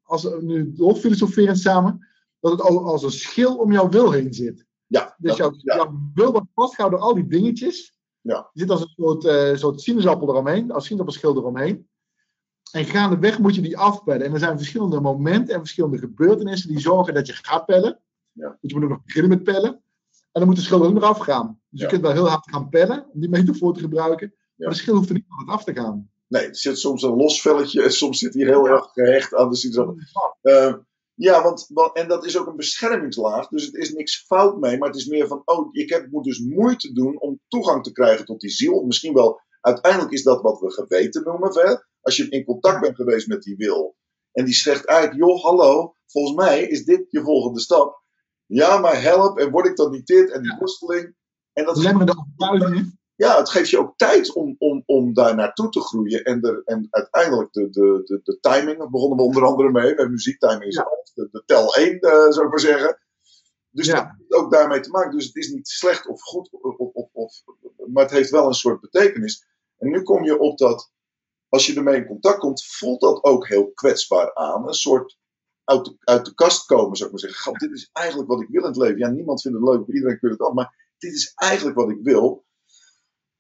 als 0.02 0.24
we 0.24 0.38
nu 0.42 0.74
doorfilosoferen 0.74 1.56
samen, 1.56 2.08
dat 2.40 2.52
het 2.52 2.62
al 2.62 2.86
als 2.86 3.04
een 3.04 3.12
schil 3.12 3.56
om 3.56 3.72
jouw 3.72 3.90
wil 3.90 4.12
heen 4.12 4.34
zit. 4.34 4.66
Ja, 4.92 5.16
Dus 5.18 5.38
jouw, 5.38 5.52
ja. 5.58 5.76
jouw 5.76 5.92
wil 6.14 6.32
wordt 6.32 6.48
vastgehouden 6.54 7.00
door 7.00 7.08
al 7.10 7.16
die 7.16 7.28
dingetjes. 7.28 7.98
Ja. 8.22 8.50
Die 8.54 8.62
zit 8.62 8.72
als 8.72 8.82
een 8.82 8.94
soort, 8.96 9.26
eh, 9.26 9.56
soort 9.56 9.82
sinaasappel 9.82 10.30
eromheen, 10.30 10.72
als 10.72 10.86
sinaasappelschil 10.86 11.38
eromheen. 11.38 11.90
En 12.72 12.86
gaandeweg 12.86 13.40
moet 13.40 13.56
je 13.56 13.62
die 13.62 13.78
afpellen. 13.78 14.26
En 14.26 14.34
er 14.34 14.40
zijn 14.40 14.58
verschillende 14.58 15.00
momenten 15.00 15.54
en 15.54 15.60
verschillende 15.60 15.98
gebeurtenissen 15.98 16.70
die 16.70 16.80
zorgen 16.80 17.14
dat 17.14 17.28
je 17.28 17.34
gaat 17.34 17.66
pellen. 17.66 18.00
Ja. 18.32 18.58
Dus 18.62 18.72
je 18.72 18.76
moet 18.76 18.84
ook 18.84 18.90
nog 18.90 19.04
beginnen 19.04 19.30
met 19.32 19.44
pellen. 19.44 19.72
En 20.32 20.40
dan 20.40 20.46
moet 20.46 20.56
de 20.56 20.62
schil 20.62 20.84
ook 20.86 20.94
nog 20.94 21.04
afgaan. 21.04 21.60
Dus 21.70 21.80
Ja. 21.80 21.86
je 21.86 21.92
kunt 21.92 22.02
wel 22.02 22.12
heel 22.12 22.30
hard 22.30 22.50
gaan 22.50 22.70
pellen, 22.70 23.06
om 23.14 23.20
die 23.20 23.30
metafoor 23.30 23.74
te 23.74 23.80
gebruiken. 23.80 24.34
Ja. 24.36 24.44
Maar 24.56 24.70
de 24.70 24.76
schil 24.76 24.96
hoeft 24.96 25.10
er 25.10 25.16
niet 25.16 25.26
altijd 25.28 25.58
af 25.58 25.64
te 25.64 25.74
gaan. 25.74 26.10
Nee, 26.28 26.48
er 26.48 26.56
zit 26.56 26.80
soms 26.80 27.04
een 27.04 27.16
los 27.16 27.42
velletje 27.42 27.84
en 27.84 27.92
soms 27.92 28.20
zit 28.20 28.34
hij 28.34 28.44
heel 28.46 28.68
erg 28.70 28.86
gehecht 28.94 29.36
aan 29.36 29.50
de 29.50 29.56
sinaasappel. 29.56 29.96
Eh, 30.42 30.74
ja, 31.22 31.44
want, 31.44 31.70
en 31.94 32.08
dat 32.08 32.26
is 32.26 32.38
ook 32.38 32.48
een 32.48 32.56
beschermingslaag, 32.56 33.48
dus 33.48 33.66
het 33.66 33.76
is 33.76 33.94
niks 33.94 34.26
fout 34.26 34.60
mee, 34.60 34.78
maar 34.78 34.88
het 34.88 34.98
is 34.98 35.06
meer 35.06 35.28
van, 35.28 35.42
oh, 35.46 35.68
ik 35.72 35.90
heb, 35.90 36.12
moet 36.12 36.24
dus 36.24 36.40
moeite 36.40 36.94
doen 36.94 37.20
om 37.20 37.40
toegang 37.48 37.84
te 37.84 37.92
krijgen 37.92 38.26
tot 38.26 38.40
die 38.40 38.50
ziel. 38.50 38.74
Of 38.74 38.86
misschien 38.86 39.14
wel, 39.14 39.42
uiteindelijk 39.60 40.12
is 40.12 40.24
dat 40.24 40.42
wat 40.42 40.60
we 40.60 40.72
geweten 40.72 41.24
noemen, 41.24 41.52
hè? 41.54 41.76
als 42.02 42.18
je 42.18 42.30
in 42.30 42.46
contact 42.46 42.82
bent 42.82 42.96
geweest 42.96 43.28
met 43.28 43.42
die 43.42 43.56
wil. 43.56 43.96
En 44.32 44.46
die 44.46 44.54
zegt 44.54 44.86
eigenlijk, 44.86 45.20
joh, 45.20 45.44
hallo, 45.44 45.96
volgens 46.06 46.36
mij 46.36 46.68
is 46.68 46.86
dit 46.86 47.06
je 47.10 47.22
volgende 47.22 47.60
stap. 47.60 48.04
Ja, 48.46 48.78
maar 48.78 49.02
help, 49.02 49.40
en 49.40 49.52
word 49.52 49.68
ik 49.68 49.76
dan 49.76 49.92
niet 49.92 50.08
dit, 50.08 50.32
en 50.32 50.42
die 50.42 50.56
worsteling. 50.60 51.16
En 51.54 51.66
dat 51.66 51.76
Belemmerende 51.76 52.18
overtuigingen. 52.18 53.01
Ja, 53.26 53.38
het 53.38 53.50
geeft 53.50 53.70
je 53.70 53.80
ook 53.80 53.98
tijd 53.98 54.34
om, 54.34 54.56
om, 54.58 54.84
om 54.86 55.14
daar 55.14 55.36
naartoe 55.36 55.70
te 55.70 55.80
groeien. 55.82 56.24
En, 56.24 56.42
de, 56.42 56.62
en 56.66 56.88
uiteindelijk 56.90 57.54
de, 57.54 57.70
de, 57.70 58.02
de, 58.04 58.20
de 58.24 58.40
timing, 58.40 58.78
daar 58.78 58.90
begonnen 58.90 59.18
we 59.18 59.24
onder 59.24 59.46
andere 59.46 59.72
mee. 59.72 59.96
Met 59.96 60.10
muziektiming 60.10 60.64
is 60.64 60.76
Ja. 60.76 60.82
altijd 60.82 61.12
de, 61.14 61.28
de 61.32 61.44
tel 61.46 61.76
1, 61.76 62.00
eh, 62.00 62.12
zou 62.12 62.44
ik 62.46 62.50
maar 62.50 62.60
zeggen. 62.60 63.00
Dus 63.70 63.86
Ja. 63.86 63.94
dat 63.96 64.12
heeft 64.18 64.34
ook 64.34 64.52
daarmee 64.52 64.80
te 64.80 64.90
maken. 64.90 65.12
Dus 65.18 65.26
het 65.26 65.36
is 65.36 65.52
niet 65.52 65.68
slecht 65.68 66.08
of 66.08 66.22
goed 66.22 66.50
of, 66.52 66.78
of, 66.78 67.10
of, 67.14 67.34
maar 67.94 68.04
het 68.04 68.12
heeft 68.14 68.30
wel 68.30 68.48
een 68.48 68.54
soort 68.54 68.82
betekenis. 68.82 69.46
En 69.78 69.90
nu 69.90 70.02
kom 70.04 70.24
je 70.24 70.40
op 70.40 70.58
dat, 70.58 70.92
als 71.50 71.66
je 71.66 71.76
ermee 71.76 71.96
in 71.96 72.08
contact 72.08 72.40
komt, 72.40 72.66
voelt 72.66 73.02
dat 73.02 73.24
ook 73.24 73.48
heel 73.48 73.72
kwetsbaar 73.74 74.36
aan. 74.36 74.68
Een 74.68 74.74
soort 74.74 75.18
uit 75.64 75.86
de, 75.86 75.96
uit 76.00 76.26
de 76.26 76.34
kast 76.34 76.66
komen, 76.66 76.96
zou 76.96 77.10
ik 77.10 77.16
maar 77.16 77.30
zeggen. 77.30 77.40
"Gad, 77.52 77.60
dit 77.60 77.72
is 77.72 77.90
eigenlijk 77.92 78.30
wat 78.30 78.42
ik 78.42 78.48
wil 78.50 78.62
in 78.62 78.68
het 78.68 78.78
leven. 78.78 78.98
Ja, 78.98 79.10
niemand 79.10 79.42
vindt 79.42 79.58
het 79.58 79.68
leuk, 79.68 79.88
iedereen 79.88 80.18
vindt 80.18 80.38
het 80.38 80.48
af, 80.48 80.54
maar 80.54 80.94
dit 80.98 81.14
is 81.14 81.32
eigenlijk 81.36 81.78
wat 81.78 81.90
ik 81.90 81.98
wil. 82.02 82.46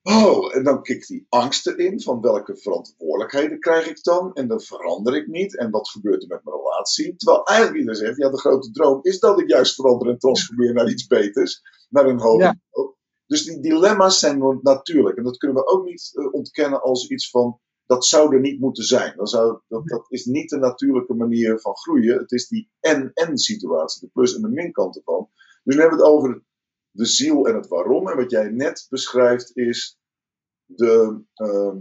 Oh, 0.03 0.55
en 0.55 0.63
dan 0.63 0.81
kikt 0.81 1.07
die 1.07 1.25
angst 1.29 1.67
erin 1.67 2.01
van 2.01 2.21
welke 2.21 2.57
verantwoordelijkheden 2.57 3.59
krijg 3.59 3.87
ik 3.89 4.03
dan? 4.03 4.33
En 4.33 4.47
dan 4.47 4.61
verander 4.61 5.15
ik 5.15 5.27
niet. 5.27 5.57
En 5.57 5.71
wat 5.71 5.89
gebeurt 5.89 6.21
er 6.21 6.27
met 6.27 6.43
mijn 6.43 6.57
relatie? 6.57 7.15
Terwijl 7.15 7.45
eigenlijk 7.45 7.79
iedereen 7.79 7.99
zegt, 8.05 8.17
ja, 8.17 8.29
de 8.29 8.39
grote 8.39 8.71
droom 8.71 8.99
is 9.01 9.19
dat 9.19 9.39
ik 9.39 9.49
juist 9.49 9.75
verander 9.75 10.09
en 10.09 10.17
transformeer 10.17 10.73
naar 10.73 10.89
iets 10.89 11.07
beters. 11.07 11.61
Naar 11.89 12.05
een 12.05 12.19
hoger 12.19 12.45
Ja. 12.45 12.57
niveau. 12.61 12.95
Dus 13.25 13.43
die 13.43 13.59
dilemma's 13.59 14.19
zijn 14.19 14.59
natuurlijk. 14.61 15.17
En 15.17 15.23
dat 15.23 15.37
kunnen 15.37 15.57
we 15.57 15.67
ook 15.67 15.85
niet 15.85 16.11
eh, 16.13 16.33
ontkennen 16.33 16.81
als 16.81 17.09
iets 17.09 17.29
van, 17.29 17.59
dat 17.85 18.05
zou 18.05 18.35
er 18.35 18.41
niet 18.41 18.59
moeten 18.59 18.83
zijn. 18.83 19.13
Dan 19.15 19.27
zou, 19.27 19.59
dat, 19.67 19.87
dat 19.87 20.05
is 20.09 20.25
niet 20.25 20.49
de 20.49 20.57
natuurlijke 20.57 21.13
manier 21.13 21.59
van 21.59 21.77
groeien. 21.77 22.17
Het 22.17 22.31
is 22.31 22.47
die 22.47 22.69
en-en 22.79 23.37
situatie, 23.37 24.01
de 24.01 24.09
plus- 24.13 24.35
en 24.35 24.41
de 24.41 24.49
minkant 24.49 24.97
ervan. 24.97 25.29
Dus 25.63 25.75
nu 25.75 25.81
hebben 25.81 25.99
we 25.99 26.03
het 26.03 26.13
over 26.13 26.43
de 26.91 27.05
ziel 27.05 27.47
en 27.47 27.55
het 27.55 27.67
waarom. 27.67 28.09
En 28.09 28.17
wat 28.17 28.31
jij 28.31 28.49
net 28.49 28.85
beschrijft 28.89 29.57
is 29.57 29.97
de, 30.65 31.21
ehm, 31.33 31.77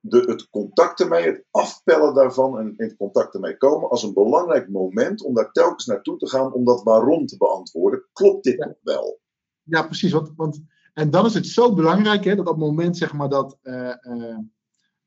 de, 0.00 0.18
het 0.20 0.48
contact 0.50 1.00
ermee, 1.00 1.24
het 1.24 1.44
afpellen 1.50 2.14
daarvan 2.14 2.58
en 2.58 2.74
in 2.76 2.96
contact 2.96 3.34
ermee 3.34 3.56
komen 3.56 3.90
als 3.90 4.02
een 4.02 4.12
belangrijk 4.12 4.68
moment 4.68 5.22
om 5.22 5.34
daar 5.34 5.52
telkens 5.52 5.86
naartoe 5.86 6.16
te 6.16 6.28
gaan 6.28 6.52
om 6.52 6.64
dat 6.64 6.82
waarom 6.82 7.26
te 7.26 7.36
beantwoorden. 7.36 8.04
Klopt 8.12 8.44
dit 8.44 8.56
Ja. 8.56 8.66
nog 8.66 8.76
wel? 8.82 9.20
Ja, 9.62 9.82
precies. 9.82 10.12
Want, 10.12 10.32
want, 10.36 10.60
en 10.94 11.10
dan 11.10 11.26
is 11.26 11.34
het 11.34 11.46
zo 11.46 11.74
belangrijk 11.74 12.24
hè, 12.24 12.36
dat 12.36 12.46
op 12.46 12.56
het 12.56 12.64
moment 12.64 12.96
zeg 12.96 13.12
maar, 13.12 13.28
dat 13.28 13.58
eh, 13.62 14.06
eh, 14.06 14.38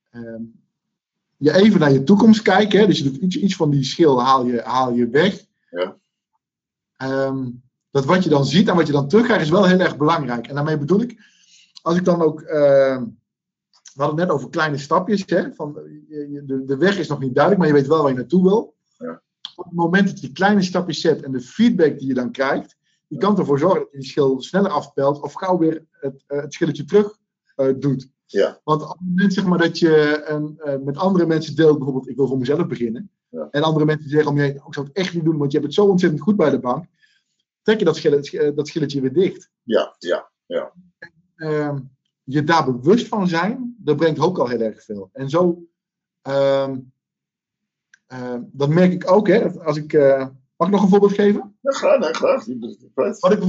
ehm, 0.10 0.44
je 1.38 1.54
even 1.54 1.80
naar 1.80 1.92
je 1.92 2.04
toekomst 2.04 2.42
kijkt, 2.42 2.74
hè, 2.74 2.86
dus 2.88 2.98
je 2.98 3.04
doet 3.04 3.22
iets, 3.22 3.36
iets 3.36 3.56
van 3.56 3.70
die 3.70 3.84
schil 3.84 4.22
haal 4.22 4.46
je, 4.46 4.62
haal 4.62 4.94
je 4.94 5.10
weg. 5.10 5.46
Ja. 5.70 5.98
Ehm, 6.98 7.50
dat 7.92 8.06
wat 8.06 8.24
je 8.24 8.30
dan 8.30 8.46
ziet 8.46 8.68
en 8.68 8.76
wat 8.76 8.88
je 8.88 8.94
dan 8.94 9.08
terugkrijgt 9.08 9.44
is 9.44 9.50
wel 9.50 9.66
heel 9.66 9.80
erg 9.80 9.98
belangrijk. 9.98 10.48
En 10.48 10.56
daarmee 10.56 10.78
bedoel 10.78 11.02
ik, 11.02 11.20
als 11.82 11.98
ik 11.98 12.06
dan 12.06 12.22
ook, 12.22 12.42
ehm, 12.42 13.04
we 13.94 14.02
hadden 14.02 14.20
het 14.20 14.28
net 14.28 14.30
over 14.36 14.50
kleine 14.50 14.78
stapjes, 14.78 15.24
hè, 15.26 15.54
van, 15.54 15.74
de, 15.74 16.64
de 16.66 16.78
weg 16.78 16.98
is 16.98 17.08
nog 17.08 17.20
niet 17.20 17.36
duidelijk, 17.36 17.64
maar 17.64 17.76
je 17.76 17.82
weet 17.82 17.92
wel 17.92 18.02
waar 18.02 18.12
je 18.12 18.18
naartoe 18.18 18.44
wil. 18.44 18.76
Ja. 18.98 19.22
Op 19.56 19.66
het 19.66 19.74
moment 19.74 20.08
dat 20.08 20.16
je 20.20 20.26
die 20.26 20.36
kleine 20.36 20.62
stapjes 20.62 21.02
zet 21.02 21.22
en 21.22 21.32
de 21.32 21.42
feedback 21.42 21.98
die 22.00 22.08
je 22.08 22.14
dan 22.14 22.32
krijgt, 22.32 22.76
die 23.08 23.20
kan 23.20 23.38
ervoor 23.38 23.60
zorgen 23.60 23.80
dat 23.80 23.92
je 23.92 23.98
die 23.98 24.08
schil 24.08 24.42
sneller 24.42 24.72
afpelt 24.72 25.22
of 25.22 25.34
gauw 25.34 25.58
weer 25.58 25.86
het, 25.92 26.24
eh, 26.28 26.42
het 26.42 26.54
schilletje 26.54 26.86
terug 26.86 27.18
eh, 27.56 27.68
doet. 27.80 28.08
Ja. 28.26 28.60
Want 28.64 28.82
op 28.82 28.90
het 28.90 29.08
moment 29.08 29.34
zeg 29.34 29.46
maar, 29.46 29.58
dat 29.58 29.80
je 29.80 30.24
een, 30.26 30.60
eh, 30.60 30.78
met 30.80 30.98
andere 30.98 31.26
mensen 31.26 31.56
deelt, 31.56 31.78
bijvoorbeeld 31.78 32.10
ik 32.10 32.16
wil 32.16 32.28
voor 32.28 32.38
mezelf 32.38 32.68
beginnen, 32.68 33.10
Ja. 33.30 33.48
en 33.52 33.64
andere 33.64 33.86
mensen 33.86 34.10
zeggen 34.10 34.30
om 34.30 34.36
je 34.38 34.42
heen, 34.42 34.60
"Oh, 34.60 34.68
ik 34.68 34.74
zou 34.74 34.86
het 34.88 34.96
echt 34.96 35.14
niet 35.14 35.24
doen, 35.24 35.38
want 35.38 35.52
je 35.52 35.58
hebt 35.58 35.70
het 35.70 35.80
zo 35.80 35.90
ontzettend 35.90 36.22
goed 36.22 36.36
bij 36.36 36.50
de 36.50 36.60
bank, 36.60 36.86
trek 37.62 37.80
je 37.80 37.86
dat, 37.86 37.96
schilletje, 37.96 38.54
dat 38.54 38.68
schilletje 38.68 39.02
weer 39.02 39.14
dicht. 39.14 39.50
Ja, 39.64 39.96
ja, 39.98 40.30
Ehm, 41.36 41.80
je 42.24 42.44
daar 42.44 42.66
bewust 42.66 43.08
van 43.08 43.28
zijn, 43.28 43.76
dat 43.78 43.98
brengt 43.98 44.20
ook 44.20 44.40
al 44.40 44.48
heel 44.48 44.62
erg 44.62 44.84
veel. 44.84 45.10
En 45.14 45.30
zo, 45.30 45.64
ehm, 46.22 46.80
ehm, 48.08 48.42
dat 48.52 48.70
merk 48.70 48.92
ik 48.92 49.12
ook, 49.12 49.28
hè, 49.28 49.64
als 49.64 49.78
ik, 49.78 49.94
eh, 49.94 50.28
mag 50.56 50.68
ik 50.68 50.74
nog 50.74 50.84
een 50.84 50.90
voorbeeld 50.90 51.14
geven? 51.14 51.58
ja 51.62 51.72
graag, 51.72 52.16
graag. 52.16 52.46
Wat 53.20 53.32
ik, 53.32 53.44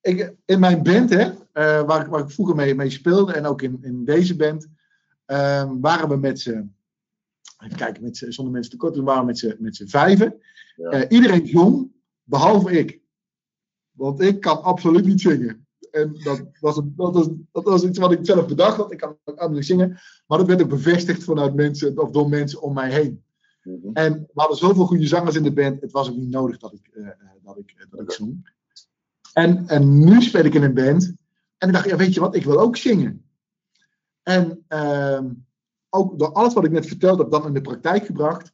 ik, 0.00 0.34
in 0.44 0.60
mijn 0.60 0.82
band, 0.82 1.10
hè, 1.10 1.32
eh, 1.52 1.82
waar, 1.82 2.00
ik, 2.00 2.06
waar 2.06 2.20
ik 2.20 2.30
vroeger 2.30 2.56
mee, 2.56 2.74
mee 2.74 2.90
speelde, 2.90 3.32
en 3.32 3.46
ook 3.46 3.62
in, 3.62 3.78
in 3.82 4.04
deze 4.04 4.36
band, 4.36 4.68
waren 5.80 6.08
we 6.08 6.16
met 6.16 6.40
z'n, 6.40 6.74
even 7.64 7.76
kijken, 7.76 8.02
met 8.02 8.26
zonder 8.28 8.52
mensen 8.52 8.72
tekort, 8.72 8.96
we 8.96 9.02
waren 9.02 9.26
met 9.26 9.38
z'n, 9.38 9.56
met 9.58 9.76
z'n 9.76 9.86
vijven. 9.86 10.40
Ja. 10.76 10.90
Eh, 10.90 11.06
iedereen 11.08 11.46
zong, 11.46 11.92
behalve 12.22 12.70
ik. 12.70 13.00
Want 13.94 14.20
ik 14.20 14.40
kan 14.40 14.62
absoluut 14.62 15.04
niet 15.06 15.20
zingen. 15.20 15.66
En 15.90 16.16
dat 16.22 16.42
was, 16.60 16.76
een, 16.76 16.92
dat, 16.96 17.14
was, 17.14 17.28
dat 17.52 17.64
was 17.64 17.84
iets 17.84 17.98
wat 17.98 18.12
ik 18.12 18.18
zelf 18.22 18.46
bedacht 18.46 18.76
had. 18.76 18.92
Ik 18.92 18.98
kan 18.98 19.16
ook 19.24 19.50
niet 19.50 19.66
zingen. 19.66 19.98
Maar 20.26 20.38
dat 20.38 20.46
werd 20.46 20.62
ook 20.62 20.68
bevestigd 20.68 21.24
vanuit 21.24 21.54
mensen, 21.54 21.98
of 21.98 22.10
door 22.10 22.28
mensen 22.28 22.62
om 22.62 22.74
mij 22.74 22.90
heen. 22.90 23.24
Mhm. 23.62 23.92
En 23.92 24.12
we 24.12 24.40
hadden 24.40 24.56
zoveel 24.56 24.86
goede 24.86 25.06
zangers 25.06 25.36
in 25.36 25.42
de 25.42 25.52
band. 25.52 25.80
Het 25.80 25.92
was 25.92 26.10
ook 26.10 26.16
niet 26.16 26.30
nodig 26.30 26.58
dat 26.58 26.72
ik, 26.72 26.88
eh, 26.92 27.06
eh, 27.06 27.14
dat 27.42 27.58
ik, 27.58 27.74
eh, 27.76 27.86
dat 27.90 28.00
ik 28.00 28.10
zong. 28.10 28.52
En, 29.32 29.68
en 29.68 29.98
nu 30.04 30.22
speel 30.22 30.44
ik 30.44 30.54
in 30.54 30.62
een 30.62 30.74
band. 30.74 31.14
En 31.58 31.68
ik 31.68 31.74
dacht, 31.74 31.88
ja, 31.88 31.96
weet 31.96 32.14
je 32.14 32.20
wat, 32.20 32.34
ik 32.34 32.44
wil 32.44 32.60
ook 32.60 32.76
zingen. 32.76 33.24
En 34.22 34.64
ehm, 34.68 35.30
ook 35.88 36.18
door 36.18 36.32
alles 36.32 36.54
wat 36.54 36.64
ik 36.64 36.70
net 36.70 36.86
verteld 36.86 37.18
heb, 37.18 37.30
dan 37.30 37.46
in 37.46 37.54
de 37.54 37.60
praktijk 37.60 38.06
gebracht, 38.06 38.52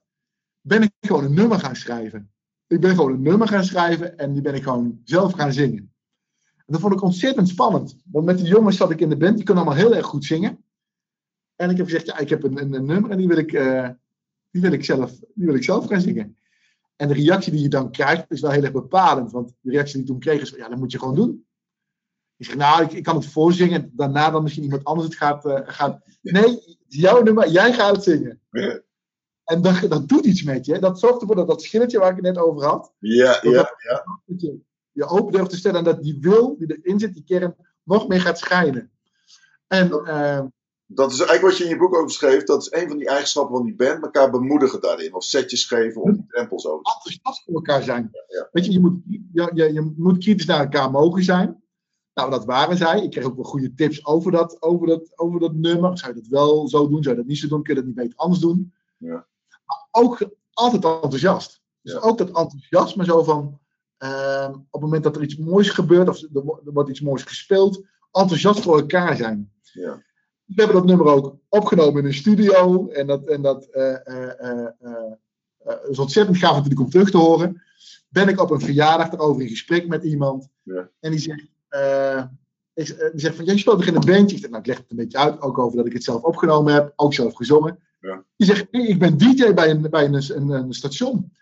ben 0.60 0.82
ik 0.82 0.92
gewoon 1.00 1.24
een 1.24 1.34
nummer 1.34 1.58
gaan 1.58 1.76
schrijven. 1.76 2.30
Ik 2.70 2.80
ben 2.80 2.94
gewoon 2.94 3.12
een 3.12 3.22
nummer 3.22 3.48
gaan 3.48 3.64
schrijven 3.64 4.18
en 4.18 4.32
die 4.32 4.42
ben 4.42 4.54
ik 4.54 4.62
gewoon 4.62 5.00
zelf 5.04 5.32
gaan 5.32 5.52
zingen. 5.52 5.92
En 6.56 6.64
dat 6.66 6.80
vond 6.80 6.92
ik 6.92 7.02
ontzettend 7.02 7.48
spannend. 7.48 7.96
Want 8.04 8.24
met 8.24 8.38
die 8.38 8.46
jongens 8.46 8.76
zat 8.76 8.90
ik 8.90 9.00
in 9.00 9.08
de 9.08 9.16
band, 9.16 9.36
die 9.36 9.44
kunnen 9.44 9.64
allemaal 9.64 9.82
heel 9.84 9.96
erg 9.96 10.06
goed 10.06 10.24
zingen. 10.24 10.64
En 11.56 11.70
ik 11.70 11.76
heb 11.76 11.86
gezegd, 11.86 12.06
ja, 12.06 12.18
ik 12.18 12.28
heb 12.28 12.42
een, 12.42 12.60
een, 12.60 12.74
een 12.74 12.84
nummer 12.84 13.10
en 13.10 13.16
die 13.16 13.26
wil 13.26 13.36
ik, 13.36 13.52
eh, 13.52 13.88
die 14.50 14.62
wil 14.62 14.72
ik, 14.72 14.84
zelf, 14.84 15.10
die 15.34 15.46
wil 15.46 15.54
ik 15.54 15.64
zelf 15.64 15.86
gaan 15.86 16.00
zingen. 16.00 16.36
En 16.96 17.08
de 17.08 17.14
reactie 17.14 17.52
die 17.52 17.62
je 17.62 17.68
dan 17.68 17.90
krijgt 17.90 18.30
is 18.30 18.40
wel 18.40 18.50
heel 18.50 18.62
erg 18.62 18.72
bepalend. 18.72 19.32
Want 19.32 19.52
de 19.60 19.70
reactie 19.70 19.92
die 19.92 20.02
ik 20.02 20.08
toen 20.08 20.20
kreeg 20.20 20.40
is, 20.40 20.50
ja, 20.50 20.68
dat 20.68 20.78
moet 20.78 20.92
je 20.92 20.98
gewoon 20.98 21.14
doen. 21.14 21.46
Ik 22.36 22.46
zeg, 22.46 22.56
nou, 22.56 22.82
ik, 22.82 22.92
ik 22.92 23.02
kan 23.02 23.16
het 23.16 23.26
voorzingen. 23.26 23.82
En 23.82 23.92
daarna 23.94 24.30
dan 24.30 24.42
misschien 24.42 24.64
iemand 24.64 24.84
anders 24.84 25.08
het 25.08 25.16
gaat... 25.16 25.46
eh, 25.46 25.60
gaat 25.64 26.00
nee, 26.22 26.78
jouw 26.86 27.22
nummer, 27.22 27.50
jij 27.50 27.72
gaat 27.72 27.94
het 27.94 28.04
zingen. 28.04 28.40
En 29.50 29.62
dat, 29.62 29.80
dat 29.88 30.08
doet 30.08 30.24
iets 30.24 30.42
met 30.42 30.66
je. 30.66 30.78
Dat 30.78 30.98
zorgt 30.98 31.20
ervoor 31.20 31.36
dat 31.36 31.48
dat 31.48 31.62
schilletje 31.62 31.98
waar 31.98 32.10
ik 32.10 32.16
het 32.16 32.24
net 32.24 32.38
over 32.38 32.64
had... 32.64 32.92
ja, 32.98 33.38
ja. 33.42 33.50
ja. 33.50 34.04
dat 34.26 34.40
je 34.40 34.60
je 34.92 35.06
open 35.06 35.32
durft 35.32 35.50
te 35.50 35.56
stellen 35.56 35.78
en 35.78 35.84
dat 35.84 36.02
die 36.02 36.18
wil 36.20 36.56
die 36.58 36.80
erin 36.82 36.98
zit, 36.98 37.14
die 37.14 37.24
kern, 37.24 37.56
nog 37.82 38.08
meer 38.08 38.20
gaat 38.20 38.38
schijnen. 38.38 38.90
En 39.66 39.90
eh, 40.04 40.44
Dat 40.86 41.12
is 41.12 41.18
eigenlijk 41.18 41.42
wat 41.42 41.56
je 41.56 41.64
in 41.64 41.70
je 41.70 41.76
boek 41.76 41.94
over 41.94 42.10
schreef. 42.10 42.44
Dat 42.44 42.60
is 42.60 42.80
een 42.80 42.88
van 42.88 42.98
die 42.98 43.08
eigenschappen 43.08 43.56
van 43.56 43.64
die 43.64 43.74
band. 43.74 44.02
Elkaar 44.02 44.30
bemoedigen 44.30 44.80
daarin. 44.80 45.14
Of 45.14 45.24
setjes 45.24 45.64
geven 45.64 46.02
om 46.02 46.12
die 46.12 46.26
drempels 46.26 46.66
over 46.66 46.84
te 46.84 46.92
enthousiast 46.94 47.44
voor 47.44 47.54
elkaar 47.54 47.82
zijn. 47.82 48.10
ja. 48.26 48.48
Weet 48.52 48.64
je, 48.64 48.72
je 48.72 48.80
moet, 48.80 49.02
je, 49.32 49.50
je, 49.54 49.72
je 49.72 49.92
moet 49.96 50.18
kritisch 50.18 50.46
naar 50.46 50.60
elkaar 50.60 50.90
mogen 50.90 51.24
zijn. 51.24 51.62
Nou, 52.14 52.30
dat 52.30 52.44
waren 52.44 52.76
zij. 52.76 53.02
Ik 53.02 53.10
kreeg 53.10 53.24
ook 53.24 53.36
wel 53.36 53.44
goede 53.44 53.74
tips 53.74 54.06
over 54.06 54.32
dat, 54.32 54.62
over 54.62 54.86
dat, 54.86 55.18
over 55.18 55.40
dat 55.40 55.54
nummer. 55.54 55.98
Zou 55.98 56.14
je 56.14 56.20
dat 56.20 56.30
wel 56.30 56.68
zo 56.68 56.88
doen? 56.88 57.02
Zou 57.02 57.14
je 57.14 57.20
dat 57.20 57.30
niet 57.30 57.38
zo 57.38 57.48
doen? 57.48 57.62
Kun 57.62 57.74
je 57.74 57.80
dat 57.80 57.88
niet 57.88 57.98
beter 57.98 58.16
anders 58.16 58.40
doen? 58.40 58.72
Ja. 58.96 59.26
Ook 59.90 60.28
altijd 60.52 60.84
enthousiast. 60.84 61.62
Dus 61.82 62.00
ook 62.00 62.18
dat 62.18 62.28
enthousiasme 62.28 63.04
zo 63.04 63.22
van... 63.22 63.60
ehm, 63.96 64.52
op 64.52 64.72
het 64.72 64.80
moment 64.80 65.02
dat 65.02 65.16
er 65.16 65.22
iets 65.22 65.36
moois 65.36 65.70
gebeurt... 65.70 66.08
of 66.08 66.22
er, 66.22 66.28
wo- 66.32 66.60
er 66.64 66.72
wordt 66.72 66.90
iets 66.90 67.00
moois 67.00 67.22
gespeeld... 67.22 67.82
enthousiast 68.12 68.60
voor 68.60 68.78
elkaar 68.78 69.16
zijn. 69.16 69.52
Ja. 69.62 70.02
We 70.44 70.62
hebben 70.62 70.76
dat 70.76 70.86
nummer 70.86 71.06
ook 71.06 71.36
opgenomen 71.48 72.00
in 72.00 72.06
een 72.06 72.14
studio. 72.14 72.88
En 72.88 73.06
dat, 73.06 73.24
en 73.26 73.42
dat 73.42 73.64
eh, 73.64 74.06
eh, 74.06 74.66
eh, 74.80 75.12
is 75.88 75.98
ontzettend 75.98 76.36
gaaf 76.36 76.54
natuurlijk 76.54 76.80
om 76.80 76.90
terug 76.90 77.10
te 77.10 77.16
horen. 77.16 77.62
Ben 78.08 78.28
ik 78.28 78.40
op 78.40 78.50
een 78.50 78.60
verjaardag 78.60 79.12
erover 79.12 79.42
in 79.42 79.48
gesprek 79.48 79.88
met 79.88 80.04
iemand. 80.04 80.48
Ja. 80.62 80.90
En 81.00 81.10
die 81.10 81.20
zegt, 81.20 81.46
die 83.12 83.20
zegt 83.20 83.36
van, 83.36 83.44
jij 83.44 83.58
speelt 83.58 83.78
toch 83.78 83.86
in 83.86 83.94
een 83.94 84.04
bandje? 84.04 84.36
Ik 84.36 84.42
zeg, 84.42 84.50
nou, 84.50 84.62
ik 84.62 84.66
leg 84.66 84.76
het 84.76 84.90
een 84.90 84.96
beetje 84.96 85.18
uit. 85.18 85.40
Ook 85.40 85.58
over 85.58 85.76
dat 85.76 85.86
ik 85.86 85.92
het 85.92 86.04
zelf 86.04 86.22
opgenomen 86.22 86.72
heb. 86.72 86.92
Ook 86.96 87.14
zelf 87.14 87.34
gezongen. 87.34 87.78
Ja. 88.00 88.24
Die 88.36 88.46
zegt, 88.46 88.66
ik 88.70 88.98
ben 88.98 89.16
DJ 89.16 89.54
bij 89.54 89.70
een, 89.70 89.90
bij 89.90 90.04
een, 90.04 90.36
een, 90.36 90.50
een 90.50 90.72
station. 90.72 91.32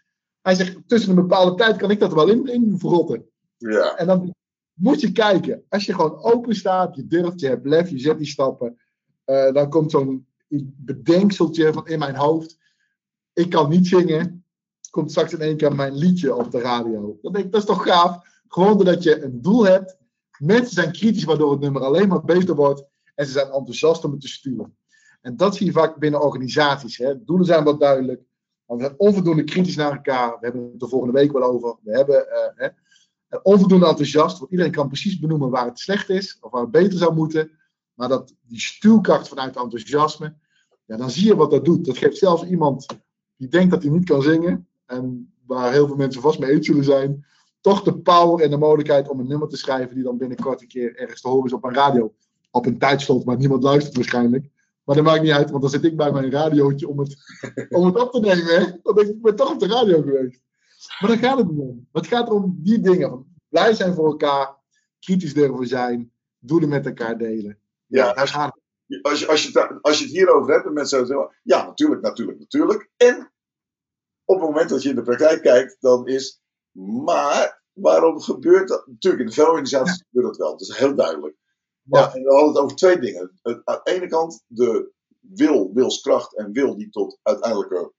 Hij 0.40 0.54
zegt, 0.54 0.76
tussen 0.86 1.10
een 1.10 1.22
bepaalde 1.22 1.54
tijd 1.54 1.76
kan 1.76 1.90
ik 1.90 2.00
dat 2.00 2.12
wel 2.12 2.28
in, 2.28 2.46
in 2.46 2.78
verrotten. 2.78 3.26
Ja. 3.56 3.96
En 3.96 4.06
dan 4.06 4.34
moet 4.72 5.00
je 5.00 5.12
kijken. 5.12 5.64
Als 5.68 5.84
je 5.86 5.94
gewoon 5.94 6.22
open 6.22 6.54
staat, 6.54 6.96
je 6.96 7.06
durft, 7.06 7.40
je 7.40 7.46
hebt 7.46 7.66
lef, 7.66 7.90
je 7.90 7.98
zet 7.98 8.18
die 8.18 8.26
stappen. 8.26 8.78
eh, 9.24 9.52
dan 9.52 9.70
komt 9.70 9.90
zo'n 9.90 10.26
bedenkseltje 10.76 11.72
van 11.72 11.86
in 11.86 11.98
mijn 11.98 12.16
hoofd. 12.16 12.58
Ik 13.32 13.50
kan 13.50 13.70
niet 13.70 13.86
zingen. 13.86 14.44
Komt 14.90 15.10
straks 15.10 15.32
in 15.32 15.40
één 15.40 15.56
keer 15.56 15.74
mijn 15.74 15.94
liedje 15.94 16.34
op 16.34 16.50
de 16.50 16.60
radio. 16.60 17.18
Dan 17.22 17.32
denk 17.32 17.44
ik, 17.44 17.52
dat 17.52 17.60
is 17.60 17.66
toch 17.66 17.82
gaaf. 17.82 18.40
Gewoon 18.48 18.76
doordat 18.76 19.02
je 19.02 19.22
een 19.22 19.42
doel 19.42 19.64
hebt. 19.66 19.96
Mensen 20.38 20.74
zijn 20.74 20.92
kritisch, 20.92 21.24
waardoor 21.24 21.50
het 21.50 21.60
nummer 21.60 21.82
alleen 21.82 22.08
maar 22.08 22.24
beter 22.24 22.54
wordt. 22.54 22.84
En 23.14 23.26
ze 23.26 23.32
zijn 23.32 23.46
enthousiast 23.46 24.04
om 24.04 24.10
het 24.10 24.20
te 24.20 24.28
sturen. 24.28 24.76
En 25.28 25.36
dat 25.36 25.56
zie 25.56 25.66
je 25.66 25.72
vaak 25.72 25.96
binnen 25.96 26.22
organisaties. 26.22 26.96
Hè. 26.96 27.24
Doelen 27.24 27.46
zijn 27.46 27.64
wat 27.64 27.80
duidelijk. 27.80 28.22
Maar 28.66 28.76
we 28.76 28.82
zijn 28.82 28.94
onvoldoende 28.98 29.44
kritisch 29.44 29.76
naar 29.76 29.92
elkaar. 29.92 30.30
We 30.30 30.38
hebben 30.40 30.70
het 30.72 30.82
er 30.82 30.88
volgende 30.88 31.14
week 31.14 31.32
wel 31.32 31.42
over. 31.42 31.76
We 31.82 31.96
hebben 31.96 32.30
eh, 32.30 32.50
hè, 32.54 32.68
en 33.28 33.44
onvoldoende 33.44 33.86
enthousiast, 33.86 34.38
want 34.38 34.50
iedereen 34.50 34.72
kan 34.72 34.86
precies 34.86 35.18
benoemen 35.18 35.50
waar 35.50 35.66
het 35.66 35.78
slecht 35.78 36.08
is 36.08 36.38
of 36.40 36.50
waar 36.50 36.62
het 36.62 36.70
beter 36.70 36.98
zou 36.98 37.14
moeten. 37.14 37.50
Maar 37.94 38.08
dat 38.08 38.34
die 38.42 38.60
stuwkracht 38.60 39.28
vanuit 39.28 39.56
enthousiasme, 39.56 40.34
ja, 40.84 40.96
dan 40.96 41.10
zie 41.10 41.26
je 41.26 41.36
wat 41.36 41.50
dat 41.50 41.64
doet. 41.64 41.84
Dat 41.84 41.98
geeft 41.98 42.16
zelfs 42.16 42.44
iemand 42.44 42.86
die 43.36 43.48
denkt 43.48 43.70
dat 43.70 43.82
hij 43.82 43.92
niet 43.92 44.08
kan 44.08 44.22
zingen, 44.22 44.68
en 44.86 45.32
waar 45.46 45.72
heel 45.72 45.86
veel 45.86 45.96
mensen 45.96 46.22
vast 46.22 46.38
mee 46.38 46.50
eens 46.50 46.66
zullen 46.66 46.84
zijn, 46.84 47.24
toch 47.60 47.82
de 47.82 47.98
power 47.98 48.44
en 48.44 48.50
de 48.50 48.56
mogelijkheid 48.56 49.08
om 49.08 49.20
een 49.20 49.28
nummer 49.28 49.48
te 49.48 49.56
schrijven 49.56 49.94
die 49.94 50.04
dan 50.04 50.18
binnenkort 50.18 50.60
een 50.60 50.68
keer 50.68 50.96
ergens 50.96 51.20
te 51.20 51.28
horen 51.28 51.46
is 51.46 51.52
op 51.52 51.64
een 51.64 51.74
radio. 51.74 52.14
Op 52.50 52.66
een 52.66 52.78
tijdslot 52.78 53.24
waar 53.24 53.36
niemand 53.36 53.62
luistert 53.62 53.96
waarschijnlijk. 53.96 54.50
Maar 54.88 54.96
dat 54.96 55.04
maakt 55.06 55.22
niet 55.22 55.30
uit, 55.32 55.50
want 55.50 55.62
dan 55.62 55.70
zit 55.70 55.84
ik 55.84 55.96
bij 55.96 56.12
mijn 56.12 56.30
radiootje 56.30 56.88
om 56.88 56.98
het, 56.98 57.16
om 57.68 57.86
het 57.86 57.96
op 58.00 58.12
te 58.12 58.20
nemen. 58.20 58.44
Hè? 58.44 58.72
Dan 58.82 58.94
denk 58.94 59.08
ik, 59.08 59.14
ik 59.14 59.22
ben 59.22 59.36
toch 59.36 59.52
op 59.52 59.60
de 59.60 59.66
radio 59.66 60.02
geweest. 60.02 60.40
Maar 61.00 61.10
daar 61.10 61.18
gaat 61.18 61.38
het 61.38 61.50
niet 61.50 61.58
om. 61.60 61.88
Het 61.92 62.06
gaat 62.06 62.30
om 62.30 62.58
die 62.62 62.80
dingen. 62.80 63.36
Blij 63.48 63.74
zijn 63.74 63.94
voor 63.94 64.06
elkaar, 64.06 64.56
kritisch 64.98 65.34
durven 65.34 65.66
zijn, 65.66 66.12
doelen 66.38 66.68
met 66.68 66.86
elkaar 66.86 67.18
delen. 67.18 67.58
Ja, 67.86 68.12
daar 68.12 68.28
gaat 68.28 68.54
het. 68.86 69.02
als 69.04 69.20
je, 69.20 69.26
als, 69.28 69.42
je, 69.42 69.58
het- 69.60 69.82
als 69.82 69.98
je 69.98 70.04
het 70.04 70.12
hierover 70.12 70.52
hebt 70.54 70.66
en 70.66 70.72
mensen 70.72 71.06
zeggen, 71.06 71.36
ja, 71.42 71.64
natuurlijk, 71.66 72.02
natuurlijk, 72.02 72.38
natuurlijk. 72.38 72.90
En 72.96 73.32
op 74.24 74.36
het 74.40 74.48
moment 74.48 74.68
dat 74.68 74.82
je 74.82 74.88
in 74.88 74.94
de 74.94 75.02
praktijk 75.02 75.42
kijkt, 75.42 75.76
dan 75.80 76.06
is, 76.06 76.40
maar 77.04 77.62
waarom 77.72 78.20
gebeurt 78.20 78.68
dat? 78.68 78.86
Natuurlijk, 78.86 79.22
in 79.22 79.28
de 79.28 79.34
veel 79.34 79.46
organisaties 79.46 80.04
gebeurt 80.10 80.26
dat 80.26 80.36
wel, 80.36 80.50
dat 80.50 80.60
is 80.60 80.76
heel 80.76 80.94
duidelijk. 80.94 81.36
Ja, 81.90 82.14
en 82.14 82.22
we 82.22 82.30
hadden 82.30 82.48
het 82.48 82.58
over 82.62 82.76
twee 82.76 82.98
dingen. 82.98 83.38
Het- 83.42 83.60
Aan 83.64 83.80
de 83.84 83.92
ene 83.92 84.06
kant 84.06 84.44
de 84.46 84.92
wil, 85.20 85.70
wilskracht 85.74 86.36
en 86.36 86.52
wil 86.52 86.76
die 86.76 86.90
tot 86.90 87.18
uiteindelijke 87.22 87.92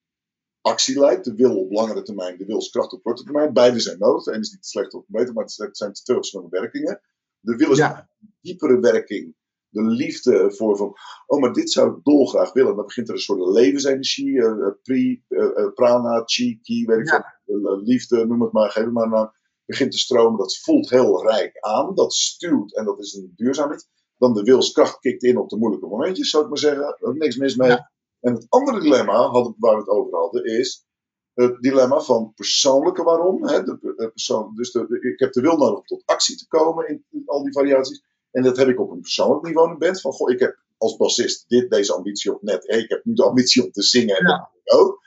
actie 0.62 1.00
leidt. 1.00 1.26
De 1.26 1.36
wil 1.36 1.60
op 1.60 1.72
langere 1.72 2.02
termijn, 2.02 2.38
de 2.38 2.46
wilskracht 2.46 2.94
op 2.94 3.04
korte 3.04 3.24
termijn. 3.24 3.54
Beide 3.54 3.80
zijn 3.80 4.00
nodig. 4.00 4.24
De 4.24 4.32
ene 4.32 4.40
is 4.42 4.52
niet 4.52 4.66
slecht 4.66 4.94
of 4.94 5.04
beter, 5.08 5.34
maar 5.34 5.44
het 5.44 5.78
zijn 5.78 5.94
twee 5.94 6.16
verschillende 6.18 6.60
werkingen. 6.60 7.02
De 7.40 7.56
wil 7.56 7.72
is 7.72 7.78
Ja, 7.78 8.10
diepere 8.42 8.80
werking. 8.80 9.36
De 9.72 9.82
liefde 9.84 10.52
voor 10.52 10.78
van, 10.78 10.94
oh, 11.26 11.40
maar 11.40 11.54
dit 11.54 11.72
zou 11.72 11.90
ik 11.98 12.04
dolgraag 12.04 12.54
willen. 12.54 12.76
Dan 12.76 12.86
begint 12.86 13.08
er 13.08 13.14
een 13.14 13.20
soort 13.20 13.54
levensenergie, 13.58 14.42
pri, 14.84 15.24
eh, 15.28 15.74
prana, 15.74 16.22
chi, 16.26 16.60
ki, 16.62 16.86
weet 16.86 17.00
ik 17.00 17.08
Ja. 17.08 17.40
veel. 17.46 17.82
Liefde, 17.84 18.26
noem 18.26 18.42
het 18.42 18.52
maar, 18.52 18.70
geef 18.72 18.84
het 18.84 18.94
maar 18.94 19.04
een 19.04 19.10
naam. 19.10 19.32
Begint 19.70 19.92
te 19.92 19.98
stromen, 19.98 20.38
dat 20.40 20.58
voelt 20.58 20.90
heel 20.90 21.24
rijk 21.24 21.58
aan. 21.60 21.96
Dat 21.96 22.14
stuurt 22.14 22.76
en 22.76 22.86
dat 22.86 23.00
is 23.00 23.14
een 23.14 23.34
duurzaamheid. 23.36 23.88
Dan 24.18 24.34
de 24.34 24.44
wilskracht 24.44 25.00
kikt 25.00 25.24
in 25.24 25.38
op 25.38 25.50
de 25.50 25.58
moeilijke 25.58 25.88
momentjes, 25.88 26.30
zou 26.30 26.44
ik 26.44 26.50
maar 26.50 26.58
zeggen. 26.58 26.98
Er 27.00 27.16
niks 27.18 27.38
mis 27.38 27.56
mee. 27.56 27.70
Ja. 27.70 27.92
En 28.20 28.34
het 28.34 28.46
andere 28.50 28.80
dilemma, 28.80 29.32
waar 29.32 29.74
we 29.74 29.78
het 29.80 29.88
over 29.88 30.18
hadden, 30.18 30.44
is 30.46 30.86
het 31.34 31.62
dilemma 31.62 32.00
van 32.00 32.34
persoonlijke 32.36 33.04
waarom. 33.04 33.48
Hè, 33.48 33.64
de, 33.64 34.10
persoon, 34.14 34.56
dus 34.56 34.72
de, 34.72 34.86
de- 34.88 35.10
ik 35.14 35.20
heb 35.20 35.32
de 35.34 35.42
wil 35.42 35.58
nodig 35.58 35.78
om 35.80 35.86
tot 35.86 36.02
actie 36.06 36.38
te 36.38 36.48
komen 36.48 36.88
in, 36.90 37.06
in 37.12 37.24
al 37.26 37.44
die 37.44 37.54
variaties. 37.54 38.04
En 38.32 38.44
dat 38.44 38.58
heb 38.58 38.68
ik 38.68 38.80
op 38.80 38.92
een 38.92 39.02
persoonlijk 39.02 39.46
niveau 39.46 39.72
in 39.72 39.78
band. 39.78 40.02
Van, 40.02 40.12
goh, 40.12 40.32
ik 40.32 40.40
heb 40.40 40.58
als 40.78 40.98
bassist 40.98 41.46
dit, 41.50 41.70
deze 41.70 41.94
ambitie 41.94 42.34
op 42.34 42.42
net. 42.42 42.64
Ik 42.70 42.90
heb 42.90 43.06
nu 43.06 43.14
de 43.14 43.24
ambitie 43.24 43.64
om 43.64 43.72
te 43.72 43.82
zingen. 43.82 44.18
En 44.18 44.28
Ja. 44.28 44.50
dat 44.64 44.80
ook. 44.80 45.00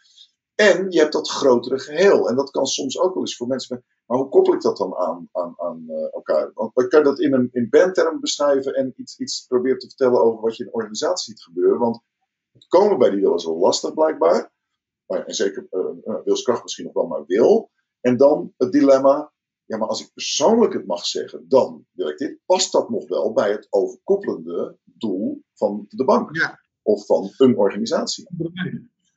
En 0.55 0.91
je 0.91 0.99
hebt 0.99 1.13
dat 1.13 1.31
grotere 1.31 1.79
geheel. 1.79 2.29
En 2.29 2.37
dat 2.37 2.51
kan 2.51 2.67
soms 2.67 2.99
ook 2.99 3.15
wel 3.15 3.23
eens 3.23 3.37
voor 3.37 3.47
mensen. 3.47 3.85
Maar 4.07 4.19
hoe 4.19 4.29
koppel 4.29 4.55
ik 4.55 4.61
dat 4.61 4.77
dan 4.77 4.97
aan, 4.97 5.29
aan, 5.33 5.55
aan 5.57 5.85
eh, 5.89 6.13
elkaar? 6.13 6.51
Want 6.55 6.75
dan 6.75 6.89
kan 6.89 6.99
je 6.99 7.05
dat 7.05 7.21
in 7.21 7.33
een 7.33 7.49
in 7.53 7.69
bandterm 7.71 8.21
beschrijven 8.21 8.75
en 8.75 8.93
iets, 8.97 9.19
iets 9.19 9.47
proberen 9.47 9.79
te 9.79 9.87
vertellen 9.87 10.23
over 10.23 10.41
wat 10.41 10.57
je 10.57 10.63
in 10.63 10.69
een 10.69 10.75
organisatie 10.75 11.35
ziet 11.35 11.43
gebeuren. 11.43 11.79
Want 11.79 12.01
het 12.53 12.67
komen 12.67 12.99
bij 12.99 13.11
die 13.11 13.21
wil 13.21 13.35
is 13.35 13.45
wel 13.45 13.59
lastig 13.59 13.95
blijkbaar. 13.95 14.53
Maar, 15.07 15.27
en 15.27 15.35
zeker 15.35 15.67
eh, 15.71 16.25
wilskracht 16.25 16.63
misschien 16.63 16.85
nog 16.85 16.95
wel 16.95 17.07
maar 17.07 17.25
wil. 17.27 17.71
En 18.01 18.17
dan 18.17 18.53
het 18.57 18.73
dilemma. 18.73 19.33
Ja, 19.65 19.79
maar 19.79 19.89
als 19.89 20.01
ik 20.01 20.13
persoonlijk 20.13 20.73
het 20.73 20.87
mag 20.87 21.07
zeggen, 21.07 21.49
dan 21.49 21.87
wil 21.93 22.09
ik 22.09 22.19
dit. 22.19 22.39
Past 22.47 22.73
dat 22.73 22.91
nog 22.91 23.09
wel 23.09 23.33
bij 23.33 23.51
het 23.51 23.67
overkoepelende 23.71 24.79
doel 24.85 25.43
van 25.55 25.85
de 25.89 26.05
bank? 26.05 26.37
Ja. 26.37 26.61
Of 26.83 27.07
van 27.07 27.31
een 27.37 27.57
organisatie? 27.57 28.27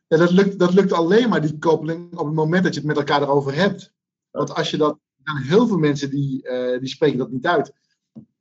Ja, 0.08 0.18
dat, 0.18 0.32
lukt, 0.32 0.60
dat 0.60 0.74
lukt 0.74 0.92
alleen 0.92 1.30
maar, 1.30 1.42
die 1.42 1.58
koppeling, 1.58 2.18
op 2.18 2.26
het 2.26 2.36
moment 2.36 2.64
dat 2.64 2.74
je 2.74 2.80
het 2.80 2.88
met 2.88 2.98
elkaar 2.98 3.22
erover 3.22 3.56
hebt. 3.56 3.94
Want 4.32 4.54
als 4.54 4.72
je 4.72 4.78
dat. 4.78 4.98
Zijn 5.24 5.44
heel 5.44 5.68
veel 5.68 5.78
mensen 5.78 6.10
die, 6.10 6.48
eh, 6.48 6.80
die 6.80 6.90
spreken 6.90 7.18
dat 7.18 7.32
niet 7.32 7.48
uit. 7.48 7.74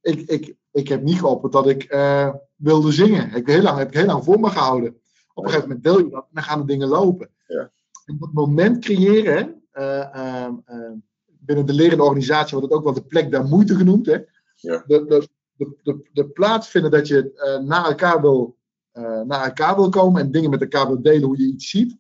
Ik, 0.01 0.21
ik, 0.21 0.57
ik 0.75 0.89
heb 0.89 1.03
niet 1.03 1.19
geopperd 1.19 1.53
dat 1.53 1.69
ik 1.69 1.83
eh, 1.83 2.35
wilde 2.57 2.93
zingen. 2.93 3.27
Ik 3.27 3.33
heb 3.35 3.47
heel 3.47 3.63
lang, 3.63 3.79
heb 3.79 3.89
ik 3.89 3.95
heel 3.95 4.07
lang 4.07 4.25
voor 4.25 4.41
me 4.41 4.51
gehouden. 4.51 5.01
Op 5.35 5.45
een 5.45 5.51
gegeven 5.51 5.69
moment 5.69 5.85
deel 5.85 5.99
je 5.99 6.09
dat 6.11 6.23
en 6.23 6.31
dan 6.33 6.43
gaan 6.43 6.61
de 6.61 6.67
dingen 6.67 6.89
lopen. 6.89 7.31
Ja. 7.47 7.71
En 8.05 8.17
dat 8.19 8.33
moment 8.33 8.79
creëren, 8.79 9.63
eh, 9.71 10.15
ehm, 10.15 10.55
eh, 10.65 10.93
binnen 11.25 11.67
de 11.67 11.73
lerende 11.73 12.03
organisatie 12.03 12.59
wordt 12.59 12.67
het 12.67 12.79
ook 12.79 12.85
wel 12.85 12.95
de 12.95 13.05
plek 13.05 13.31
der 13.31 13.45
moeite 13.45 13.75
genoemd. 13.75 14.07
Hè? 14.07 14.19
Ja. 14.55 14.85
De, 14.87 15.05
de, 15.05 15.29
de, 15.57 15.77
de, 15.83 16.09
de 16.13 16.29
plaats 16.29 16.69
vinden 16.69 16.91
dat 16.91 17.09
je 17.09 17.61
naar, 17.67 17.85
elkaar 17.85 18.21
wil, 18.21 18.57
naar 19.03 19.45
elkaar 19.45 19.75
wil 19.75 19.89
komen 19.89 20.21
en 20.21 20.31
dingen 20.31 20.51
met 20.51 20.61
elkaar 20.61 20.87
wil 20.87 21.03
delen 21.03 21.23
hoe 21.23 21.39
je 21.39 21.47
iets 21.47 21.71
ziet. 21.71 21.97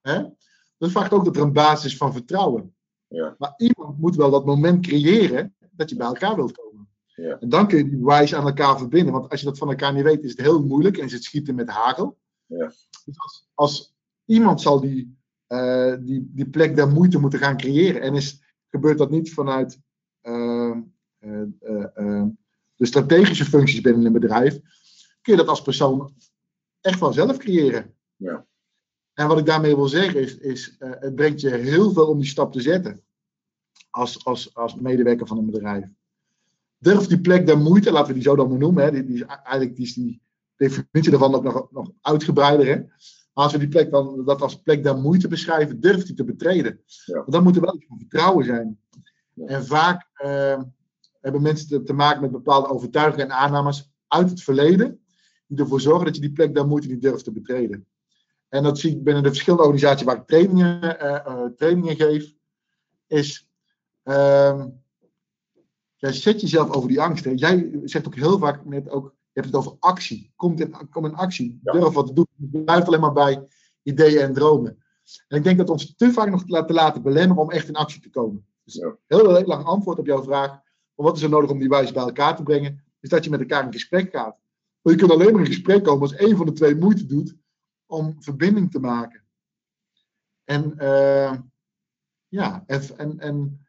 Hè? 0.00 0.22
Dat 0.78 0.90
vraagt 0.90 1.12
ook 1.12 1.24
dat 1.24 1.36
er 1.36 1.42
een 1.42 1.52
basis 1.52 1.92
is 1.92 1.96
van 1.96 2.12
vertrouwen. 2.12 2.74
Ja. 3.06 3.34
Maar 3.38 3.54
iemand 3.56 3.98
moet 3.98 4.16
wel 4.16 4.30
dat 4.30 4.44
moment 4.44 4.86
creëren 4.86 5.54
dat 5.70 5.90
je 5.90 5.96
bij 5.96 6.06
elkaar 6.06 6.36
wilt 6.36 6.52
komen. 6.52 6.88
Ja. 7.06 7.38
En 7.38 7.48
dan 7.48 7.68
kun 7.68 7.78
je 7.78 7.88
die 7.88 8.04
wise 8.04 8.36
aan 8.36 8.46
elkaar 8.46 8.78
verbinden. 8.78 9.12
Want 9.12 9.30
als 9.30 9.40
je 9.40 9.46
dat 9.46 9.58
van 9.58 9.68
elkaar 9.68 9.92
niet 9.92 10.04
weet, 10.04 10.24
is 10.24 10.30
het 10.30 10.40
heel 10.40 10.64
moeilijk 10.64 10.98
en 10.98 11.04
is 11.04 11.12
het 11.12 11.24
schieten 11.24 11.54
met 11.54 11.68
hagel. 11.68 12.18
Ja. 12.46 12.72
Dus 13.04 13.18
als, 13.18 13.48
als 13.54 13.94
iemand 14.24 14.60
zal 14.60 14.80
die, 14.80 15.18
eh, 15.46 15.94
die, 16.00 16.30
die 16.34 16.48
plek 16.48 16.76
der 16.76 16.88
moeite 16.88 17.18
moeten 17.18 17.38
gaan 17.38 17.56
creëren. 17.56 18.00
En 18.00 18.14
is, 18.14 18.42
gebeurt 18.68 18.98
dat 18.98 19.10
niet 19.10 19.32
vanuit 19.32 19.80
eh, 20.20 20.76
eh, 21.22 21.42
eh, 21.60 21.84
eh, 21.94 22.26
de 22.76 22.86
strategische 22.86 23.44
functies 23.44 23.80
binnen 23.80 24.04
een 24.04 24.12
bedrijf, 24.12 24.60
kun 25.20 25.32
je 25.32 25.36
dat 25.36 25.48
als 25.48 25.62
persoon 25.62 26.14
echt 26.82 27.00
wel 27.00 27.12
zelf 27.12 27.36
creëren. 27.36 27.94
Ja. 28.16 28.46
En 29.14 29.28
wat 29.28 29.38
ik 29.38 29.46
daarmee 29.46 29.76
wil 29.76 29.88
zeggen 29.88 30.20
is, 30.20 30.36
is 30.36 30.76
eh, 30.78 30.90
het 30.98 31.14
brengt 31.14 31.40
je 31.40 31.50
heel 31.50 31.92
veel 31.92 32.06
om 32.06 32.18
die 32.18 32.28
stap 32.28 32.52
te 32.52 32.60
zetten. 32.60 33.02
Als, 33.90 34.24
als, 34.24 34.54
als 34.54 34.74
medewerker 34.74 35.26
van 35.26 35.38
een 35.38 35.50
bedrijf. 35.50 35.84
Durf 36.78 37.06
die 37.06 37.20
plek 37.20 37.46
der 37.46 37.58
moeite, 37.58 37.92
laten 37.92 38.08
we 38.08 38.14
die 38.14 38.22
zo 38.22 38.36
dan 38.36 38.48
maar 38.48 38.58
noemen. 38.58 38.84
Hè. 38.84 38.90
Die, 38.90 39.04
die 39.04 39.14
is, 39.14 39.22
eigenlijk 39.22 39.76
die 39.76 39.84
is 39.84 39.94
die 39.94 40.22
definitie 40.56 41.10
daarvan 41.10 41.34
ook 41.34 41.42
nog, 41.42 41.68
nog 41.70 41.90
uitgebreider. 42.00 42.66
Hè. 42.66 42.76
Maar 43.32 43.44
als 43.44 43.52
we 43.52 43.58
die 43.58 43.68
plek 43.68 43.90
dan, 43.90 44.24
dat 44.24 44.42
als 44.42 44.62
plek 44.62 44.82
der 44.82 44.96
moeite 44.96 45.28
beschrijven, 45.28 45.80
durf 45.80 46.04
die 46.04 46.14
te 46.14 46.24
betreden. 46.24 46.80
Ja. 47.04 47.14
Want 47.14 47.32
dan 47.32 47.42
moet 47.42 47.56
er 47.56 47.62
wel 47.62 47.74
iets 47.74 47.86
van 47.86 47.98
vertrouwen 47.98 48.44
zijn. 48.44 48.78
Ja. 49.32 49.46
En 49.46 49.66
vaak 49.66 50.08
eh, 50.14 50.62
hebben 51.20 51.42
mensen 51.42 51.68
te, 51.68 51.82
te 51.82 51.92
maken 51.92 52.20
met 52.20 52.30
bepaalde 52.30 52.68
overtuigingen 52.68 53.26
en 53.26 53.36
aannames 53.36 53.92
uit 54.08 54.30
het 54.30 54.42
verleden. 54.42 55.01
Die 55.52 55.60
ervoor 55.60 55.80
zorgen 55.80 56.04
dat 56.04 56.14
je 56.14 56.20
die 56.20 56.32
plek 56.32 56.54
der 56.54 56.66
moeite 56.66 56.88
niet 56.88 57.02
durft 57.02 57.24
te 57.24 57.32
betreden. 57.32 57.86
En 58.48 58.62
dat 58.62 58.78
zie 58.78 58.90
ik 58.90 59.04
binnen 59.04 59.22
de 59.22 59.28
verschillende 59.28 59.64
organisaties 59.64 60.06
waar 60.06 60.16
ik 60.16 60.26
trainingen, 60.26 61.00
eh, 61.00 61.26
eh, 61.26 61.50
trainingen 61.56 61.96
geef. 61.96 62.34
Is, 63.06 63.48
ehm, 64.02 64.68
jij 65.96 66.12
zet 66.12 66.40
jezelf 66.40 66.70
over 66.70 66.88
die 66.88 67.00
angst. 67.00 67.24
Hè. 67.24 67.32
Jij 67.34 67.80
zegt 67.84 68.06
ook 68.06 68.14
heel 68.14 68.38
vaak 68.38 68.64
net 68.64 68.90
ook, 68.90 69.04
je 69.04 69.40
hebt 69.40 69.46
het 69.46 69.56
over 69.56 69.76
actie. 69.78 70.32
Kom 70.36 70.58
in, 70.58 70.88
kom 70.90 71.04
in 71.04 71.14
actie. 71.14 71.60
Ja. 71.62 71.72
Durf 71.72 71.94
wat 71.94 72.06
te 72.06 72.12
doen. 72.12 72.26
Je 72.36 72.62
blijft 72.62 72.86
alleen 72.86 73.00
maar 73.00 73.12
bij 73.12 73.46
ideeën 73.82 74.20
en 74.20 74.32
dromen. 74.32 74.82
En 75.28 75.36
ik 75.36 75.44
denk 75.44 75.58
dat 75.58 75.70
ons 75.70 75.94
te 75.96 76.12
vaak 76.12 76.30
nog 76.30 76.44
te 76.44 76.52
laten, 76.52 76.66
te 76.66 76.72
laten 76.72 77.02
belemmeren 77.02 77.42
om 77.42 77.50
echt 77.50 77.68
in 77.68 77.74
actie 77.74 78.00
te 78.00 78.10
komen. 78.10 78.46
Dus 78.64 78.74
Ja. 78.74 78.96
heel, 79.06 79.34
heel 79.34 79.46
lang 79.46 79.64
antwoord 79.64 79.98
op 79.98 80.06
jouw 80.06 80.22
vraag. 80.22 80.50
Maar 80.94 81.06
wat 81.06 81.16
is 81.16 81.22
er 81.22 81.28
nodig 81.28 81.50
om 81.50 81.58
die 81.58 81.68
wijze 81.68 81.92
bij 81.92 82.02
elkaar 82.02 82.36
te 82.36 82.42
brengen? 82.42 82.84
Is 83.00 83.08
dat 83.08 83.24
je 83.24 83.30
met 83.30 83.40
elkaar 83.40 83.64
in 83.64 83.72
gesprek 83.72 84.10
gaat. 84.10 84.36
Je 84.82 84.94
kunt 84.94 85.10
alleen 85.10 85.32
maar 85.32 85.40
in 85.40 85.46
gesprek 85.46 85.84
komen 85.84 86.02
als 86.02 86.14
één 86.14 86.36
van 86.36 86.46
de 86.46 86.52
twee 86.52 86.76
moeite 86.76 87.06
doet 87.06 87.34
om 87.86 88.16
verbinding 88.18 88.70
te 88.70 88.80
maken. 88.80 89.22
En 90.44 90.78
eh, 90.78 91.38
ja, 92.28 92.64
en, 92.66 92.98
en, 92.98 93.18
en 93.18 93.66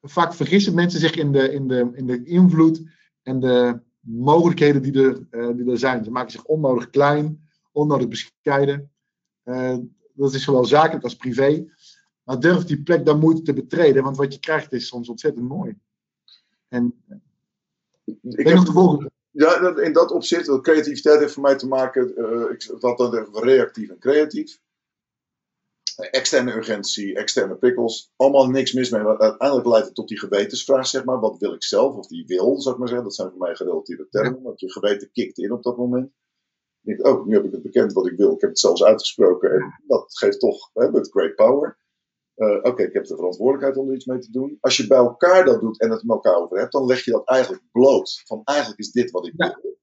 vaak 0.00 0.34
vergissen 0.34 0.74
mensen 0.74 1.00
zich 1.00 1.14
in 1.14 1.32
de, 1.32 1.52
in, 1.52 1.68
de, 1.68 1.90
in 1.94 2.06
de 2.06 2.24
invloed 2.24 2.82
en 3.22 3.40
de 3.40 3.80
mogelijkheden 4.00 4.82
die 4.82 5.02
er, 5.02 5.26
eh, 5.30 5.56
die 5.56 5.70
er 5.70 5.78
zijn. 5.78 6.04
Ze 6.04 6.10
maken 6.10 6.30
zich 6.30 6.44
onnodig 6.44 6.90
klein, 6.90 7.48
onnodig 7.72 8.08
bescheiden. 8.08 8.90
Eh, 9.42 9.76
dat 10.14 10.34
is 10.34 10.44
zowel 10.44 10.64
zakelijk 10.64 11.04
als 11.04 11.16
privé. 11.16 11.66
Maar 12.22 12.40
durf 12.40 12.64
die 12.64 12.82
plek 12.82 13.04
daar 13.04 13.18
moeite 13.18 13.42
te 13.42 13.52
betreden, 13.52 14.02
want 14.02 14.16
wat 14.16 14.32
je 14.34 14.40
krijgt 14.40 14.72
is 14.72 14.86
soms 14.86 15.08
ontzettend 15.08 15.48
mooi. 15.48 15.78
En 16.68 17.02
Ik 18.04 18.18
heb 18.20 18.44
denk 18.44 18.56
nog 18.56 18.64
de 18.64 18.72
volgende. 18.72 19.10
Ja, 19.36 19.76
in 19.76 19.92
dat 19.92 20.10
opzicht, 20.10 20.46
dat 20.46 20.62
creativiteit 20.62 21.20
heeft 21.20 21.32
voor 21.32 21.42
mij 21.42 21.56
te 21.56 21.68
maken, 21.68 22.16
eh, 22.16 22.50
ik 22.50 22.80
had 22.80 22.98
dat 22.98 23.14
even 23.14 23.42
reactief 23.42 23.90
en 23.90 23.98
creatief. 23.98 24.58
Externe 25.96 26.54
urgentie, 26.54 27.14
externe 27.14 27.56
prikkels, 27.56 28.12
allemaal 28.16 28.50
niks 28.50 28.72
mis 28.72 28.90
mee. 28.90 29.02
Maar 29.02 29.18
uiteindelijk 29.18 29.68
leidt 29.68 29.86
het 29.86 29.94
tot 29.94 30.08
die 30.08 30.18
gewetensvraag, 30.18 30.86
zeg 30.86 31.04
maar. 31.04 31.20
Wat 31.20 31.38
wil 31.38 31.52
ik 31.52 31.64
zelf, 31.64 31.96
of 31.96 32.06
die 32.06 32.26
wil, 32.26 32.60
zou 32.60 32.74
ik 32.74 32.80
maar 32.80 32.88
zeggen. 32.88 33.06
Dat 33.06 33.16
zijn 33.16 33.30
voor 33.30 33.38
mij 33.38 33.54
gerelateerde 33.54 34.08
termen, 34.08 34.42
want 34.42 34.60
je 34.60 34.72
geweten 34.72 35.10
kikt 35.12 35.38
in 35.38 35.52
op 35.52 35.62
dat 35.62 35.76
moment. 35.76 36.12
Ik 36.82 36.96
denk, 36.96 37.06
oh, 37.06 37.26
nu 37.26 37.34
heb 37.34 37.44
ik 37.44 37.52
het 37.52 37.62
bekend 37.62 37.92
wat 37.92 38.06
ik 38.06 38.16
wil. 38.16 38.32
Ik 38.32 38.40
heb 38.40 38.50
het 38.50 38.58
zelfs 38.58 38.84
uitgesproken 38.84 39.50
en 39.50 39.82
dat 39.86 40.18
geeft 40.18 40.40
toch 40.40 40.70
hè, 40.72 40.90
met 40.90 41.10
great 41.10 41.34
power. 41.34 41.78
Eh, 42.36 42.58
Oké, 42.62 42.82
ik 42.82 42.92
heb 42.92 43.04
de 43.04 43.16
verantwoordelijkheid 43.16 43.76
om 43.76 43.88
er 43.88 43.94
iets 43.94 44.04
mee 44.04 44.18
te 44.18 44.30
doen. 44.30 44.58
Als 44.60 44.76
je 44.76 44.86
bij 44.86 44.98
elkaar 44.98 45.44
dat 45.44 45.60
doet 45.60 45.80
en 45.80 45.90
het 45.90 46.02
met 46.02 46.16
elkaar 46.16 46.34
over 46.36 46.58
hebt, 46.58 46.72
dan 46.72 46.86
leg 46.86 47.04
je 47.04 47.10
dat 47.10 47.28
eigenlijk 47.28 47.62
bloot. 47.72 48.22
Van 48.24 48.40
eigenlijk 48.44 48.78
is 48.78 48.90
dit 48.92 49.10
wat 49.10 49.26
ik 49.26 49.32
Ja. 49.36 49.58
wil. 49.62 49.74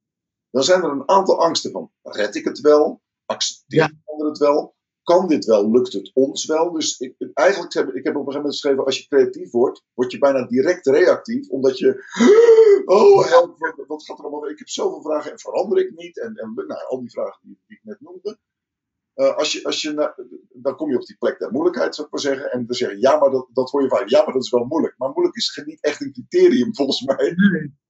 Dan 0.50 0.64
zijn 0.64 0.84
er 0.84 0.90
een 0.92 1.10
aantal 1.10 1.40
angsten 1.42 1.72
van, 1.72 1.92
red 2.02 2.36
ik 2.36 2.46
het 2.46 2.60
wel? 2.60 3.02
Accepteert 3.26 3.94
Ja. 4.06 4.26
het 4.28 4.38
wel? 4.38 4.76
kan 5.04 5.28
dit 5.28 5.46
wel? 5.46 5.72
Lukt 5.72 5.94
het 5.94 6.12
ons 6.14 6.46
wel? 6.46 6.72
Dus 6.72 7.00
ik, 7.00 7.16
eigenlijk 7.34 7.74
heb 7.74 7.88
ik 7.88 8.04
heb 8.04 8.16
op 8.16 8.28
een 8.28 8.34
gegeven 8.34 8.36
moment 8.36 8.54
geschreven: 8.54 8.86
als 8.86 8.98
je 9.00 9.08
creatief 9.08 9.52
wordt, 9.52 9.84
word 9.94 10.12
je 10.12 10.18
bijna 10.18 10.48
direct 10.48 10.86
reactief, 10.86 11.50
omdat 11.50 11.78
je. 11.78 11.92
Oh, 12.86 13.26
help, 13.26 13.58
wat, 13.58 13.88
wat 13.88 14.04
gaat 14.04 14.18
er 14.20 14.24
allemaal? 14.26 14.50
Ik 14.50 14.58
heb 14.60 14.68
zoveel 14.70 15.02
vragen 15.02 15.32
en 15.32 15.40
verander 15.40 15.78
ik 15.80 15.92
niet? 15.96 16.20
En, 16.20 16.36
en 16.36 16.54
nou, 16.56 16.86
al 16.88 17.00
die 17.00 17.12
vragen 17.12 17.40
die, 17.42 17.60
die 17.68 17.78
ik 17.78 17.84
net 17.84 18.02
noemde. 18.02 18.40
Eh, 19.14 19.36
als 19.36 19.52
je, 19.52 19.64
als 19.64 19.82
je, 19.82 19.92
na- 19.94 20.16
dan 20.54 20.76
kom 20.76 20.90
je 20.90 20.96
op 20.96 21.06
die 21.06 21.18
plek 21.18 21.40
der 21.40 21.52
moeilijkheid, 21.52 21.96
zou 21.96 22.08
ik 22.08 22.14
maar 22.14 22.22
zeggen. 22.22 22.52
En 22.52 22.66
dan 22.66 22.76
zeg 22.76 22.90
je, 22.92 23.00
ja, 23.00 23.20
maar 23.20 23.30
dat, 23.30 23.48
dat 23.54 23.70
hoor 23.70 23.82
je 23.82 23.90
vaak. 23.90 24.08
Ja, 24.10 24.24
maar 24.24 24.34
dat 24.34 24.44
is 24.44 24.50
wel 24.50 24.66
moeilijk. 24.66 24.94
Maar 24.98 25.10
moeilijk 25.10 25.36
is 25.36 25.52
geen- 25.52 25.66
niet 25.66 25.84
echt 25.84 26.02
een 26.02 26.12
criterium, 26.14 26.76
volgens 26.76 27.02
mij. 27.02 27.34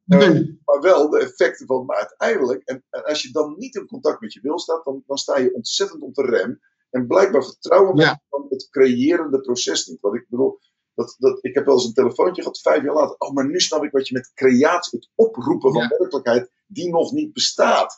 Nee. 0.06 0.60
Maar 0.66 0.82
wel 0.82 1.10
de 1.10 1.20
effecten 1.20 1.66
van. 1.66 1.86
Maar 1.86 1.98
uiteindelijk, 1.98 2.64
en, 2.64 2.84
en 2.90 3.04
als 3.04 3.22
je 3.22 3.32
dan 3.32 3.56
niet 3.58 3.76
in 3.76 3.86
contact 3.88 4.22
met 4.22 4.34
je 4.34 4.42
wil 4.42 4.60
staat, 4.60 4.84
dan, 4.86 5.04
dan 5.06 5.18
sta 5.18 5.38
je 5.38 5.54
ontzettend 5.54 6.02
op 6.02 6.14
de 6.14 6.22
rem. 6.26 6.60
En 6.90 7.08
blijkbaar 7.08 7.44
vertrouwen 7.44 7.96
Ja. 7.96 8.22
van 8.30 8.46
het 8.50 8.68
creërende 8.70 9.40
proces 9.42 9.86
niet. 9.86 10.00
Want 10.02 10.16
ik 10.16 10.26
bedoel, 10.30 10.60
dat, 10.94 11.16
dat, 11.18 11.38
ik 11.44 11.54
heb 11.54 11.66
wel 11.66 11.74
eens 11.76 11.86
een 11.86 11.94
telefoontje 11.94 12.42
gehad, 12.42 12.62
vijf 12.62 12.84
jaar 12.84 12.94
later. 12.94 13.16
Oh, 13.18 13.32
maar 13.34 13.48
nu 13.48 13.60
snap 13.60 13.84
ik 13.84 13.92
wat 13.92 14.08
je 14.08 14.14
met 14.14 14.32
creatie, 14.34 15.00
het 15.00 15.10
oproepen 15.16 15.72
van 15.74 15.82
Ja. 15.82 15.88
werkelijkheid, 15.98 16.52
die 16.68 16.90
nog 16.90 17.12
niet 17.12 17.34
bestaat. 17.34 17.98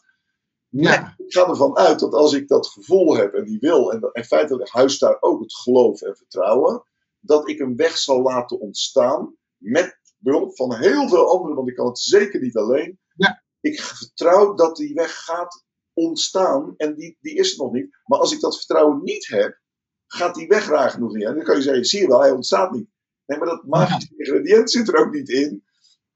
Ja. 0.84 1.14
Ik 1.18 1.34
ga 1.34 1.48
ervan 1.48 1.78
uit 1.78 2.00
dat 2.00 2.14
als 2.14 2.34
ik 2.34 2.48
dat 2.48 2.68
gevoel 2.68 3.16
heb 3.16 3.34
en 3.34 3.46
die 3.46 3.60
wil, 3.60 3.92
en 3.92 4.10
in 4.12 4.24
feite 4.24 4.68
huist 4.72 5.00
daar 5.00 5.18
ook 5.20 5.42
het 5.42 5.54
geloof 5.56 6.02
en 6.02 6.16
vertrouwen, 6.18 6.84
dat 7.20 7.50
ik 7.50 7.60
een 7.60 7.76
weg 7.76 7.98
zal 7.98 8.22
laten 8.22 8.60
ontstaan 8.60 9.36
met 9.58 10.00
behulp 10.18 10.56
van 10.56 10.76
heel 10.76 11.08
veel 11.10 11.30
anderen, 11.30 11.56
want 11.56 11.70
ik 11.70 11.76
kan 11.76 11.88
het 11.88 12.00
zeker 12.00 12.42
niet 12.42 12.56
alleen. 12.56 13.00
Ja. 13.16 13.44
Ik 13.60 13.82
vertrouw 13.82 14.54
dat 14.54 14.76
die 14.76 14.94
weg 14.94 15.24
gaat 15.24 15.64
ontstaan 15.94 16.74
en 16.78 16.96
die, 16.96 17.18
die 17.22 17.36
is 17.36 17.52
er 17.52 17.64
nog 17.64 17.74
niet. 17.74 17.98
Maar 18.04 18.20
als 18.20 18.34
ik 18.34 18.40
dat 18.40 18.58
vertrouwen 18.58 19.04
niet 19.04 19.28
heb, 19.28 19.60
gaat 20.08 20.36
die 20.36 20.48
weg 20.48 20.68
raar 20.68 20.90
genoeg 20.90 21.14
niet. 21.14 21.26
En 21.26 21.36
dan 21.36 21.44
kan 21.44 21.56
je 21.56 21.62
zeggen, 21.62 21.86
zie 21.86 22.02
je 22.02 22.08
wel, 22.08 22.22
hij 22.22 22.32
ontstaat 22.32 22.72
niet. 22.72 22.90
Nee, 23.26 23.38
maar 23.38 23.48
dat 23.48 23.66
magische 23.66 24.14
ingrediënt 24.18 24.72
zit 24.72 24.88
er 24.88 25.06
ook 25.06 25.14
niet 25.14 25.30
in. 25.30 25.64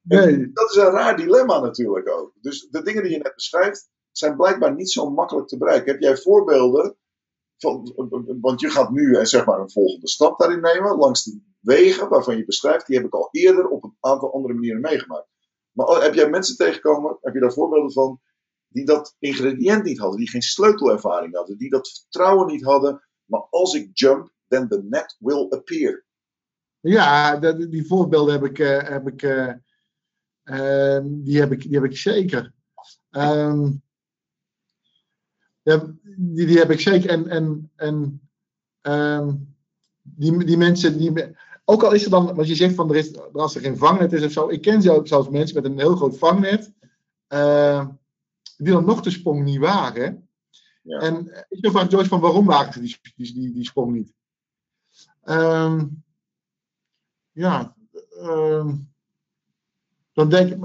Nee. 0.02 0.52
Dat 0.52 0.70
is 0.70 0.76
een 0.76 0.92
raar 0.92 1.18
dilemma 1.18 1.60
natuurlijk 1.60 2.10
ook. 2.10 2.34
Dus 2.42 2.68
de 2.70 2.82
dingen 2.82 3.04
die 3.04 3.12
je 3.12 3.18
net 3.18 3.36
beschrijft, 3.36 3.90
zijn 4.20 4.36
blijkbaar 4.36 4.76
niet 4.76 4.92
zo 4.92 5.10
makkelijk 5.10 5.48
te 5.48 5.58
bereiken. 5.58 5.92
Heb 5.92 6.02
jij 6.02 6.18
voorbeelden 6.18 6.96
van, 7.58 7.94
want 8.42 8.60
je 8.60 8.70
gaat 8.70 8.92
nu 8.92 9.26
zeg 9.26 9.46
maar 9.46 9.60
een 9.60 9.72
volgende 9.72 10.08
stap 10.08 10.40
daarin 10.40 10.62
nemen, 10.62 10.98
langs 10.98 11.24
de 11.24 11.42
wegen 11.60 12.10
waarvan 12.10 12.38
je 12.38 12.46
beschrijft, 12.46 12.88
die 12.88 12.96
heb 12.96 13.06
ik 13.06 13.14
al 13.14 13.30
eerder 13.32 13.68
op 13.68 13.84
een 13.84 13.96
aantal 14.00 14.34
andere 14.34 14.54
manieren 14.54 14.82
meegemaakt. 14.82 15.28
Maar 15.72 15.86
al- 15.86 16.02
heb 16.02 16.14
jij 16.14 16.30
mensen 16.30 16.58
tegengekomen, 16.58 17.18
heb 17.22 17.34
je 17.34 17.40
daar 17.40 17.54
voorbeelden 17.54 17.92
van, 17.92 18.22
die 18.68 18.86
dat 18.86 19.16
ingrediënt 19.20 19.84
niet 19.84 20.00
hadden, 20.00 20.20
die 20.20 20.30
geen 20.30 20.42
sleutelervaring 20.42 21.36
hadden, 21.36 21.58
die 21.58 21.70
dat 21.70 21.90
vertrouwen 21.90 22.48
niet 22.48 22.64
hadden, 22.64 23.04
maar 23.26 23.48
als 23.50 23.74
ik 23.74 23.90
jump, 23.94 24.32
then 24.48 24.68
the 24.68 24.84
net 24.84 25.16
will 25.20 25.48
appear. 25.50 26.06
Ja, 26.80 27.36
die 27.56 27.88
voorbeelden 27.88 28.34
heb 28.34 28.44
ik, 28.44 28.60
eh, 28.60 28.90
heb 28.90 29.08
ik, 29.08 29.22
eh, 29.22 29.54
ehm, 30.44 31.06
die 31.08 31.40
heb 31.40 31.52
ik, 31.52 31.62
die 31.62 31.74
heb 31.74 31.84
ik 31.84 31.98
zeker. 31.98 32.54
Ehm, 33.10 33.72
ja, 35.62 35.94
die, 36.18 36.46
die 36.46 36.58
heb 36.58 36.72
ik 36.72 36.80
zeker. 36.80 37.10
En, 37.10 37.28
en, 37.28 37.72
en 37.76 38.22
ehm, 38.82 39.36
die, 40.02 40.44
die 40.46 40.58
mensen, 40.58 40.98
die, 40.98 41.36
ook 41.66 41.84
al 41.84 41.94
is 41.94 42.04
er 42.04 42.10
dan, 42.10 42.36
wat 42.36 42.48
je 42.48 42.56
zegt 42.56 42.76
van 42.76 42.90
er 42.90 42.96
is, 42.96 43.34
als 43.34 43.56
er 43.56 43.62
geen 43.62 43.78
vangnet 43.78 44.14
is 44.14 44.24
of 44.24 44.32
zo. 44.32 44.50
Ik 44.50 44.62
ken 44.62 44.82
zelfs, 44.82 45.10
zelfs 45.10 45.30
mensen 45.30 45.56
met 45.56 45.72
een 45.72 45.80
heel 45.80 45.96
groot 45.96 46.18
vangnet, 46.18 46.72
eh, 47.28 47.88
die 48.58 48.74
dan 48.74 48.86
nog 48.86 49.02
de 49.02 49.10
sprong 49.10 49.44
niet 49.44 49.60
wagen. 49.60 50.30
Ja. 50.82 51.00
En 51.00 51.32
eh, 51.32 51.44
ik 51.50 51.72
vraag 51.72 51.90
Joyce 51.92 52.10
van 52.10 52.20
waarom 52.20 52.46
wagen 52.46 52.74
ze 52.74 52.80
die, 52.80 52.98
die, 53.16 53.34
die, 53.34 53.52
die 53.52 53.66
sprong 53.66 53.94
niet? 53.94 54.14
Ehm, 55.24 55.86
ja, 57.32 57.76
ehm, 58.22 58.76
dan 60.14 60.30
denk 60.30 60.50
ik, 60.52 60.60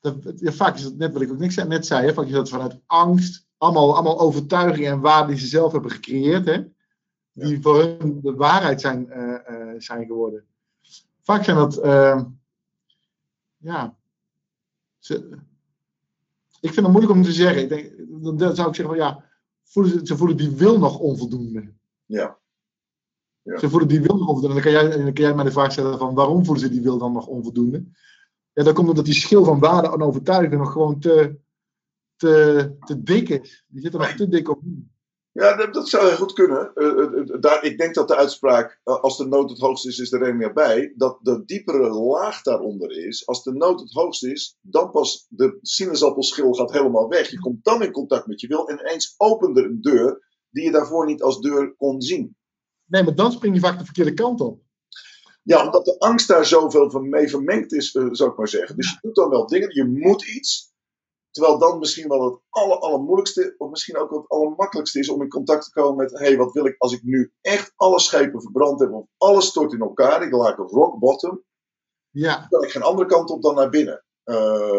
dat, 0.00 0.40
ja, 0.40 0.52
vaak 0.52 0.74
is 0.74 0.82
het 0.82 0.98
net 0.98 1.12
wat 1.12 1.22
ik 1.22 1.30
ook 1.30 1.38
niks 1.38 1.54
net 1.54 1.86
zei, 1.86 2.06
hè, 2.06 2.14
vaak 2.14 2.26
is 2.26 2.32
dat 2.32 2.48
vanuit 2.48 2.80
angst, 2.86 3.43
allemaal, 3.64 3.94
allemaal 3.94 4.20
overtuigingen 4.20 4.92
en 4.92 5.00
waarden 5.00 5.28
die 5.28 5.38
ze 5.38 5.46
zelf 5.46 5.72
hebben 5.72 5.90
gecreëerd, 5.90 6.46
hè, 6.46 6.64
die 7.32 7.60
voor 7.62 7.78
hun 7.78 8.20
de 8.22 8.34
waarheid 8.34 8.80
zijn, 8.80 9.10
eh, 9.10 9.48
eh, 9.48 9.74
zijn 9.80 10.06
geworden. 10.06 10.44
Vaak 11.22 11.44
zijn 11.44 11.56
dat, 11.56 11.76
ehm, 11.76 12.24
ja, 13.56 13.96
ze, 14.98 15.38
ik 16.60 16.72
vind 16.72 16.86
het 16.86 16.94
moeilijk 16.94 17.12
om 17.12 17.22
te 17.22 17.32
zeggen. 17.32 17.62
Ik 17.62 17.68
denk, 17.68 17.92
dan, 18.22 18.36
dan 18.36 18.54
zou 18.54 18.68
ik 18.68 18.74
zeggen 18.74 18.96
van 18.96 19.04
ja, 19.04 19.24
voelen 19.62 19.92
ze, 19.92 20.06
ze 20.06 20.16
voelen 20.16 20.36
die 20.36 20.50
wil 20.50 20.78
nog 20.78 20.98
onvoldoende. 20.98 21.72
Ja. 22.06 22.38
Ja. 23.42 23.58
Ze 23.58 23.68
voelen 23.68 23.88
die 23.88 24.00
wil 24.00 24.16
nog 24.16 24.28
onvoldoende. 24.28 24.56
En 24.56 24.62
dan 24.62 24.72
kan, 24.72 24.88
jij, 24.88 25.04
dan 25.04 25.12
kan 25.12 25.24
jij 25.24 25.34
mij 25.34 25.44
de 25.44 25.50
vraag 25.50 25.72
stellen 25.72 25.98
van 25.98 26.14
waarom 26.14 26.44
voelen 26.44 26.62
ze 26.62 26.70
die 26.70 26.82
wil 26.82 26.98
dan 26.98 27.12
nog 27.12 27.26
onvoldoende? 27.26 27.84
Ja, 28.52 28.62
dat 28.62 28.74
komt 28.74 28.88
omdat 28.88 29.04
die 29.04 29.14
schil 29.14 29.44
van 29.44 29.58
waarde 29.58 29.88
en 29.88 30.02
overtuiging 30.02 30.60
nog 30.60 30.72
gewoon 30.72 30.98
te, 30.98 31.38
te, 32.16 32.76
te 32.78 33.02
dik 33.02 33.28
is. 33.28 33.64
Die 33.68 33.82
zit 33.82 33.92
er 33.92 33.98
nog 33.98 34.08
te 34.08 34.28
dik 34.28 34.48
op. 34.48 34.60
Ja, 35.34 35.66
dat, 35.66 35.88
zou 35.88 36.06
heel 36.06 36.16
goed 36.16 36.32
kunnen. 36.32 36.74
Eh, 36.74 36.86
eh, 36.86 37.18
eh, 37.18 37.40
daar, 37.40 37.64
ik 37.64 37.78
denk 37.78 37.94
dat 37.94 38.08
de 38.08 38.16
uitspraak, 38.16 38.80
als 38.82 39.16
de 39.16 39.26
nood 39.26 39.50
het 39.50 39.58
hoogst 39.58 39.86
is, 39.86 39.98
is 39.98 40.10
de 40.10 40.18
remming 40.18 40.44
erbij, 40.44 40.92
dat 40.96 41.18
de 41.22 41.44
diepere 41.44 41.88
laag 41.88 42.42
daaronder 42.42 43.06
is. 43.06 43.26
Als 43.26 43.42
de 43.42 43.52
nood 43.52 43.80
het 43.80 43.92
hoogst 43.92 44.24
is, 44.24 44.58
dan 44.60 44.90
pas 44.90 45.26
de 45.28 45.58
sinaasappelschil 45.62 46.52
gaat 46.52 46.72
helemaal 46.72 47.08
weg. 47.08 47.30
Je 47.30 47.40
komt 47.40 47.64
dan 47.64 47.82
in 47.82 47.92
contact 47.92 48.26
met 48.26 48.40
je 48.40 48.46
wil 48.46 48.68
en 48.68 48.78
ineens 48.78 49.14
opent 49.16 49.58
er 49.58 49.64
een 49.64 49.80
deur 49.80 50.22
die 50.50 50.64
je 50.64 50.70
daarvoor 50.70 51.06
niet 51.06 51.22
als 51.22 51.40
deur 51.40 51.74
kon 51.76 52.02
zien. 52.02 52.36
Nee, 52.84 53.02
maar 53.02 53.14
dan 53.14 53.32
spring 53.32 53.54
je 53.54 53.60
vaak 53.60 53.78
de 53.78 53.84
verkeerde 53.84 54.14
kant 54.14 54.40
op. 54.40 54.62
Ja, 55.42 55.66
omdat 55.66 55.84
de 55.84 55.98
angst 55.98 56.28
daar 56.28 56.46
zoveel 56.46 56.90
van 56.90 57.08
mee 57.08 57.28
vermengd 57.28 57.72
is, 57.72 57.90
zou 57.90 58.30
ik 58.30 58.36
maar 58.36 58.48
zeggen. 58.48 58.76
Dus 58.76 58.90
je 58.90 58.98
doet 59.00 59.14
dan 59.14 59.30
wel 59.30 59.46
dingen, 59.46 59.74
je 59.74 59.84
moet 59.84 60.28
iets. 60.28 60.73
Terwijl 61.34 61.58
dan 61.58 61.78
misschien 61.78 62.08
wel 62.08 62.24
het 62.24 62.40
aller, 62.50 62.78
allermoeilijkste, 62.78 63.54
of 63.58 63.70
misschien 63.70 63.96
ook 63.96 64.10
het 64.10 64.28
allermakkelijkste 64.28 64.98
is 64.98 65.08
om 65.08 65.22
in 65.22 65.28
contact 65.28 65.64
te 65.64 65.70
komen 65.70 65.96
met: 65.96 66.10
hé, 66.18 66.26
hey, 66.26 66.36
wat 66.36 66.52
wil 66.52 66.66
ik 66.66 66.74
als 66.78 66.92
ik 66.92 67.02
nu 67.02 67.32
echt 67.40 67.72
alle 67.76 68.00
schepen 68.00 68.42
verbrand 68.42 68.80
heb, 68.80 68.92
of 68.92 69.06
alles 69.16 69.46
stort 69.46 69.72
in 69.72 69.80
elkaar, 69.80 70.22
ik 70.22 70.32
laat 70.32 70.58
een 70.58 70.66
rock 70.66 70.98
bottom, 70.98 71.44
Ja, 72.10 72.46
kan 72.48 72.62
ik 72.62 72.70
geen 72.70 72.82
andere 72.82 73.08
kant 73.08 73.30
op 73.30 73.42
dan 73.42 73.54
naar 73.54 73.68
binnen. 73.70 74.04
Uh, 74.24 74.36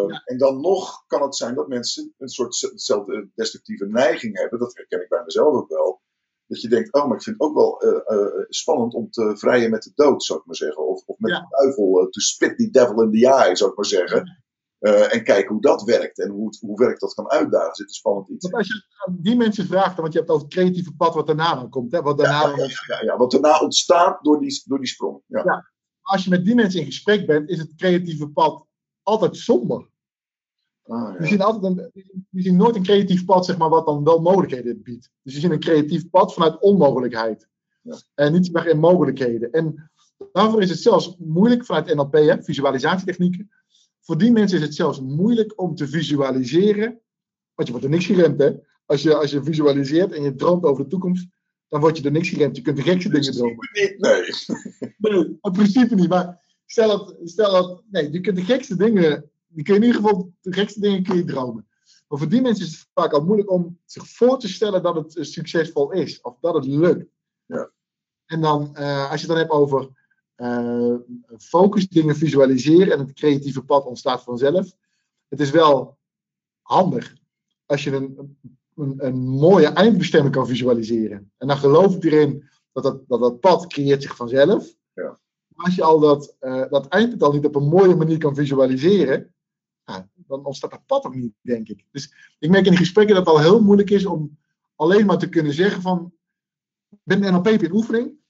Ja. 0.07 0.21
En 0.25 0.37
dan 0.37 0.61
nog 0.61 1.03
kan 1.07 1.21
het 1.21 1.35
zijn 1.35 1.55
dat 1.55 1.67
mensen 1.67 2.13
een 2.17 2.27
soort 2.27 2.71
zelfde 2.75 3.29
destructieve 3.35 3.85
neiging 3.85 4.37
hebben, 4.39 4.59
dat 4.59 4.75
herken 4.75 5.01
ik 5.01 5.09
bij 5.09 5.23
mezelf 5.23 5.53
ook 5.55 5.69
wel. 5.69 6.01
Dat 6.47 6.61
je 6.61 6.69
denkt, 6.69 6.93
oh, 6.93 7.05
maar 7.07 7.17
ik 7.17 7.23
vind 7.23 7.35
het 7.39 7.47
ook 7.49 7.55
wel 7.55 7.85
uh, 7.85 8.17
uh, 8.17 8.43
spannend 8.49 8.93
om 8.93 9.09
te 9.09 9.37
vrijen 9.37 9.69
met 9.69 9.83
de 9.83 9.91
dood, 9.95 10.23
zou 10.23 10.39
ik 10.39 10.45
maar 10.45 10.55
zeggen. 10.55 10.87
Of, 10.87 11.03
of 11.05 11.19
met 11.19 11.31
Ja. 11.31 11.39
de 11.39 11.45
duivel, 11.49 12.01
uh, 12.01 12.09
to 12.09 12.19
spit 12.19 12.57
the 12.57 12.69
devil 12.69 13.01
in 13.01 13.11
the 13.11 13.27
eye, 13.27 13.55
zou 13.55 13.69
ik 13.69 13.75
maar 13.75 13.85
zeggen. 13.85 14.44
Uh, 14.79 15.13
en 15.13 15.23
kijken 15.23 15.51
hoe 15.51 15.61
dat 15.61 15.83
werkt 15.83 16.19
en 16.19 16.29
hoe, 16.29 16.45
het, 16.45 16.59
hoe 16.59 16.77
werk 16.77 16.99
dat 16.99 17.13
kan 17.13 17.29
uitdagen. 17.29 17.75
Zit 17.75 17.87
een 17.87 17.93
spannend 17.93 18.29
iets 18.29 18.49
want 18.49 18.55
als 18.55 18.67
je 18.67 18.83
die 19.11 19.35
mensen 19.35 19.65
vraagt, 19.65 19.97
want 19.97 20.13
je 20.13 20.19
hebt 20.19 20.31
over 20.31 20.45
het 20.45 20.53
creatieve 20.53 20.93
pad 20.93 21.13
wat 21.13 21.27
daarna 21.27 21.55
dan 21.55 21.69
komt. 21.69 21.91
Hè, 21.91 22.01
wat 22.01 22.17
daarna 22.17 22.41
Ja, 22.41 22.55
dan 22.55 22.67
ja, 22.67 22.75
ja, 22.87 23.03
ja, 23.03 23.17
wat 23.17 23.31
daarna 23.31 23.59
ontstaat 23.59 24.23
door 24.23 24.39
die, 24.39 24.63
door 24.65 24.77
die 24.77 24.87
sprong. 24.87 25.21
Ja. 25.25 25.41
Ja. 25.43 25.71
als 26.01 26.23
je 26.23 26.29
met 26.29 26.45
die 26.45 26.55
mensen 26.55 26.79
in 26.79 26.85
gesprek 26.85 27.25
bent, 27.25 27.49
is 27.49 27.59
het 27.59 27.75
creatieve 27.75 28.29
pad 28.29 28.65
altijd 29.03 29.37
somber. 29.37 29.89
Ah, 30.83 31.13
ja. 31.13 31.17
Die 31.17 31.27
zien, 31.27 31.41
altijd 31.41 31.63
een, 31.63 31.91
die 32.29 32.43
zien 32.43 32.55
nooit 32.55 32.75
een 32.75 32.83
creatief 32.83 33.25
pad, 33.25 33.45
zeg 33.45 33.57
maar, 33.57 33.69
wat 33.69 33.85
dan 33.85 34.03
wel 34.03 34.21
mogelijkheden 34.21 34.83
biedt. 34.83 35.11
Dus 35.21 35.33
die 35.33 35.41
zien 35.41 35.51
een 35.51 35.59
creatief 35.59 36.09
pad 36.09 36.33
vanuit 36.33 36.61
onmogelijkheid. 36.61 37.47
Ja. 37.81 37.97
En 38.15 38.31
niet 38.31 38.53
meer 38.53 38.67
in 38.67 38.79
mogelijkheden. 38.79 39.51
En 39.51 39.91
daarvoor 40.31 40.61
is 40.61 40.69
het 40.69 40.79
zelfs 40.79 41.15
moeilijk 41.17 41.65
vanuit 41.65 41.95
NLP, 41.95 42.13
hè, 42.13 42.43
visualisatietechnieken. 42.43 43.49
Voor 44.05 44.17
die 44.17 44.31
mensen 44.31 44.57
is 44.57 44.63
het 44.63 44.75
zelfs 44.75 45.01
moeilijk 45.01 45.61
om 45.61 45.75
te 45.75 45.87
visualiseren. 45.87 47.01
Want 47.53 47.67
je 47.67 47.71
wordt 47.71 47.83
er 47.83 47.89
niks 47.89 48.05
geremd, 48.05 48.39
hè? 48.39 48.51
Als 48.85 49.01
je, 49.01 49.15
als 49.15 49.31
je 49.31 49.43
visualiseert 49.43 50.11
en 50.11 50.23
je 50.23 50.35
droomt 50.35 50.63
over 50.63 50.83
de 50.83 50.89
toekomst, 50.89 51.27
dan 51.67 51.79
word 51.79 51.97
je 51.97 52.03
er 52.03 52.11
niks 52.11 52.29
geremd. 52.29 52.55
Je 52.55 52.61
kunt 52.61 52.77
de 52.77 52.83
gekste 52.83 53.09
dingen 53.09 53.31
dromen. 53.31 53.69
Niet, 53.71 53.99
nee. 53.99 54.23
Nee, 54.97 55.37
in 55.41 55.51
principe 55.51 55.95
niet. 55.95 56.09
Maar 56.09 56.41
stel 56.65 56.87
dat, 56.87 57.17
stel 57.23 57.51
dat, 57.51 57.83
nee, 57.91 58.11
je 58.11 58.21
kunt 58.21 58.35
de 58.35 58.43
gekste 58.43 58.75
dingen, 58.75 59.29
die 59.47 59.63
kun 59.63 59.73
je 59.73 59.79
in 59.79 59.85
ieder 59.85 60.01
geval, 60.01 60.33
de 60.41 60.53
gekste 60.53 60.79
dingen 60.79 61.03
kun 61.03 61.15
je 61.15 61.23
dromen. 61.23 61.67
Maar 62.07 62.19
voor 62.19 62.29
die 62.29 62.41
mensen 62.41 62.65
is 62.65 62.71
het 62.71 62.89
vaak 62.93 63.13
al 63.13 63.23
moeilijk 63.23 63.51
om 63.51 63.79
zich 63.85 64.07
voor 64.07 64.39
te 64.39 64.47
stellen 64.47 64.83
dat 64.83 64.95
het 64.95 65.17
eh, 65.17 65.23
succesvol 65.23 65.91
is. 65.91 66.21
Of 66.21 66.37
dat 66.39 66.53
het 66.53 66.65
lukt. 66.65 67.05
Ja. 67.45 67.71
En 68.25 68.41
dan, 68.41 68.75
eh, 68.75 69.11
als 69.11 69.21
je 69.21 69.27
het 69.27 69.35
dan 69.35 69.37
hebt 69.37 69.51
over 69.51 70.04
eh, 70.35 70.95
focus, 71.37 71.87
dingen 71.87 72.15
visualiseren 72.15 72.93
en 72.93 72.99
het 72.99 73.13
creatieve 73.13 73.63
pad 73.63 73.85
ontstaat 73.85 74.23
vanzelf. 74.23 74.75
Het 75.27 75.39
is 75.39 75.51
wel 75.51 75.97
handig 76.61 77.15
als 77.65 77.83
je 77.83 77.91
een, 77.91 78.37
een, 78.75 79.05
een 79.05 79.19
mooie 79.19 79.67
eindbestemming 79.67 80.33
kan 80.33 80.47
visualiseren. 80.47 81.31
En 81.37 81.47
dan 81.47 81.57
geloof 81.57 81.95
ik 81.95 82.03
erin 82.03 82.49
dat 82.71 82.83
dat, 82.83 83.07
dat, 83.07 83.19
dat 83.19 83.39
pad 83.39 83.67
creëert 83.67 84.01
zich 84.01 84.15
vanzelf. 84.15 84.75
Ja. 84.93 85.19
Maar 85.47 85.65
als 85.65 85.75
je 85.75 85.83
al 85.83 85.99
dat, 85.99 86.35
uh, 86.41 86.69
dat 86.69 86.87
eindpunt 86.87 87.23
al 87.23 87.33
niet 87.33 87.45
op 87.45 87.55
een 87.55 87.67
mooie 87.67 87.95
manier 87.95 88.17
kan 88.17 88.35
visualiseren, 88.35 89.33
ja, 89.83 90.09
dan 90.15 90.45
ontstaat 90.45 90.71
dat 90.71 90.85
pad 90.85 91.05
ook 91.05 91.15
niet, 91.15 91.33
denk 91.41 91.69
ik. 91.69 91.85
Dus 91.91 92.35
ik 92.39 92.49
merk 92.49 92.65
in 92.65 92.77
gesprekken 92.77 93.15
dat 93.15 93.25
het 93.25 93.35
al 93.35 93.41
heel 93.41 93.61
moeilijk 93.61 93.89
is 93.89 94.05
om 94.05 94.37
alleen 94.75 95.05
maar 95.05 95.17
te 95.17 95.29
kunnen 95.29 95.53
zeggen 95.53 95.81
van 95.81 96.13
ben 97.03 97.19
NLP 97.19 97.47
in 97.47 97.73
oefening. 97.73 98.23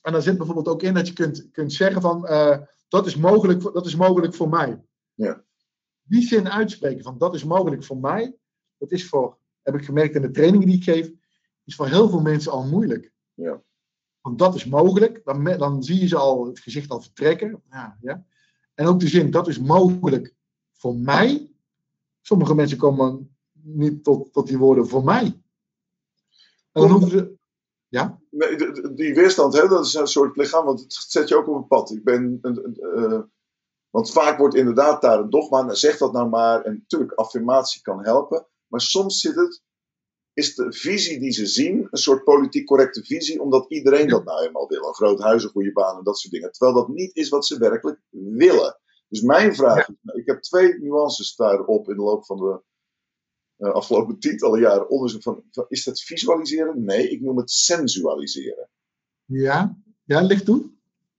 En 0.00 0.12
daar 0.12 0.22
zit 0.22 0.36
bijvoorbeeld 0.36 0.68
ook 0.68 0.82
in 0.82 0.94
dat 0.94 1.06
je 1.06 1.12
kunt, 1.12 1.48
kunt 1.50 1.72
zeggen 1.72 2.00
van, 2.00 2.26
eh, 2.26 2.58
dat, 2.88 3.06
is 3.06 3.16
mogelijk, 3.16 3.62
dat 3.62 3.86
is 3.86 3.96
mogelijk 3.96 4.34
voor 4.34 4.48
mij. 4.48 4.82
Ja. 5.14 5.44
Die 6.02 6.22
zin 6.22 6.48
uitspreken 6.48 7.02
van, 7.04 7.18
dat 7.18 7.34
is 7.34 7.44
mogelijk 7.44 7.84
voor 7.84 7.98
mij, 7.98 8.36
dat 8.78 8.92
is 8.92 9.08
voor, 9.08 9.38
heb 9.62 9.74
ik 9.74 9.84
gemerkt 9.84 10.14
in 10.14 10.22
de 10.22 10.30
trainingen 10.30 10.66
die 10.66 10.76
ik 10.76 10.82
geef, 10.84 11.12
is 11.64 11.74
voor 11.74 11.88
heel 11.88 12.08
veel 12.08 12.20
mensen 12.20 12.52
al 12.52 12.66
moeilijk. 12.66 13.12
Ja. 13.34 13.62
Want 14.20 14.38
dat 14.38 14.54
is 14.54 14.64
mogelijk, 14.64 15.20
dan, 15.24 15.44
dan 15.44 15.82
zie 15.82 16.00
je 16.00 16.06
ze 16.06 16.16
al 16.16 16.46
het 16.46 16.58
gezicht 16.58 16.90
al 16.90 17.00
vertrekken. 17.00 17.62
Ja, 17.70 17.98
ja. 18.00 18.26
En 18.74 18.86
ook 18.86 19.00
de 19.00 19.08
zin, 19.08 19.30
dat 19.30 19.48
is 19.48 19.58
mogelijk 19.58 20.34
voor 20.72 20.96
mij. 20.96 21.52
Sommige 22.20 22.54
mensen 22.54 22.78
komen 22.78 23.36
niet 23.52 24.04
tot, 24.04 24.32
tot 24.32 24.46
die 24.46 24.58
woorden 24.58 24.88
voor 24.88 25.04
mij. 25.04 25.24
En 26.72 26.82
dan 26.82 26.90
hoeven 26.90 27.10
ze, 27.10 27.37
ja, 27.88 28.20
Nee, 28.30 28.56
die 28.94 29.14
weerstand, 29.14 29.54
hè, 29.54 29.68
dat 29.68 29.86
is 29.86 29.94
een 29.94 30.06
soort 30.06 30.36
lichaam, 30.36 30.64
want 30.64 30.80
het 30.80 30.92
zet 30.92 31.28
je 31.28 31.36
ook 31.36 31.48
op 31.48 31.54
een 31.54 31.66
pad. 31.66 31.90
Ik 31.90 32.04
ben, 32.04 32.38
eh, 32.42 33.20
want 33.90 34.10
vaak 34.12 34.38
wordt 34.38 34.54
inderdaad 34.54 35.02
daar 35.02 35.18
een 35.18 35.30
dogma, 35.30 35.62
nou, 35.62 35.76
zeg 35.76 35.98
dat 35.98 36.12
nou 36.12 36.28
maar. 36.28 36.64
En 36.64 36.74
natuurlijk, 36.74 37.12
affirmatie 37.12 37.82
kan 37.82 38.04
helpen. 38.04 38.46
Maar 38.66 38.80
soms 38.80 39.20
zit 39.20 39.34
het, 39.34 39.62
is 40.32 40.54
de 40.54 40.72
visie 40.72 41.20
die 41.20 41.30
ze 41.30 41.46
zien, 41.46 41.86
een 41.90 41.98
soort 41.98 42.24
politiek 42.24 42.66
correcte 42.66 43.04
visie, 43.04 43.42
omdat 43.42 43.70
iedereen 43.70 44.08
dat 44.08 44.24
nou 44.24 44.38
helemaal 44.38 44.68
wil. 44.68 44.86
Een 44.86 44.94
groot 44.94 45.20
huis, 45.20 45.44
een 45.44 45.50
goede 45.50 45.72
baan 45.72 45.98
en 45.98 46.04
dat 46.04 46.18
soort 46.18 46.32
dingen. 46.32 46.52
Terwijl 46.52 46.76
dat 46.76 46.88
niet 46.88 47.16
is 47.16 47.28
wat 47.28 47.46
ze 47.46 47.58
werkelijk 47.58 48.00
willen. 48.10 48.78
Dus 49.08 49.20
mijn 49.20 49.54
vraag, 49.54 49.88
is, 49.88 49.94
ik 50.02 50.26
heb 50.26 50.42
twee 50.42 50.78
nuances 50.78 51.36
daarop 51.36 51.88
in 51.88 51.96
de 51.96 52.02
loop 52.02 52.26
van 52.26 52.36
de 52.36 52.62
eh, 53.58 53.72
afgelopen 53.72 54.18
tientallen 54.18 54.60
jaren 54.60 54.88
onderzoek 54.88 55.22
van, 55.22 55.44
van, 55.50 55.64
is 55.68 55.84
dat 55.84 56.00
visualiseren? 56.00 56.84
Nee, 56.84 57.10
ik 57.10 57.20
noem 57.20 57.36
het 57.36 57.50
sensualiseren. 57.50 58.68
ja, 59.24 59.76
ja, 60.04 60.20
licht 60.20 60.44
toe. 60.44 60.70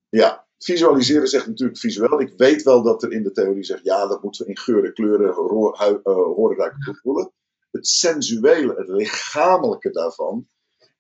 Ja, 0.10 0.48
visualiseren 0.58 1.28
zegt 1.28 1.48
natuurlijk 1.48 1.80
visueel. 1.80 2.22
Ik 2.22 2.34
weet 2.38 2.64
wel 2.64 2.84
dat 2.84 3.04
er 3.04 3.12
in 3.12 3.24
de 3.24 3.32
theorie 3.32 3.64
zegt, 3.64 3.84
ja, 3.84 4.08
dat 4.08 4.24
moeten 4.24 4.46
we 4.46 4.50
in 4.50 4.58
geuren, 4.58 4.94
kleuren, 4.94 5.30
eh, 5.30 5.36
horen, 5.36 6.58
ruiken, 6.58 6.80
proeven, 6.80 7.02
voelen. 7.02 7.32
Het 7.72 7.88
sensuele, 7.88 8.74
het 8.76 8.88
lichamelijke 8.88 9.92
daarvan, 9.92 10.48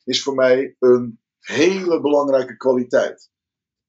is 0.04 0.24
voor 0.24 0.36
mij 0.36 0.76
een 0.80 1.20
hele 1.40 2.02
belangrijke 2.02 2.58
kwaliteit. 2.58 3.30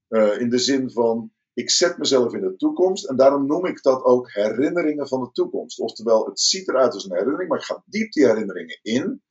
Eh, 0.09 0.41
in 0.41 0.51
de 0.51 0.59
zin 0.59 0.91
van, 0.91 1.33
ik 1.55 1.71
zet 1.71 1.99
mezelf 1.99 2.35
in 2.35 2.41
de 2.41 2.57
toekomst 2.57 3.05
en 3.09 3.17
daarom 3.17 3.47
noem 3.47 3.67
ik 3.67 3.83
dat 3.83 4.05
ook 4.05 4.33
herinneringen 4.33 5.09
van 5.09 5.21
de 5.21 5.31
toekomst. 5.33 5.79
Oftewel, 5.81 6.25
het 6.27 6.41
ziet 6.41 6.69
eruit 6.69 6.95
als 6.95 7.05
een 7.05 7.13
herinnering, 7.17 7.49
maar 7.49 7.59
ik 7.59 7.65
ga 7.65 7.83
diep 7.87 8.13
die 8.13 8.27
herinneringen 8.27 8.79
in. 8.83 9.23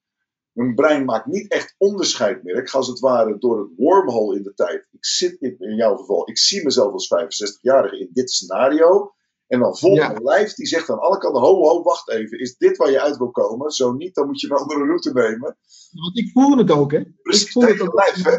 Mijn 0.51 0.75
brein 0.75 1.05
maakt 1.05 1.25
niet 1.25 1.51
echt 1.51 1.75
onderscheid 1.77 2.43
meer. 2.43 2.55
Ik 2.57 2.69
ga 2.69 2.77
als 2.77 2.87
het 2.87 2.99
ware 2.99 3.37
door 3.37 3.59
het 3.59 3.69
wormhole 3.77 4.35
in 4.35 4.43
de 4.43 4.53
tijd. 4.53 4.87
Ik 4.91 5.05
zit 5.05 5.35
in, 5.39 5.55
in 5.59 5.75
jouw 5.75 5.95
geval, 5.95 6.29
ik 6.29 6.37
zie 6.37 6.63
mezelf 6.63 6.91
als 6.93 7.13
65-jarige 7.15 7.99
in 7.99 8.09
dit 8.13 8.31
scenario. 8.31 9.13
En 9.47 9.59
dan 9.59 9.77
volgt 9.77 9.97
Ja. 10.01 10.07
mijn 10.11 10.23
lijf 10.23 10.53
die 10.53 10.65
zegt 10.67 10.89
aan 10.89 10.99
alle 10.99 11.17
kanten: 11.17 11.41
ho, 11.41 11.55
ho, 11.55 11.83
wacht 11.83 12.09
even. 12.09 12.39
Is 12.39 12.57
dit 12.57 12.77
waar 12.77 12.91
je 12.91 13.01
uit 13.01 13.17
wil 13.17 13.31
komen? 13.31 13.71
Zo 13.71 13.93
niet, 13.93 14.15
dan 14.15 14.27
moet 14.27 14.39
je 14.41 14.49
een 14.49 14.57
andere 14.57 14.83
route 14.85 15.13
nemen. 15.13 15.57
Want 15.91 16.17
ik 16.17 16.31
voel 16.31 16.57
het 16.57 16.71
ook, 16.71 16.91
hè. 16.91 17.03
Precies, 17.21 17.45
ik 17.45 17.51
voel 17.51 17.63
het 17.63 17.81
ook. 17.81 17.93
lijf, 17.93 18.23
hè? 18.23 18.37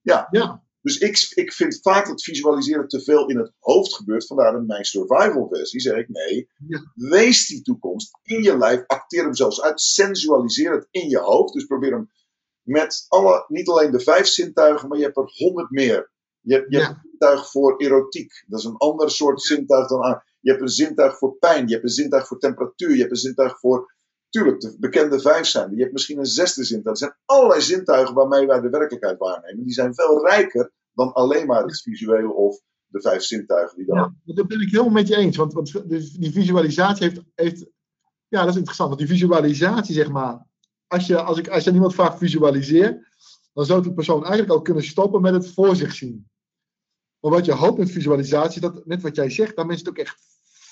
Ja. 0.00 0.28
Ja, 0.30 0.62
Dus 0.88 0.98
ik, 0.98 1.42
ik 1.44 1.52
vind 1.52 1.78
vaak 1.82 2.06
dat 2.06 2.22
visualiseren 2.22 2.88
te 2.88 3.00
veel 3.00 3.28
in 3.28 3.38
het 3.38 3.52
hoofd 3.58 3.94
gebeurt. 3.94 4.26
Vandaar 4.26 4.56
in 4.56 4.66
mijn 4.66 4.84
survival 4.84 5.48
versie 5.50 5.80
zeg 5.80 5.96
ik 5.96 6.08
nee. 6.08 6.48
Ja. 6.68 6.92
Wees 6.94 7.46
die 7.46 7.62
toekomst 7.62 8.18
in 8.22 8.42
je 8.42 8.58
lijf. 8.58 8.84
Acteer 8.86 9.22
hem 9.22 9.34
zelfs 9.34 9.62
uit. 9.62 9.80
Sensualiseer 9.80 10.72
het 10.72 10.88
in 10.90 11.08
je 11.08 11.18
hoofd. 11.18 11.52
Dus 11.52 11.64
probeer 11.64 11.92
hem 11.92 12.10
met 12.62 13.04
alle, 13.08 13.44
niet 13.48 13.68
alleen 13.68 13.90
de 13.90 14.00
vijf 14.00 14.26
zintuigen, 14.26 14.88
maar 14.88 14.98
je 14.98 15.04
hebt 15.04 15.16
er 15.16 15.32
honderd 15.36 15.70
meer. 15.70 16.10
Je, 16.40 16.54
hebt- 16.54 16.66
je 16.72 16.78
Ja. 16.78 16.84
hebt 16.86 16.96
een 16.96 17.08
zintuig 17.10 17.50
voor 17.50 17.76
erotiek. 17.76 18.44
Dat 18.46 18.58
is 18.58 18.64
een 18.64 18.76
ander 18.76 19.10
soort 19.10 19.42
zintuig 19.42 19.88
dan 19.88 20.02
aan. 20.02 20.22
Je 20.40 20.50
hebt 20.50 20.62
een 20.62 20.68
zintuig 20.68 21.18
voor 21.18 21.36
pijn. 21.38 21.66
Je 21.66 21.72
hebt 21.72 21.84
een 21.84 21.90
zintuig 21.90 22.26
voor 22.26 22.38
temperatuur. 22.38 22.90
Je 22.90 22.98
hebt 23.00 23.10
een 23.10 23.16
zintuig 23.16 23.58
voor. 23.58 23.96
Tuurlijk, 24.28 24.60
de 24.60 24.76
bekende 24.78 25.20
vijf 25.20 25.46
zijn. 25.46 25.74
Je 25.74 25.80
hebt 25.80 25.92
misschien 25.92 26.18
een 26.18 26.26
zesde 26.26 26.64
zintuig. 26.64 26.94
Er 27.00 27.06
zijn 27.06 27.16
allerlei 27.24 27.60
zintuigen 27.60 28.14
waarmee 28.14 28.46
wij 28.46 28.60
de 28.60 28.68
werkelijkheid 28.68 29.18
waarnemen. 29.18 29.64
Die 29.64 29.72
zijn 29.72 29.94
veel 29.94 30.26
rijker 30.26 30.72
dan 30.98 31.12
alleen 31.12 31.46
maar 31.46 31.62
het 31.62 31.82
visuele 31.82 32.32
of 32.32 32.60
de 32.86 33.00
vijf 33.00 33.22
zintuigen 33.22 33.76
die 33.76 33.86
dan. 33.86 33.96
ja, 33.96 34.34
dat 34.34 34.46
ben 34.46 34.60
ik 34.60 34.70
helemaal 34.70 34.92
met 34.92 35.08
je 35.08 35.16
eens. 35.16 35.36
Want, 35.36 35.52
want 35.52 35.88
dus 35.88 36.10
die 36.10 36.32
visualisatie 36.32 37.08
heeft, 37.08 37.22
heeft. 37.34 37.66
Ja, 38.28 38.40
dat 38.40 38.48
is 38.48 38.56
interessant. 38.56 38.88
Want 38.88 39.00
die 39.00 39.10
visualisatie, 39.10 39.94
zeg 39.94 40.10
maar. 40.10 40.46
Als 40.86 41.06
je, 41.06 41.20
als 41.20 41.38
ik, 41.38 41.48
als 41.48 41.64
je 41.64 41.72
iemand 41.72 41.94
vraagt 41.94 42.18
visualiseer. 42.18 43.08
dan 43.52 43.66
zou 43.66 43.82
die 43.82 43.92
persoon 43.92 44.20
eigenlijk 44.20 44.50
al 44.50 44.62
kunnen 44.62 44.84
stoppen 44.84 45.20
met 45.20 45.32
het 45.32 45.52
voor 45.52 45.76
zich 45.76 45.94
zien. 45.94 46.28
Maar 47.20 47.30
wat 47.30 47.44
je 47.44 47.52
hoopt 47.52 47.78
met 47.78 47.90
visualisatie, 47.90 48.60
dat 48.60 48.86
net 48.86 49.02
wat 49.02 49.16
jij 49.16 49.30
zegt, 49.30 49.56
dat 49.56 49.66
mensen 49.66 49.86
het 49.86 49.98
ook 49.98 50.04
echt 50.04 50.16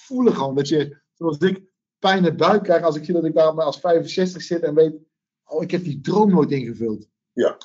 voelen 0.07 0.35
gewoon. 0.35 0.55
Dat 0.55 0.69
je, 0.69 1.01
zoals 1.15 1.39
ik, 1.39 1.62
pijn 1.98 2.16
in 2.16 2.23
de 2.23 2.35
buik 2.35 2.62
krijg 2.62 2.82
als 2.82 2.97
ik 2.97 3.05
zie 3.05 3.15
dat 3.15 3.24
ik 3.24 3.35
daar 3.35 3.55
maar 3.55 3.65
als 3.65 3.81
65 3.81 4.43
zit 4.43 4.62
en 4.62 4.74
weet, 4.74 4.94
oh, 5.44 5.62
ik 5.62 5.70
heb 5.70 5.85
die 5.85 6.01
droom 6.01 6.31
nooit 6.31 6.51
ingevuld. 6.51 7.09
Ja. 7.32 7.59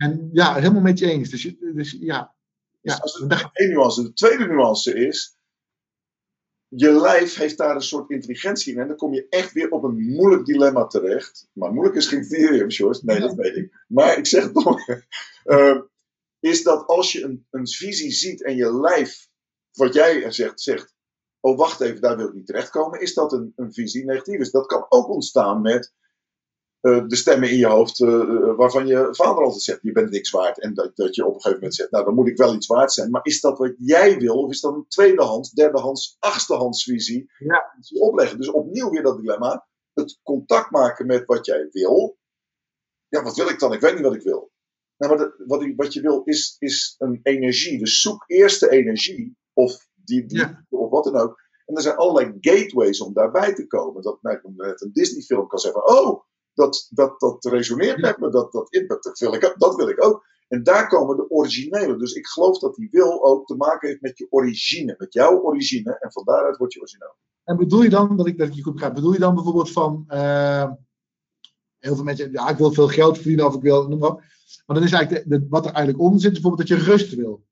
En 0.00 0.28
ja, 0.32 0.54
helemaal 0.54 0.80
met 0.80 0.98
je 0.98 1.10
eens. 1.10 1.30
Dus, 1.30 1.54
dus 1.74 1.96
ja. 2.00 2.34
Dus 2.80 2.94
ja. 2.94 2.98
als 2.98 3.18
het 3.18 3.50
één 3.52 3.70
nuance. 3.70 4.02
De 4.02 4.12
tweede 4.12 4.46
nuance 4.46 4.94
is. 4.94 5.38
Je 6.68 6.90
lijf 6.90 7.34
heeft 7.34 7.58
daar 7.58 7.74
een 7.74 7.82
soort 7.82 8.10
intelligentie 8.10 8.72
in. 8.72 8.80
En 8.80 8.88
dan 8.88 8.96
kom 8.96 9.14
je 9.14 9.26
echt 9.28 9.52
weer 9.52 9.70
op 9.70 9.82
een 9.82 10.02
moeilijk 10.02 10.44
dilemma 10.44 10.86
terecht. 10.86 11.48
Maar 11.52 11.72
moeilijk 11.72 11.96
is 11.96 12.06
geen 12.06 12.26
criterium, 12.26 12.70
George. 12.70 13.00
Nee, 13.04 13.20
dat 13.20 13.34
weet 13.34 13.56
ik. 13.56 13.84
Maar 13.88 14.18
ik 14.18 14.26
zeg 14.26 14.42
het 14.42 14.54
toch. 14.54 14.88
eh, 15.44 15.80
is 16.40 16.62
dat 16.62 16.86
als 16.86 17.12
je 17.12 17.24
een, 17.24 17.46
een 17.50 17.68
visie 17.68 18.10
ziet 18.10 18.44
en 18.44 18.56
je 18.56 18.80
lijf, 18.80 19.28
wat 19.72 19.94
jij 19.94 20.30
zegt, 20.32 20.60
zegt. 20.60 20.94
Oh, 21.40 21.58
wacht 21.58 21.80
even, 21.80 22.00
daar 22.00 22.16
wil 22.16 22.28
ik 22.28 22.34
niet 22.34 22.46
terechtkomen. 22.46 23.00
Is 23.00 23.14
dat 23.14 23.32
een, 23.32 23.52
een 23.56 23.72
visie 23.72 24.04
negatief 24.04 24.38
is? 24.38 24.50
Dat 24.50 24.66
kan 24.66 24.86
ook 24.88 25.08
ontstaan 25.08 25.60
met 25.60 25.94
eh, 26.80 27.04
de 27.06 27.16
stemmen 27.16 27.50
in 27.50 27.56
je 27.56 27.66
hoofd. 27.66 28.00
eh, 28.00 28.08
eh, 28.20 28.56
waarvan 28.56 28.86
je 28.86 29.08
vader 29.10 29.44
altijd 29.44 29.62
zegt: 29.62 29.78
je 29.82 29.92
bent 29.92 30.10
niks 30.10 30.30
waard. 30.30 30.60
En 30.60 30.74
dat, 30.74 30.96
dat 30.96 31.14
je 31.14 31.22
op 31.22 31.28
een 31.28 31.34
gegeven 31.34 31.56
moment 31.58 31.74
zegt: 31.74 31.90
nou, 31.90 32.04
dan 32.04 32.14
moet 32.14 32.28
ik 32.28 32.36
wel 32.36 32.54
iets 32.54 32.66
waard 32.66 32.92
zijn. 32.92 33.10
Maar 33.10 33.24
is 33.24 33.40
dat 33.40 33.58
wat 33.58 33.72
jij 33.76 34.18
wil? 34.18 34.34
Of 34.42 34.50
is 34.50 34.60
dat 34.60 34.74
een 34.74 34.84
tweedehands, 34.88 35.50
derdehands, 35.50 36.16
achtstehands 36.18 36.84
visie? 36.84 37.30
Ja. 37.38 37.74
Die 37.88 38.00
opleggen. 38.00 38.38
Dus 38.38 38.50
opnieuw 38.50 38.90
weer 38.90 39.02
dat 39.02 39.16
dilemma. 39.20 39.66
Het 39.94 40.18
contact 40.22 40.70
maken 40.70 41.06
met 41.06 41.24
wat 41.26 41.46
jij 41.46 41.68
wil. 41.70 42.18
Ja, 43.08 43.22
wat 43.22 43.36
wil 43.36 43.48
ik 43.48 43.58
dan? 43.58 43.72
Ik 43.72 43.80
weet 43.80 43.94
niet 43.94 44.02
wat 44.04 44.14
ik 44.14 44.22
wil. 44.22 44.50
Nou, 44.96 45.16
maar 45.16 45.26
de- 45.26 45.44
wat, 45.46 45.66
wat 45.76 45.92
je 45.92 46.00
wil 46.00 46.22
is, 46.24 46.56
is 46.58 46.94
een 46.98 47.20
energie. 47.22 47.78
Dus 47.78 48.00
zoek 48.00 48.24
eerst 48.26 48.60
de 48.60 48.70
energie. 48.70 49.36
Of, 49.52 49.86
die, 49.94 50.26
die, 50.26 50.38
Ja. 50.38 50.64
of 50.68 50.90
wat 50.90 51.04
dan 51.04 51.16
ook. 51.16 51.38
En 51.66 51.76
er 51.76 51.82
zijn 51.82 51.96
allerlei 51.96 52.36
gateways 52.40 53.00
om 53.00 53.12
daarbij 53.12 53.54
te 53.54 53.66
komen. 53.66 54.02
Dat 54.02 54.22
nou, 54.22 54.40
net 54.56 54.80
een 54.82 54.92
Disney-film 54.92 55.46
kan 55.48 55.58
zeggen: 55.58 55.86
Oh, 55.88 56.22
dat, 56.54 56.86
dat, 56.90 57.20
dat 57.20 57.44
resoneert 57.44 58.00
met 58.00 58.18
me. 58.18 58.30
Dat, 58.30 58.52
dat, 58.52 58.68
dat, 58.88 59.02
dat, 59.02 59.18
wil 59.18 59.34
ik, 59.34 59.44
ook- 59.44 59.58
dat 59.58 59.74
wil 59.74 59.88
ik 59.88 60.04
ook. 60.04 60.28
En 60.48 60.62
daar 60.62 60.88
komen 60.88 61.16
de 61.16 61.30
originele. 61.30 61.96
Dus 61.96 62.12
ik 62.12 62.26
geloof 62.26 62.58
dat 62.58 62.74
die 62.74 62.88
wil 62.90 63.24
ook 63.24 63.46
te 63.46 63.54
maken 63.56 63.88
heeft 63.88 64.00
met 64.00 64.18
je 64.18 64.26
origine. 64.30 64.94
Met 64.98 65.12
jouw 65.12 65.40
origine. 65.42 65.98
En 65.98 66.12
van 66.12 66.24
daaruit 66.24 66.56
wordt 66.56 66.72
je 66.72 66.80
origineel. 66.80 67.14
En 67.44 67.56
bedoel 67.56 67.82
je 67.82 67.88
dan, 67.90 68.16
dat 68.16 68.26
ik, 68.26 68.38
dat 68.38 68.48
ik 68.48 68.54
je 68.54 68.62
goed 68.62 68.72
begrijp, 68.72 68.94
bedoel 68.94 69.12
je 69.12 69.18
dan 69.18 69.34
bijvoorbeeld 69.34 69.70
van, 69.72 70.04
eh, 70.06 70.70
heel 71.78 71.94
veel 71.94 72.04
mensen, 72.04 72.32
ja, 72.32 72.48
ik 72.48 72.56
wil 72.56 72.72
veel 72.72 72.88
geld 72.88 73.16
verdienen 73.16 73.46
of 73.46 73.54
ik 73.54 73.62
wil, 73.62 73.88
noem 73.88 73.98
maar. 73.98 74.12
Maar 74.66 74.76
dan 74.76 74.82
is 74.84 74.92
eigenlijk 74.92 75.28
de, 75.28 75.38
de- 75.40 75.46
wat 75.48 75.64
er 75.66 75.72
eigenlijk 75.72 76.04
onder 76.04 76.20
zit, 76.20 76.32
is 76.32 76.40
bijvoorbeeld 76.40 76.68
dat 76.68 76.78
je 76.78 76.84
rust 76.84 77.14
wil. 77.14 77.46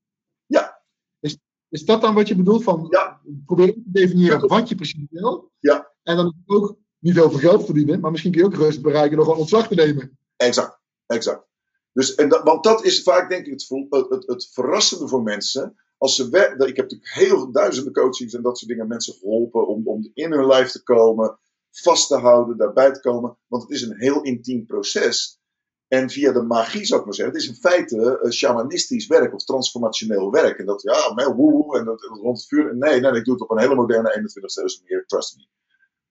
Ja. 0.46 0.82
Is, 1.20 1.38
is 1.68 1.84
dat 1.84 2.00
dan 2.00 2.14
wat 2.14 2.28
je 2.28 2.36
bedoelt 2.36 2.62
van, 2.62 2.86
Ja. 2.90 3.20
probeer 3.46 3.72
te 3.72 3.82
definiëren 3.84 4.48
wat 4.48 4.68
je 4.68 4.74
precies 4.74 5.06
wil. 5.10 5.50
Ja. 5.58 5.92
En 6.02 6.16
dan 6.16 6.34
ook 6.46 6.76
niet 6.98 7.14
heel 7.14 7.30
veel 7.30 7.38
geld 7.38 7.64
verdienen, 7.64 8.00
maar 8.00 8.10
misschien 8.10 8.32
kun 8.32 8.40
je 8.40 8.46
ook 8.46 8.54
rust 8.54 8.82
bereiken 8.82 9.16
door 9.16 9.24
gewoon 9.24 9.40
ontslag 9.40 9.68
te 9.68 9.74
nemen. 9.74 10.18
Exact, 10.36 10.80
exact. 11.06 11.46
Dus, 11.92 12.14
en 12.14 12.28
dat, 12.28 12.42
want 12.42 12.64
dat 12.64 12.84
is 12.84 13.02
vaak 13.02 13.30
denk 13.30 13.46
ik 13.46 13.52
het, 13.52 14.08
het, 14.10 14.26
het, 14.26 14.48
verrassende 14.52 15.08
voor 15.08 15.22
mensen. 15.22 15.74
Als 15.98 16.16
ze 16.16 16.24
ik 16.58 16.76
heb 16.76 16.90
natuurlijk 16.90 17.14
heel 17.14 17.52
duizenden 17.52 17.92
coachings 17.92 18.34
en 18.34 18.42
dat 18.42 18.58
soort 18.58 18.70
dingen 18.70 18.88
mensen 18.88 19.14
geholpen 19.14 19.66
om, 19.66 19.86
om 19.86 20.10
in 20.14 20.32
hun 20.32 20.46
lijf 20.46 20.70
te 20.70 20.82
komen, 20.82 21.38
vast 21.70 22.08
te 22.08 22.16
houden, 22.16 22.56
daarbij 22.56 22.92
te 22.92 23.00
komen. 23.00 23.38
Want 23.46 23.62
het 23.62 23.72
is 23.72 23.82
een 23.82 23.98
heel 23.98 24.22
intiem 24.22 24.66
proces. 24.66 25.40
En 25.88 26.10
via 26.10 26.32
de 26.32 26.42
magie 26.42 26.84
zou 26.84 27.00
ik 27.00 27.06
maar 27.06 27.14
zeggen, 27.14 27.34
het 27.34 27.42
is 27.42 27.48
in 27.48 27.54
feite 27.54 28.20
uh, 28.22 28.30
shamanistisch 28.30 29.06
werk 29.06 29.34
of 29.34 29.44
transformationeel 29.44 30.30
werk. 30.30 30.58
En 30.58 30.66
dat, 30.66 30.82
ja, 30.82 31.14
woe, 31.14 31.52
woe, 31.52 31.78
en 31.78 31.84
dat 31.84 32.02
rond 32.02 32.38
het 32.38 32.46
vuur. 32.46 32.76
Nee, 32.76 33.00
nee, 33.00 33.12
ik 33.12 33.24
doe 33.24 33.34
het 33.34 33.42
op 33.42 33.50
een 33.50 33.58
hele 33.58 33.74
moderne 33.74 34.14
21 34.14 34.56
e 34.56 34.80
manier, 34.82 35.06
trust 35.06 35.36
me. 35.36 35.46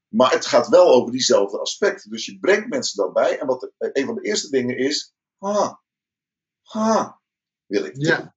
Maar 0.08 0.32
het 0.32 0.46
gaat 0.46 0.68
wel 0.68 0.88
over 0.94 1.12
diezelfde 1.12 1.60
aspecten. 1.60 2.10
Dus 2.12 2.26
je 2.26 2.40
brengt 2.40 2.68
mensen 2.70 2.98
daarbij. 3.04 3.40
En 3.40 3.48
wat 3.48 3.60
de- 3.60 3.90
een 3.94 4.06
van 4.06 4.16
de 4.16 4.22
eerste 4.22 4.50
dingen 4.50 4.78
is, 4.78 5.14
ha, 5.38 5.82
ha, 6.62 7.22
wil 7.66 7.84
ik? 7.86 7.96
Ja. 7.98 8.36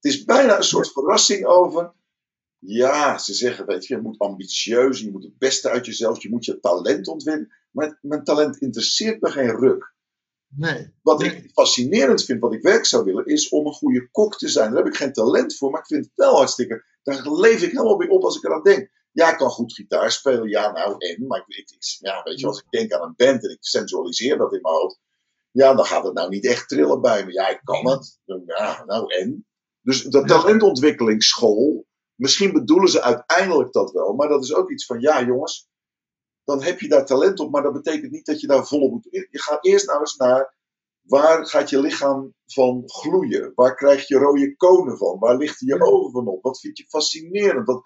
Het 0.00 0.12
is 0.12 0.24
bijna 0.24 0.56
een 0.56 0.62
soort 0.62 0.92
verrassing 0.92 1.44
over. 1.46 1.92
Ja, 2.58 3.18
ze 3.18 3.34
zeggen, 3.34 3.66
weet 3.66 3.86
je, 3.86 3.94
je 3.94 4.00
moet 4.00 4.18
ambitieus, 4.18 5.00
je 5.00 5.10
moet 5.10 5.22
het 5.22 5.38
beste 5.38 5.68
uit 5.70 5.86
jezelf, 5.86 6.22
je 6.22 6.30
moet 6.30 6.44
je 6.44 6.60
talent 6.60 7.08
ontwikkelen. 7.08 7.52
Maar 7.70 7.98
mijn 8.02 8.24
talent 8.24 8.56
interesseert 8.56 9.20
me 9.20 9.30
geen 9.30 9.56
ruk. 9.56 9.94
Nee. 10.56 10.94
Wat 11.02 11.18
Nee. 11.18 11.36
ik 11.36 11.50
fascinerend 11.52 12.24
vind, 12.24 12.40
wat 12.40 12.52
ik 12.52 12.62
werk 12.62 12.84
zou 12.84 13.04
willen, 13.04 13.26
is 13.26 13.48
om 13.48 13.66
een 13.66 13.72
goede 13.72 14.08
kok 14.10 14.38
te 14.38 14.48
zijn. 14.48 14.68
Daar 14.72 14.82
heb 14.84 14.92
ik 14.92 14.98
geen 14.98 15.12
talent 15.12 15.56
voor, 15.56 15.70
maar 15.70 15.80
ik 15.80 15.86
vind 15.86 16.04
het 16.04 16.14
wel 16.14 16.36
hartstikke. 16.36 16.84
Daar 17.02 17.30
leef 17.30 17.62
ik 17.62 17.70
helemaal 17.70 17.98
weer 17.98 18.08
op 18.08 18.22
als 18.24 18.36
ik 18.36 18.44
eraan 18.44 18.62
denk. 18.62 18.90
Ja, 19.18 19.30
ik 19.30 19.36
kan 19.36 19.50
goed 19.50 19.72
gitaar 19.72 20.12
spelen, 20.12 20.48
ja, 20.48 20.72
nou 20.72 20.96
en. 20.98 21.26
Maar 21.26 21.44
ik, 21.46 21.68
ja, 21.98 22.22
weet 22.22 22.40
je, 22.40 22.46
als 22.46 22.58
ik 22.58 22.70
denk 22.70 22.92
aan 22.92 23.02
een 23.02 23.14
band 23.16 23.44
en 23.44 23.50
ik 23.50 23.58
sensualiseer 23.60 24.38
dat 24.38 24.52
in 24.52 24.60
mijn 24.60 24.74
hoofd, 24.74 25.00
ja, 25.50 25.74
dan 25.74 25.84
gaat 25.84 26.04
het 26.04 26.14
nou 26.14 26.28
niet 26.28 26.46
echt 26.46 26.68
trillen 26.68 27.00
bij 27.00 27.24
me. 27.24 27.32
Ja, 27.32 27.48
ik 27.48 27.60
kan 27.64 27.88
het. 27.90 28.18
Ja, 28.24 28.84
nou 28.84 29.14
en. 29.14 29.46
Dus 29.80 30.02
de 30.02 30.24
talentontwikkelingsschool, 30.24 31.86
misschien 32.14 32.52
bedoelen 32.52 32.88
ze 32.88 33.02
uiteindelijk 33.02 33.72
dat 33.72 33.92
wel, 33.92 34.12
maar 34.12 34.28
dat 34.28 34.44
is 34.44 34.54
ook 34.54 34.70
iets 34.70 34.86
van, 34.86 35.00
ja, 35.00 35.24
jongens, 35.24 35.68
dan 36.44 36.62
heb 36.62 36.80
je 36.80 36.88
daar 36.88 37.06
talent 37.06 37.40
op, 37.40 37.50
maar 37.50 37.62
dat 37.62 37.72
betekent 37.72 38.12
niet 38.12 38.26
dat 38.26 38.40
je 38.40 38.46
daar 38.46 38.66
volop 38.66 38.90
moet. 38.90 39.08
Je 39.10 39.40
gaat 39.40 39.64
eerst 39.64 39.86
nou 39.86 40.00
eens 40.00 40.16
naar 40.16 40.56
waar 41.02 41.46
gaat 41.46 41.70
je 41.70 41.80
lichaam 41.80 42.34
van 42.46 42.82
gloeien? 42.86 43.52
Waar 43.54 43.74
krijg 43.74 44.08
je 44.08 44.18
rode 44.18 44.56
konen 44.56 44.98
van? 44.98 45.18
Waar 45.18 45.36
lichten 45.36 45.66
je 45.66 45.80
ogen 45.80 46.10
van 46.10 46.26
op? 46.26 46.42
Wat 46.42 46.60
vind 46.60 46.78
je 46.78 46.86
fascinerend? 46.88 47.66
Wat, 47.66 47.82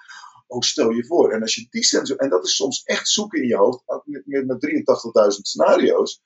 oh, 0.52 0.60
stel 0.60 0.90
je 0.90 1.06
voor. 1.06 1.32
En 1.32 1.40
als 1.42 1.54
je 1.54 1.66
die 1.70 1.84
sensor, 1.84 2.16
en 2.16 2.30
dat 2.30 2.44
is 2.44 2.56
soms 2.56 2.82
echt 2.82 3.08
zoeken 3.08 3.42
in 3.42 3.48
je 3.48 3.56
hoofd, 3.56 3.82
met, 4.04 4.26
met, 4.26 4.46
met 4.46 4.66
83.000 4.66 5.40
scenario's. 5.40 6.22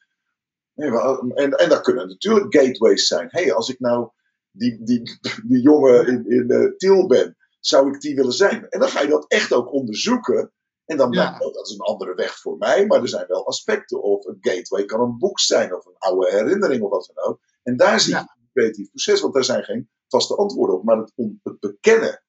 En, 0.75 1.51
en 1.53 1.69
daar 1.69 1.81
kunnen 1.81 2.09
natuurlijk 2.09 2.57
gateways 2.57 3.07
zijn. 3.07 3.29
hey, 3.31 3.55
als 3.55 3.69
ik 3.69 3.81
nou 3.81 4.11
die, 4.51 4.85
die, 4.85 5.19
die 5.51 5.61
jongen 5.61 6.07
in, 6.07 6.31
in 6.31 6.51
eh, 6.51 6.77
Tiel 6.77 7.07
ben, 7.07 7.37
zou 7.61 7.89
ik 7.95 8.01
die 8.01 8.15
willen 8.15 8.33
zijn? 8.33 8.69
En 8.69 8.81
dan 8.81 8.89
ga 8.89 9.01
je 9.01 9.09
dat 9.09 9.25
echt 9.29 9.53
ook 9.53 9.73
onderzoeken. 9.73 10.53
En 10.85 10.97
dan 10.97 11.13
Ja. 11.13 11.39
oh, 11.39 11.55
dat 11.55 11.67
is 11.67 11.73
een 11.73 11.81
andere 11.81 12.15
weg 12.15 12.39
voor 12.39 12.59
mij, 12.59 12.87
maar 12.87 13.03
er 13.03 13.09
zijn 13.09 13.27
wel 13.29 13.47
aspecten. 13.47 14.03
Of 14.03 14.25
een 14.25 14.39
gateway 14.41 14.85
kan 14.85 15.01
een 15.01 15.19
boek 15.19 15.41
zijn, 15.41 15.75
of 15.75 15.87
een 15.87 15.99
oude 15.99 16.31
herinnering, 16.31 16.83
of 16.83 16.91
wat 16.91 17.11
dan 17.15 17.25
ook. 17.25 17.41
En 17.63 17.77
daar 17.77 18.01
zie 18.01 18.13
je 18.15 18.19
Ja. 18.19 18.37
een 18.41 18.49
creatief 18.53 18.91
proces, 18.91 19.21
want 19.21 19.35
daar 19.35 19.45
zijn 19.45 19.65
geen 19.65 19.89
vaste 20.09 20.37
antwoorden 20.37 20.77
op. 20.77 20.85
Maar 20.85 20.97
het 20.97 21.61
bekennen, 21.61 22.25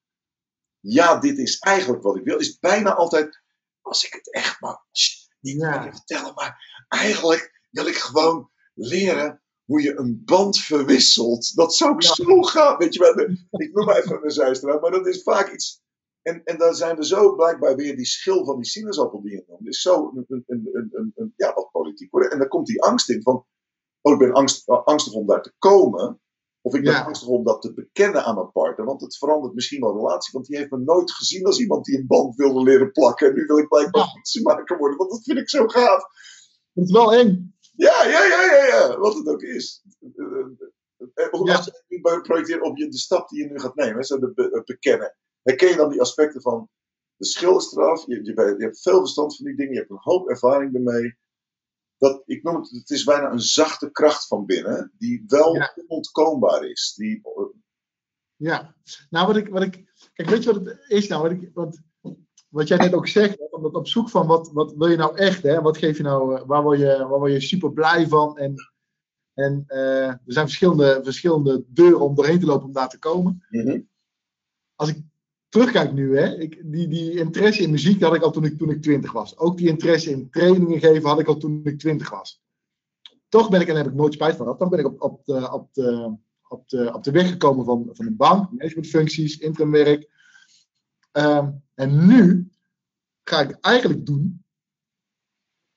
ja, 0.79 1.19
dit 1.19 1.37
is 1.37 1.59
eigenlijk 1.59 2.03
wat 2.03 2.15
ik 2.15 2.23
wil, 2.23 2.37
is 2.37 2.59
bijna 2.59 2.93
altijd, 2.93 3.41
als 3.81 4.05
ik 4.05 4.13
het 4.13 4.33
echt 4.33 4.61
maar 4.61 4.85
niet 5.39 5.57
Ja. 5.59 5.71
kan 5.83 5.91
vertellen, 5.95 6.33
maar 6.33 6.85
eigenlijk 6.87 7.61
wil 7.69 7.85
ik 7.85 7.95
gewoon 7.95 8.51
leren 8.73 9.41
hoe 9.65 9.81
je 9.81 9.97
een 9.97 10.21
band 10.25 10.57
verwisselt. 10.59 11.55
Dat 11.55 11.75
zou 11.75 11.93
ik 11.95 12.01
Ja. 12.01 12.13
zo 12.13 12.41
gaan. 12.41 12.77
Weet 12.77 12.93
je 12.93 12.99
wel, 12.99 13.19
ik 13.61 13.73
noem 13.73 13.85
maar 13.85 13.97
even 13.97 14.23
een 14.23 14.31
zijstraat, 14.31 14.81
maar 14.81 14.91
dat 14.91 15.07
is 15.07 15.23
vaak 15.23 15.51
iets. 15.53 15.81
En, 16.21 16.43
en 16.43 16.57
dan 16.57 16.75
zijn 16.75 16.95
we 16.95 17.05
zo 17.05 17.35
blijkbaar 17.35 17.75
weer 17.75 17.95
die 17.95 18.05
schil 18.05 18.45
van 18.45 18.55
die 18.55 18.65
sinaasappel 18.65 19.21
die 19.21 19.31
je 19.31 19.43
noemt. 19.47 19.67
Is 19.67 19.81
zo 19.81 20.11
een, 20.15 20.25
een, 20.27 20.43
een, 20.47 20.69
een, 20.73 20.89
een- 20.91 21.11
een- 21.15 21.33
ja, 21.35 21.53
wat 21.53 21.71
politiek 21.71 22.11
worden. 22.11 22.31
En 22.31 22.39
dan 22.39 22.47
komt 22.47 22.67
die 22.67 22.81
angst 22.83 23.09
in 23.09 23.21
van, 23.21 23.45
oh, 24.01 24.13
ik 24.13 24.19
ben 24.19 24.33
angst, 24.33 24.67
angstig 24.67 25.13
om 25.13 25.27
daar 25.27 25.41
te 25.41 25.53
komen. 25.57 26.21
Of 26.67 26.75
ik 26.75 26.83
ben 26.83 26.91
Ja. 26.93 27.03
angstig 27.03 27.27
om 27.27 27.43
dat 27.43 27.61
te 27.61 27.73
bekennen 27.73 28.23
aan 28.25 28.35
mijn 28.35 28.51
partner. 28.51 28.85
Want 28.85 29.01
het 29.01 29.17
verandert 29.17 29.53
misschien 29.53 29.81
wel 29.81 29.95
relatie. 29.95 30.29
Want 30.33 30.45
die 30.45 30.57
heeft 30.57 30.71
me 30.71 30.77
nooit 30.77 31.11
gezien 31.11 31.45
als 31.45 31.59
iemand 31.59 31.85
die 31.85 31.97
een 31.97 32.07
band 32.07 32.35
wilde 32.35 32.63
leren 32.63 32.91
plakken. 32.91 33.27
En 33.27 33.33
nu 33.35 33.45
wil 33.45 33.57
ik 33.57 33.67
blijkbaar 33.67 34.05
Ja. 34.05 34.11
fietsenmaker 34.11 34.77
worden. 34.77 34.97
Want 34.97 35.09
dat 35.11 35.23
vind 35.23 35.37
ik 35.37 35.49
zo 35.49 35.67
gaaf. 35.67 36.03
Het 36.73 36.85
is 36.85 36.91
wel 36.91 37.13
eng. 37.13 37.55
Ja, 37.75 38.03
ja, 38.03 38.23
ja, 38.25 38.43
ja, 38.43 38.65
ja. 38.65 38.97
Wat 38.97 39.13
het 39.15 39.27
ook 39.27 39.41
is. 39.41 39.83
Eh, 39.99 40.25
eh, 40.25 41.23
eh, 41.25 41.29
Hoe 41.31 41.47
Ja. 41.47 41.61
je 41.65 41.83
nu 41.87 42.21
projecteert 42.21 42.61
op 42.61 42.77
je, 42.77 42.87
de 42.89 42.97
stap 42.97 43.29
die 43.29 43.43
je 43.43 43.49
nu 43.49 43.59
gaat 43.59 43.75
nemen, 43.75 44.03
zo 44.03 44.19
de, 44.19 44.31
be- 44.33 44.61
bekennen. 44.65 45.15
Herken 45.41 45.69
je 45.69 45.75
dan 45.75 45.89
die 45.89 46.01
aspecten 46.01 46.41
van 46.41 46.69
de 47.15 47.25
schil 47.25 47.57
is 47.57 47.71
eraf, 47.75 48.05
je, 48.05 48.15
je, 48.23 48.33
je 48.57 48.63
hebt 48.63 48.81
veel 48.81 48.99
verstand 48.99 49.35
van 49.35 49.45
die 49.45 49.55
dingen, 49.55 49.73
je 49.73 49.79
hebt 49.79 49.91
een 49.91 49.97
hoop 49.99 50.29
ervaring 50.29 50.75
ermee. 50.75 51.17
Dat, 51.97 52.21
ik 52.25 52.43
noem 52.43 52.55
het, 52.55 52.69
het 52.69 52.89
is 52.89 53.03
bijna 53.03 53.31
een 53.31 53.39
zachte 53.39 53.91
kracht 53.91 54.27
van 54.27 54.45
binnen, 54.45 54.91
die 54.97 55.23
wel 55.27 55.55
Ja. 55.55 55.73
onontkoombaar 55.87 56.63
is. 56.63 56.93
Die, 56.95 57.21
Ja. 58.35 58.75
Nou, 59.09 59.27
wat 59.27 59.35
ik, 59.35 59.47
wat 59.49 59.61
ik. 59.61 59.85
Kijk, 60.13 60.29
weet 60.29 60.43
je 60.43 60.53
wat 60.53 60.65
het 60.65 60.85
is 60.87 61.07
nou? 61.07 61.21
Wat, 61.21 61.31
ik, 61.31 61.51
wat, 61.53 61.79
wat 62.49 62.67
jij 62.67 62.77
net 62.77 62.93
ook 62.93 63.07
zegt, 63.07 63.51
omdat 63.51 63.73
op 63.73 63.87
zoek 63.87 64.09
van 64.09 64.27
wat, 64.27 64.51
wat 64.51 64.73
wil 64.73 64.87
je 64.87 64.97
nou 64.97 65.17
echt, 65.17 65.43
hè? 65.43 65.61
Wat 65.61 65.77
geef 65.77 65.97
je 65.97 66.03
nou, 66.03 66.35
eh, 66.35 66.43
waar 66.45 66.63
word 66.63 66.79
je, 66.79 66.97
waar 66.97 67.19
word 67.19 67.31
je 67.31 67.41
super 67.41 67.73
blij 67.73 68.07
van? 68.07 68.37
En, 68.37 68.55
en 69.33 69.63
eh, 69.67 70.07
er 70.07 70.19
zijn 70.25 70.45
verschillende, 70.45 70.99
verschillende 71.03 71.63
deuren 71.67 71.99
om 71.99 72.15
doorheen 72.15 72.39
te 72.39 72.45
lopen 72.45 72.65
om 72.67 72.73
daar 72.73 72.89
te 72.89 72.99
komen. 72.99 73.45
Mhm. 73.49 73.81
Als 74.75 74.89
ik 74.89 74.97
terugkijk 75.57 75.93
nu, 75.93 76.17
hè, 76.17 76.35
ik, 76.35 76.61
die, 76.71 76.87
die 76.87 77.11
interesse 77.19 77.61
in 77.61 77.71
muziek 77.71 78.01
had 78.01 78.15
ik 78.15 78.21
al 78.21 78.31
toen 78.31 78.43
ik, 78.43 78.57
toen 78.57 78.69
ik 78.69 78.81
20 78.81 79.11
was. 79.11 79.37
Ook 79.37 79.57
die 79.57 79.67
interesse 79.67 80.11
in 80.11 80.29
trainingen 80.29 80.79
geven 80.79 81.09
had 81.09 81.19
ik 81.19 81.27
al 81.27 81.37
toen 81.37 81.61
ik 81.63 81.79
20 81.79 82.09
was. 82.09 82.41
Toch 83.29 83.49
ben 83.49 83.61
ik, 83.61 83.67
en 83.67 83.73
daar 83.73 83.83
heb 83.83 83.91
ik 83.91 83.99
nooit 83.99 84.13
spijt 84.13 84.35
van 84.35 84.45
gehad, 84.45 84.59
toch 84.59 84.69
ben 84.69 84.79
ik 84.79 84.85
op, 84.85 85.01
op, 85.01 85.25
de, 85.25 85.51
op, 85.51 85.73
de, 85.73 86.17
op, 86.47 86.69
de, 86.69 86.93
op 86.93 87.03
de 87.03 87.11
weg 87.11 87.29
gekomen 87.29 87.65
van, 87.65 87.89
van 87.91 88.05
een 88.05 88.15
bank, 88.15 88.51
managementfuncties, 88.51 89.37
interimwerk. 89.37 90.09
Ehm, 91.11 91.51
en 91.73 92.07
nu 92.07 92.49
ga 93.23 93.41
ik 93.41 93.57
eigenlijk 93.61 94.05
doen 94.05 94.45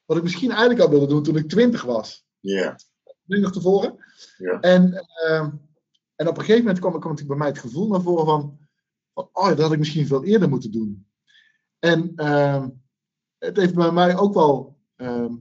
wat 0.05 0.17
ik 0.17 0.23
misschien 0.23 0.51
eigenlijk 0.51 0.81
al 0.81 0.91
wilde 0.91 1.07
doen 1.07 1.23
toen 1.23 1.37
ik 1.37 1.49
20 1.49 1.83
was. 1.83 2.25
Ja. 2.41 2.79
Je 3.25 3.39
nog 3.39 3.53
tevoren? 3.53 3.97
Ja. 4.37 4.61
En, 4.61 4.93
ehm, 4.93 5.51
en 6.15 6.29
op 6.29 6.35
een 6.35 6.45
gegeven 6.45 6.59
moment 6.59 6.79
kwam, 6.79 7.01
kwam 7.01 7.11
natuurlijk 7.11 7.29
bij 7.29 7.37
mij 7.37 7.49
het 7.49 7.59
gevoel 7.59 7.89
naar 7.89 8.03
voren 8.03 8.27
van 8.27 8.59
oh, 9.33 9.49
dat 9.49 9.59
had 9.61 9.73
ik 9.73 9.79
misschien 9.79 10.07
veel 10.07 10.25
eerder 10.25 10.49
moeten 10.49 10.73
doen. 10.73 11.07
En 11.79 12.13
ehm, 12.17 12.69
het 13.39 13.57
heeft 13.57 13.75
bij 13.75 13.93
mij 13.93 14.17
ook 14.17 14.35
wel 14.35 14.79
ehm, 14.97 15.35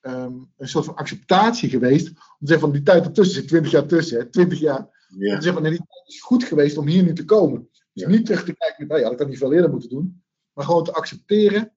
ehm, 0.00 0.32
een 0.56 0.68
soort 0.68 0.84
van 0.84 0.94
acceptatie 0.96 1.68
geweest. 1.70 2.08
Om 2.08 2.14
te 2.14 2.20
zeggen 2.38 2.60
van 2.60 2.72
die 2.72 2.82
tijd 2.82 3.04
ertussen 3.04 3.34
zit 3.40 3.48
20 3.48 3.70
jaar 3.72 3.86
tussen, 3.86 4.18
hè, 4.18 4.26
20 4.30 4.58
jaar. 4.58 4.78
Om 4.78 5.22
Ja. 5.22 5.36
te 5.36 5.42
zeggen 5.42 5.52
van 5.52 5.62
nee, 5.62 5.70
die 5.70 5.86
tijd 5.88 6.08
is 6.08 6.22
goed 6.22 6.44
geweest 6.44 6.76
om 6.78 6.86
hier 6.86 7.02
nu 7.02 7.12
te 7.12 7.24
komen. 7.24 7.68
Dus 7.70 7.82
Ja. 7.92 8.08
niet 8.08 8.26
terug 8.26 8.44
te 8.44 8.54
kijken 8.56 8.76
met, 8.78 8.88
nou 8.88 8.98
ja, 9.00 9.04
had 9.04 9.12
ik 9.12 9.18
dat 9.18 9.28
niet 9.28 9.38
veel 9.38 9.52
eerder 9.52 9.70
moeten 9.70 9.88
doen. 9.88 10.22
Maar 10.52 10.64
gewoon 10.64 10.84
te 10.84 10.92
accepteren. 10.92 11.72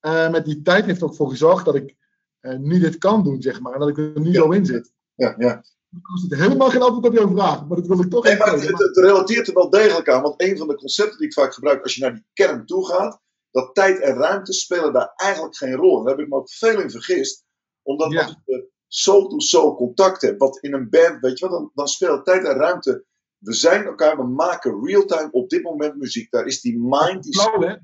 Eh, 0.00 0.30
met 0.30 0.44
die 0.44 0.62
tijd 0.62 0.84
heeft 0.84 1.02
ook 1.02 1.14
voor 1.14 1.30
gezorgd 1.30 1.64
dat 1.64 1.74
ik 1.74 1.96
eh, 2.40 2.56
nu 2.58 2.78
dit 2.80 2.98
kan 2.98 3.22
doen, 3.24 3.42
zeg 3.42 3.60
maar. 3.60 3.72
En 3.72 3.78
dat 3.78 3.88
ik 3.88 3.98
er 3.98 4.20
nu 4.20 4.28
Ja. 4.30 4.34
zo 4.34 4.50
in 4.50 4.66
zit. 4.66 4.92
Ja, 5.14 5.34
ja. 5.38 5.64
Er 6.02 6.18
zit 6.18 6.34
helemaal 6.34 6.70
geen 6.70 6.82
antwoord 6.82 7.06
op 7.06 7.12
jouw 7.12 7.30
vraag, 7.30 7.66
maar 7.66 7.76
dat 7.76 7.86
wil 7.86 8.00
ik 8.00 8.10
toch 8.10 8.24
Nee, 8.24 8.32
even 8.32 8.50
het, 8.50 8.62
het, 8.62 8.78
het 8.78 8.96
relateert 8.96 9.48
er 9.48 9.54
wel 9.54 9.70
degelijk 9.70 10.08
aan. 10.08 10.22
Want 10.22 10.42
een 10.42 10.58
van 10.58 10.68
de 10.68 10.74
concepten 10.74 11.18
die 11.18 11.26
ik 11.26 11.32
vaak 11.32 11.54
gebruik 11.54 11.82
als 11.82 11.94
je 11.94 12.00
naar 12.00 12.14
die 12.14 12.26
kern 12.32 12.66
toe 12.66 12.86
gaat, 12.86 13.20
dat 13.50 13.74
tijd 13.74 14.00
en 14.00 14.14
ruimte 14.14 14.52
spelen 14.52 14.92
daar 14.92 15.12
eigenlijk 15.16 15.56
geen 15.56 15.74
rol. 15.74 15.98
En 15.98 16.04
daar 16.04 16.16
heb 16.16 16.24
ik 16.24 16.30
me 16.30 16.36
ook 16.36 16.50
veel 16.50 16.80
in 16.80 16.90
vergist. 16.90 17.44
Omdat 17.82 18.12
Ja. 18.12 18.22
als 18.22 18.36
je 18.44 18.70
soul-to-soul 18.86 19.74
contact 19.74 20.22
hebt, 20.22 20.38
wat 20.38 20.58
in 20.62 20.74
een 20.74 20.90
band, 20.90 21.20
weet 21.20 21.38
je 21.38 21.48
wat, 21.48 21.58
dan, 21.58 21.70
dan 21.74 21.88
speelt 21.88 22.24
tijd 22.24 22.44
en 22.44 22.56
ruimte. 22.56 23.04
We 23.38 23.52
zijn 23.52 23.84
elkaar, 23.84 24.16
we 24.16 24.26
maken 24.26 24.84
real-time 24.84 25.28
op 25.30 25.48
dit 25.48 25.62
moment 25.62 25.96
muziek. 25.96 26.30
Daar 26.30 26.46
is 26.46 26.60
die 26.60 26.78
mind, 26.78 27.22
die... 27.22 27.40
flow, 27.40 27.62
hè? 27.62 27.74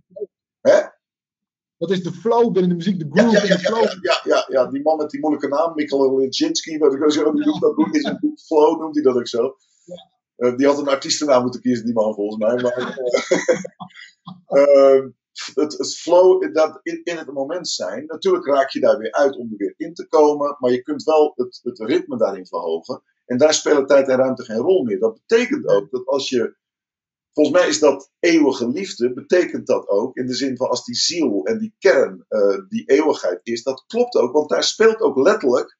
Hè? 0.61 0.81
Dat 1.87 1.97
is 1.97 2.03
de 2.03 2.13
flow 2.13 2.53
binnen 2.53 2.71
de 2.71 2.77
muziek, 2.77 2.99
de 2.99 3.07
groove 3.11 3.37
ja, 3.37 3.43
ja, 3.43 3.57
de 3.57 3.63
ja, 3.63 3.69
flow. 3.69 4.05
ja, 4.05 4.21
ja, 4.25 4.45
ja, 4.49 4.67
die 4.67 4.83
man 4.83 4.97
met 4.97 5.11
die 5.11 5.21
moeilijke 5.21 5.49
naam, 5.49 5.75
Mikkel 5.75 6.19
Legzinski, 6.19 6.79
wat 6.79 6.95
ik 6.95 7.11
die 7.11 7.23
noemt 7.23 7.61
dat 7.61 7.89
zijn 7.91 8.19
boek 8.21 8.41
Flow, 8.41 8.81
noemt 8.81 8.95
hij 8.95 9.05
dat 9.05 9.17
ook 9.17 9.29
zo. 9.29 9.57
Eh, 10.37 10.57
die 10.57 10.67
had 10.67 10.79
een 10.79 10.89
artiestennaam 10.89 11.43
moeten 11.43 11.61
kiezen, 11.61 11.85
die 11.85 11.95
man 11.95 12.15
volgens 12.15 12.37
mij. 12.37 12.63
Maar, 12.63 12.73
eh, 12.73 12.99
ehm, 14.97 15.09
het, 15.55 15.79
het 15.79 15.97
flow, 15.97 16.55
dat 16.55 16.81
in, 16.83 17.01
in 17.05 17.17
het 17.17 17.33
moment 17.33 17.69
zijn, 17.69 18.07
natuurlijk 18.07 18.47
raak 18.47 18.71
je 18.71 18.81
daar 18.81 18.99
weer 18.99 19.13
uit 19.13 19.37
om 19.37 19.51
er 19.51 19.57
weer 19.57 19.75
in 19.77 19.95
te 19.95 20.07
komen, 20.07 20.57
maar 20.59 20.71
je 20.71 20.83
kunt 20.83 21.03
wel 21.03 21.33
het, 21.37 21.61
het 21.63 21.79
ritme 21.79 22.17
daarin 22.17 22.47
verhogen. 22.47 23.03
En 23.27 23.39
daar 23.39 23.55
spelen 23.55 23.87
tijd 23.87 24.09
en 24.09 24.17
ruimte 24.17 24.45
geen 24.45 24.57
rol 24.57 24.85
meer. 24.85 24.99
Dat 24.99 25.21
betekent 25.27 25.67
ook 25.67 25.91
dat 25.91 26.07
als 26.07 26.29
je 26.29 26.57
Volgens 27.35 27.57
mij 27.57 27.69
is 27.69 27.79
dat 27.79 28.11
eeuwige 28.19 28.69
liefde, 28.69 29.13
betekent 29.13 29.67
dat 29.67 29.89
ook 29.89 30.17
in 30.17 30.27
de 30.27 30.35
zin 30.35 30.57
van 30.57 30.69
als 30.69 30.85
die 30.85 30.95
ziel 30.95 31.45
en 31.45 31.59
die 31.59 31.75
kern 31.79 32.25
eh, 32.29 32.59
die 32.69 32.85
eeuwigheid 32.85 33.41
is, 33.43 33.63
dat 33.63 33.85
klopt 33.87 34.15
ook, 34.15 34.33
want 34.33 34.49
daar 34.49 34.65
speelt 34.65 35.01
ook 35.01 35.17
letterlijk 35.17 35.79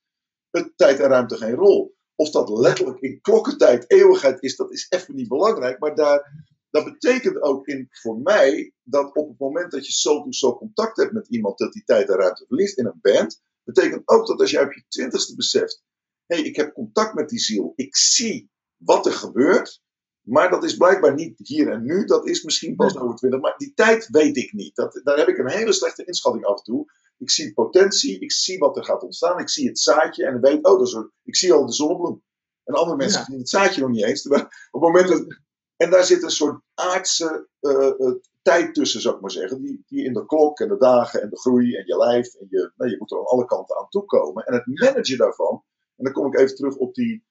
het 0.51 0.73
tijd 0.77 1.01
en 1.01 1.09
ruimte 1.09 1.37
geen 1.37 1.55
rol. 1.55 1.97
Of 2.15 2.31
dat 2.31 2.49
letterlijk 2.49 3.01
in 3.01 3.21
klokkentijd 3.21 3.91
eeuwigheid 3.91 4.43
is, 4.43 4.57
dat 4.57 4.73
is 4.73 4.87
even 4.89 5.15
niet 5.15 5.29
belangrijk, 5.29 5.79
maar 5.79 5.95
daar, 5.95 6.47
dat 6.71 6.85
betekent 6.85 7.43
ook 7.43 7.67
in, 7.67 7.89
voor 7.91 8.19
mij 8.19 8.73
dat 8.83 9.15
op 9.15 9.29
het 9.29 9.39
moment 9.39 9.71
dat 9.71 9.87
je 9.87 9.93
zo 9.93 10.27
zo 10.29 10.57
contact 10.57 10.97
hebt 10.97 11.13
met 11.13 11.29
iemand, 11.29 11.59
dat 11.59 11.73
die 11.73 11.85
tijd 11.85 12.09
en 12.09 12.17
ruimte 12.17 12.45
verliest 12.47 12.79
in 12.79 12.87
een 12.87 12.99
band, 13.01 13.43
betekent 13.65 14.03
ook 14.05 14.27
dat 14.27 14.41
als 14.41 14.51
jij 14.51 14.65
op 14.65 14.73
je 14.73 14.85
twintigste 14.89 15.35
beseft, 15.35 15.83
hé, 16.27 16.37
hey, 16.37 16.45
ik 16.45 16.57
heb 16.57 16.73
contact 16.73 17.15
met 17.15 17.29
die 17.29 17.39
ziel, 17.39 17.73
ik 17.77 17.97
zie 17.97 18.51
wat 18.77 19.07
er 19.07 19.13
gebeurt, 19.13 19.83
maar 20.25 20.51
dat 20.51 20.65
is 20.65 20.77
blijkbaar 20.77 21.15
niet 21.15 21.35
hier 21.39 21.69
en 21.71 21.83
nu. 21.83 22.05
Dat 22.05 22.27
is 22.27 22.43
misschien 22.43 22.77
pas 22.77 22.99
over 22.99 23.17
twintig. 23.17 23.41
Maar 23.41 23.55
die 23.57 23.73
tijd 23.75 24.09
weet 24.11 24.37
ik 24.37 24.53
niet. 24.53 24.75
Dat, 24.75 25.01
daar 25.05 25.17
heb 25.17 25.29
ik 25.29 25.39
een 25.39 25.51
hele 25.51 25.73
slechte 25.73 26.05
inschatting 26.05 26.45
af 26.45 26.57
en 26.59 26.65
toe. 26.65 26.87
Ik 27.19 27.31
zie 27.31 27.53
potentie. 27.53 28.19
Ik 28.21 28.33
zie 28.33 28.59
wat 28.59 28.77
er 28.77 28.85
gaat 28.85 29.03
ontstaan. 29.03 29.39
Ik 29.39 29.49
zie 29.49 29.69
het 29.69 29.79
zaadje. 29.79 30.27
En 30.27 30.35
ik 30.37 30.41
weet, 30.41 30.65
oh, 30.65 30.79
dat 30.79 30.87
is 30.87 30.93
een, 30.93 31.11
ik 31.23 31.37
zie 31.37 31.53
al 31.53 31.67
de 31.67 31.73
zonnebloem. 31.73 32.23
En 32.65 32.75
andere 32.75 32.97
mensen 32.97 33.19
Ja. 33.21 33.25
zien 33.27 33.39
het 33.39 33.49
zaadje 33.49 33.81
nog 33.81 33.91
niet 33.91 34.05
eens. 34.05 34.21
Terwijl 34.23 34.45
op 34.71 34.83
het 34.83 34.93
moment 34.93 35.09
dat, 35.09 35.39
en 35.77 35.91
daar 35.91 36.05
zit 36.05 36.23
een 36.23 36.31
soort 36.31 36.61
aardse 36.75 37.49
eh, 37.61 37.87
eh, 37.87 38.15
tijd 38.43 38.75
tussen, 38.75 39.01
zou 39.01 39.15
ik 39.15 39.21
maar 39.21 39.31
zeggen. 39.31 39.63
Die, 39.63 39.85
die 39.87 40.05
in 40.05 40.13
de 40.13 40.27
klok 40.27 40.61
en 40.61 40.69
de 40.69 40.77
dagen 40.77 41.23
en 41.23 41.31
de 41.31 41.39
groei 41.39 41.75
en 41.77 41.87
je 41.87 41.97
lijf. 41.97 42.35
En 42.35 42.47
je, 42.51 42.73
nou, 42.77 42.91
je 42.91 42.97
moet 42.99 43.11
er 43.11 43.19
aan 43.19 43.27
alle 43.27 43.45
kanten 43.45 43.77
aan 43.79 43.89
toe 43.89 44.05
komen. 44.05 44.45
En 44.45 44.55
het 44.55 44.67
managen 44.67 45.19
daarvan 45.19 45.65
En 45.97 46.05
dan 46.05 46.13
kom 46.13 46.27
ik 46.27 46.39
even 46.39 46.57
terug 46.57 46.77
op 46.77 46.95
die. 46.95 47.25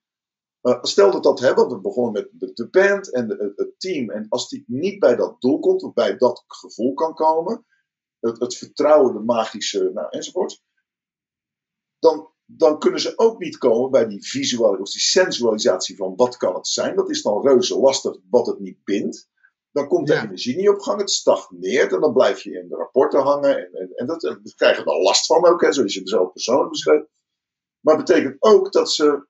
Eh, 0.64 0.78
stel 0.84 1.12
dat 1.12 1.24
dat 1.24 1.40
hebben, 1.40 1.68
we 1.70 1.82
begonnen 1.82 2.12
met 2.14 2.56
de, 2.56 2.68
band 2.70 3.12
en 3.14 3.28
de- 3.28 3.54
het, 3.56 3.80
team. 3.80 4.10
En 4.10 4.26
als 4.30 4.50
die 4.50 4.64
niet 4.68 5.00
bij 5.00 5.16
dat 5.16 5.42
doel 5.42 5.60
komt, 5.60 5.84
of 5.84 5.94
bij 5.94 6.18
dat 6.18 6.44
gevoel 6.48 6.94
kan 6.94 7.14
komen, 7.14 7.66
het, 8.20 8.40
het 8.40 8.56
vertrouwen, 8.56 9.14
de 9.14 9.20
magische, 9.20 9.92
nou, 9.94 10.08
enzovoort. 10.10 10.62
Dan, 12.00 12.32
dan 12.46 12.80
kunnen 12.80 13.00
ze 13.00 13.18
ook 13.18 13.40
niet 13.40 13.58
komen 13.58 13.92
bij 13.92 14.08
die 14.08 14.28
visual, 14.28 14.76
of 14.78 14.92
die 14.92 15.02
sensualisatie 15.02 15.96
van 15.96 16.16
wat 16.16 16.38
kan 16.38 16.56
het 16.56 16.68
zijn. 16.68 16.96
Dat 16.96 17.10
is 17.10 17.22
dan 17.22 17.42
reuze 17.48 17.80
lastig 17.80 18.18
wat 18.30 18.48
het 18.48 18.60
niet 18.60 18.84
bindt. 18.84 19.30
Dan 19.72 19.88
komt 19.88 20.08
de 20.08 20.14
Ja. 20.14 20.24
energie 20.24 20.56
niet 20.56 20.70
op 20.70 20.80
gang, 20.80 21.00
het 21.00 21.12
stagneert 21.12 21.94
en 21.94 22.00
dan 22.00 22.14
blijf 22.14 22.42
je 22.42 22.60
in 22.60 22.68
de 22.68 22.76
rapporten 22.76 23.22
hangen. 23.22 23.58
En, 23.58 23.74
en, 23.74 23.92
en 23.96 24.06
dat, 24.06 24.22
daar 24.22 24.40
krijgen 24.56 24.84
we 24.84 24.90
dan 24.90 25.02
last 25.02 25.26
van 25.26 25.46
ook, 25.46 25.62
hè, 25.62 25.72
zoals 25.74 25.94
je 25.94 26.02
zelf 26.04 26.32
persoonlijk 26.32 26.70
beschreef. 26.70 27.04
Maar 27.80 27.98
het 27.98 28.06
betekent 28.06 28.36
ook 28.40 28.72
dat 28.72 28.92
ze 28.92 29.28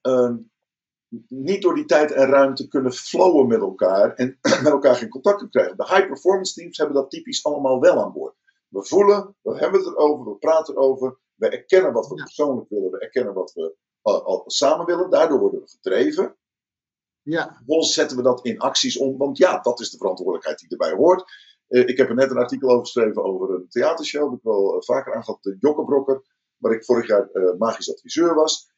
ehm, 0.00 0.36
niet 1.28 1.62
door 1.62 1.74
die 1.74 1.84
tijd 1.84 2.12
en 2.12 2.26
ruimte 2.26 2.68
kunnen 2.68 2.92
flowen 2.92 3.46
met 3.46 3.60
elkaar 3.60 4.14
en 4.14 4.38
met 4.62 4.72
elkaar 4.72 4.94
geen 4.94 5.08
contact 5.08 5.36
kunnen 5.36 5.54
krijgen. 5.54 5.76
De 5.76 5.94
high 5.94 6.06
performance 6.06 6.54
teams 6.54 6.76
hebben 6.76 6.96
dat 6.96 7.10
typisch 7.10 7.44
allemaal 7.44 7.80
wel 7.80 8.04
aan 8.04 8.12
boord. 8.12 8.34
We 8.68 8.84
voelen, 8.84 9.36
we 9.42 9.58
hebben 9.58 9.80
het 9.80 9.88
erover, 9.88 10.32
we 10.32 10.38
praten 10.38 10.74
erover, 10.74 11.18
we 11.34 11.48
erkennen 11.48 11.92
wat 11.92 12.08
we 12.08 12.14
persoonlijk 12.14 12.68
willen, 12.68 12.90
we 12.90 12.98
erkennen 12.98 13.34
wat 13.34 13.52
we 13.52 13.76
al, 14.02 14.24
al 14.24 14.42
samen 14.46 14.86
willen, 14.86 15.10
daardoor 15.10 15.38
worden 15.38 15.60
we 15.60 15.68
gedreven. 15.68 16.36
Ja, 17.22 17.54
Vervolgens 17.56 17.94
zetten 17.94 18.16
we 18.16 18.22
dat 18.22 18.44
in 18.44 18.58
acties 18.58 18.98
om, 18.98 19.16
want 19.16 19.38
ja, 19.38 19.60
dat 19.60 19.80
is 19.80 19.90
de 19.90 19.96
verantwoordelijkheid 19.96 20.58
die 20.58 20.68
erbij 20.68 20.92
hoort. 20.92 21.24
Eh, 21.68 21.88
ik 21.88 21.96
heb 21.96 22.08
er 22.08 22.14
net 22.14 22.30
een 22.30 22.36
artikel 22.36 22.68
over 22.68 22.84
geschreven 22.84 23.24
over 23.24 23.54
een 23.54 23.68
theatershow, 23.68 24.28
dat 24.28 24.38
ik 24.38 24.44
wel 24.44 24.74
eh, 24.74 24.82
vaker 24.82 25.14
aangehad, 25.14 25.42
de 25.42 25.56
Jokkebrokker, 25.60 26.22
waar 26.56 26.72
ik 26.72 26.84
vorig 26.84 27.06
jaar 27.06 27.30
eh, 27.30 27.58
magisch 27.58 27.92
adviseur 27.92 28.34
was. 28.34 28.74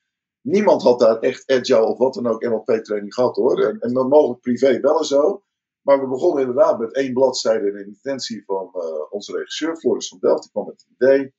Niemand 0.48 0.82
had 0.82 0.98
daar 0.98 1.18
echt 1.18 1.50
agile 1.50 1.84
of 1.86 1.98
wat 1.98 2.14
dan 2.14 2.26
ook 2.26 2.42
NLP-training 2.42 3.14
gehad 3.14 3.36
hoor. 3.36 3.60
En, 3.64 3.78
en 3.80 3.92
dan 3.92 4.08
mogelijk 4.08 4.40
privé 4.40 4.80
wel 4.80 4.98
en 4.98 5.04
zo. 5.04 5.42
Maar 5.80 6.00
we 6.00 6.06
begonnen 6.08 6.40
inderdaad 6.40 6.78
met 6.78 6.94
één 6.94 7.12
bladzijde 7.12 7.68
en 7.70 7.76
een 7.76 7.86
intentie 7.86 8.44
van 8.44 8.70
eh, 8.72 9.12
onze 9.12 9.36
regisseur, 9.36 9.76
Floris 9.76 10.08
van 10.08 10.18
Delft. 10.18 10.42
Die 10.42 10.50
kwam 10.50 10.66
met 10.66 10.84
het 10.86 10.90
idee. 10.94 11.34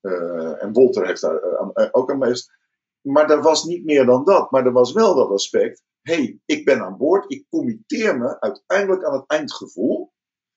Eh, 0.00 0.62
en 0.62 0.72
Wolter 0.72 1.06
heeft 1.06 1.20
daar 1.20 1.36
eh, 1.42 1.58
aan- 1.60 1.92
ook 1.92 2.10
aan 2.10 2.18
meest. 2.18 2.52
Maar 3.00 3.30
er 3.30 3.42
was 3.42 3.64
niet 3.64 3.84
meer 3.84 4.06
dan 4.06 4.24
dat. 4.24 4.50
Maar 4.50 4.66
er 4.66 4.72
was 4.72 4.92
wel 4.92 5.14
dat 5.14 5.30
aspect. 5.30 5.82
hey, 6.02 6.40
ik 6.44 6.64
ben 6.64 6.80
aan 6.80 6.96
boord. 6.96 7.30
Ik 7.32 7.46
committeer 7.48 8.18
me 8.18 8.40
uiteindelijk 8.40 9.04
aan 9.04 9.14
het 9.14 9.24
eindgevoel. 9.26 10.12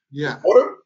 ja, 0.08 0.40
Vorm, 0.40 0.77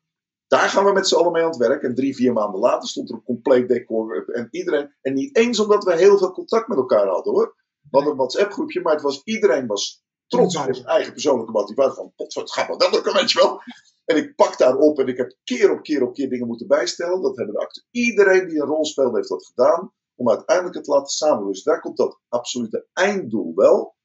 daar 0.51 0.69
gaan 0.69 0.85
we 0.85 0.91
met 0.91 1.07
z'n 1.07 1.15
allen 1.15 1.31
mee 1.31 1.43
aan 1.43 1.49
het 1.49 1.57
werk. 1.57 1.83
En 1.83 1.95
drie, 1.95 2.15
vier 2.15 2.33
maanden 2.33 2.59
later 2.59 2.89
stond 2.89 3.09
er 3.09 3.15
een 3.15 3.23
compleet 3.23 3.67
decor. 3.67 4.29
En 4.29 4.47
iedereen. 4.51 4.95
En 5.01 5.13
niet 5.13 5.35
eens 5.37 5.59
omdat 5.59 5.83
we 5.83 5.95
heel 5.95 6.17
veel 6.17 6.31
contact 6.31 6.67
met 6.67 6.77
elkaar 6.77 7.07
hadden 7.07 7.33
hoor. 7.33 7.55
We 7.81 7.87
hadden 7.89 8.11
een 8.11 8.17
WhatsApp 8.17 8.51
groepje, 8.51 8.81
maar 8.81 8.93
het 8.93 9.01
was, 9.01 9.21
iedereen 9.23 9.67
was 9.67 10.03
trots 10.27 10.55
op 10.55 10.73
zijn 10.73 10.87
eigen 10.87 11.13
persoonlijke 11.13 11.51
motivatie. 11.51 11.93
Van, 11.95 12.13
pot, 12.15 12.33
het 12.33 12.51
gaat 12.51 12.77
wel 12.77 12.91
lukken, 12.91 13.13
weet 13.13 13.31
je 13.31 13.39
wel. 13.39 13.61
En 14.05 14.17
ik 14.17 14.35
pak 14.35 14.57
daarop 14.57 14.99
en 14.99 15.07
ik 15.07 15.17
heb 15.17 15.35
keer 15.43 15.71
op 15.71 15.83
keer 15.83 16.03
op 16.03 16.13
keer 16.13 16.29
dingen 16.29 16.47
moeten 16.47 16.67
bijstellen. 16.67 17.21
Dat 17.21 17.37
hebben 17.37 17.55
de 17.55 17.61
acteurs. 17.61 17.87
Iedereen 17.91 18.47
die 18.47 18.59
een 18.61 18.67
rol 18.67 18.85
speelde 18.85 19.15
heeft 19.17 19.29
dat 19.29 19.45
gedaan. 19.45 19.93
Om 20.15 20.29
uiteindelijk 20.29 20.75
het 20.75 20.85
te 20.85 20.91
laten 20.91 21.07
samen. 21.09 21.47
Dus 21.47 21.63
daar 21.63 21.79
komt 21.81 21.97
dat 21.97 22.19
absolute 22.29 22.87
einddoel 22.93 23.55
wel. 23.55 23.95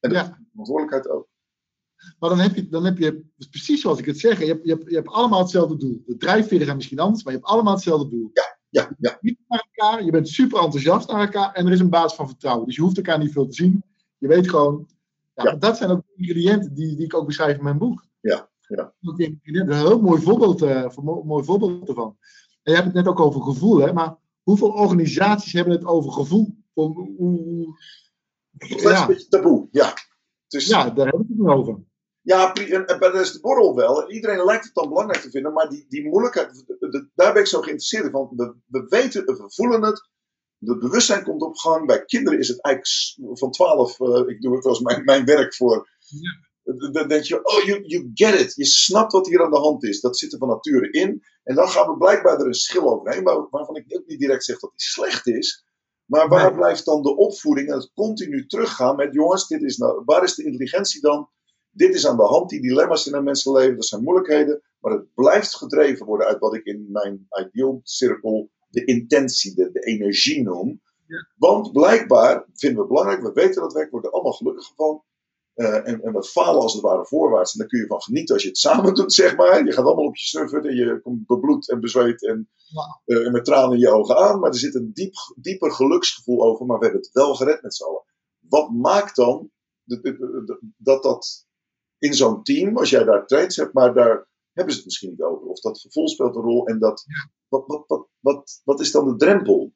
En 0.00 0.08
de 0.10 0.14
Ja. 0.16 0.38
verantwoordelijkheid 0.50 1.08
ook. 1.08 1.28
Maar 2.18 2.30
dan 2.30 2.38
heb 2.38 2.54
je, 2.54 2.68
dan 2.68 2.84
heb 2.84 2.98
je 2.98 3.24
precies 3.50 3.80
zoals 3.80 3.98
ik 3.98 4.04
het 4.04 4.18
zeg, 4.18 4.38
je 4.38 4.46
hebt, 4.46 4.64
je, 4.64 4.70
hebt, 4.70 4.88
je 4.90 4.94
hebt 4.94 5.08
allemaal 5.08 5.40
hetzelfde 5.40 5.76
doel. 5.76 6.02
De 6.06 6.16
drijfveren 6.16 6.64
zijn 6.64 6.76
misschien 6.76 6.98
anders, 6.98 7.24
maar 7.24 7.32
je 7.32 7.38
hebt 7.38 7.50
allemaal 7.50 7.74
hetzelfde 7.74 8.08
doel. 8.08 8.30
Ja, 8.32 8.56
ja. 8.98 9.18
Je 9.20 9.34
bent 9.36 9.38
naar 9.48 9.68
elkaar, 9.72 10.04
je 10.04 10.10
bent 10.10 10.28
super 10.28 10.62
enthousiast 10.62 11.10
naar 11.10 11.20
elkaar 11.20 11.52
en 11.52 11.66
er 11.66 11.72
is 11.72 11.80
een 11.80 11.90
basis 11.90 12.16
van 12.16 12.28
vertrouwen. 12.28 12.66
Dus 12.66 12.76
je 12.76 12.82
hoeft 12.82 12.96
elkaar 12.96 13.18
niet 13.18 13.32
veel 13.32 13.46
te 13.46 13.54
zien. 13.54 13.82
Je 14.18 14.28
weet 14.28 14.48
gewoon, 14.50 14.86
ja, 15.34 15.44
Ja. 15.44 15.56
dat 15.56 15.76
zijn 15.76 15.90
ook 15.90 16.02
de 16.06 16.12
ingrediënten 16.16 16.74
die, 16.74 16.96
die 16.96 17.04
ik 17.04 17.14
ook 17.14 17.26
beschrijf 17.26 17.56
in 17.56 17.64
mijn 17.64 17.78
boek. 17.78 18.04
Ja, 18.20 18.50
ja. 18.60 18.92
Die 19.00 19.26
ingrediënten, 19.26 19.74
een 19.76 19.86
heel 19.86 20.00
mooi 20.00 20.22
voorbeeld, 20.22 20.62
eh, 20.62 20.96
mooi 21.24 21.44
voorbeeld 21.44 21.88
ervan. 21.88 22.16
En 22.62 22.72
je 22.72 22.78
hebt 22.80 22.84
het 22.86 22.94
net 22.94 23.06
ook 23.06 23.20
over 23.20 23.42
gevoel, 23.42 23.78
hè, 23.80 23.92
maar 23.92 24.16
hoeveel 24.42 24.70
organisaties 24.70 25.52
hebben 25.52 25.72
het 25.74 25.84
over 25.84 26.12
gevoel? 26.12 26.56
Hoe- 26.72 26.92
hoe- 26.94 27.14
hoe- 27.16 27.78
Dat 28.50 28.68
is 28.70 28.84
een 28.84 28.90
ja, 28.90 29.06
beetje 29.06 29.28
taboe. 29.28 29.68
Ja. 29.70 29.92
Dus, 30.48 30.66
ja, 30.66 30.90
daar 30.90 31.06
hebben 31.06 31.26
we 31.26 31.26
het 31.28 31.38
niet 31.38 31.48
over. 31.48 31.78
Ja, 32.22 32.52
en, 32.52 32.86
en 32.86 32.98
dat 33.00 33.14
is 33.14 33.32
de 33.32 33.40
borrel 33.40 33.74
wel. 33.74 34.02
En 34.02 34.14
iedereen 34.14 34.44
lijkt 34.44 34.64
het 34.64 34.74
dan 34.74 34.88
belangrijk 34.88 35.22
te 35.22 35.30
vinden, 35.30 35.52
maar 35.52 35.68
die, 35.68 35.86
die 35.88 36.08
moeilijkheid, 36.08 36.64
de- 36.66 36.88
de- 36.88 37.08
daar 37.14 37.32
ben 37.32 37.42
ik 37.42 37.48
zo 37.48 37.58
geïnteresseerd 37.60 38.04
in. 38.04 38.10
Want 38.10 38.30
we, 38.36 38.54
we 38.66 38.84
weten, 38.88 39.24
we 39.24 39.44
voelen 39.46 39.82
het, 39.82 40.08
het 40.58 40.78
bewustzijn 40.78 41.24
komt 41.24 41.42
op 41.42 41.56
gang. 41.56 41.86
Bij 41.86 42.04
kinderen 42.04 42.38
is 42.38 42.48
het 42.48 42.62
eigenlijk 42.62 43.38
van 43.38 43.50
12, 43.50 44.00
eh, 44.00 44.22
ik 44.26 44.40
doe 44.40 44.56
het 44.56 44.64
als 44.64 44.80
mijn, 44.80 45.04
mijn 45.04 45.24
werk 45.24 45.54
voor. 45.54 45.88
Dan- 46.62 46.92
Dan 46.92 47.08
denk 47.08 47.24
je, 47.24 47.44
oh, 47.44 47.64
you, 47.64 47.82
you 47.84 48.10
get 48.14 48.40
it. 48.40 48.54
Je 48.54 48.64
snapt 48.64 49.12
wat 49.12 49.26
hier 49.26 49.42
aan 49.44 49.50
de 49.50 49.58
hand 49.58 49.84
is. 49.84 50.00
Dat 50.00 50.18
zit 50.18 50.32
er 50.32 50.38
van 50.38 50.48
nature 50.48 50.90
in. 50.90 51.22
En 51.42 51.54
dan 51.54 51.68
gaan 51.68 51.86
we 51.90 51.96
blijkbaar 51.96 52.38
er 52.40 52.46
een 52.46 52.54
schil 52.54 52.90
overheen, 52.94 53.22
maar, 53.22 53.48
waarvan 53.50 53.76
ik 53.76 53.84
ook 53.98 54.06
niet 54.06 54.18
direct 54.18 54.44
zeg 54.44 54.58
dat 54.58 54.70
die 54.76 54.86
slecht 54.86 55.26
is. 55.26 55.64
Maar 56.04 56.28
waar 56.28 56.48
Nee. 56.50 56.58
blijft 56.58 56.84
dan 56.84 57.02
de 57.02 57.16
opvoeding 57.16 57.68
en 57.68 57.74
het 57.74 57.90
continu 57.94 58.46
teruggaan 58.46 58.96
met, 58.96 59.12
jongens, 59.14 59.46
dit 59.48 59.62
is 59.62 59.76
nou, 59.76 60.02
waar 60.04 60.22
is 60.22 60.34
de 60.34 60.44
intelligentie 60.44 61.00
dan? 61.00 61.28
Dit 61.70 61.94
is 61.94 62.06
aan 62.06 62.16
de 62.16 62.22
hand, 62.22 62.50
die 62.50 62.60
dilemma's 62.60 63.06
in 63.06 63.14
een 63.14 63.24
mensenleven, 63.24 63.74
dat 63.74 63.86
zijn 63.86 64.02
moeilijkheden. 64.02 64.62
Maar 64.80 64.92
het 64.92 65.14
blijft 65.14 65.54
gedreven 65.54 66.06
worden 66.06 66.26
uit 66.26 66.38
wat 66.38 66.54
ik 66.54 66.64
in 66.64 66.88
mijn 66.92 67.28
ideal 67.46 67.80
cirkel 67.82 68.50
de 68.68 68.84
intentie, 68.84 69.54
de, 69.54 69.70
de 69.72 69.80
energie 69.80 70.42
noem. 70.42 70.80
Ja. 71.06 71.28
Want 71.36 71.72
blijkbaar 71.72 72.46
vinden 72.52 72.78
we 72.78 72.84
het 72.84 72.94
belangrijk, 72.94 73.22
we 73.22 73.32
weten 73.32 73.62
dat 73.62 73.72
werk, 73.72 73.84
we 73.84 73.90
worden 73.90 74.12
allemaal 74.12 74.32
gelukkig 74.32 74.72
van. 74.76 75.02
Eh, 75.54 75.88
en, 75.88 76.02
en 76.02 76.12
we 76.12 76.24
falen 76.24 76.60
als 76.60 76.72
het 76.72 76.82
ware 76.82 77.06
voorwaarts. 77.06 77.52
En 77.52 77.58
daar 77.58 77.68
kun 77.68 77.80
je 77.80 77.86
van 77.86 78.02
genieten 78.02 78.34
als 78.34 78.42
je 78.42 78.48
het 78.48 78.58
samen 78.68 78.94
doet, 78.94 79.12
zeg 79.12 79.36
maar. 79.36 79.64
Je 79.64 79.72
gaat 79.72 79.84
allemaal 79.84 80.04
op 80.04 80.16
je 80.16 80.24
surfen 80.24 80.64
en 80.64 80.74
je 80.74 81.00
komt 81.02 81.26
bebloed 81.26 81.70
en 81.70 81.80
bezweet 81.80 82.26
en, 82.26 82.50
eh, 83.04 83.26
en 83.26 83.32
met 83.32 83.44
tranen 83.44 83.72
in 83.72 83.78
je 83.78 83.90
ogen 83.90 84.16
aan. 84.16 84.40
Maar 84.40 84.50
er 84.50 84.58
zit 84.58 84.74
een 84.74 84.90
diep, 84.92 85.14
dieper 85.36 85.72
geluksgevoel 85.72 86.42
over, 86.42 86.66
maar 86.66 86.78
we 86.78 86.84
hebben 86.84 87.02
het 87.02 87.12
wel 87.12 87.34
gered 87.34 87.62
met 87.62 87.74
z'n 87.74 87.84
allen. 87.84 88.04
Wat 88.48 88.70
maakt 88.70 89.16
dan 89.16 89.50
dat 90.76 91.02
dat 91.02 91.48
in 92.00 92.14
zo'n 92.14 92.42
team, 92.42 92.76
als 92.76 92.90
jij 92.90 93.04
daar 93.04 93.26
trains 93.26 93.56
hebt, 93.56 93.72
maar 93.72 93.94
daar 93.94 94.28
hebben 94.52 94.72
ze 94.72 94.78
het 94.78 94.84
misschien 94.84 95.10
niet 95.10 95.22
over. 95.22 95.46
Of 95.46 95.60
dat 95.60 95.80
gevoel 95.80 96.08
speelt 96.08 96.36
een 96.36 96.42
rol 96.42 96.66
en 96.66 96.78
dat, 96.78 97.04
wat, 97.48 97.66
wat, 97.66 97.84
wat, 97.86 98.08
wat, 98.20 98.60
wat 98.64 98.80
is 98.80 98.92
dan 98.92 99.08
de 99.08 99.16
drempel? 99.16 99.72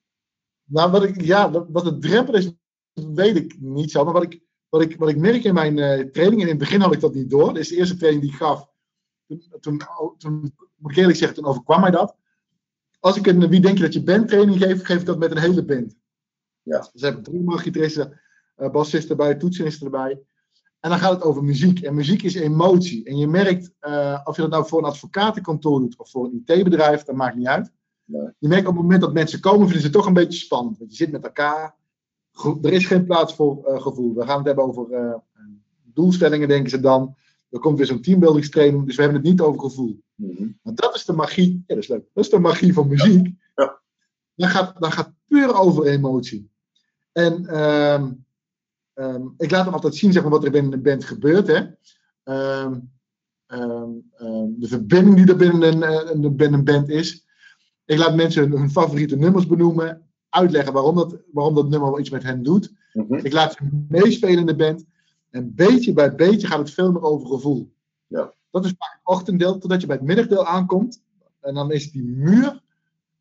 Nou, 0.65 0.91
wat 0.91 1.03
ik, 1.05 1.21
ja, 1.21 1.51
wat, 1.51 1.85
de 1.85 1.99
drempel 1.99 2.35
is, 2.35 2.53
weet 2.93 3.37
ik 3.37 3.61
niet 3.61 3.91
zo. 3.91 4.05
Maar 4.05 4.13
wat 4.13 4.23
ik, 4.23 4.43
wat 4.69 4.83
ik, 4.83 4.97
wat 4.97 5.09
ik 5.09 5.17
merk 5.17 5.45
in 5.45 5.55
mijn 5.55 5.79
eh 5.79 6.05
training, 6.11 6.41
en 6.41 6.49
in 6.49 6.55
het 6.55 6.59
begin 6.59 6.81
had 6.81 6.93
ik 6.93 7.01
dat 7.01 7.15
niet 7.15 7.31
door. 7.31 7.59
Is 7.59 7.69
de 7.69 7.77
eerste 7.77 7.97
training 7.97 8.23
die 8.25 8.33
ik 8.33 8.39
gaf. 8.39 8.73
Toen, 9.27 9.43
toen, 9.61 9.83
toen 10.19 10.55
moet 10.77 10.91
ik 10.91 10.97
eerlijk 10.97 11.19
zeggen, 11.19 11.37
toen 11.37 11.47
overkwam 11.47 11.81
mij 11.81 11.91
dat. 11.91 12.17
Als 13.01 13.17
ik 13.17 13.27
een 13.27 13.49
wie 13.49 13.61
denk 13.61 13.77
je 13.77 13.83
dat 13.83 13.93
je 13.93 14.03
bent 14.03 14.29
training 14.29 14.59
geef, 14.59 14.85
geef 14.85 15.01
ik 15.01 15.07
dat 15.07 15.19
met 15.19 15.31
een 15.31 15.39
hele 15.39 15.65
band. 15.65 15.97
Ja. 16.63 16.89
Dus 16.93 17.03
hebben 17.03 17.23
drie 17.23 17.59
gitaristen, 17.59 18.21
uh, 18.57 18.71
bassisten 18.71 19.11
erbij, 19.11 19.35
toetsenisten 19.35 19.85
erbij. 19.85 20.23
En 20.85 20.90
dan 20.90 20.98
gaat 20.98 21.12
het 21.12 21.23
over 21.23 21.44
muziek. 21.44 21.81
En 21.81 21.94
muziek 21.94 22.23
is 22.23 22.35
emotie. 22.35 23.05
En 23.05 23.16
je 23.16 23.27
merkt, 23.27 23.70
uh, 23.81 24.20
of 24.24 24.36
je 24.36 24.43
dat 24.43 24.51
nou 24.51 24.66
voor 24.66 24.78
een 24.78 24.85
advocatenkantoor 24.85 25.81
doet 25.81 25.98
of 25.98 26.11
voor 26.11 26.24
een 26.24 26.43
IT-bedrijf, 26.44 27.02
dat 27.02 27.15
maakt 27.15 27.36
niet 27.36 27.47
uit. 27.47 27.73
Nee. 28.05 28.28
Je 28.39 28.48
merkt 28.48 28.66
op 28.66 28.73
het 28.73 28.82
moment 28.82 29.01
dat 29.01 29.12
mensen 29.12 29.40
komen, 29.40 29.61
vinden 29.61 29.78
ze 29.81 29.86
het 29.86 29.97
toch 29.97 30.06
een 30.06 30.12
beetje 30.12 30.39
spannend. 30.39 30.78
Want 30.78 30.90
je 30.90 30.97
zit 30.97 31.12
met 31.12 31.24
elkaar. 31.24 31.77
Er 32.62 32.73
is 32.73 32.86
geen 32.86 33.05
plaats 33.05 33.35
voor 33.35 33.69
uh, 33.69 33.81
gevoel. 33.81 34.15
We 34.15 34.27
gaan 34.27 34.36
het 34.36 34.47
hebben 34.47 34.65
over 34.65 34.90
uh, 34.90 35.15
doelstellingen, 35.82 36.48
denken 36.48 36.70
ze 36.70 36.81
dan. 36.81 37.16
Er 37.51 37.59
komt 37.59 37.77
weer 37.77 37.86
zo'n 37.86 38.01
teambuildingstraining, 38.01 38.86
dus 38.86 38.97
we 38.97 39.02
hebben 39.02 39.20
het 39.20 39.31
niet 39.31 39.40
over 39.40 39.61
gevoel. 39.61 40.01
Want 40.62 40.77
dat 40.77 40.94
is 40.94 41.05
de 41.05 41.12
magie. 41.12 41.65
Ja, 41.66 41.74
dat 41.74 41.82
is 41.85 41.89
leuk. 41.89 42.05
Dat 42.12 42.24
is 42.24 42.31
de 42.31 42.39
magie 42.39 42.73
van 42.73 42.89
muziek. 42.89 43.27
Ja. 43.27 43.35
Ja. 43.55 43.81
Dan, 44.35 44.48
gaat, 44.48 44.81
dan 44.81 44.93
gaat 44.93 45.12
puur 45.27 45.55
over 45.55 45.86
emotie. 45.86 46.51
En 47.12 47.47
um, 48.95 49.05
um, 49.05 49.35
ik 49.37 49.51
laat 49.51 49.65
hem 49.65 49.75
altijd 49.75 49.95
zien 49.95 50.12
zeg 50.12 50.23
maar, 50.23 50.31
wat 50.31 50.45
er 50.45 50.51
binnen 50.51 50.73
een 50.73 50.83
band 50.83 51.05
gebeurt. 51.05 51.47
Hè. 51.47 51.62
Um, 52.25 52.93
de 54.59 54.69
verbinding 54.69 55.16
die 55.16 55.27
er 55.27 55.37
binnen 55.37 55.83
een, 55.83 56.25
een, 56.25 56.37
binnen 56.37 56.59
een 56.59 56.65
band 56.65 56.89
is. 56.89 57.27
Ik 57.85 57.99
laat 57.99 58.16
mensen 58.16 58.43
hun, 58.43 58.59
hun, 58.59 58.71
favoriete 58.71 59.16
nummers 59.16 59.47
benoemen. 59.47 60.03
Uitleggen 60.29 60.73
waarom 60.73 60.95
dat, 60.95 61.16
waarom 61.33 61.55
dat 61.55 61.69
nummer 61.69 61.99
iets 61.99 62.11
met 62.11 62.23
hen 62.23 62.43
doet. 62.43 62.73
Mm-hmm. 62.93 63.19
Ik 63.19 63.33
laat 63.33 63.53
ze 63.53 63.85
meespelen 63.89 64.39
in 64.39 64.47
de 64.47 64.57
band. 64.57 64.85
En 65.31 65.55
beetje 65.55 65.93
bij 65.93 66.15
beetje 66.15 66.47
gaat 66.47 66.59
het 66.59 66.71
veel 66.71 66.93
meer 66.93 67.03
over 67.03 67.27
gevoel. 67.29 67.73
Ja. 68.07 68.33
Dat 68.51 68.65
is 68.65 68.75
vaak 68.79 68.93
het 68.93 69.15
ochtenddeel, 69.16 69.59
totdat 69.59 69.81
je 69.81 69.87
bij 69.87 69.97
het 69.97 70.05
middagdeel 70.05 70.47
aankomt. 70.47 71.03
En 71.41 71.55
dan 71.55 71.73
is 71.73 71.91
die 71.91 72.05
muur 72.05 72.62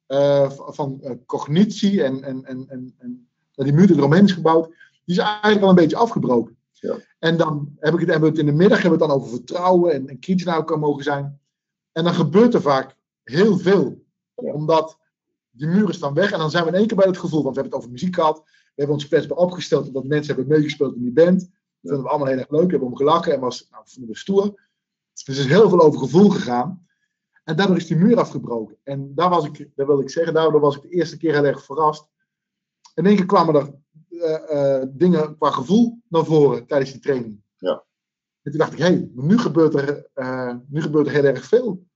uh, 0.08 0.50
van 0.50 1.00
uh, 1.04 1.12
cognitie 1.26 2.04
en, 2.04 2.24
en, 2.24 2.46
en, 2.46 2.66
en, 2.70 2.96
en 2.98 3.28
die 3.56 3.74
muur 3.74 3.88
die 3.88 3.96
eromheen 3.96 4.24
is 4.24 4.32
gebouwd, 4.32 4.76
die 5.06 5.16
is 5.16 5.18
eigenlijk 5.18 5.62
al 5.62 5.70
een 5.70 5.76
beetje 5.76 5.96
afgebroken. 5.96 6.58
Ja. 6.72 6.96
En 7.20 7.38
dan 7.38 7.76
heb 7.80 7.94
ik 7.94 8.00
het, 8.00 8.10
hebben 8.10 8.30
we 8.32 8.38
het 8.38 8.46
in 8.48 8.52
de 8.52 8.58
middag 8.58 8.82
hebben 8.82 9.00
we 9.00 9.06
het 9.06 9.14
dan 9.14 9.22
over 9.22 9.36
vertrouwen 9.36 9.94
en, 9.94 10.08
en 10.08 10.20
kritisch 10.20 10.46
naar 10.46 10.56
elkaar 10.56 10.80
mogen 10.80 11.04
zijn. 11.04 11.40
En 11.92 12.04
dan 12.04 12.14
gebeurt 12.14 12.54
er 12.54 12.62
vaak 12.62 12.96
heel 13.24 13.58
veel. 13.58 14.04
Ja. 14.36 14.52
Omdat 14.52 14.98
die 15.50 15.68
muren 15.68 15.94
staan 15.94 16.14
weg. 16.14 16.32
En 16.32 16.40
dan 16.40 16.52
zijn 16.52 16.64
we 16.64 16.70
in 16.70 16.76
één 16.76 16.88
keer 16.88 16.98
bij 16.98 17.08
het 17.08 17.18
gevoel, 17.18 17.44
want 17.44 17.56
we 17.56 17.62
hebben 17.62 17.72
het 17.72 17.80
over 17.80 17.92
muziek 17.92 18.16
gehad. 18.16 18.42
We 18.46 18.72
hebben 18.76 18.96
ons 18.96 19.08
kwetsbaar 19.08 19.38
opgesteld 19.38 19.88
omdat 19.88 20.04
mensen 20.04 20.36
hebben 20.36 20.58
meegespeeld 20.58 20.96
in 20.96 21.02
die 21.02 21.12
band. 21.12 21.40
Dat 21.40 21.50
vinden 21.82 22.04
we 22.04 22.10
allemaal 22.10 22.28
heel 22.28 22.38
erg 22.38 22.50
leuk. 22.50 22.66
We 22.66 22.70
hebben 22.70 22.88
om 22.88 22.96
gelachen 22.96 23.34
en 23.34 23.40
was, 23.40 23.68
nou, 23.70 23.84
vonden 23.88 24.12
we 24.12 24.18
stoer. 24.18 24.62
Dus 25.14 25.28
er 25.28 25.44
is 25.44 25.46
heel 25.46 25.70
veel 25.70 25.82
over 25.82 26.00
gevoel 26.00 26.30
gegaan. 26.30 26.88
En 27.44 27.56
daardoor 27.56 27.76
is 27.78 27.88
die 27.88 27.98
muur 27.98 28.20
afgebroken. 28.20 28.78
En 28.84 29.16
daar 29.16 29.30
was 29.30 29.46
ik, 29.46 29.70
daar 29.76 29.88
wil 29.88 30.00
ik 30.00 30.10
zeggen, 30.10 30.34
daardoor 30.34 30.62
was 30.62 30.76
ik 30.76 30.82
de 30.82 30.90
eerste 30.90 31.18
keer 31.18 31.34
heel 31.34 31.46
erg 31.46 31.64
verrast. 31.64 32.08
In 32.96 33.06
één 33.06 33.16
keer 33.16 33.26
kwamen 33.26 33.56
er 33.56 33.74
dingen 34.90 35.38
qua 35.38 35.52
gevoel 35.52 36.02
naar 36.10 36.26
voren 36.26 36.68
tijdens 36.68 36.92
die 36.92 37.02
training. 37.02 37.42
Ja. 37.58 37.84
En 38.44 38.52
toen 38.52 38.60
dacht 38.60 38.74
ik, 38.74 38.78
hé, 38.78 38.86
hey, 38.86 39.10
nu, 39.14 39.38
gebeurt 39.38 39.74
er, 39.74 40.10
eh, 40.14 40.56
nu 40.68 40.82
gebeurt 40.82 41.08
er 41.08 41.14
heel 41.14 41.24
erg 41.24 41.46
veel. 41.46 41.88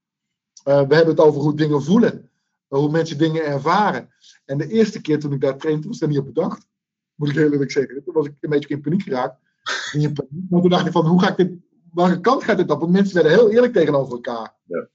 Eh, 0.64 0.88
we 0.88 0.96
hebben 0.96 1.16
het 1.16 1.20
over 1.20 1.42
hoe 1.42 1.56
dingen 1.56 1.84
voelen, 1.84 2.32
hoe 2.68 2.92
mensen 2.92 3.18
dingen 3.18 3.46
ervaren. 3.46 4.10
En 4.46 4.58
de 4.58 4.68
eerste 4.68 5.02
keer 5.02 5.20
toen 5.20 5.34
ik 5.34 5.42
daar 5.42 5.58
trainde, 5.58 5.88
was 5.88 5.96
ik 5.96 6.02
daar 6.02 6.10
niet 6.10 6.20
op 6.20 6.26
bedacht. 6.26 6.68
Moet 7.16 7.30
ik 7.30 7.36
heel 7.36 7.52
eerlijk 7.52 7.72
zeggen. 7.72 8.04
Toen 8.04 8.14
was 8.14 8.26
ik 8.26 8.34
een 8.40 8.50
beetje 8.50 8.74
in 8.74 8.82
paniek 8.82 9.02
geraakt. 9.02 9.40
In 9.94 10.14
paniek. 10.14 10.50
Maar 10.50 10.62
toen 10.62 10.70
dacht 10.70 10.86
ik 10.86 10.92
van, 10.92 11.06
hoe 11.06 11.22
ga 11.22 11.30
ik 11.30 11.38
dit, 11.38 11.52
welke 11.94 12.20
kant 12.20 12.44
gaat 12.44 12.58
dit 12.58 12.72
op? 12.72 12.80
Want 12.80 12.92
mensen 12.92 13.14
werden 13.14 13.32
heel 13.32 13.50
eerlijk 13.50 13.74
tegenover 13.74 14.14
elkaar. 14.14 14.56
Ja. 14.64 14.90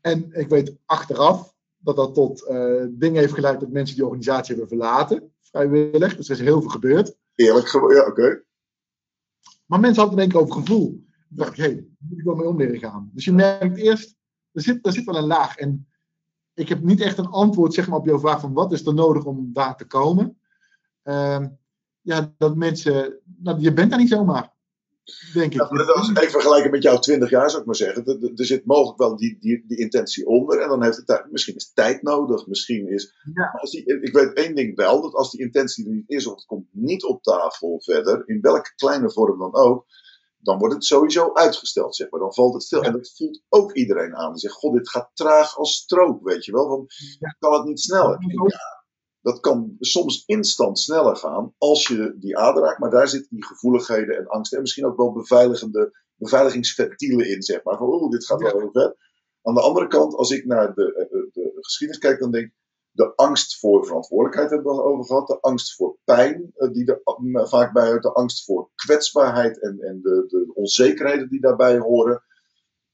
En 0.00 0.32
ik 0.32 0.48
weet 0.48 0.76
achteraf 0.84 1.54
dat 1.76 1.96
dat 1.96 2.14
tot 2.14 2.46
eh, 2.46 2.84
dingen 2.90 3.20
heeft 3.20 3.34
geleid 3.34 3.60
dat 3.60 3.70
mensen 3.70 3.94
die 3.96 4.04
organisatie 4.04 4.56
hebben 4.56 4.78
verlaten, 4.78 5.32
vrijwillig. 5.56 6.16
Dus 6.16 6.28
er 6.28 6.34
is 6.34 6.40
heel 6.40 6.60
veel 6.60 6.70
gebeurd. 6.70 7.16
Eerlijk 7.34 7.72
ja, 7.72 8.06
oké. 8.06 8.42
Maar 9.66 9.80
mensen 9.80 10.02
hadden 10.02 10.18
het 10.20 10.26
één 10.26 10.28
keer 10.28 10.40
over 10.40 10.62
gevoel. 10.62 10.88
Toen 11.28 11.36
dacht 11.36 11.50
ik, 11.50 11.56
hé, 11.56 11.74
daar 11.74 11.84
moet 11.98 12.18
ik 12.18 12.24
wel 12.24 12.34
mee 12.34 12.48
om 12.48 12.56
leren 12.56 12.78
gaan. 12.78 13.10
Dus 13.12 13.24
je 13.24 13.32
merkt 13.32 13.76
eerst, 13.76 14.16
er 14.52 14.62
zit, 14.62 14.86
er 14.86 14.92
zit 14.92 15.04
wel 15.04 15.16
een 15.16 15.26
laag. 15.26 15.56
En 15.56 15.88
ik 16.54 16.68
heb 16.68 16.82
niet 16.82 17.00
echt 17.00 17.18
een 17.18 17.26
antwoord 17.26 17.74
zeg 17.74 17.88
maar, 17.88 17.98
op 17.98 18.06
jouw 18.06 18.18
vraag 18.18 18.40
van 18.40 18.52
wat 18.52 18.72
is 18.72 18.86
er 18.86 18.94
nodig 18.94 19.24
om 19.24 19.52
daar 19.52 19.76
te 19.76 19.86
komen. 19.86 20.40
Ehm, 21.02 21.48
ja, 22.00 22.34
dat 22.38 22.56
mensen, 22.56 23.20
nou, 23.24 23.60
je 23.60 23.72
bent 23.72 23.90
daar 23.90 23.98
niet 23.98 24.08
zomaar, 24.08 24.52
denk 25.34 25.52
ik. 25.52 25.58
Dat 25.58 26.02
is 26.02 26.08
even 26.08 26.30
vergelijken 26.30 26.70
met 26.70 26.82
jouw 26.82 26.98
20 26.98 27.30
jaar, 27.30 27.48
zou 27.48 27.60
ik 27.60 27.66
maar 27.66 27.76
zeggen. 27.76 28.06
Er, 28.36 28.46
zit 28.46 28.64
mogelijk 28.64 28.98
wel 28.98 29.16
die, 29.16 29.36
die, 29.40 29.64
die 29.66 29.78
intentie 29.78 30.26
onder. 30.26 30.60
En 30.60 30.68
dan 30.68 30.82
heeft 30.82 30.96
het 30.96 31.06
tijd, 31.06 31.30
misschien 31.30 31.54
is 31.54 31.72
tijd 31.72 32.02
nodig. 32.02 32.46
Misschien 32.46 32.88
is. 32.88 33.14
Ja. 33.34 33.58
Als 33.60 33.70
die, 33.70 34.00
ik 34.00 34.12
weet 34.12 34.32
één 34.32 34.54
ding 34.54 34.76
wel: 34.76 35.02
dat 35.02 35.14
als 35.14 35.30
die 35.30 35.40
intentie 35.40 35.86
er 35.86 35.92
niet 35.92 36.10
is, 36.10 36.26
of 36.26 36.34
het 36.34 36.44
komt 36.44 36.66
niet 36.70 37.04
op 37.04 37.22
tafel 37.22 37.80
verder, 37.82 38.22
in 38.28 38.40
welke 38.40 38.72
kleine 38.76 39.10
vorm 39.10 39.38
dan 39.38 39.54
ook, 39.54 39.86
dan 40.38 40.58
wordt 40.58 40.74
het 40.74 40.84
sowieso 40.84 41.32
uitgesteld, 41.32 41.96
zeg 41.96 42.10
maar. 42.10 42.20
Dan 42.20 42.34
valt 42.34 42.54
het 42.54 42.62
stil. 42.62 42.80
Ja. 42.80 42.86
En 42.86 42.92
dat 42.92 43.12
voelt 43.16 43.42
ook 43.48 43.72
iedereen 43.72 44.16
aan. 44.16 44.30
Die 44.30 44.40
zegt: 44.40 44.54
God, 44.54 44.74
dit 44.74 44.88
gaat 44.88 45.10
traag 45.14 45.56
als 45.56 45.74
stroop, 45.74 46.22
weet 46.24 46.44
je 46.44 46.52
wel. 46.52 46.68
Want 46.68 46.94
Ja. 47.18 47.36
kan 47.38 47.52
het 47.52 47.64
niet 47.64 47.80
sneller? 47.80 48.18
Ja, 48.20 48.75
dat 49.26 49.40
kan 49.40 49.76
soms 49.80 50.24
instant 50.26 50.78
sneller 50.78 51.16
gaan 51.16 51.54
als 51.58 51.86
je 51.86 52.16
die 52.18 52.36
ader 52.38 52.62
raakt. 52.62 52.78
Maar 52.78 52.90
daar 52.90 53.08
zitten 53.08 53.30
die 53.30 53.44
gevoeligheden 53.44 54.16
en 54.16 54.26
angsten. 54.26 54.56
En 54.56 54.62
misschien 54.62 54.86
ook 54.86 54.96
wel 54.96 55.12
beveiligende, 55.12 55.98
beveiligingsventielen 56.14 57.28
in, 57.28 57.42
zeg 57.42 57.62
maar. 57.64 57.76
Van, 57.76 57.86
oeh, 57.86 58.10
dit 58.10 58.26
gaat 58.26 58.40
wel 58.40 58.54
Ja. 58.54 58.58
heel 58.58 58.72
ver. 58.72 58.96
Aan 59.42 59.54
de 59.54 59.60
andere 59.60 59.86
kant, 59.86 60.14
als 60.14 60.30
ik 60.30 60.44
naar 60.46 60.74
de, 60.74 60.94
eh, 60.94 61.10
de, 61.10 61.28
de 61.32 61.56
geschiedenis 61.60 62.02
kijk, 62.02 62.20
dan 62.20 62.30
denk 62.30 62.44
ik. 62.46 62.54
De 62.90 63.14
angst 63.14 63.58
voor 63.58 63.86
verantwoordelijkheid 63.86 64.50
hebben 64.50 64.72
we 64.72 64.80
al 64.80 64.86
over 64.86 65.04
gehad. 65.04 65.26
De 65.26 65.40
angst 65.40 65.74
voor 65.74 65.98
pijn, 66.04 66.50
eh, 66.54 66.72
die 66.72 66.86
er 66.86 67.00
eh, 67.04 67.46
vaak 67.46 67.72
bij 67.72 67.88
hoort. 67.88 68.02
De 68.02 68.12
angst 68.12 68.44
voor 68.44 68.70
kwetsbaarheid 68.74 69.62
en, 69.62 69.80
en 69.80 70.00
de, 70.02 70.24
de 70.28 70.50
onzekerheden 70.54 71.28
die 71.28 71.40
daarbij 71.40 71.78
horen. 71.78 72.22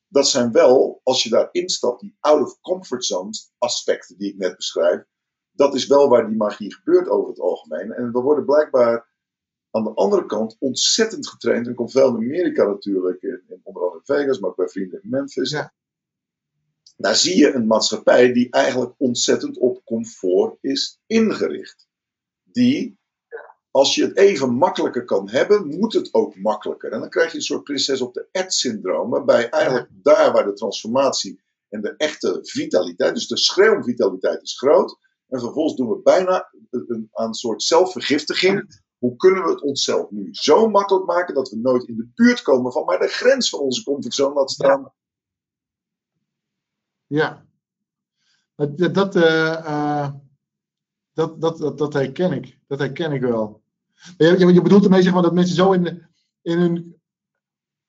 Dat 0.09 0.29
zijn 0.29 0.53
wel, 0.53 1.01
als 1.03 1.23
je 1.23 1.31
daarin 1.31 1.69
stapt, 1.69 2.01
die 2.01 2.17
out 2.21 2.43
of 2.43 2.61
comfort 2.61 3.05
zones 3.05 3.53
aspecten 3.59 4.19
die 4.19 4.33
ik 4.33 4.39
net 4.39 4.57
beschrijf 4.57 5.11
dat 5.53 5.75
is 5.75 5.87
wel 5.87 6.09
waar 6.09 6.27
die 6.27 6.37
magie 6.37 6.75
gebeurt 6.75 7.09
over 7.09 7.29
het 7.29 7.41
algemeen. 7.41 7.93
En 7.93 8.13
we 8.13 8.21
worden 8.21 8.45
blijkbaar 8.45 9.11
aan 9.71 9.85
de 9.85 9.95
andere 9.95 10.27
kant 10.27 10.57
ontzettend 10.59 11.29
getraind. 11.29 11.67
En 11.67 11.75
komt 11.75 11.91
veel 11.91 12.09
in 12.09 12.15
Amerika 12.15 12.65
natuurlijk, 12.65 13.23
in, 13.23 13.43
in 13.49 13.61
onder 13.63 13.83
andere 13.83 14.03
Vegas, 14.05 14.39
maar 14.39 14.51
ook 14.51 14.57
bij 14.57 14.69
vrienden 14.69 15.03
in 15.03 15.11
Memphis. 15.11 15.51
Ja. 15.51 15.73
Daar 16.97 17.17
zie 17.17 17.37
je 17.37 17.53
een 17.53 17.67
maatschappij 17.67 18.33
die 18.33 18.51
eigenlijk 18.51 18.95
ontzettend 18.99 19.59
op 19.59 19.85
comfort 19.85 20.59
is 20.61 21.01
ingericht. 21.07 21.89
Die, 22.43 22.99
als 23.71 23.95
je 23.95 24.05
het 24.05 24.17
even 24.17 24.55
makkelijker 24.55 25.05
kan 25.05 25.29
hebben, 25.29 25.67
moet 25.67 25.93
het 25.93 26.15
ook 26.15 26.37
makkelijker. 26.37 26.93
En 26.93 27.01
dan 27.01 27.09
krijg 27.09 27.31
je 27.31 27.37
een 27.37 27.43
soort 27.43 27.65
prinses 27.65 28.01
op 28.01 28.15
de 28.15 28.29
ed 28.33 28.55
syndroom, 28.55 29.11
waarbij 29.11 29.51
eigenlijk 29.51 29.89
daar 29.91 30.33
waar 30.33 30.45
de 30.45 30.53
transformatie 30.53 31.41
en 31.69 31.81
de 31.81 31.95
echte 31.97 32.39
vitaliteit, 32.43 33.15
dus 33.15 33.27
de 33.27 33.39
schreeuwvitaliteit 33.39 34.43
is 34.43 34.59
groot. 34.59 34.99
En 35.33 35.41
vervolgens 35.41 35.77
doen 35.77 35.89
we 35.89 36.01
bijna 36.03 36.53
een, 36.71 37.09
een, 37.13 37.35
soort 37.35 37.63
zelfvergiftiging. 37.63 38.83
Hoe 38.99 39.17
kunnen 39.17 39.45
we 39.45 39.51
het 39.51 39.63
onszelf 39.63 40.11
nu 40.11 40.29
zo 40.35 40.69
makkelijk 40.69 41.07
maken 41.07 41.35
dat 41.35 41.49
we 41.49 41.57
nooit 41.57 41.89
in 41.89 41.97
de 41.97 42.09
buurt 42.15 42.43
komen 42.43 42.73
van 42.73 42.85
maar 42.85 42.99
de 42.99 43.09
grens 43.09 43.49
van 43.49 43.61
onze 43.61 43.83
comfortzone 43.83 44.35
laten 44.35 44.55
staan? 44.55 44.93
Ja. 47.07 47.47
Dat, 48.55 48.95
dat, 48.95 49.17
eh, 49.17 49.67
eh, 49.67 50.13
dat, 51.13 51.41
dat, 51.41 51.59
dat, 51.59 51.79
dat 51.79 51.93
herken 51.93 52.33
ik. 52.33 52.59
Dat 52.67 52.79
herken 52.79 53.13
ik 53.13 53.21
wel. 53.21 53.63
Je, 54.17 54.39
je, 54.39 54.53
je 54.53 54.63
bedoelt 54.63 54.85
ermee 54.85 55.03
zeg 55.03 55.13
maar, 55.13 55.23
dat 55.23 55.35
mensen 55.35 55.57
zo 55.57 55.73
in, 55.73 56.09
in 56.43 56.59
hun. 56.59 57.02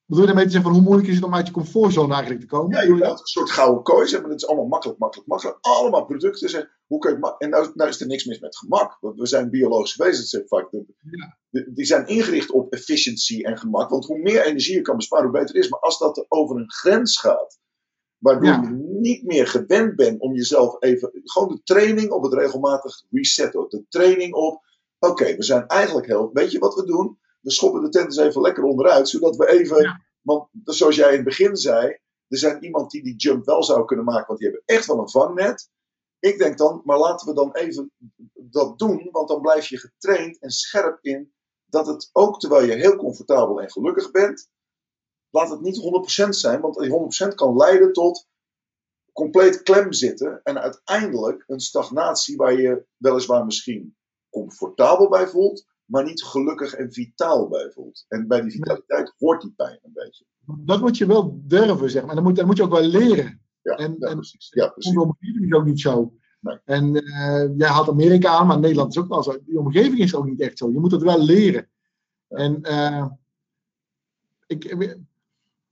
Bedoel 0.05 0.21
je 0.21 0.25
daarmee 0.31 0.45
te 0.45 0.51
zeggen 0.51 0.69
van 0.69 0.80
hoe 0.80 0.88
moeilijk 0.88 1.09
is 1.09 1.15
het 1.15 1.23
om 1.23 1.34
uit 1.35 1.47
je 1.47 1.53
comfortzone 1.53 2.13
eigenlijk 2.13 2.41
te 2.41 2.47
komen? 2.47 2.75
Ja, 2.75 2.81
je 2.95 3.03
een 3.03 3.17
soort 3.23 3.51
gouden 3.51 3.84
kooi, 3.84 4.11
maar. 4.11 4.30
Het 4.30 4.41
is 4.41 4.47
allemaal 4.47 4.67
makkelijk, 4.67 4.99
makkelijk, 4.99 5.30
makkelijk. 5.30 5.57
Allemaal 5.61 6.05
producten. 6.05 6.49
Zeg, 6.49 6.67
hoe 6.85 6.99
kun 6.99 7.11
je 7.11 7.35
en 7.38 7.49
nou, 7.49 7.71
nou 7.73 7.89
is 7.89 8.01
er 8.01 8.07
niks 8.07 8.25
mis 8.25 8.39
met 8.39 8.57
gemak. 8.57 8.97
Want 9.01 9.19
we 9.19 9.27
zijn 9.27 9.49
biologisch 9.49 9.95
wezens, 9.95 10.41
vaak. 10.45 10.67
Ja. 10.71 11.38
Die 11.73 11.85
zijn 11.85 12.07
ingericht 12.07 12.51
op 12.51 12.73
efficiëntie 12.73 13.43
en 13.43 13.57
gemak. 13.57 13.89
Want 13.89 14.05
hoe 14.05 14.19
meer 14.19 14.45
energie 14.45 14.75
je 14.75 14.81
kan 14.81 14.95
besparen, 14.97 15.25
hoe 15.25 15.39
beter 15.39 15.55
het 15.55 15.63
is. 15.63 15.69
Maar 15.69 15.80
als 15.80 15.97
dat 15.97 16.17
er 16.17 16.25
over 16.27 16.55
een 16.55 16.71
grens 16.71 17.19
gaat, 17.19 17.59
waardoor 18.17 18.47
Ja. 18.47 18.61
je 18.61 18.97
niet 18.99 19.23
meer 19.23 19.47
gewend 19.47 19.95
bent 19.95 20.21
om 20.21 20.34
jezelf 20.34 20.75
even. 20.80 21.11
Gewoon 21.23 21.47
de 21.47 21.61
training 21.63 22.11
op 22.11 22.23
het 22.23 22.34
regelmatig 22.34 23.03
resetten. 23.09 23.65
De 23.69 23.85
training 23.89 24.34
op. 24.34 24.61
Oké, 24.99 25.35
we 25.35 25.43
zijn 25.43 25.67
eigenlijk 25.67 26.07
heel. 26.07 26.30
Weet 26.34 26.51
je 26.51 26.59
wat 26.59 26.75
we 26.75 26.85
doen? 26.85 27.17
We 27.44 27.52
schoppen 27.52 27.82
de 27.82 27.90
tent 27.90 28.06
eens 28.06 28.18
even 28.18 28.41
lekker 28.41 28.64
onderuit, 28.64 29.10
zodat 29.10 29.36
we 29.36 29.48
even. 29.48 30.06
Want 30.22 30.49
zoals 30.64 30.95
jij 30.95 31.10
in 31.10 31.15
het 31.15 31.24
begin 31.24 31.56
zei, 31.56 31.88
er 32.28 32.38
zijn 32.38 32.64
iemand 32.64 32.91
die 32.91 33.03
die 33.03 33.15
jump 33.15 33.45
wel 33.45 33.64
zou 33.64 33.86
kunnen 33.86 34.06
maken, 34.06 34.28
want 34.28 34.40
die 34.40 34.48
hebben 34.48 34.65
echt 34.76 34.86
wel 34.86 34.99
een 34.99 35.10
vangnet. 35.10 35.70
Ik 36.20 36.38
denk 36.38 36.57
dan, 36.57 36.82
maar 36.84 36.98
laten 36.98 37.28
we 37.28 37.34
dan 37.34 37.56
even 37.56 37.91
dat 38.34 38.80
doen, 38.80 39.10
want 39.11 39.28
dan 39.28 39.41
blijf 39.41 39.68
je 39.68 39.78
getraind 39.78 40.40
en 40.40 40.49
scherp 40.49 40.98
in 41.02 41.34
dat 41.65 41.88
het 41.88 42.10
ook 42.11 42.40
terwijl 42.40 42.65
je 42.65 42.74
heel 42.74 42.95
comfortabel 42.95 43.61
en 43.61 43.72
gelukkig 43.72 44.11
bent, 44.11 44.49
laat 45.30 45.49
het 45.49 45.61
niet 45.61 46.26
100% 46.26 46.30
zijn, 46.30 46.61
want 46.61 46.76
die 46.76 47.32
100% 47.32 47.36
kan 47.36 47.57
leiden 47.57 47.94
tot 47.94 48.28
compleet 49.14 49.64
klem 49.64 49.94
zitten 49.94 50.41
en 50.44 50.61
uiteindelijk 50.61 51.44
een 51.48 51.60
stagnatie 51.60 52.38
waar 52.38 52.53
je 52.53 52.86
weliswaar 52.98 53.45
misschien 53.45 53.98
comfortabel 54.30 55.10
bij 55.10 55.28
voelt, 55.28 55.65
maar 55.94 56.03
niet 56.03 56.24
gelukkig 56.24 56.74
en 56.74 56.94
vitaal 56.94 57.48
bij 57.48 57.72
voelt. 57.74 58.06
En 58.07 58.28
bij 58.28 58.41
die 58.41 58.52
vitaliteit 58.52 59.14
hoort 59.18 59.41
die 59.41 59.53
pijn 59.56 59.80
een 59.82 59.91
beetje. 59.94 60.26
Dat 60.45 60.80
moet 60.82 60.98
je 60.98 61.06
wel 61.06 61.41
durven, 61.44 61.90
zeg 61.90 62.02
maar. 62.02 62.10
En 62.10 62.15
dan 62.15 62.24
moet, 62.24 62.45
moet 62.45 62.57
je 62.57 62.64
ook 62.64 62.72
wel 62.72 62.84
leren. 62.84 63.41
Ja, 63.61 63.76
En- 63.76 63.95
ja, 63.99 64.07
en- 64.07 64.15
precies. 64.15 64.49
Ja, 64.49 64.68
precies. 64.68 64.98
Omgeving 64.98 65.45
is 65.45 65.53
ook 65.53 65.65
niet 65.65 65.80
zo. 65.80 66.14
Nee. 66.40 66.57
En 66.65 66.95
eh, 66.95 67.57
jij 67.57 67.68
haalt 67.68 67.90
Amerika 67.90 68.30
aan, 68.30 68.48
maar 68.48 68.60
Nederland 68.60 68.95
is 68.95 69.02
ook 69.02 69.07
wel 69.07 69.24
zo. 69.24 69.38
Die 69.45 69.60
omgeving 69.60 69.99
is 69.99 70.15
ook 70.15 70.26
niet 70.26 70.41
echt 70.41 70.57
zo. 70.57 70.72
Je 70.72 70.80
moet 70.80 70.91
het 70.91 71.02
wel 71.03 71.24
leren. 71.24 71.70
En 72.28 72.61
eh, 72.61 73.06
ik, 74.48 74.64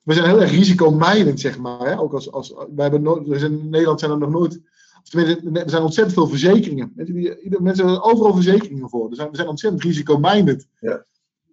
we 0.01 0.13
zijn 0.13 0.25
heel 0.29 0.41
erg 0.41 0.51
risicomijdend, 0.51 1.39
zeg 1.39 1.57
maar. 1.57 1.87
Hè? 1.87 1.99
Ook 1.99 2.13
als, 2.13 2.31
als, 2.31 2.53
wij 2.53 2.69
hebben 2.75 3.01
nooit, 3.01 3.41
in 3.41 3.69
Nederland 3.69 3.99
zijn 3.99 4.11
er 4.11 4.17
nog 4.17 4.29
nooit. 4.29 4.61
Er 5.09 5.69
zijn 5.69 5.83
ontzettend 5.83 6.13
veel 6.13 6.27
verzekeringen. 6.27 6.91
Mensen, 6.95 7.85
hebben 7.85 8.03
overal 8.03 8.33
verzekeringen 8.33 8.89
voor. 8.89 9.09
Er 9.09 9.15
zijn, 9.15 9.29
we 9.29 9.35
zijn 9.35 9.47
ontzettend 9.47 9.83
risicomijdend. 9.83 10.67
Ja. 10.79 11.05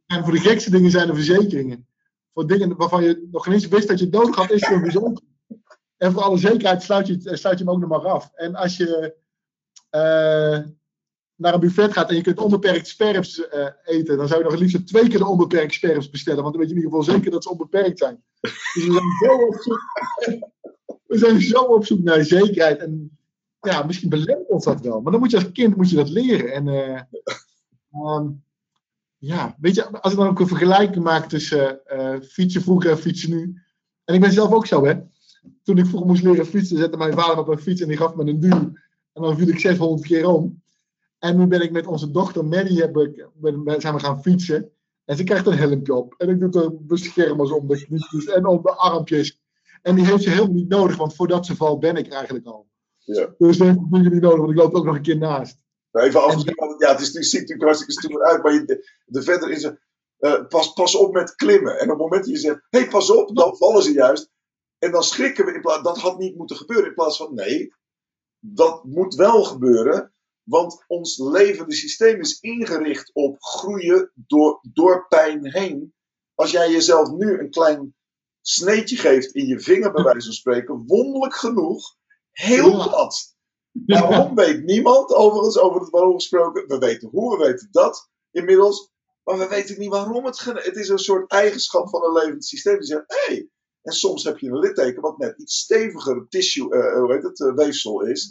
En 0.06 0.24
voor 0.24 0.32
de 0.32 0.40
gekste 0.40 0.70
dingen 0.70 0.90
zijn 0.90 1.08
er 1.08 1.14
verzekeringen. 1.14 1.86
Voor 2.34 2.46
dingen 2.46 2.76
waarvan 2.76 3.02
je 3.04 3.28
nog 3.30 3.44
geen 3.44 3.52
eens 3.54 3.68
wist 3.68 3.88
dat 3.88 3.98
je 3.98 4.04
het 4.04 4.14
nodig 4.14 4.36
had, 4.36 4.50
is 4.50 4.62
er 4.62 4.72
een 4.72 4.80
verzekering. 4.82 5.20
En 5.96 6.12
voor 6.12 6.22
alle 6.22 6.38
zekerheid 6.38 6.82
sluit 6.82 7.06
je, 7.06 7.12
het- 7.22 7.38
sluit 7.38 7.58
je 7.58 7.64
hem 7.64 7.74
ook 7.74 7.80
nog 7.80 7.88
maar 7.88 8.08
af. 8.12 8.30
En 8.34 8.54
als 8.54 8.76
je 8.76 9.14
eh, 9.90 10.58
naar 11.34 11.54
een 11.54 11.60
buffet 11.60 11.92
gaat 11.92 12.08
en 12.10 12.16
je 12.16 12.22
kunt 12.22 12.38
onbeperkt 12.40 12.86
sperps 12.88 13.48
eh, 13.48 13.66
eten, 13.84 14.16
dan 14.16 14.26
zou 14.26 14.38
je 14.38 14.44
nog 14.44 14.52
het 14.52 14.62
liefst 14.62 14.86
twee 14.86 15.08
keer 15.08 15.18
de 15.18 15.26
onbeperkt 15.26 15.74
sperps 15.74 16.10
bestellen. 16.10 16.42
Want 16.42 16.54
dan 16.54 16.62
weet 16.62 16.70
je 16.72 16.76
in 16.76 16.82
ieder 16.84 16.98
geval 16.98 17.14
zeker 17.14 17.30
dat 17.30 17.42
ze 17.42 17.50
onbeperkt 17.50 17.98
zijn. 17.98 18.22
Dus 18.40 18.52
we 18.72 18.92
zijn 18.92 19.28
zo 19.28 19.36
op 19.46 19.54
zoek, 19.60 19.80
we 21.06 21.18
zijn 21.18 21.40
zo 21.40 21.58
op 21.60 21.86
zoek 21.86 22.02
naar 22.02 22.24
zekerheid. 22.24 22.78
En 22.80 23.17
ja, 23.60 23.82
misschien 23.82 24.08
belemmert 24.08 24.48
ons 24.48 24.64
dat 24.64 24.80
wel. 24.80 25.00
Maar 25.00 25.12
dan 25.12 25.20
moet 25.20 25.30
je 25.30 25.36
als 25.36 25.52
kind 25.52 25.76
moet 25.76 25.90
je 25.90 25.96
dat 25.96 26.08
leren. 26.08 26.52
En 26.52 26.68
eh, 26.68 27.02
ehm, 27.92 28.30
ja, 29.18 29.56
weet 29.60 29.74
je, 29.74 30.00
als 30.00 30.12
ik 30.12 30.18
dan 30.18 30.28
ook 30.28 30.40
een 30.40 30.48
vergelijking 30.48 31.04
maak 31.04 31.28
tussen 31.28 31.86
eh, 31.86 32.20
fietsen 32.20 32.62
vroeger 32.62 32.90
en 32.90 32.98
fietsen 32.98 33.30
nu. 33.30 33.62
En 34.04 34.14
ik 34.14 34.20
ben 34.20 34.32
zelf 34.32 34.52
ook 34.52 34.66
zo, 34.66 34.84
hè. 34.84 34.94
Toen 35.62 35.78
ik 35.78 35.86
vroeger 35.86 36.08
moest 36.08 36.22
leren 36.22 36.46
fietsen, 36.46 36.78
zette 36.78 36.96
mijn 36.96 37.12
vader 37.12 37.38
op 37.38 37.48
een 37.48 37.58
fiets 37.58 37.80
en 37.80 37.88
die 37.88 37.96
gaf 37.96 38.14
me 38.14 38.24
een 38.24 38.40
duw. 38.40 38.72
En 39.12 39.22
dan 39.22 39.36
viel 39.36 39.48
ik 39.48 39.58
600 39.58 40.06
keer 40.06 40.26
om. 40.26 40.62
En 41.18 41.38
nu 41.38 41.46
ben 41.46 41.62
ik 41.62 41.70
met 41.70 41.86
onze 41.86 42.10
dochter 42.10 42.44
Maddie 42.44 42.80
heb 42.80 42.96
ik, 42.96 43.28
zijn 43.78 43.94
we 43.94 44.00
gaan 44.00 44.22
fietsen. 44.22 44.70
En 45.04 45.16
ze 45.16 45.24
krijgt 45.24 45.46
een 45.46 45.58
helmpje 45.58 45.94
op. 45.94 46.14
En 46.18 46.28
ik 46.28 46.40
doe 46.40 46.62
er 46.62 46.84
beschermers 46.86 47.50
om 47.50 47.68
de 47.68 47.84
knietjes 47.84 48.26
en 48.26 48.46
om 48.46 48.62
de 48.62 48.70
armpjes. 48.70 49.40
En 49.82 49.94
die 49.94 50.06
heeft 50.06 50.22
ze 50.22 50.30
helemaal 50.30 50.52
niet 50.52 50.68
nodig, 50.68 50.96
want 50.96 51.14
voordat 51.14 51.46
ze 51.46 51.56
valt 51.56 51.80
ben 51.80 51.96
ik 51.96 52.12
eigenlijk 52.12 52.46
al. 52.46 52.67
Ja. 53.16 53.34
Dus 53.38 53.56
dat 53.56 53.66
heb 53.66 53.76
ik 53.76 54.12
niet 54.12 54.20
nodig, 54.20 54.38
want 54.38 54.50
ik 54.50 54.56
loop 54.56 54.74
ook 54.74 54.84
nog 54.84 54.94
een 54.94 55.02
keer 55.02 55.18
naast. 55.18 55.58
Nou, 55.92 56.06
even 56.06 56.22
afgesproken, 56.22 56.86
ja, 56.86 56.92
het 56.92 57.00
is, 57.00 57.14
het 57.14 57.24
ziet 57.24 57.40
natuurlijk 57.40 57.62
hartstikke 57.62 57.92
stoer 57.92 58.24
uit, 58.24 58.42
maar 58.42 58.52
je, 58.52 58.64
de, 58.64 58.90
de 59.04 59.22
verder 59.22 59.50
is 59.50 59.62
er, 59.62 59.86
eh, 60.18 60.46
pas, 60.46 60.72
pas 60.72 60.94
op 60.94 61.12
met 61.12 61.34
klimmen. 61.34 61.78
En 61.78 61.84
op 61.84 61.88
het 61.88 61.98
moment 61.98 62.24
dat 62.24 62.30
je 62.30 62.38
zegt, 62.38 62.66
hé, 62.70 62.78
hey, 62.78 62.88
pas 62.88 63.10
op, 63.10 63.36
dan 63.36 63.56
vallen 63.56 63.82
ze 63.82 63.92
juist. 63.92 64.30
En 64.78 64.90
dan 64.90 65.02
schrikken 65.02 65.44
we, 65.44 65.54
in 65.54 65.60
plaats, 65.60 65.82
dat 65.82 65.98
had 65.98 66.18
niet 66.18 66.36
moeten 66.36 66.56
gebeuren. 66.56 66.86
In 66.86 66.94
plaats 66.94 67.16
van, 67.16 67.34
nee, 67.34 67.74
dat 68.38 68.84
moet 68.84 69.14
wel 69.14 69.44
gebeuren. 69.44 70.12
Want 70.42 70.84
ons 70.86 71.18
levende 71.18 71.74
systeem 71.74 72.20
is 72.20 72.40
ingericht 72.40 73.14
op 73.14 73.36
groeien 73.42 74.12
door, 74.14 74.60
door 74.72 75.06
pijn 75.08 75.52
heen. 75.52 75.94
Als 76.34 76.50
jij 76.50 76.70
jezelf 76.70 77.10
nu 77.10 77.38
een 77.38 77.50
klein 77.50 77.94
sneetje 78.40 78.96
geeft 78.96 79.34
in 79.34 79.46
je 79.46 79.60
vinger, 79.60 79.92
bij 79.92 80.02
wijze 80.02 80.26
van 80.26 80.32
spreken, 80.32 80.82
wonderlijk 80.86 81.34
genoeg, 81.34 81.96
heel 82.38 82.70
Ja. 82.78 82.86
plat. 82.88 83.36
Waarom 83.86 84.34
weet 84.34 84.64
niemand, 84.64 85.12
overigens, 85.14 85.58
over 85.58 85.80
het 85.80 85.90
waarom 85.90 86.14
gesproken. 86.14 86.66
We 86.66 86.78
weten 86.78 87.08
hoe, 87.08 87.36
we 87.38 87.44
weten 87.46 87.68
dat 87.70 88.08
inmiddels. 88.30 88.90
Maar 89.24 89.38
we 89.38 89.48
weten 89.48 89.78
niet 89.78 89.88
waarom 89.90 90.24
het. 90.24 90.40
Het 90.44 90.76
is 90.76 90.88
een 90.88 90.98
soort 90.98 91.30
eigenschap 91.30 91.88
van 91.88 92.04
een 92.04 92.12
levend 92.12 92.44
systeem. 92.44 92.74
Die 92.78 92.86
zegt, 92.86 93.04
hé. 93.06 93.34
Hey. 93.34 93.48
En 93.82 93.92
soms 93.92 94.24
heb 94.24 94.38
je 94.38 94.46
een 94.48 94.58
litteken 94.58 95.02
wat 95.02 95.18
net 95.18 95.38
iets 95.38 95.58
steviger 95.58 96.26
tissue, 96.28 96.70
eh, 96.74 96.98
hoe 97.00 97.12
heet 97.12 97.22
het, 97.22 97.40
eh, 97.40 97.54
weefsel 97.54 98.00
is 98.06 98.28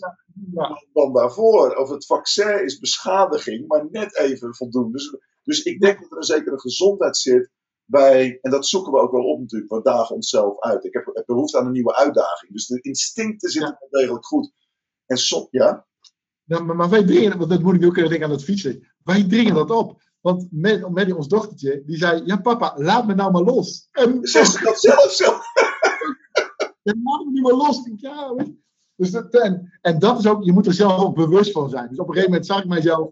Ja. 0.54 0.84
dan 0.94 1.14
daarvoor. 1.14 1.76
Of 1.76 1.90
het 1.90 2.06
vaccin 2.06 2.64
is 2.64 2.80
beschadiging, 2.80 3.68
maar 3.68 3.88
net 3.92 4.16
even 4.18 4.56
voldoende. 4.56 4.92
Dus, 4.92 5.16
dus 5.44 5.64
ik 5.64 5.80
denk 5.82 6.02
dat 6.02 6.12
er 6.12 6.18
een 6.18 6.24
zekere 6.24 6.60
gezondheid 6.60 7.18
zit 7.18 7.50
bij, 7.88 8.40
en 8.42 8.52
dat 8.52 8.68
zoeken 8.68 8.92
we 8.92 9.00
ook 9.00 9.12
wel 9.12 9.24
op 9.24 9.40
natuurlijk, 9.40 9.72
we 9.72 9.82
dagen 9.82 10.16
onszelf 10.16 10.60
uit. 10.60 10.86
Ik 10.86 10.94
heb, 10.94 11.06
heb 11.14 11.26
behoefte 11.26 11.60
aan 11.60 11.66
een 11.66 11.72
nieuwe 11.72 11.96
uitdaging. 11.96 12.52
Dus 12.52 12.68
de 12.68 12.82
instincten 12.82 13.50
zitten 13.50 13.78
wel 13.80 14.02
degelijk 14.02 14.26
goed. 14.26 14.52
En 15.06 15.18
ja, 15.50 15.86
maar, 16.60 16.76
maar 16.76 16.90
wij 16.90 17.04
dringen, 17.04 17.38
want 17.38 17.50
dat 17.50 17.62
moet 17.62 17.74
ik 17.74 17.80
nu 17.80 17.88
ook 17.88 17.96
denken 17.96 18.24
aan 18.24 18.32
het 18.32 18.44
fietsen. 18.44 18.88
Wij 19.04 19.28
dringen 19.28 19.54
dat 19.54 19.70
op. 19.70 20.02
Want 20.22 20.48
met, 20.52 20.90
met 20.90 21.14
ons 21.14 21.28
dochtertje, 21.28 21.84
die 21.86 21.98
zei: 21.98 22.22
Ja, 22.26 22.38
papa, 22.38 22.74
laat 22.78 23.08
me 23.08 23.14
nou 23.14 23.32
maar 23.32 23.42
los. 23.42 23.88
En 23.92 24.20
zegt 24.28 24.52
ze 24.52 24.64
dat 24.64 24.80
zelf 24.80 25.12
zo? 25.12 25.26
Ja, 26.82 26.94
laat 27.04 27.26
me 27.26 27.32
niet 27.32 27.44
meer 27.44 27.54
los. 27.54 27.84
Denk, 27.84 28.00
Ja, 28.00 28.36
dus 28.96 29.12
dat, 29.12 29.34
en, 29.34 29.78
en 29.82 30.00
dat 30.00 30.20
is 30.20 30.28
ook, 30.28 30.44
je 30.44 30.52
moet 30.52 30.66
er 30.66 30.74
zelf 30.74 31.02
ook 31.02 31.16
bewust 31.16 31.52
van 31.52 31.70
zijn. 31.70 31.90
Dus 31.90 32.00
op 32.00 32.08
een 32.08 32.14
gegeven 32.14 32.32
moment 32.32 32.48
zag 32.50 32.60
ik 32.60 32.68
mijzelf, 32.68 33.12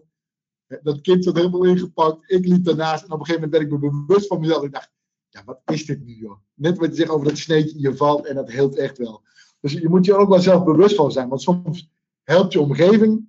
dat 0.82 1.00
kind 1.00 1.24
zat 1.24 1.36
helemaal 1.36 1.64
ingepakt, 1.64 2.30
ik 2.30 2.46
liep 2.46 2.64
daarnaast 2.64 3.04
en 3.04 3.12
op 3.12 3.18
een 3.18 3.26
gegeven 3.26 3.48
moment 3.48 3.70
ben 3.70 3.78
ik 3.78 3.82
me 3.82 3.90
bewust 4.06 4.26
van 4.26 4.40
mezelf. 4.40 4.62
Ik 4.62 4.72
dacht, 4.72 4.90
ja, 5.28 5.42
wat 5.44 5.60
is 5.64 5.86
dit 5.86 6.04
nu 6.04 6.14
joh? 6.14 6.38
Net 6.54 6.78
wat 6.78 6.88
je 6.88 6.94
zegt 6.94 7.10
over 7.10 7.28
dat 7.28 7.38
sneetje, 7.38 7.80
je 7.80 7.96
valt 7.96 8.26
en 8.26 8.34
dat 8.34 8.52
helpt 8.52 8.76
echt 8.76 8.98
wel. 8.98 9.22
Dus 9.60 9.72
je 9.72 9.88
moet 9.88 10.04
je 10.04 10.12
er 10.12 10.18
ook 10.18 10.28
wel 10.28 10.40
zelf 10.40 10.64
bewust 10.64 10.96
van 10.96 11.12
zijn, 11.12 11.28
want 11.28 11.42
soms 11.42 11.90
helpt 12.22 12.52
je 12.52 12.60
omgeving, 12.60 13.28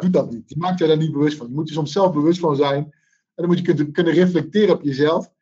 doet 0.00 0.12
dat 0.12 0.30
niet. 0.30 0.48
Die 0.48 0.58
maakt 0.58 0.78
je 0.78 0.86
daar 0.86 0.96
niet 0.96 1.12
bewust 1.12 1.36
van. 1.36 1.48
Je 1.48 1.54
moet 1.54 1.68
je 1.68 1.74
soms 1.74 1.92
zelf 1.92 2.12
bewust 2.12 2.40
van 2.40 2.56
zijn 2.56 2.84
en 2.84 2.92
dan 3.34 3.46
moet 3.46 3.58
je 3.58 3.64
kunnen, 3.64 3.92
kunnen 3.92 4.12
reflecteren 4.12 4.74
op 4.74 4.82
jezelf. 4.82 5.32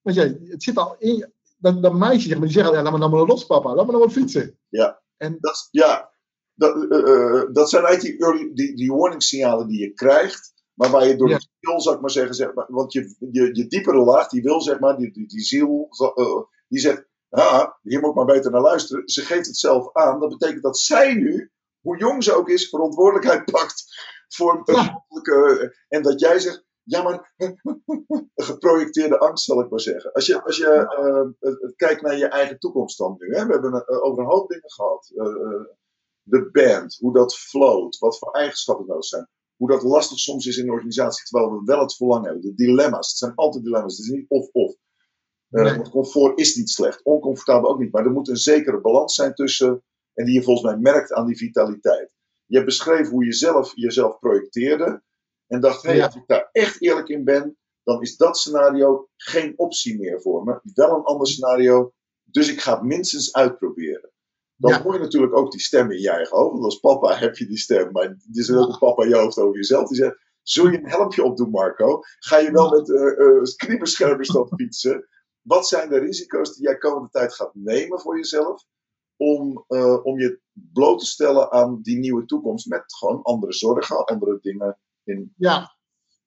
Want 0.00 0.16
ja, 0.16 0.22
het 0.24 0.62
zit 0.62 0.76
al 0.76 0.96
in 0.98 1.16
je. 1.16 1.34
Dat, 1.58 1.82
dat 1.82 1.94
meisje 1.94 2.28
zeg 2.28 2.38
maar, 2.38 2.46
die 2.46 2.56
zegt, 2.56 2.72
ja, 2.72 2.82
laat 2.82 2.92
me 2.92 2.98
nou 2.98 3.10
maar 3.10 3.26
los 3.26 3.46
papa, 3.46 3.74
laat 3.74 3.86
me 3.86 3.92
nou 3.92 4.04
maar 4.04 4.14
fietsen. 4.14 4.58
Ja. 4.68 5.02
En 5.16 5.36
Dat, 5.40 5.68
ja, 5.70 6.10
dat, 6.54 6.90
eh, 6.90 6.98
eh, 6.98 7.52
dat 7.52 7.70
zijn 7.70 7.84
eigenlijk 7.84 8.18
die, 8.18 8.26
early, 8.26 8.50
die, 8.54 8.76
die 8.76 8.92
warning 8.92 9.22
signalen 9.22 9.68
die 9.68 9.80
je 9.80 9.92
krijgt. 9.92 10.54
Maar 10.76 10.90
waar 10.90 11.06
je 11.06 11.16
door 11.16 11.28
Ja. 11.28 11.38
de 11.38 11.46
ziel, 11.60 11.80
zou 11.80 11.94
ik 11.94 12.00
maar 12.00 12.10
zeggen, 12.10 12.34
zeg 12.34 12.54
maar 12.54 12.66
want 12.68 12.92
je, 12.92 13.16
je, 13.30 13.54
je 13.54 13.66
diepere 13.66 13.98
laag, 14.04 14.28
die 14.28 14.42
wil 14.42 14.60
zeg 14.60 14.78
maar, 14.78 14.96
die, 14.96 15.12
die, 15.12 15.26
die 15.28 15.40
ziel, 15.40 15.88
eh, 16.14 16.42
die 16.68 16.80
zegt, 16.80 17.06
ah, 17.28 17.70
hier 17.82 18.00
moet 18.00 18.10
ik 18.10 18.16
maar 18.16 18.24
beter 18.24 18.50
naar 18.50 18.60
luisteren. 18.60 19.08
Ze 19.08 19.22
geeft 19.22 19.46
het 19.46 19.56
zelf 19.56 19.92
aan. 19.92 20.20
Dat 20.20 20.28
betekent 20.38 20.62
dat 20.62 20.78
zij 20.78 21.14
nu, 21.14 21.50
hoe 21.80 21.98
jong 21.98 22.24
ze 22.24 22.34
ook 22.34 22.48
is, 22.48 22.68
verantwoordelijkheid 22.68 23.44
pakt 23.50 23.84
voor 24.28 24.62
een 24.64 24.74
Ja. 24.74 25.04
mogelijke... 25.08 25.74
En 25.88 26.02
dat 26.02 26.20
jij 26.20 26.38
zegt, 26.38 26.64
ja 26.82 27.02
maar, 27.02 27.32
een 27.36 28.30
geprojecteerde 28.34 29.18
angst 29.18 29.44
zal 29.44 29.60
ik 29.60 29.70
maar 29.70 29.80
zeggen. 29.80 30.12
Als 30.12 30.26
je, 30.26 30.44
als 30.44 30.56
je 30.56 30.66
eh, 30.66 31.50
eh, 31.50 31.72
kijkt 31.76 32.02
naar 32.02 32.16
je 32.18 32.26
eigen 32.28 32.58
toekomst 32.58 32.98
dan 32.98 33.14
nu, 33.18 33.34
hè? 33.34 33.46
we 33.46 33.52
hebben 33.52 33.72
het 33.74 33.88
over 33.88 34.18
een 34.22 34.30
hoop 34.30 34.48
dingen 34.48 34.70
gehad. 34.70 35.12
Eh, 35.14 35.26
eh, 35.26 35.64
de 36.22 36.50
band, 36.50 36.96
hoe 37.00 37.12
dat 37.12 37.36
float, 37.36 37.98
wat 37.98 38.18
voor 38.18 38.30
eigenschappen 38.32 38.86
nodig 38.86 39.04
zijn. 39.04 39.28
Hoe 39.56 39.68
dat 39.70 39.82
lastig 39.82 40.18
soms 40.18 40.46
is 40.46 40.56
in 40.56 40.64
een 40.64 40.70
organisatie, 40.70 41.24
terwijl 41.24 41.50
we 41.52 41.62
wel 41.64 41.80
het 41.80 41.96
verlangen 41.96 42.24
hebben. 42.24 42.42
De 42.42 42.54
dilemma's, 42.54 43.08
het 43.08 43.18
zijn 43.18 43.34
altijd 43.34 43.64
dilemma's, 43.64 43.96
het 43.96 44.06
is 44.06 44.12
niet 44.12 44.28
of-of. 44.28 44.70
Eh, 45.50 45.62
Nee. 45.62 45.74
Want 45.74 45.90
comfort 45.90 46.38
is 46.40 46.54
niet 46.56 46.70
slecht, 46.70 47.04
oncomfortabel 47.04 47.70
ook 47.70 47.78
niet. 47.78 47.92
Maar 47.92 48.04
er 48.04 48.10
moet 48.10 48.28
een 48.28 48.36
zekere 48.36 48.80
balans 48.80 49.14
zijn 49.14 49.34
tussen, 49.34 49.82
en 50.14 50.24
die 50.24 50.34
je 50.34 50.42
volgens 50.42 50.66
mij 50.66 50.78
merkt 50.78 51.12
aan 51.12 51.26
die 51.26 51.36
vitaliteit. 51.36 52.10
Je 52.44 52.54
hebt 52.54 52.66
beschreven 52.68 53.12
hoe 53.12 53.24
je 53.24 53.32
zelf 53.32 53.72
jezelf 53.74 54.18
projecteerde. 54.18 55.02
En 55.46 55.60
dacht, 55.60 55.82
hé, 55.82 55.92
Ja. 55.92 56.04
als 56.04 56.14
ik 56.14 56.26
daar 56.26 56.48
echt 56.52 56.82
eerlijk 56.82 57.08
in 57.08 57.24
ben, 57.24 57.56
dan 57.82 58.00
is 58.02 58.16
dat 58.16 58.38
scenario 58.38 59.08
geen 59.16 59.58
optie 59.58 59.98
meer 59.98 60.20
voor 60.20 60.44
me. 60.44 60.60
Wel 60.74 60.96
een 60.96 61.04
ander 61.04 61.26
scenario, 61.26 61.92
dus 62.22 62.52
ik 62.52 62.60
ga 62.60 62.72
het 62.74 62.82
minstens 62.82 63.32
uitproberen. 63.32 64.10
Dan 64.56 64.70
Ja. 64.70 64.82
hoor 64.82 64.94
je 64.94 65.00
natuurlijk 65.00 65.36
ook 65.36 65.50
die 65.50 65.60
stem 65.60 65.90
in 65.90 66.00
je 66.00 66.10
eigen 66.10 66.36
hoofd. 66.36 66.52
Want 66.52 66.64
als 66.64 66.80
papa 66.80 67.16
heb 67.16 67.36
je 67.36 67.46
die 67.46 67.58
stem, 67.58 67.92
maar 67.92 68.02
het 68.02 68.36
is 68.36 68.52
ook 68.52 68.68
een 68.72 68.78
papa 68.78 69.02
in 69.02 69.08
je 69.08 69.16
hoofd 69.16 69.38
over 69.38 69.56
jezelf. 69.56 69.88
Die 69.88 69.96
zegt, 69.96 70.16
zul 70.42 70.68
je 70.68 70.78
een 70.78 70.88
helmpje 70.88 71.22
opdoen 71.24 71.50
Marco? 71.50 72.00
Ga 72.18 72.38
je 72.38 72.50
wel 72.50 72.70
met 72.70 72.86
dan 74.26 74.48
fietsen? 74.58 75.08
Wat 75.40 75.68
zijn 75.68 75.88
de 75.88 75.98
risico's 75.98 76.54
die 76.54 76.62
jij 76.62 76.78
komende 76.78 77.08
tijd 77.08 77.34
gaat 77.34 77.54
nemen 77.54 78.00
voor 78.00 78.16
jezelf? 78.16 78.64
Om, 79.16 79.64
eh, 79.68 80.04
om 80.04 80.18
je 80.18 80.40
bloot 80.52 80.98
te 80.98 81.06
stellen 81.06 81.52
aan 81.52 81.78
die 81.82 81.98
nieuwe 81.98 82.24
toekomst 82.24 82.66
met 82.68 82.82
gewoon 82.86 83.22
andere 83.22 83.52
zorgen, 83.52 84.04
andere 84.04 84.38
dingen 84.40 84.78
in. 85.04 85.32
ja, 85.36 85.76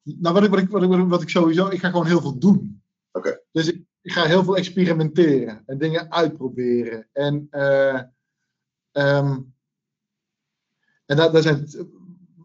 nou 0.03 0.33
wat 0.33 0.43
ik, 0.43 0.49
wat, 0.49 0.59
ik, 0.59 0.69
wat, 0.69 0.83
ik, 0.83 1.07
wat 1.07 1.21
ik 1.21 1.29
sowieso, 1.29 1.67
ik 1.67 1.79
ga 1.79 1.89
gewoon 1.89 2.05
heel 2.05 2.21
veel 2.21 2.39
doen. 2.39 2.83
Oké. 3.11 3.41
Dus 3.51 3.67
ik, 3.67 3.85
ik 4.01 4.11
ga 4.11 4.25
heel 4.25 4.43
veel 4.43 4.57
experimenteren 4.57 5.63
en 5.65 5.77
dingen 5.77 6.11
uitproberen. 6.11 7.09
En, 7.11 7.47
ehm, 8.91 9.39
en 11.05 11.17
daar, 11.17 11.31
daar 11.31 11.41
zijn, 11.41 11.67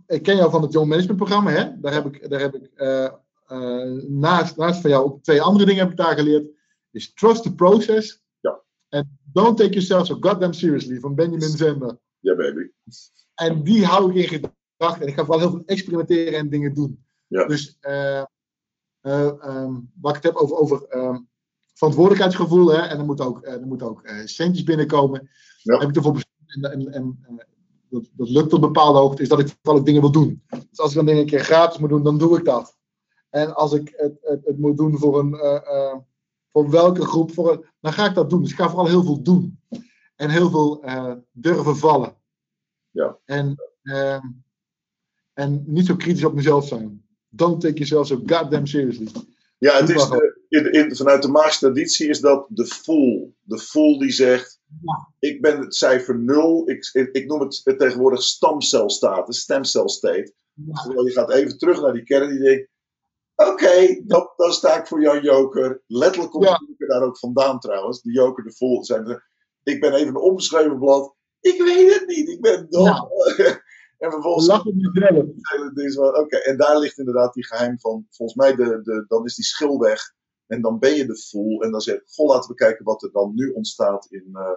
ik 0.06 0.22
ken 0.22 0.36
jou 0.36 0.50
van 0.50 0.62
het 0.62 0.72
Young 0.72 0.88
Management 0.88 1.18
programma, 1.18 1.50
hè? 1.50 1.80
Daar 1.80 1.92
heb 1.92 2.06
ik, 2.06 2.30
daar 2.30 2.40
heb 2.40 2.54
ik 2.54 2.70
eh, 2.74 3.04
eh, 3.46 4.02
naast, 4.08 4.56
naast 4.56 4.80
van 4.80 4.90
jou 4.90 5.04
ook 5.04 5.22
twee 5.22 5.42
andere 5.42 5.64
dingen 5.64 5.82
heb 5.82 5.90
ik 5.90 5.96
daar 5.96 6.16
geleerd. 6.16 6.48
Is 6.90 7.12
trust 7.12 7.42
the 7.42 7.54
process. 7.54 8.22
Ja. 8.40 8.62
En 8.88 9.18
don't 9.32 9.56
take 9.56 9.70
yourself 9.70 10.06
so 10.06 10.16
goddamn 10.20 10.52
seriously 10.52 11.00
van 11.00 11.14
Benjamin 11.14 11.48
Zender. 11.48 11.98
Ja, 12.18 12.36
baby. 12.36 12.70
En 13.34 13.62
die 13.62 13.84
hou 13.84 14.10
ik 14.10 14.16
in 14.16 14.40
gedachten. 14.78 15.02
En 15.02 15.08
ik 15.08 15.14
ga 15.14 15.24
vooral 15.24 15.40
heel 15.40 15.50
veel 15.50 15.62
experimenteren 15.66 16.38
en 16.38 16.48
dingen 16.48 16.74
doen. 16.74 17.04
Ja. 17.26 17.46
Dus 17.46 17.76
eh 17.80 18.22
eh, 19.04 19.42
ehm, 19.42 19.80
waar 20.00 20.16
ik 20.16 20.22
het 20.22 20.32
heb 20.32 20.34
over, 20.34 20.56
over 20.56 20.84
ehm, 20.88 21.18
verantwoordelijkheidsgevoel. 21.74 22.72
Hè, 22.72 22.78
en 22.78 22.98
er 22.98 23.04
moeten 23.04 23.24
ook, 23.24 23.46
er 23.46 23.66
moeten 23.66 23.88
ook 23.88 24.08
centjes 24.24 24.64
binnenkomen. 24.64 25.30
Ja. 25.62 25.78
Heb 25.78 25.88
ik 25.88 25.96
ervoor 25.96 26.12
besloten. 26.12 26.33
En, 26.54 26.72
en, 26.72 26.92
en 26.92 27.18
eh, 27.22 27.44
dat, 27.88 28.10
dat 28.12 28.28
lukt 28.28 28.48
tot 28.50 28.62
een 28.62 28.72
bepaalde 28.72 28.98
hoogte. 28.98 29.22
Is 29.22 29.28
dat 29.28 29.40
ik 29.40 29.56
vooral 29.62 29.80
ook 29.80 29.86
dingen 29.86 30.00
wil 30.00 30.12
doen. 30.12 30.42
Dus 30.48 30.78
als 30.78 30.90
ik 30.90 30.96
dan 30.96 31.06
dingen 31.06 31.20
een 31.20 31.26
keer 31.26 31.40
gratis 31.44 31.78
moet 31.78 31.88
doen, 31.88 32.02
dan 32.02 32.18
doe 32.18 32.38
ik 32.38 32.44
dat. 32.44 32.76
En 33.30 33.54
als 33.54 33.72
ik 33.72 33.92
het, 33.96 34.18
het, 34.20 34.44
het 34.44 34.58
moet 34.58 34.76
doen 34.76 34.98
voor 34.98 35.18
een. 35.18 35.34
eh, 35.34 35.54
eh, 35.54 35.96
voor 36.52 36.70
welke 36.70 37.04
groep, 37.04 37.32
voor 37.32 37.52
een, 37.52 37.64
dan 37.80 37.92
ga 37.92 38.08
ik 38.08 38.14
dat 38.14 38.30
doen. 38.30 38.42
Dus 38.42 38.50
ik 38.50 38.56
ga 38.56 38.68
vooral 38.68 38.88
heel 38.88 39.04
veel 39.04 39.22
doen. 39.22 39.60
En 40.16 40.30
heel 40.30 40.50
veel 40.50 40.84
durven 41.32 41.76
vallen. 41.76 42.16
Ja. 42.90 43.18
En, 43.24 43.56
en 45.32 45.64
niet 45.66 45.86
zo 45.86 45.96
kritisch 45.96 46.24
op 46.24 46.34
mezelf 46.34 46.66
zijn. 46.66 47.06
Don't 47.28 47.60
take 47.60 47.74
yourself 47.84 48.06
so 48.06 48.16
goddamn 48.26 48.66
seriously. 48.66 49.08
Ja, 49.58 49.76
het 49.80 49.88
is 49.88 50.08
maar 50.08 50.18
de, 50.18 50.44
in, 50.48 50.72
in, 50.72 50.96
vanuit 50.96 51.22
de 51.22 51.28
Maagse 51.28 51.58
traditie 51.58 52.08
is 52.08 52.20
dat 52.20 52.46
de 52.48 52.66
fool. 52.66 53.34
De 53.42 53.58
fool 53.58 53.98
die 53.98 54.10
zegt: 54.12 54.60
Ja. 54.82 55.12
Ik 55.18 55.40
ben 55.40 55.60
het 55.60 55.74
cijfer 55.74 56.18
nul. 56.18 56.68
Ik, 56.70 56.90
ik, 56.92 57.08
ik 57.12 57.26
noem 57.26 57.40
het 57.40 57.62
tegenwoordig 57.78 58.22
stamcelstatus, 58.22 59.40
stemcel 59.40 59.88
state. 59.88 60.32
Ja. 60.54 60.82
Terwijl 60.82 61.06
je 61.06 61.12
gaat 61.12 61.30
even 61.30 61.58
terug 61.58 61.80
naar 61.80 61.92
die 61.92 62.04
kern 62.04 62.22
en 62.22 62.28
die 62.30 62.44
denkt: 62.44 62.68
Oké, 63.34 64.02
dan, 64.06 64.30
dan 64.36 64.52
sta 64.52 64.78
ik 64.80 64.86
voor 64.86 65.02
jouw 65.02 65.20
joker. 65.20 65.82
Letterlijk 65.86 66.32
komt 66.32 66.44
Ja. 66.44 66.56
de 66.58 66.66
joker 66.68 66.88
daar 66.88 67.02
ook 67.02 67.18
vandaan 67.18 67.58
trouwens. 67.60 68.02
De 68.02 68.12
joker, 68.12 68.44
de 68.44 68.52
fool. 68.52 68.84
Zijn 68.84 69.06
er, 69.06 69.26
ik 69.62 69.80
ben 69.80 69.92
even 69.92 70.08
een 70.08 70.16
onbeschreven 70.16 70.78
blad. 70.78 71.14
Ik 71.40 71.62
weet 71.62 71.94
het 71.98 72.08
niet, 72.08 72.28
ik 72.28 72.40
ben 72.40 72.66
dom. 72.70 72.84
Ja. 72.84 73.08
en 73.98 74.10
vervolgens 74.10 74.46
Lach 74.46 74.64
op 74.66 74.74
jezelf. 74.76 75.26
hele 75.52 75.70
ding 75.74 75.88
is 75.88 75.96
wel- 75.96 76.20
Oké, 76.20 76.36
en 76.36 76.56
daar 76.56 76.78
ligt 76.78 76.98
inderdaad 76.98 77.34
die 77.34 77.46
geheim 77.46 77.78
van. 77.80 78.06
Volgens 78.10 78.38
mij, 78.38 78.54
de, 78.54 78.80
de, 78.82 79.04
dan 79.08 79.24
is 79.24 79.34
die 79.34 79.44
schil 79.44 79.78
weg. 79.78 80.12
En 80.46 80.60
dan 80.62 80.78
ben 80.78 80.94
je 80.94 81.06
de 81.06 81.16
fool. 81.16 81.62
En 81.62 81.70
dan 81.70 81.80
zeg 81.80 81.94
ik, 81.94 82.02
goh, 82.06 82.28
laten 82.28 82.50
we 82.50 82.56
kijken 82.56 82.84
wat 82.84 83.02
er 83.02 83.12
dan 83.12 83.32
nu 83.34 83.50
ontstaat 83.50 84.06
in, 84.06 84.28
eh, 84.32 84.50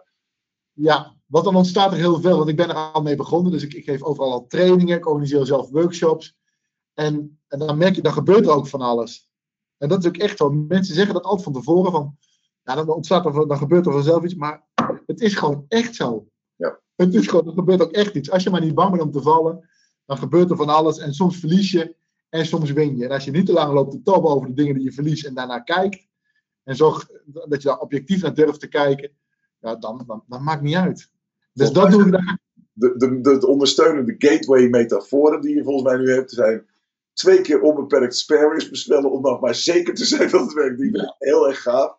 Ja, 0.73 1.15
want 1.26 1.45
dan 1.45 1.55
ontstaat 1.55 1.91
er 1.91 1.97
heel 1.97 2.22
veel. 2.22 2.38
Want 2.38 2.49
ik 2.49 2.55
ben 2.55 2.69
er 2.69 2.76
al 2.76 3.01
mee 3.01 3.15
begonnen. 3.15 3.51
Dus 3.51 3.64
ik, 3.64 3.73
ik 3.73 3.84
geef 3.84 4.03
overal 4.03 4.31
al 4.31 4.47
trainingen. 4.47 4.97
Ik 4.97 5.07
organiseer 5.07 5.45
zelf 5.45 5.69
workshops. 5.69 6.38
En, 6.93 7.39
en 7.47 7.59
dan 7.59 7.77
merk 7.77 7.95
je, 7.95 8.01
dan 8.01 8.14
gebeurt 8.14 8.45
er 8.45 8.51
ook 8.51 8.68
van 8.68 8.81
alles. 8.81 9.30
En 9.77 9.89
dat 9.89 9.99
is 9.99 10.07
ook 10.07 10.18
echt 10.18 10.38
zo. 10.38 10.49
Mensen 10.49 10.95
zeggen 10.95 11.14
dat 11.14 11.23
altijd 11.23 11.43
van 11.43 11.53
tevoren. 11.53 11.91
Van, 11.91 12.18
ja, 12.64 12.76
dan 12.76 12.89
ontstaat 12.89 13.26
er, 13.26 13.47
dan 13.47 13.57
gebeurt 13.57 13.85
er 13.85 13.91
vanzelf 13.91 14.23
iets. 14.23 14.35
Maar 14.35 14.68
het 15.05 15.22
is 15.22 15.35
gewoon 15.35 15.65
echt 15.68 15.95
zo. 15.95 16.27
Ja. 16.55 16.80
Het 16.95 17.14
is 17.14 17.27
gewoon, 17.27 17.47
er 17.47 17.53
gebeurt 17.53 17.81
ook 17.81 17.91
echt 17.91 18.15
iets. 18.15 18.31
Als 18.31 18.43
je 18.43 18.49
maar 18.49 18.61
niet 18.61 18.76
bang 18.76 18.91
bent 18.91 19.03
om 19.03 19.11
te 19.11 19.22
vallen, 19.22 19.69
dan 20.05 20.18
gebeurt 20.18 20.49
er 20.49 20.57
van 20.57 20.69
alles. 20.69 20.97
En 20.97 21.14
soms 21.14 21.38
verlies 21.38 21.72
je 21.72 21.95
en 22.29 22.45
soms 22.45 22.71
win 22.71 22.97
je. 22.97 23.05
En 23.05 23.11
als 23.11 23.25
je 23.25 23.31
niet 23.31 23.45
te 23.45 23.53
lang 23.53 23.73
loopt 23.73 23.91
te 23.91 24.01
toppen 24.01 24.31
over 24.31 24.47
de 24.47 24.53
dingen 24.53 24.73
die 24.75 24.83
je 24.83 24.91
verliest 24.91 25.25
en 25.25 25.33
daarna 25.33 25.59
kijkt. 25.59 26.05
En 26.63 26.75
zorg 26.75 27.07
dat 27.25 27.61
je 27.61 27.67
daar 27.67 27.79
objectief 27.79 28.21
naar 28.21 28.33
durft 28.33 28.59
te 28.59 28.67
kijken. 28.67 29.11
Ja, 29.59 29.75
dan, 29.75 30.03
dan, 30.07 30.23
dan 30.27 30.43
maakt 30.43 30.61
niet 30.61 30.75
uit. 30.75 31.11
Dus 31.53 31.71
dat 31.71 31.91
doe 31.91 32.05
ik 32.05 32.11
daar. 32.11 32.39
De, 32.73 32.97
de, 32.97 33.21
de, 33.21 33.37
de 33.37 33.47
ondersteunende 33.47 34.15
gateway-metaforen 34.17 35.41
die 35.41 35.55
je 35.55 35.63
volgens 35.63 35.83
mij 35.83 35.97
nu 35.97 36.11
hebt, 36.11 36.31
zijn 36.31 36.65
twee 37.13 37.41
keer 37.41 37.61
onbeperkt 37.61 38.15
spare 38.15 38.69
bestellen 38.69 39.11
om 39.11 39.21
nog 39.21 39.39
maar 39.39 39.55
zeker 39.55 39.93
te 39.93 40.05
zijn 40.05 40.29
dat 40.29 40.41
het 40.41 40.53
werkt. 40.53 40.79
Die 40.79 41.13
heel 41.17 41.47
erg 41.47 41.61
gaaf. 41.61 41.97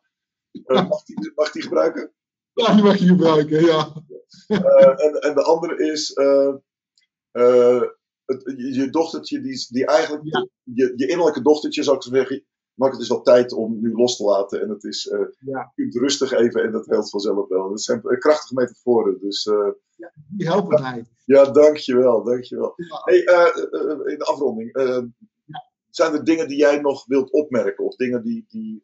Uh, 0.52 0.88
mag, 0.88 1.02
die, 1.02 1.32
mag 1.34 1.50
die 1.50 1.62
gebruiken? 1.62 2.12
Ja, 2.52 2.74
die 2.74 2.82
mag 2.82 2.96
je 2.96 3.06
gebruiken, 3.06 3.64
ja. 3.64 4.02
Uh, 4.48 5.05
en, 5.05 5.20
en 5.20 5.34
de 5.34 5.42
andere 5.42 5.90
is 5.92 6.16
uh, 6.16 6.55
het, 8.36 8.55
je 8.74 8.90
dochtertje, 8.90 9.40
die, 9.40 9.66
die 9.70 9.86
eigenlijk, 9.86 10.24
Ja. 10.24 10.46
je, 10.62 10.92
je 10.96 11.06
innerlijke 11.06 11.42
dochtertje 11.42 11.82
zou 11.82 11.96
ik 11.96 12.02
zeggen, 12.02 12.44
maar 12.74 12.90
het 12.90 13.00
is 13.00 13.09
wel 13.09 13.22
tijd 13.22 13.52
om 13.52 13.80
nu 13.80 13.92
los 13.92 14.16
te 14.16 14.24
laten. 14.24 14.60
En 14.62 14.68
het 14.68 14.84
is, 14.84 15.05
Ja. 15.40 15.72
je 15.74 15.82
kunt 15.82 15.94
rustig 15.94 16.32
even 16.32 16.62
en 16.62 16.72
dat 16.72 16.86
helpt 16.86 17.10
vanzelf 17.10 17.48
wel. 17.48 17.68
Dat 17.68 17.82
zijn 17.82 18.00
krachtige 18.00 18.55
metaforen, 18.55 19.18
dus 19.20 19.50
Die 20.36 20.46
helpen 20.46 20.82
mij. 20.82 21.05
ja, 21.24 21.44
dankjewel, 21.50 22.24
dankjewel. 22.24 22.72
Ja. 22.76 23.00
Hey, 23.05 23.24
eh, 23.24 24.12
in 24.12 24.18
de 24.18 24.24
afronding, 24.24 24.70
zijn 25.90 26.12
er 26.12 26.24
dingen 26.24 26.48
die 26.48 26.59
jij 26.59 26.80
nog 26.80 27.06
wilt 27.06 27.30
opmerken? 27.32 27.84
Of 27.84 27.96
dingen 27.96 28.22
die, 28.22 28.44
die 28.48 28.82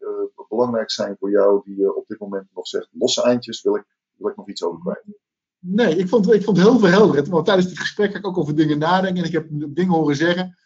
belangrijk 0.49 0.91
zijn 0.91 1.17
voor 1.19 1.31
jou, 1.31 1.61
die 1.65 1.77
je 1.77 1.97
op 1.97 2.07
dit 2.07 2.19
moment 2.19 2.47
nog 2.55 2.67
zegt? 2.67 2.89
Losse 2.93 3.23
eindjes, 3.23 3.63
wil 3.63 3.77
ik, 3.77 3.85
wil 4.17 4.31
ik 4.31 4.37
nog 4.37 4.49
iets 4.49 4.63
over 4.65 4.81
kwijt? 4.81 5.05
Nee, 5.67 5.97
ik 5.97 6.09
vond, 6.09 6.33
ik 6.33 6.45
vond 6.45 6.57
het 6.57 6.67
heel 6.67 6.79
verhelderend. 6.79 7.29
Want 7.29 7.47
tijdens 7.47 7.69
dit 7.69 7.79
gesprek 7.79 8.13
ga 8.13 8.19
ik 8.19 8.27
ook 8.27 8.39
over 8.39 8.55
dingen 8.55 8.79
nadenken. 8.79 9.23
En 9.23 9.29
ik 9.29 9.33
heb 9.33 9.47
dingen 9.51 9.95
horen 9.95 10.17
zeggen 10.17 10.59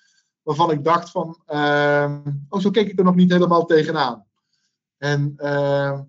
waarvan 0.42 0.70
ik 0.70 0.84
dacht 0.84 1.10
van... 1.10 1.42
ehm, 1.46 2.20
oh, 2.48 2.60
zo 2.60 2.70
keek 2.70 2.88
ik 2.88 2.98
er 2.98 3.04
nog 3.04 3.14
niet 3.14 3.32
helemaal 3.32 3.64
tegenaan. 3.64 4.26
En 4.96 5.32
ehm, 5.36 6.02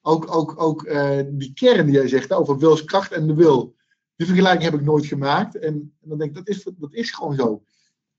ook, 0.00 0.34
ook, 0.34 0.62
ook 0.62 0.82
eh, 0.82 1.20
die 1.26 1.52
kern 1.52 1.86
die 1.86 1.94
jij 1.94 2.08
zegt 2.08 2.32
over 2.32 2.58
wilskracht 2.58 3.12
en 3.12 3.26
de 3.26 3.34
wil. 3.34 3.74
Die 4.16 4.26
vergelijking 4.26 4.70
heb 4.70 4.80
ik 4.80 4.86
nooit 4.86 5.06
gemaakt. 5.06 5.58
En, 5.58 5.96
dan 6.00 6.18
denk 6.18 6.30
ik, 6.30 6.36
dat 6.36 6.48
is, 6.48 6.68
dat 6.76 6.92
is 6.92 7.10
gewoon 7.10 7.34
zo. 7.34 7.62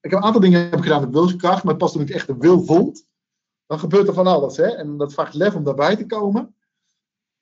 Ik 0.01 0.11
heb 0.11 0.19
een 0.19 0.25
aantal 0.25 0.41
dingen 0.41 0.69
heb 0.69 0.81
gedaan 0.81 1.01
met 1.01 1.13
wilskracht. 1.13 1.63
Maar 1.63 1.77
pas 1.77 1.91
toen 1.91 2.01
ik 2.01 2.09
echt 2.09 2.27
de 2.27 2.37
wil 2.37 2.63
vond, 2.63 3.07
dan 3.65 3.79
gebeurt 3.79 4.07
er 4.07 4.13
van 4.13 4.27
alles. 4.27 4.57
Hè? 4.57 4.67
En 4.67 4.97
dat 4.97 5.13
vraagt 5.13 5.33
lef 5.33 5.55
om 5.55 5.63
daarbij 5.63 5.95
te 5.95 6.05
komen. 6.05 6.55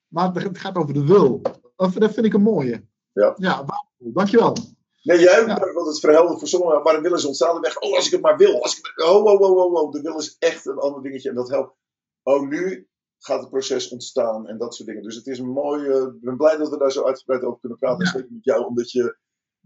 Maar 0.07 0.33
het 0.33 0.57
gaat 0.57 0.75
over 0.75 0.93
de 0.93 1.05
wil. 1.05 1.41
Dat, 1.82 1.94
dat 1.94 2.14
vind 2.14 2.26
ik 2.26 2.34
een 2.34 2.41
mooie. 2.41 2.88
Ja. 3.14 3.34
Ja, 3.38 3.66
dankjewel. 3.98 4.56
Nee, 5.03 5.20
jij, 5.20 5.45
Ja. 5.45 5.74
want 5.74 5.88
het 5.88 5.99
verheldert 5.99 6.40
voor 6.40 6.48
sommigen, 6.48 6.84
maar 6.84 6.95
een 6.95 7.02
wil 7.02 7.14
is 7.14 7.26
ontstaan. 7.26 7.62
Weg, 7.62 7.80
oh, 7.80 7.95
als 7.95 8.06
ik 8.06 8.12
het 8.12 8.22
maar 8.22 8.38
wil. 8.38 8.62
Als 8.64 8.78
ik, 8.78 9.03
oh, 9.03 9.26
oh, 9.26 9.41
oh, 9.41 9.58
oh, 9.58 9.74
oh, 9.74 9.91
de 9.91 10.02
wil 10.02 10.18
is 10.18 10.36
echt 10.40 10.66
een 10.66 10.78
ander 10.78 11.02
dingetje 11.02 11.30
en 11.30 11.36
dat 11.36 11.49
helpt. 11.49 11.76
Oh, 12.24 12.48
nu 12.48 12.88
gaat 13.18 13.40
het 13.40 13.49
proces 13.49 13.90
ontstaan 13.90 14.48
en 14.48 14.58
dat 14.58 14.76
soort 14.76 14.88
dingen. 14.88 15.03
Dus 15.03 15.16
het 15.16 15.28
is 15.28 15.40
een 15.40 15.49
mooi, 15.52 15.90
ik 15.90 16.22
ben 16.22 16.38
blij 16.38 16.58
dat 16.58 16.70
we 16.70 16.78
daar 16.78 16.91
zo 16.91 17.06
uitgebreid 17.06 17.44
over 17.44 17.60
kunnen 17.60 17.78
praten. 17.78 18.06
Ja. 18.06 18.12
Zeker 18.12 18.32
met 18.32 18.44
jou, 18.44 18.66
omdat 18.66 18.91
je 18.91 19.18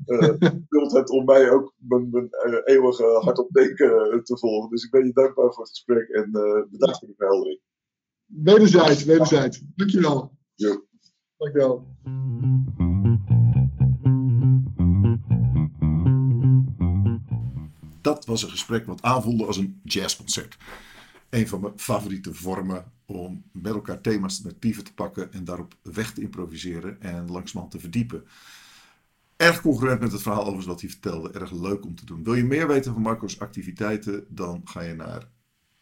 eh 0.06 0.18
geduld 0.40 0.92
hebt 0.92 1.10
om 1.10 1.26
mij 1.26 1.52
ook 1.52 1.74
mijn, 1.78 2.10
mijn 2.12 2.30
eh, 2.30 2.76
eeuwige 2.76 3.04
hardop 3.04 3.52
denken 3.52 4.12
eh, 4.12 4.20
te 4.20 4.38
volgen. 4.38 4.70
Dus 4.70 4.84
ik 4.84 4.92
ben 4.92 5.06
je 5.06 5.14
dankbaar 5.14 5.54
voor 5.54 5.64
het 5.64 5.70
gesprek 5.70 6.10
en 6.10 6.32
bedankt 6.72 7.00
voor 7.00 7.08
de 7.08 7.14
verheldering. 7.18 7.62
Wederzijds, 8.26 9.04
wederzijds. 9.04 9.62
Dankjewel. 9.76 10.32
Jo. 10.54 10.86
Dankjewel. 11.38 11.88
Dat 18.02 18.26
was 18.26 18.44
een 18.44 18.50
gesprek 18.50 18.86
wat 18.86 19.02
aanvoelde 19.02 19.46
als 19.46 19.58
een 19.58 19.82
jazzconcert. 19.84 20.58
Een 21.30 21.48
van 21.48 21.62
mijn 21.62 21.80
favoriete 21.80 22.34
vormen 22.34 22.92
om 23.06 23.44
met 23.52 23.74
elkaar 23.74 24.02
thema's 24.02 24.38
en 24.38 24.44
motieven 24.52 24.84
te 24.84 24.94
pakken 24.94 25.34
en 25.34 25.44
daarop 25.44 25.76
weg 25.82 26.14
te 26.14 26.22
improviseren 26.22 27.02
en 27.02 27.32
langzamerhand 27.32 27.72
te 27.72 27.80
verdiepen. 27.80 28.26
Erg 29.36 29.62
congruent 29.62 30.00
met 30.00 30.12
het 30.12 30.22
verhaal 30.22 30.42
overigens 30.42 30.68
wat 30.68 30.82
hij 30.82 30.90
vertelde. 30.90 31.32
Erg 31.32 31.52
leuk 31.52 31.86
om 31.86 31.96
te 31.96 32.06
doen. 32.06 32.24
Wil 32.24 32.34
je 32.34 32.44
meer 32.44 32.68
weten 32.68 32.94
van 32.94 33.02
Marco's 33.02 33.40
activiteiten? 33.40 34.26
Dan 34.30 34.62
ga 34.64 34.82
je 34.82 34.94
naar 34.94 35.30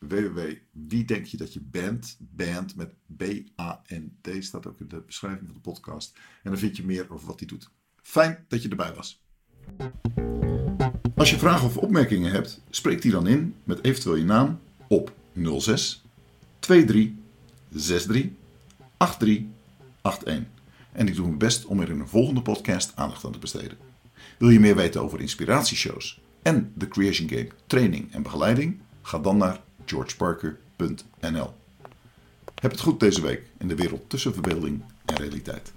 www.wiedenkjedatje 0.08 1.62
bent. 1.62 2.18
Band 2.20 2.76
met 2.76 2.94
B-A-N-D 3.18 4.30
staat 4.40 4.68
ook 4.68 4.80
in 4.80 4.88
de 4.88 5.04
beschrijving 5.06 5.46
van 5.46 5.54
de 5.54 5.62
podcast. 5.62 6.14
En 6.44 6.52
dan 6.52 6.60
vind 6.60 6.78
je 6.78 6.86
meer 6.86 7.06
over 7.10 7.28
wat 7.28 7.40
hij 7.40 7.48
doet. 7.48 7.70
Fijn 8.02 8.46
dat 8.48 8.62
je 8.62 8.70
erbij 8.70 8.94
was. 8.94 9.24
Als 11.16 11.30
je 11.30 11.38
vragen 11.38 11.68
of 11.68 11.78
opmerkingen 11.78 12.32
hebt, 12.32 12.62
spreek 12.70 13.02
die 13.02 13.12
dan 13.12 13.28
in 13.28 13.56
met 13.64 13.84
eventueel 13.84 14.16
je 14.16 14.24
naam 14.24 14.60
op 14.88 15.14
06 15.60 16.04
23 16.60 17.12
63 17.70 18.32
83 18.98 19.52
81. 20.02 20.52
En 20.92 21.08
ik 21.08 21.16
doe 21.16 21.26
mijn 21.26 21.38
best 21.38 21.66
om 21.66 21.80
er 21.80 21.90
in 21.90 22.00
een 22.00 22.08
volgende 22.08 22.42
podcast 22.42 22.92
aandacht 22.96 23.26
aan 23.26 23.32
te 23.32 23.40
besteden. 23.40 23.78
Wil 24.38 24.50
je 24.50 24.60
meer 24.60 24.76
weten 24.76 25.02
over 25.02 25.20
inspiratieshows 25.20 26.22
en 26.42 26.72
de 26.76 26.88
Creation 26.88 27.30
Game 27.30 27.48
training 27.68 28.14
en 28.14 28.24
begeleiding? 28.24 28.82
Ga 29.02 29.20
dan 29.20 29.38
naar 29.38 29.62
georgeparker.nl. 29.86 31.54
Heb 32.62 32.72
het 32.72 32.80
goed 32.80 33.00
deze 33.00 33.22
week 33.22 33.42
in 33.58 33.68
de 33.68 33.76
wereld 33.76 34.10
tussen 34.10 34.34
verbeelding 34.34 34.84
en 35.06 35.16
realiteit. 35.16 35.72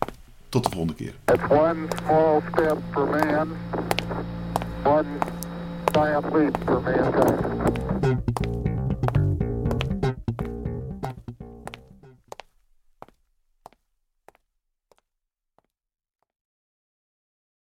Tot 0.48 0.64
de 0.64 0.70
volgende 0.70 0.94
keer. 0.94 1.14
One 1.48 1.86
small 2.04 2.42
step 2.52 2.78
for 2.90 3.06
man, 3.06 3.48
one 4.84 5.06
leap 6.32 6.56
for. 6.64 8.05